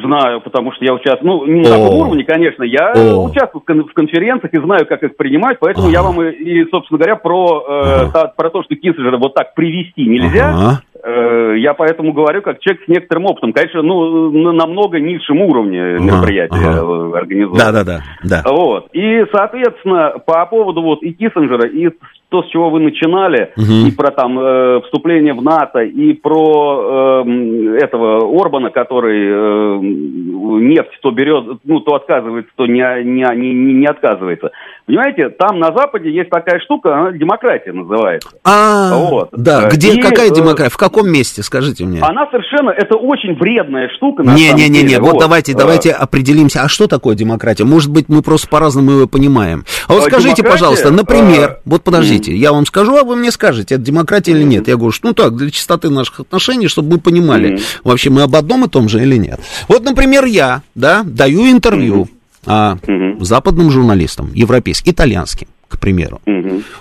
Знаю, 0.00 0.40
потому 0.40 0.72
что 0.72 0.84
я 0.84 0.94
участвую, 0.94 1.38
ну, 1.38 1.46
не 1.46 1.60
на 1.60 1.70
таком 1.70 1.96
уровне, 1.96 2.24
конечно, 2.24 2.62
я 2.62 2.92
О. 2.92 3.24
участвую 3.24 3.62
в 3.62 3.92
конференциях 3.92 4.52
и 4.52 4.60
знаю, 4.60 4.86
как 4.86 5.02
их 5.02 5.16
принимать, 5.16 5.58
поэтому 5.60 5.86
ага. 5.86 5.92
я 5.92 6.02
вам 6.02 6.22
и, 6.22 6.30
и, 6.30 6.70
собственно 6.70 6.98
говоря, 6.98 7.16
про, 7.16 7.64
э, 7.68 7.82
ага. 8.02 8.10
та, 8.12 8.26
про 8.28 8.50
то, 8.50 8.62
что 8.62 8.74
Киссинджера 8.74 9.18
вот 9.18 9.34
так 9.34 9.54
привести 9.54 10.06
нельзя, 10.06 10.50
ага. 10.50 10.82
э, 11.02 11.58
я 11.58 11.74
поэтому 11.74 12.12
говорю, 12.12 12.42
как 12.42 12.60
человек 12.60 12.84
с 12.84 12.88
некоторым 12.88 13.26
опытом. 13.26 13.52
Конечно, 13.52 13.82
ну, 13.82 14.30
на 14.30 14.52
намного 14.52 15.00
низшем 15.00 15.40
уровне 15.42 15.80
ага. 15.80 16.04
мероприятия 16.04 16.68
ага. 16.68 17.18
организовано. 17.18 17.58
Да-да-да. 17.58 18.00
Да. 18.22 18.42
Вот. 18.50 18.88
И, 18.92 19.24
соответственно, 19.32 20.14
по 20.24 20.44
поводу 20.46 20.82
вот 20.82 21.02
и 21.02 21.12
Киссинджера, 21.12 21.68
и 21.68 21.90
то, 22.28 22.42
с 22.42 22.48
чего 22.48 22.68
вы 22.68 22.80
начинали, 22.80 23.52
угу. 23.56 23.88
и 23.88 23.90
про 23.90 24.10
там 24.10 24.38
э, 24.38 24.80
вступление 24.82 25.32
в 25.32 25.42
НАТО, 25.42 25.80
и 25.80 26.12
про 26.12 27.24
э, 27.24 27.78
этого 27.82 28.18
Орбана, 28.40 28.70
который 28.70 29.26
э, 29.26 29.78
нефть 29.80 30.98
то 31.00 31.10
берет, 31.10 31.58
ну, 31.64 31.80
то 31.80 31.94
отказывается, 31.94 32.52
то 32.54 32.66
не, 32.66 32.82
не, 33.04 33.24
не, 33.34 33.54
не 33.54 33.86
отказывается. 33.86 34.50
Понимаете, 34.88 35.28
там 35.28 35.58
на 35.58 35.66
Западе 35.66 36.10
есть 36.10 36.30
такая 36.30 36.58
штука, 36.60 36.98
она 36.98 37.12
демократия 37.12 37.72
называется. 37.72 38.30
А, 38.42 38.94
вот. 38.94 39.28
да, 39.32 39.68
где, 39.68 39.92
и, 39.92 40.00
какая 40.00 40.30
э, 40.30 40.34
демократия, 40.34 40.70
в 40.70 40.78
каком 40.78 41.12
месте, 41.12 41.42
скажите 41.42 41.84
мне? 41.84 42.00
Она 42.00 42.26
совершенно, 42.30 42.70
это 42.70 42.96
очень 42.96 43.34
вредная 43.34 43.90
штука. 43.90 44.22
Не-не-не, 44.22 44.98
вот, 44.98 45.12
вот 45.12 45.20
давайте, 45.20 45.54
давайте 45.54 45.90
определимся, 45.90 46.62
а 46.62 46.68
что 46.68 46.86
такое 46.86 47.14
демократия? 47.16 47.64
Может 47.64 47.92
быть, 47.92 48.06
мы 48.08 48.22
просто 48.22 48.48
по-разному 48.48 48.92
ее 48.92 49.06
понимаем. 49.06 49.66
А 49.88 49.92
вот 49.92 50.04
скажите, 50.04 50.42
пожалуйста, 50.42 50.90
например, 50.90 51.58
вот 51.66 51.84
подождите, 51.84 52.34
я 52.34 52.54
вам 52.54 52.64
скажу, 52.64 52.96
а 52.96 53.04
вы 53.04 53.14
мне 53.16 53.30
скажете, 53.30 53.74
это 53.74 53.84
демократия 53.84 54.30
или 54.30 54.42
нет. 54.42 54.68
Я 54.68 54.76
говорю, 54.76 54.92
что 54.92 55.08
ну 55.08 55.12
так, 55.12 55.36
для 55.36 55.50
чистоты 55.50 55.90
наших 55.90 56.20
отношений, 56.20 56.66
чтобы 56.66 56.92
мы 56.92 56.98
понимали, 56.98 57.58
вообще 57.84 58.08
мы 58.08 58.22
об 58.22 58.34
одном 58.34 58.64
и 58.64 58.68
том 58.70 58.88
же 58.88 59.02
или 59.02 59.18
нет. 59.18 59.38
Вот, 59.68 59.84
например, 59.84 60.24
я, 60.24 60.62
да, 60.74 61.02
даю 61.04 61.42
интервью. 61.50 62.08
А, 62.46 62.78
mm-hmm. 63.18 63.24
западным 63.24 63.70
журналистам, 63.70 64.32
европейским, 64.34 64.92
итальянским, 64.92 65.48
к 65.68 65.78
примеру. 65.78 66.20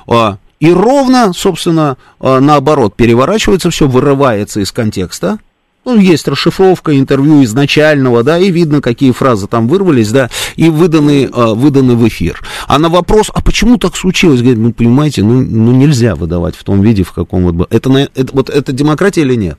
А, 0.08 0.38
и 0.60 0.72
ровно, 0.72 1.34
собственно, 1.34 1.98
а, 2.20 2.40
наоборот, 2.40 2.96
переворачивается 2.96 3.70
все, 3.70 3.88
вырывается 3.88 4.60
из 4.60 4.72
контекста, 4.72 5.40
ну, 5.88 5.98
есть 5.98 6.28
расшифровка 6.28 7.00
интервью 7.00 7.46
изначального, 7.46 8.22
да, 8.22 8.38
и 8.38 8.52
видно, 8.52 8.82
какие 8.82 9.12
фразы 9.12 9.48
там 9.48 9.70
вырвались, 9.70 10.12
да, 10.12 10.30
и 10.58 10.70
выданы, 10.70 11.30
э, 11.34 11.54
выданы 11.54 11.96
в 11.96 12.06
эфир. 12.06 12.42
А 12.68 12.78
на 12.78 12.90
вопрос, 12.90 13.32
а 13.34 13.42
почему 13.42 13.78
так 13.78 13.96
случилось, 13.96 14.42
говорит, 14.42 14.60
ну, 14.60 14.74
понимаете, 14.74 15.24
ну, 15.24 15.42
ну 15.42 15.72
нельзя 15.72 16.16
выдавать 16.16 16.58
в 16.58 16.64
том 16.66 16.82
виде, 16.82 17.04
в 17.04 17.14
каком 17.14 17.44
вот... 17.44 17.74
Это, 17.74 17.90
это, 18.16 18.36
вот, 18.36 18.50
это 18.50 18.74
демократия 18.74 19.22
или 19.22 19.36
нет? 19.36 19.58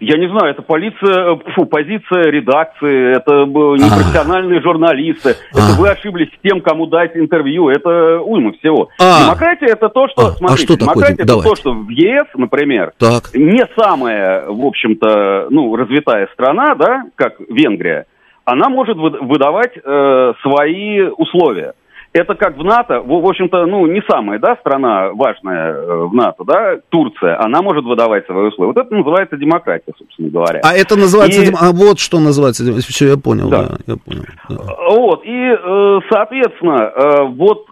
Я 0.00 0.18
не 0.18 0.28
знаю, 0.28 0.52
это 0.52 0.62
полиция, 0.62 1.36
фу, 1.54 1.66
позиция 1.66 2.24
редакции, 2.24 3.16
это 3.16 3.44
непрофессиональные 3.44 4.60
журналисты, 4.60 5.36
а. 5.54 5.58
это 5.58 5.80
вы 5.80 5.88
ошиблись 5.88 6.28
с 6.28 6.40
тем, 6.42 6.60
кому 6.60 6.86
дать 6.86 7.16
интервью, 7.16 7.68
это 7.68 8.20
уйма 8.20 8.52
всего. 8.52 8.88
А. 9.00 9.24
Демократия 9.24 9.66
это 9.66 9.88
то, 9.88 10.08
что, 10.08 10.26
а. 10.26 10.30
смотрите, 10.32 10.74
а 10.74 10.76
демократия 10.76 11.22
это 11.22 11.42
то, 11.42 11.56
что 11.56 11.72
в 11.72 11.88
ЕС, 11.88 12.26
например, 12.34 12.92
не 13.34 13.66
самая, 13.78 14.46
в 14.48 14.64
общем-то, 14.64 15.48
ну, 15.50 15.74
развитая 15.76 16.28
страна, 16.32 16.74
да, 16.74 17.04
как 17.14 17.34
Венгрия, 17.48 18.06
она 18.44 18.68
может 18.68 18.96
выдавать 18.96 19.72
э, 19.76 20.32
свои 20.42 21.00
условия 21.16 21.74
это 22.16 22.34
как 22.34 22.56
в 22.56 22.64
НАТО, 22.64 23.00
в, 23.00 23.26
общем-то, 23.26 23.66
ну, 23.66 23.86
не 23.86 24.02
самая, 24.08 24.38
да, 24.38 24.56
страна 24.56 25.10
важная 25.12 25.72
э, 25.72 26.04
в 26.06 26.14
НАТО, 26.14 26.44
да, 26.44 26.76
Турция, 26.88 27.40
она 27.40 27.62
может 27.62 27.84
выдавать 27.84 28.26
свои 28.26 28.48
условия. 28.48 28.72
Вот 28.72 28.84
это 28.84 28.94
называется 28.94 29.36
демократия, 29.36 29.92
собственно 29.98 30.30
говоря. 30.30 30.60
А 30.62 30.74
это 30.74 30.96
называется, 30.96 31.42
и... 31.42 31.52
а 31.58 31.72
вот 31.72 31.98
что 31.98 32.20
называется, 32.20 32.64
все, 32.82 33.08
я 33.08 33.16
понял, 33.16 33.48
да, 33.48 33.62
да 33.62 33.76
я 33.86 33.96
понял. 33.96 34.24
Да. 34.48 34.56
Вот, 34.90 35.24
и, 35.24 35.30
э, 35.30 36.00
соответственно, 36.10 36.92
э, 36.94 37.24
вот 37.28 37.66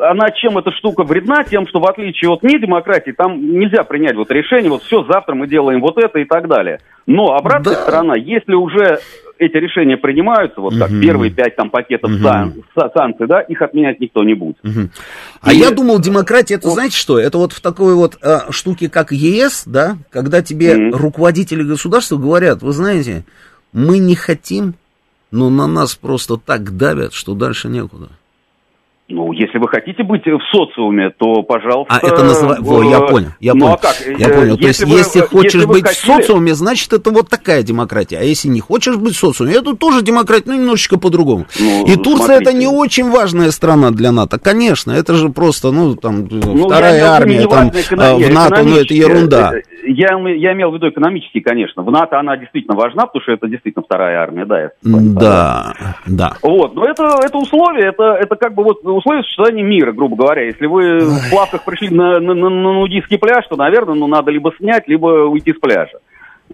она 0.00 0.30
чем 0.30 0.56
эта 0.56 0.70
штука 0.72 1.04
вредна? 1.04 1.44
Тем, 1.44 1.66
что 1.66 1.80
в 1.80 1.86
отличие 1.86 2.30
от 2.30 2.42
не 2.42 2.58
демократии, 2.58 3.10
там 3.10 3.38
нельзя 3.40 3.84
принять 3.84 4.16
вот 4.16 4.30
решение, 4.30 4.70
вот 4.70 4.82
все, 4.82 5.04
завтра 5.04 5.34
мы 5.34 5.46
делаем 5.46 5.80
вот 5.80 5.98
это 5.98 6.18
и 6.18 6.24
так 6.24 6.48
далее. 6.48 6.78
Но 7.06 7.34
обратная 7.34 7.74
да. 7.74 7.80
сторона, 7.82 8.14
если 8.16 8.54
уже 8.54 8.98
эти 9.38 9.56
решения 9.56 9.96
принимаются, 9.96 10.60
вот 10.60 10.76
как 10.76 10.90
угу. 10.90 11.00
первые 11.00 11.30
пять 11.30 11.56
там 11.56 11.70
пакетов 11.70 12.10
угу. 12.10 12.22
сан, 12.22 12.54
санкций, 12.94 13.26
да, 13.26 13.40
их 13.40 13.62
отменять 13.62 14.00
никто 14.00 14.22
не 14.24 14.34
будет. 14.34 14.56
Угу. 14.64 14.88
А 15.40 15.52
И... 15.52 15.56
я 15.56 15.70
думал, 15.70 16.00
демократия, 16.00 16.54
это 16.54 16.68
вот. 16.68 16.74
знаете 16.74 16.96
что? 16.96 17.18
Это 17.18 17.38
вот 17.38 17.52
в 17.52 17.60
такой 17.60 17.94
вот 17.94 18.18
э, 18.22 18.50
штуке, 18.50 18.88
как 18.88 19.12
ЕС, 19.12 19.64
да, 19.66 19.96
когда 20.10 20.42
тебе 20.42 20.76
угу. 20.76 20.98
руководители 20.98 21.62
государства 21.62 22.16
говорят, 22.16 22.62
вы 22.62 22.72
знаете, 22.72 23.24
мы 23.72 23.98
не 23.98 24.14
хотим, 24.14 24.74
но 25.30 25.50
на 25.50 25.66
нас 25.66 25.94
просто 25.94 26.36
так 26.36 26.76
давят, 26.76 27.12
что 27.12 27.34
дальше 27.34 27.68
некуда. 27.68 28.08
Ну, 29.10 29.32
если 29.32 29.56
вы 29.56 29.68
хотите 29.68 30.02
быть 30.02 30.26
в 30.26 30.40
социуме, 30.52 31.10
то, 31.16 31.42
пожалуйста... 31.42 31.94
А 31.94 32.06
это 32.06 32.22
называется... 32.22 32.62
Во, 32.62 32.82
я 32.82 33.00
понял, 33.00 33.28
я 33.40 33.54
ну, 33.54 33.60
понял. 33.60 33.74
А 33.74 33.78
как? 33.78 33.96
Я 34.06 34.28
понял. 34.28 34.56
Если 34.58 34.60
то 34.60 34.66
есть, 34.66 34.84
вы, 34.84 34.98
если 34.98 35.20
хочешь 35.20 35.54
если 35.54 35.66
быть 35.66 35.86
хотели... 35.86 36.12
в 36.12 36.16
социуме, 36.16 36.54
значит, 36.54 36.92
это 36.92 37.10
вот 37.10 37.30
такая 37.30 37.62
демократия. 37.62 38.18
А 38.18 38.22
если 38.22 38.48
не 38.48 38.60
хочешь 38.60 38.96
быть 38.96 39.14
в 39.14 39.18
социуме, 39.18 39.54
это 39.54 39.74
тоже 39.74 40.02
демократия, 40.02 40.50
но 40.50 40.56
немножечко 40.56 40.98
по-другому. 40.98 41.46
Ну, 41.58 41.86
И 41.86 41.96
Турция 41.96 42.36
смотрите. 42.36 42.50
это 42.50 42.52
не 42.52 42.66
очень 42.66 43.10
важная 43.10 43.50
страна 43.50 43.92
для 43.92 44.12
НАТО. 44.12 44.38
Конечно, 44.38 44.92
это 44.92 45.14
же 45.14 45.30
просто, 45.30 45.70
ну, 45.70 45.96
там, 45.96 46.28
ну, 46.30 46.66
вторая 46.66 47.02
армия, 47.06 47.48
там, 47.48 47.70
а, 47.92 48.14
в 48.14 48.30
НАТО, 48.30 48.62
ну, 48.62 48.76
это 48.76 48.92
ерунда. 48.92 49.52
Э, 49.54 49.62
я, 49.86 50.08
я 50.18 50.52
имел 50.52 50.70
в 50.70 50.74
виду 50.74 50.90
экономически, 50.90 51.40
конечно. 51.40 51.82
В 51.82 51.90
НАТО 51.90 52.18
она 52.18 52.36
действительно 52.36 52.76
важна, 52.76 53.06
потому 53.06 53.22
что 53.22 53.32
это 53.32 53.48
действительно 53.48 53.84
вторая 53.84 54.18
армия, 54.18 54.44
да. 54.44 54.70
Да, 54.82 55.74
да. 56.06 56.32
Вот, 56.42 56.74
но 56.74 56.84
это, 56.84 57.20
это 57.24 57.38
условие, 57.38 57.88
это, 57.88 58.12
это 58.14 58.36
как 58.36 58.54
бы 58.54 58.64
вот 58.64 58.84
условия 58.98 59.22
существования 59.22 59.62
мира, 59.62 59.92
грубо 59.92 60.16
говоря. 60.16 60.42
Если 60.42 60.66
вы 60.66 60.98
в 61.00 61.30
плавках 61.30 61.64
пришли 61.64 61.88
на, 61.90 62.20
на, 62.20 62.34
на, 62.34 62.48
на 62.48 62.72
нудистский 62.74 63.18
пляж, 63.18 63.44
то, 63.48 63.56
наверное, 63.56 63.94
ну, 63.94 64.06
надо 64.06 64.30
либо 64.30 64.52
снять, 64.58 64.86
либо 64.88 65.06
уйти 65.28 65.52
с 65.52 65.58
пляжа. 65.58 65.98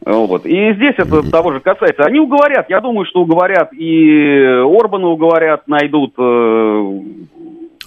Вот. 0.04 0.44
И 0.46 0.74
здесь 0.74 0.94
это 0.98 1.22
того 1.30 1.52
же 1.52 1.60
касается. 1.60 2.02
Они 2.04 2.18
уговорят, 2.18 2.66
я 2.68 2.80
думаю, 2.80 3.06
что 3.06 3.20
уговорят 3.20 3.72
и 3.72 4.36
Орбана 4.64 5.08
уговорят, 5.08 5.68
найдут 5.68 6.14
э, 6.18 7.00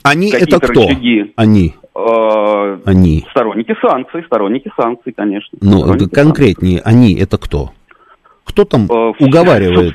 Они 0.03 0.31
это 0.31 0.59
кто? 0.59 0.81
рычаги. 0.87 1.33
Они. 1.35 1.75
Э, 1.95 2.77
Они. 2.85 3.25
Сторонники 3.31 3.75
санкций, 3.81 4.23
сторонники 4.25 4.71
санкций, 4.79 5.13
конечно. 5.15 5.57
Ну, 5.61 5.83
конкретнее, 6.09 6.81
они 6.85 7.13
это 7.15 7.37
кто? 7.37 7.71
Кто 8.45 8.63
там 8.63 8.85
Э, 8.89 9.11
уговаривает? 9.19 9.93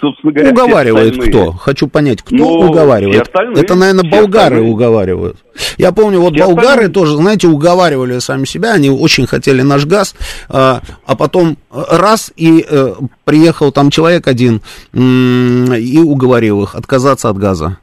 Собственно 0.00 0.32
говоря- 0.32 0.50
Уговаривает 0.50 1.22
кто? 1.28 1.52
Хочу 1.52 1.88
понять, 1.88 2.22
кто 2.22 2.34
Ну, 2.36 2.44
все 2.60 2.68
уговаривает? 2.70 3.22
остальные, 3.22 3.62
Это, 3.62 3.74
наверное, 3.74 4.10
болгары 4.10 4.44
остальные. 4.56 4.70
уговаривают. 4.72 5.36
Я 5.76 5.92
помню, 5.92 6.20
вот 6.20 6.34
Все 6.34 6.44
болгары 6.44 6.68
остальные. 6.68 6.88
тоже, 6.90 7.16
знаете, 7.16 7.48
уговаривали 7.48 8.18
сами 8.20 8.44
себя, 8.44 8.72
они 8.74 8.90
очень 8.90 9.26
хотели 9.26 9.62
наш 9.62 9.86
газ, 9.86 10.14
а, 10.48 10.80
а 11.06 11.16
потом 11.16 11.56
э, 11.72 11.82
раз, 11.90 12.32
и 12.36 12.64
э, 12.68 12.94
приехал 13.24 13.72
там 13.72 13.90
человек 13.90 14.26
один 14.28 14.62
и 14.94 15.98
уговорил 16.04 16.62
их 16.62 16.74
отказаться 16.74 17.28
от 17.28 17.38
газа. 17.38 17.78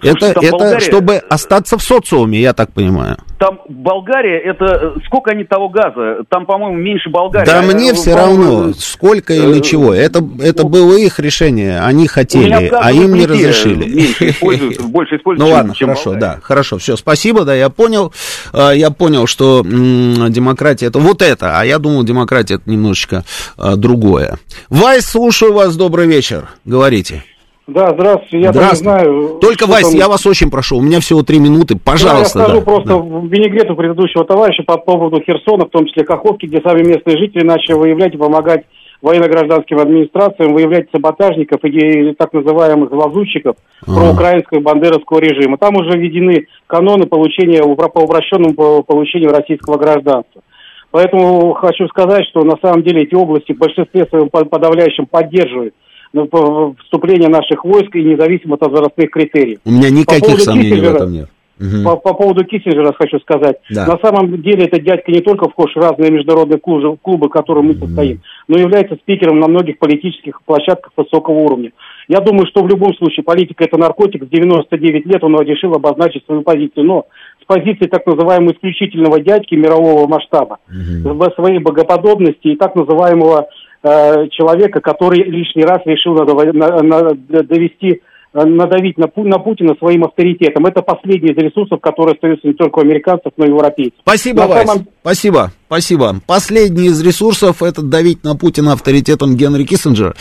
Слушайте, 0.00 0.26
это, 0.28 0.40
это 0.40 0.56
Болгария- 0.56 0.80
чтобы 0.80 1.16
остаться 1.16 1.78
в 1.78 1.82
социуме, 1.82 2.40
я 2.40 2.52
так 2.52 2.72
понимаю. 2.72 3.16
Там 3.38 3.60
Болгария, 3.68 4.38
это 4.38 4.64
э, 4.64 5.00
сколько 5.06 5.32
они 5.32 5.44
того 5.44 5.68
газа? 5.68 6.18
Там, 6.28 6.46
по-моему, 6.46 6.76
меньше 6.78 7.10
Болгарии. 7.10 7.46
Да 7.46 7.58
А, 7.58 7.62
мне 7.62 7.90
э, 7.90 7.94
все 7.94 8.14
равно, 8.14 8.72
сколько 8.78 9.34
или 9.34 9.58
э, 9.58 9.60
чего. 9.60 9.92
Это, 9.92 10.26
это 10.40 10.64
было 10.64 10.96
их 10.96 11.18
решение, 11.18 11.80
они 11.80 12.06
хотели, 12.06 12.70
а 12.72 12.92
им 12.92 13.14
не 13.14 13.26
разрешили. 13.26 14.14
Используют, 14.30 14.80
больше 14.84 15.16
используют, 15.16 15.48
Ну 15.50 15.54
ладно, 15.54 15.74
чем 15.74 15.88
хорошо, 15.88 16.10
Болгария. 16.12 16.34
да, 16.36 16.40
хорошо, 16.42 16.78
все, 16.78 16.96
спасибо, 16.96 17.44
да, 17.44 17.54
я 17.54 17.68
понял, 17.70 18.12
А, 18.52 18.70
я 18.72 18.90
понял, 18.90 19.26
что 19.26 19.62
демократия 19.64 20.86
это 20.86 20.98
вот 20.98 21.20
это, 21.22 21.58
а 21.58 21.64
я 21.64 21.78
думал, 21.78 22.04
демократия 22.04 22.54
это 22.54 22.70
немножечко 22.70 23.24
а, 23.58 23.76
другое. 23.76 24.38
Вайс, 24.70 25.06
слушаю 25.06 25.52
вас, 25.52 25.76
добрый 25.76 26.06
вечер, 26.06 26.48
говорите. 26.64 27.24
Да, 27.66 27.92
здравствуйте. 27.94 28.40
Я 28.40 28.52
там 28.52 28.68
не 28.70 28.76
знаю. 28.76 29.38
Только, 29.40 29.66
Вайс, 29.66 29.88
там- 29.88 29.98
я 29.98 30.08
вас 30.08 30.26
очень 30.26 30.50
прошу, 30.50 30.76
у 30.76 30.82
меня 30.82 31.00
всего 31.00 31.22
три 31.22 31.38
минуты, 31.38 31.76
пожалуйста. 31.82 32.38
Да, 32.38 32.44
я 32.44 32.46
скажу 32.46 32.60
да, 32.60 32.64
просто 32.64 32.88
да. 32.88 32.96
в 32.96 33.26
винегрету 33.26 33.74
предыдущего 33.74 34.24
товарища 34.24 34.62
по 34.64 34.76
поводу 34.76 35.22
Херсона, 35.22 35.64
в 35.64 35.70
том 35.70 35.86
числе 35.86 36.04
Каховки, 36.04 36.44
где 36.44 36.60
сами 36.60 36.86
местные 36.86 37.16
жители 37.16 37.42
начали 37.42 37.74
выявлять 37.74 38.14
и 38.14 38.18
помогать 38.18 38.64
военно-гражданским 39.00 39.78
администрациям 39.78 40.54
выявлять 40.54 40.88
саботажников 40.90 41.60
и 41.64 42.12
так 42.14 42.32
называемых 42.32 42.90
лазутчиков 42.92 43.56
проукраинского 43.84 44.60
бандеровского 44.60 45.18
режима. 45.20 45.58
Там 45.58 45.76
уже 45.76 45.96
введены 45.98 46.46
каноны 46.66 47.06
получения 47.06 47.62
по 47.62 48.00
упрощенному 48.00 48.54
по- 48.54 48.82
получению 48.82 49.30
российского 49.30 49.76
гражданства. 49.78 50.42
Поэтому 50.90 51.52
хочу 51.54 51.88
сказать, 51.88 52.24
что 52.30 52.44
на 52.44 52.56
самом 52.62 52.82
деле 52.82 53.02
эти 53.02 53.14
области 53.14 53.52
в 53.52 53.58
большинстве 53.58 54.06
своем 54.06 54.28
по- 54.28 54.44
подавляющем 54.44 55.06
поддерживают 55.06 55.74
ну, 56.14 56.26
по- 56.26 56.74
вступление 56.84 57.28
наших 57.28 57.64
войск 57.64 57.94
и 57.96 58.02
независимо 58.02 58.54
от 58.54 58.62
возрастных 58.62 59.10
критериев. 59.10 59.58
У 59.64 59.70
меня 59.70 59.88
По 59.88 59.92
никаких 59.92 60.24
поводу 60.24 60.42
сомнений 60.42 60.80
в 60.80 60.94
этом 60.94 61.12
нет. 61.12 61.28
Мгм. 61.58 61.84
По, 61.84 61.96
по 61.96 62.14
поводу 62.14 62.44
Киссинджера 62.44 62.92
хочу 62.92 63.18
сказать. 63.20 63.58
Да. 63.70 63.86
На 63.86 63.98
самом 63.98 64.42
деле 64.42 64.64
этот 64.64 64.82
дядька 64.82 65.12
не 65.12 65.20
только 65.20 65.48
вхож 65.48 65.72
в 65.74 65.78
разные 65.78 66.10
международные 66.10 66.58
клубы, 66.58 66.96
клубы 67.00 67.28
в 67.28 67.30
которых 67.30 67.64
мы 67.64 67.74
состоим, 67.74 68.20
но 68.48 68.58
является 68.58 68.96
спикером 68.96 69.38
на 69.38 69.46
многих 69.46 69.78
политических 69.78 70.42
площадках 70.42 70.92
высокого 70.96 71.34
уровня. 71.34 71.70
Я 72.08 72.20
думаю, 72.20 72.46
что 72.46 72.62
в 72.62 72.68
любом 72.68 72.94
случае 72.94 73.22
политика 73.22 73.64
это 73.64 73.78
наркотик. 73.78 74.24
В 74.24 74.28
99 74.28 75.06
лет 75.06 75.22
он 75.22 75.40
решил 75.42 75.74
обозначить 75.74 76.24
свою 76.26 76.42
позицию. 76.42 76.86
Но 76.86 77.06
с 77.40 77.46
позиции 77.46 77.86
так 77.86 78.04
называемого 78.04 78.52
исключительного 78.52 79.20
дядьки 79.20 79.54
мирового 79.54 80.08
масштаба, 80.08 80.58
в 80.68 81.30
своей 81.36 81.60
богоподобности 81.60 82.48
и 82.48 82.56
так 82.56 82.74
называемого 82.74 83.48
э, 83.84 84.28
человека, 84.30 84.80
который 84.80 85.22
лишний 85.22 85.64
раз 85.64 85.80
решил 85.84 86.14
надо- 86.14 86.52
на- 86.52 86.82
на- 86.82 87.14
довести 87.42 88.00
э, 88.36 88.44
надавить 88.44 88.98
на, 88.98 89.06
на 89.16 89.38
Путина 89.38 89.76
своим 89.78 90.02
авторитетом. 90.04 90.66
Это 90.66 90.82
последний 90.82 91.30
из 91.30 91.36
ресурсов, 91.38 91.80
которые 91.80 92.14
остаются 92.14 92.48
не 92.48 92.54
только 92.54 92.78
у 92.78 92.82
американцев, 92.82 93.30
но 93.36 93.44
и 93.44 93.50
у 93.50 93.56
европейцев. 93.58 93.98
Спасибо, 94.02 94.46
На 94.48 94.64
самом- 94.66 94.86
Спасибо, 95.02 95.52
спасибо. 95.66 96.16
Последний 96.26 96.86
из 96.86 97.00
ресурсов 97.00 97.62
это 97.62 97.82
давить 97.82 98.24
на 98.24 98.34
Путина 98.34 98.72
авторитетом 98.72 99.36
Генри 99.36 99.62
Киссинджера. 99.64 100.14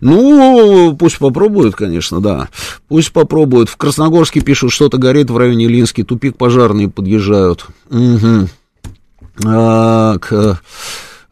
Ну, 0.00 0.94
пусть 0.96 1.18
попробуют, 1.18 1.74
конечно, 1.74 2.20
да. 2.20 2.48
Пусть 2.88 3.12
попробуют. 3.12 3.68
В 3.68 3.76
Красногорске 3.78 4.42
пишут, 4.42 4.70
что-то 4.72 4.98
горит 4.98 5.30
в 5.30 5.36
районе 5.38 5.66
Линский. 5.66 6.04
Тупик 6.04 6.36
пожарные 6.36 6.88
подъезжают. 6.90 7.66
А, 9.44 10.18
к- 10.18 10.32
а, 10.32 10.52
а, 10.52 10.58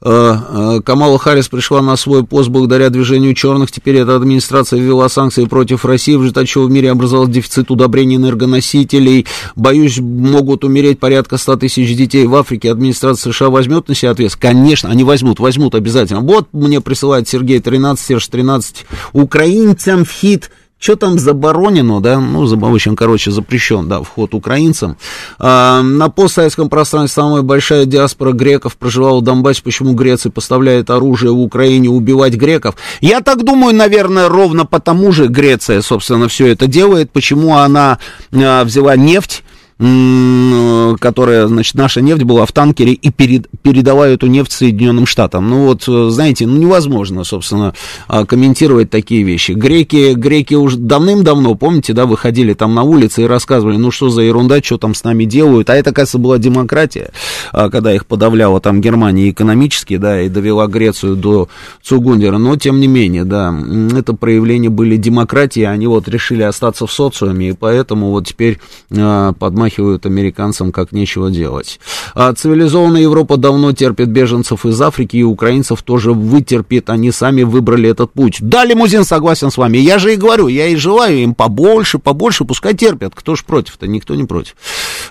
Камала 0.04 1.18
Харрис 1.18 1.48
пришла 1.48 1.80
на 1.80 1.96
свой 1.96 2.24
пост 2.24 2.50
благодаря 2.50 2.90
движению 2.90 3.32
черных. 3.32 3.72
Теперь 3.72 3.96
эта 3.96 4.14
администрация 4.14 4.78
ввела 4.78 5.08
санкции 5.08 5.46
против 5.46 5.86
России, 5.86 6.14
в 6.14 6.20
результате 6.20 6.46
чего 6.46 6.64
в 6.64 6.70
мире 6.70 6.90
образовался 6.90 7.32
дефицит 7.32 7.70
удобрений 7.70 8.16
энергоносителей. 8.16 9.26
Боюсь, 9.56 9.98
могут 9.98 10.62
умереть 10.62 10.98
порядка 10.98 11.38
100 11.38 11.56
тысяч 11.56 11.96
детей 11.96 12.26
в 12.26 12.34
Африке. 12.34 12.70
Администрация 12.70 13.32
США 13.32 13.48
возьмет 13.48 13.88
на 13.88 13.94
себя 13.94 14.10
ответственность? 14.10 14.42
Конечно, 14.42 14.90
они 14.90 15.04
возьмут, 15.04 15.40
возьмут 15.40 15.74
обязательно. 15.74 16.20
Вот 16.20 16.48
мне 16.52 16.82
присылает 16.82 17.26
Сергей 17.26 17.60
13, 17.60 18.04
Серж 18.04 18.28
13. 18.28 18.84
Украинцам 19.14 20.04
в 20.04 20.10
хит 20.10 20.50
что 20.84 20.96
там 20.96 21.18
заборонено, 21.18 22.02
да, 22.02 22.20
ну, 22.20 22.44
за- 22.44 22.56
в 22.56 22.74
общем, 22.74 22.94
короче, 22.94 23.30
запрещен, 23.30 23.88
да, 23.88 24.02
вход 24.02 24.34
украинцам. 24.34 24.98
А, 25.38 25.80
на 25.80 26.10
постсоветском 26.10 26.68
пространстве 26.68 27.22
самая 27.22 27.40
большая 27.40 27.86
диаспора 27.86 28.32
греков 28.32 28.76
проживала 28.76 29.20
в 29.20 29.22
Донбассе. 29.22 29.62
Почему 29.62 29.94
Греция 29.94 30.30
поставляет 30.30 30.90
оружие 30.90 31.32
в 31.32 31.40
Украине 31.40 31.88
убивать 31.88 32.34
греков? 32.34 32.74
Я 33.00 33.22
так 33.22 33.44
думаю, 33.44 33.74
наверное, 33.74 34.28
ровно 34.28 34.66
потому 34.66 35.10
же 35.10 35.28
Греция, 35.28 35.80
собственно, 35.80 36.28
все 36.28 36.48
это 36.48 36.66
делает. 36.66 37.10
Почему 37.10 37.56
она 37.56 37.98
а, 38.34 38.64
взяла 38.64 38.94
нефть, 38.94 39.42
которая, 39.78 41.48
значит, 41.48 41.74
наша 41.74 42.00
нефть 42.00 42.22
была 42.22 42.46
в 42.46 42.52
танкере 42.52 42.92
и 42.92 43.10
перед, 43.10 43.48
передала 43.62 44.06
эту 44.06 44.28
нефть 44.28 44.52
Соединенным 44.52 45.04
Штатам. 45.04 45.50
Ну 45.50 45.66
вот, 45.66 45.84
э, 45.88 46.10
знаете, 46.10 46.46
ну 46.46 46.56
невозможно, 46.58 47.24
собственно, 47.24 47.74
а, 48.06 48.24
комментировать 48.24 48.90
такие 48.90 49.24
вещи. 49.24 49.50
Греки, 49.52 50.14
греки 50.14 50.54
уже 50.54 50.76
давным-давно, 50.76 51.56
помните, 51.56 51.92
да, 51.92 52.06
выходили 52.06 52.54
там 52.54 52.74
на 52.74 52.84
улицы 52.84 53.22
и 53.22 53.26
рассказывали, 53.26 53.76
ну 53.76 53.90
что 53.90 54.10
за 54.10 54.22
ерунда, 54.22 54.62
что 54.62 54.78
там 54.78 54.94
с 54.94 55.02
нами 55.02 55.24
делают. 55.24 55.68
А 55.70 55.74
это, 55.74 55.92
кажется, 55.92 56.18
была 56.18 56.38
демократия, 56.38 57.10
а, 57.52 57.68
когда 57.68 57.92
их 57.92 58.06
подавляла 58.06 58.60
там 58.60 58.80
Германия 58.80 59.30
экономически, 59.30 59.96
да, 59.96 60.22
и 60.22 60.28
довела 60.28 60.68
Грецию 60.68 61.16
до 61.16 61.48
Цугундера. 61.82 62.38
Но, 62.38 62.54
тем 62.56 62.78
не 62.78 62.86
менее, 62.86 63.24
да, 63.24 63.52
это 63.96 64.14
проявления 64.14 64.70
были 64.70 64.96
демократии, 64.96 65.62
они 65.62 65.88
вот 65.88 66.06
решили 66.08 66.42
остаться 66.42 66.86
в 66.86 66.92
социуме, 66.92 67.50
и 67.50 67.52
поэтому 67.52 68.10
вот 68.10 68.28
теперь 68.28 68.60
а, 68.96 69.32
подмахивают 69.64 70.06
американцам 70.06 70.72
как 70.72 70.92
нечего 70.92 71.30
делать. 71.30 71.80
А 72.14 72.32
цивилизованная 72.32 73.02
Европа 73.02 73.36
давно 73.36 73.72
терпит 73.72 74.08
беженцев 74.08 74.66
из 74.66 74.80
Африки, 74.80 75.16
и 75.16 75.22
украинцев 75.22 75.82
тоже 75.82 76.12
вытерпит, 76.12 76.90
они 76.90 77.10
сами 77.10 77.42
выбрали 77.44 77.88
этот 77.88 78.12
путь. 78.12 78.38
Да, 78.40 78.64
лимузин, 78.64 79.04
согласен 79.04 79.50
с 79.50 79.56
вами, 79.56 79.78
я 79.78 79.98
же 79.98 80.12
и 80.12 80.16
говорю, 80.16 80.48
я 80.48 80.66
и 80.66 80.76
желаю 80.76 81.18
им 81.18 81.34
побольше, 81.34 81.98
побольше, 81.98 82.44
пускай 82.44 82.74
терпят, 82.74 83.14
кто 83.14 83.36
ж 83.36 83.44
против-то, 83.44 83.86
никто 83.86 84.14
не 84.14 84.24
против. 84.24 84.54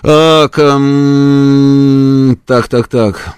А, 0.02 0.48
так, 2.46 2.68
так, 2.68 2.88
так. 2.88 3.34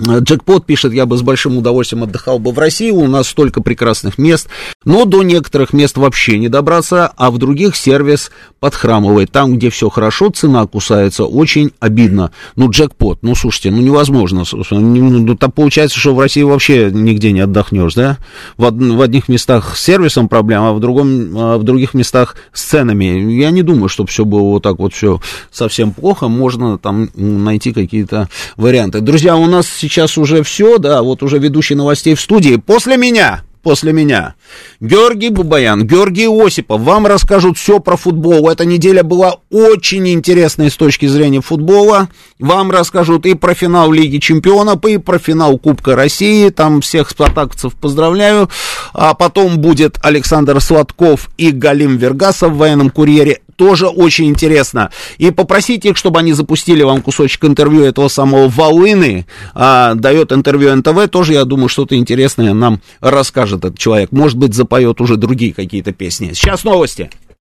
Джекпот 0.00 0.64
пишет, 0.64 0.92
я 0.94 1.04
бы 1.04 1.18
с 1.18 1.22
большим 1.22 1.58
удовольствием 1.58 2.02
отдыхал 2.02 2.38
бы 2.38 2.50
в 2.52 2.58
России, 2.58 2.90
у 2.90 3.06
нас 3.06 3.28
столько 3.28 3.62
прекрасных 3.62 4.16
мест, 4.16 4.48
но 4.86 5.04
до 5.04 5.22
некоторых 5.22 5.72
мест 5.74 5.98
вообще 5.98 6.38
не 6.38 6.48
добраться, 6.48 7.12
а 7.16 7.30
в 7.30 7.36
других 7.38 7.76
сервис 7.76 8.30
подхрамывает. 8.58 9.30
Там, 9.30 9.54
где 9.54 9.68
все 9.68 9.90
хорошо, 9.90 10.30
цена 10.30 10.66
кусается, 10.66 11.24
очень 11.24 11.72
обидно. 11.78 12.32
Ну, 12.56 12.70
джекпот, 12.70 13.18
ну, 13.22 13.34
слушайте, 13.34 13.70
ну, 13.70 13.82
невозможно. 13.82 14.44
собственно, 14.46 14.80
не- 14.80 15.02
Ну, 15.02 15.36
там 15.36 15.52
получается, 15.52 15.98
что 16.00 16.14
в 16.14 16.20
России 16.20 16.42
вообще 16.42 16.90
нигде 16.90 17.30
не 17.32 17.40
отдохнешь, 17.40 17.94
да? 17.94 18.16
В, 18.56 18.64
од- 18.64 18.74
в 18.74 19.00
одних 19.02 19.28
местах 19.28 19.76
с 19.76 19.82
сервисом 19.84 20.28
проблема, 20.28 20.70
а 20.70 20.72
в, 20.72 20.80
другом, 20.80 21.36
а 21.36 21.58
в 21.58 21.64
других 21.64 21.92
местах 21.92 22.36
с 22.54 22.62
ценами. 22.62 23.30
Я 23.34 23.50
не 23.50 23.62
думаю, 23.62 23.88
чтобы 23.90 24.08
все 24.08 24.24
было 24.24 24.40
вот 24.40 24.62
так 24.62 24.78
вот 24.78 24.94
все 24.94 25.20
совсем 25.50 25.92
плохо, 25.92 26.28
можно 26.28 26.78
там 26.78 27.10
найти 27.14 27.72
какие-то 27.74 28.28
варианты. 28.56 29.00
Друзья, 29.00 29.36
у 29.36 29.46
нас 29.46 29.66
сейчас 29.68 29.91
уже 30.18 30.42
все, 30.42 30.78
да, 30.78 31.02
вот 31.02 31.22
уже 31.22 31.38
ведущий 31.38 31.74
новостей 31.74 32.14
в 32.14 32.20
студии. 32.20 32.56
После 32.56 32.96
меня, 32.96 33.42
после 33.62 33.92
меня, 33.92 34.34
Георгий 34.80 35.28
Бубаян, 35.28 35.86
Георгий 35.86 36.26
Осипов 36.26 36.80
вам 36.80 37.06
расскажут 37.06 37.58
все 37.58 37.78
про 37.78 37.96
футбол. 37.96 38.48
Эта 38.48 38.64
неделя 38.64 39.02
была 39.02 39.36
очень 39.50 40.08
интересной 40.08 40.70
с 40.70 40.76
точки 40.76 41.06
зрения 41.06 41.40
футбола. 41.40 42.08
Вам 42.38 42.70
расскажут 42.70 43.26
и 43.26 43.34
про 43.34 43.54
финал 43.54 43.92
Лиги 43.92 44.18
Чемпионов, 44.18 44.84
и 44.86 44.98
про 44.98 45.18
финал 45.18 45.58
Кубка 45.58 45.94
России. 45.94 46.48
Там 46.48 46.80
всех 46.80 47.10
спартаковцев 47.10 47.74
поздравляю. 47.74 48.48
А 48.92 49.14
потом 49.14 49.58
будет 49.58 49.98
Александр 50.02 50.60
Сладков 50.60 51.30
и 51.36 51.50
Галим 51.50 51.96
Вергасов 51.96 52.52
в 52.52 52.56
военном 52.56 52.90
курьере. 52.90 53.41
Тоже 53.56 53.86
очень 53.86 54.26
интересно. 54.26 54.90
И 55.18 55.30
попросите 55.30 55.90
их, 55.90 55.96
чтобы 55.96 56.20
они 56.20 56.32
запустили 56.32 56.82
вам 56.82 57.02
кусочек 57.02 57.44
интервью 57.44 57.84
этого 57.84 58.08
самого 58.08 58.48
Волыны, 58.48 59.26
а, 59.54 59.94
дает 59.94 60.32
интервью 60.32 60.74
НТВ, 60.76 61.08
тоже, 61.10 61.34
я 61.34 61.44
думаю, 61.44 61.68
что-то 61.68 61.96
интересное 61.96 62.54
нам 62.54 62.80
расскажет 63.00 63.64
этот 63.64 63.78
человек. 63.78 64.12
Может 64.12 64.38
быть, 64.38 64.54
запоет 64.54 65.00
уже 65.00 65.16
другие 65.16 65.52
какие-то 65.52 65.92
песни. 65.92 66.32
Сейчас 66.32 66.64
новости. 66.64 67.10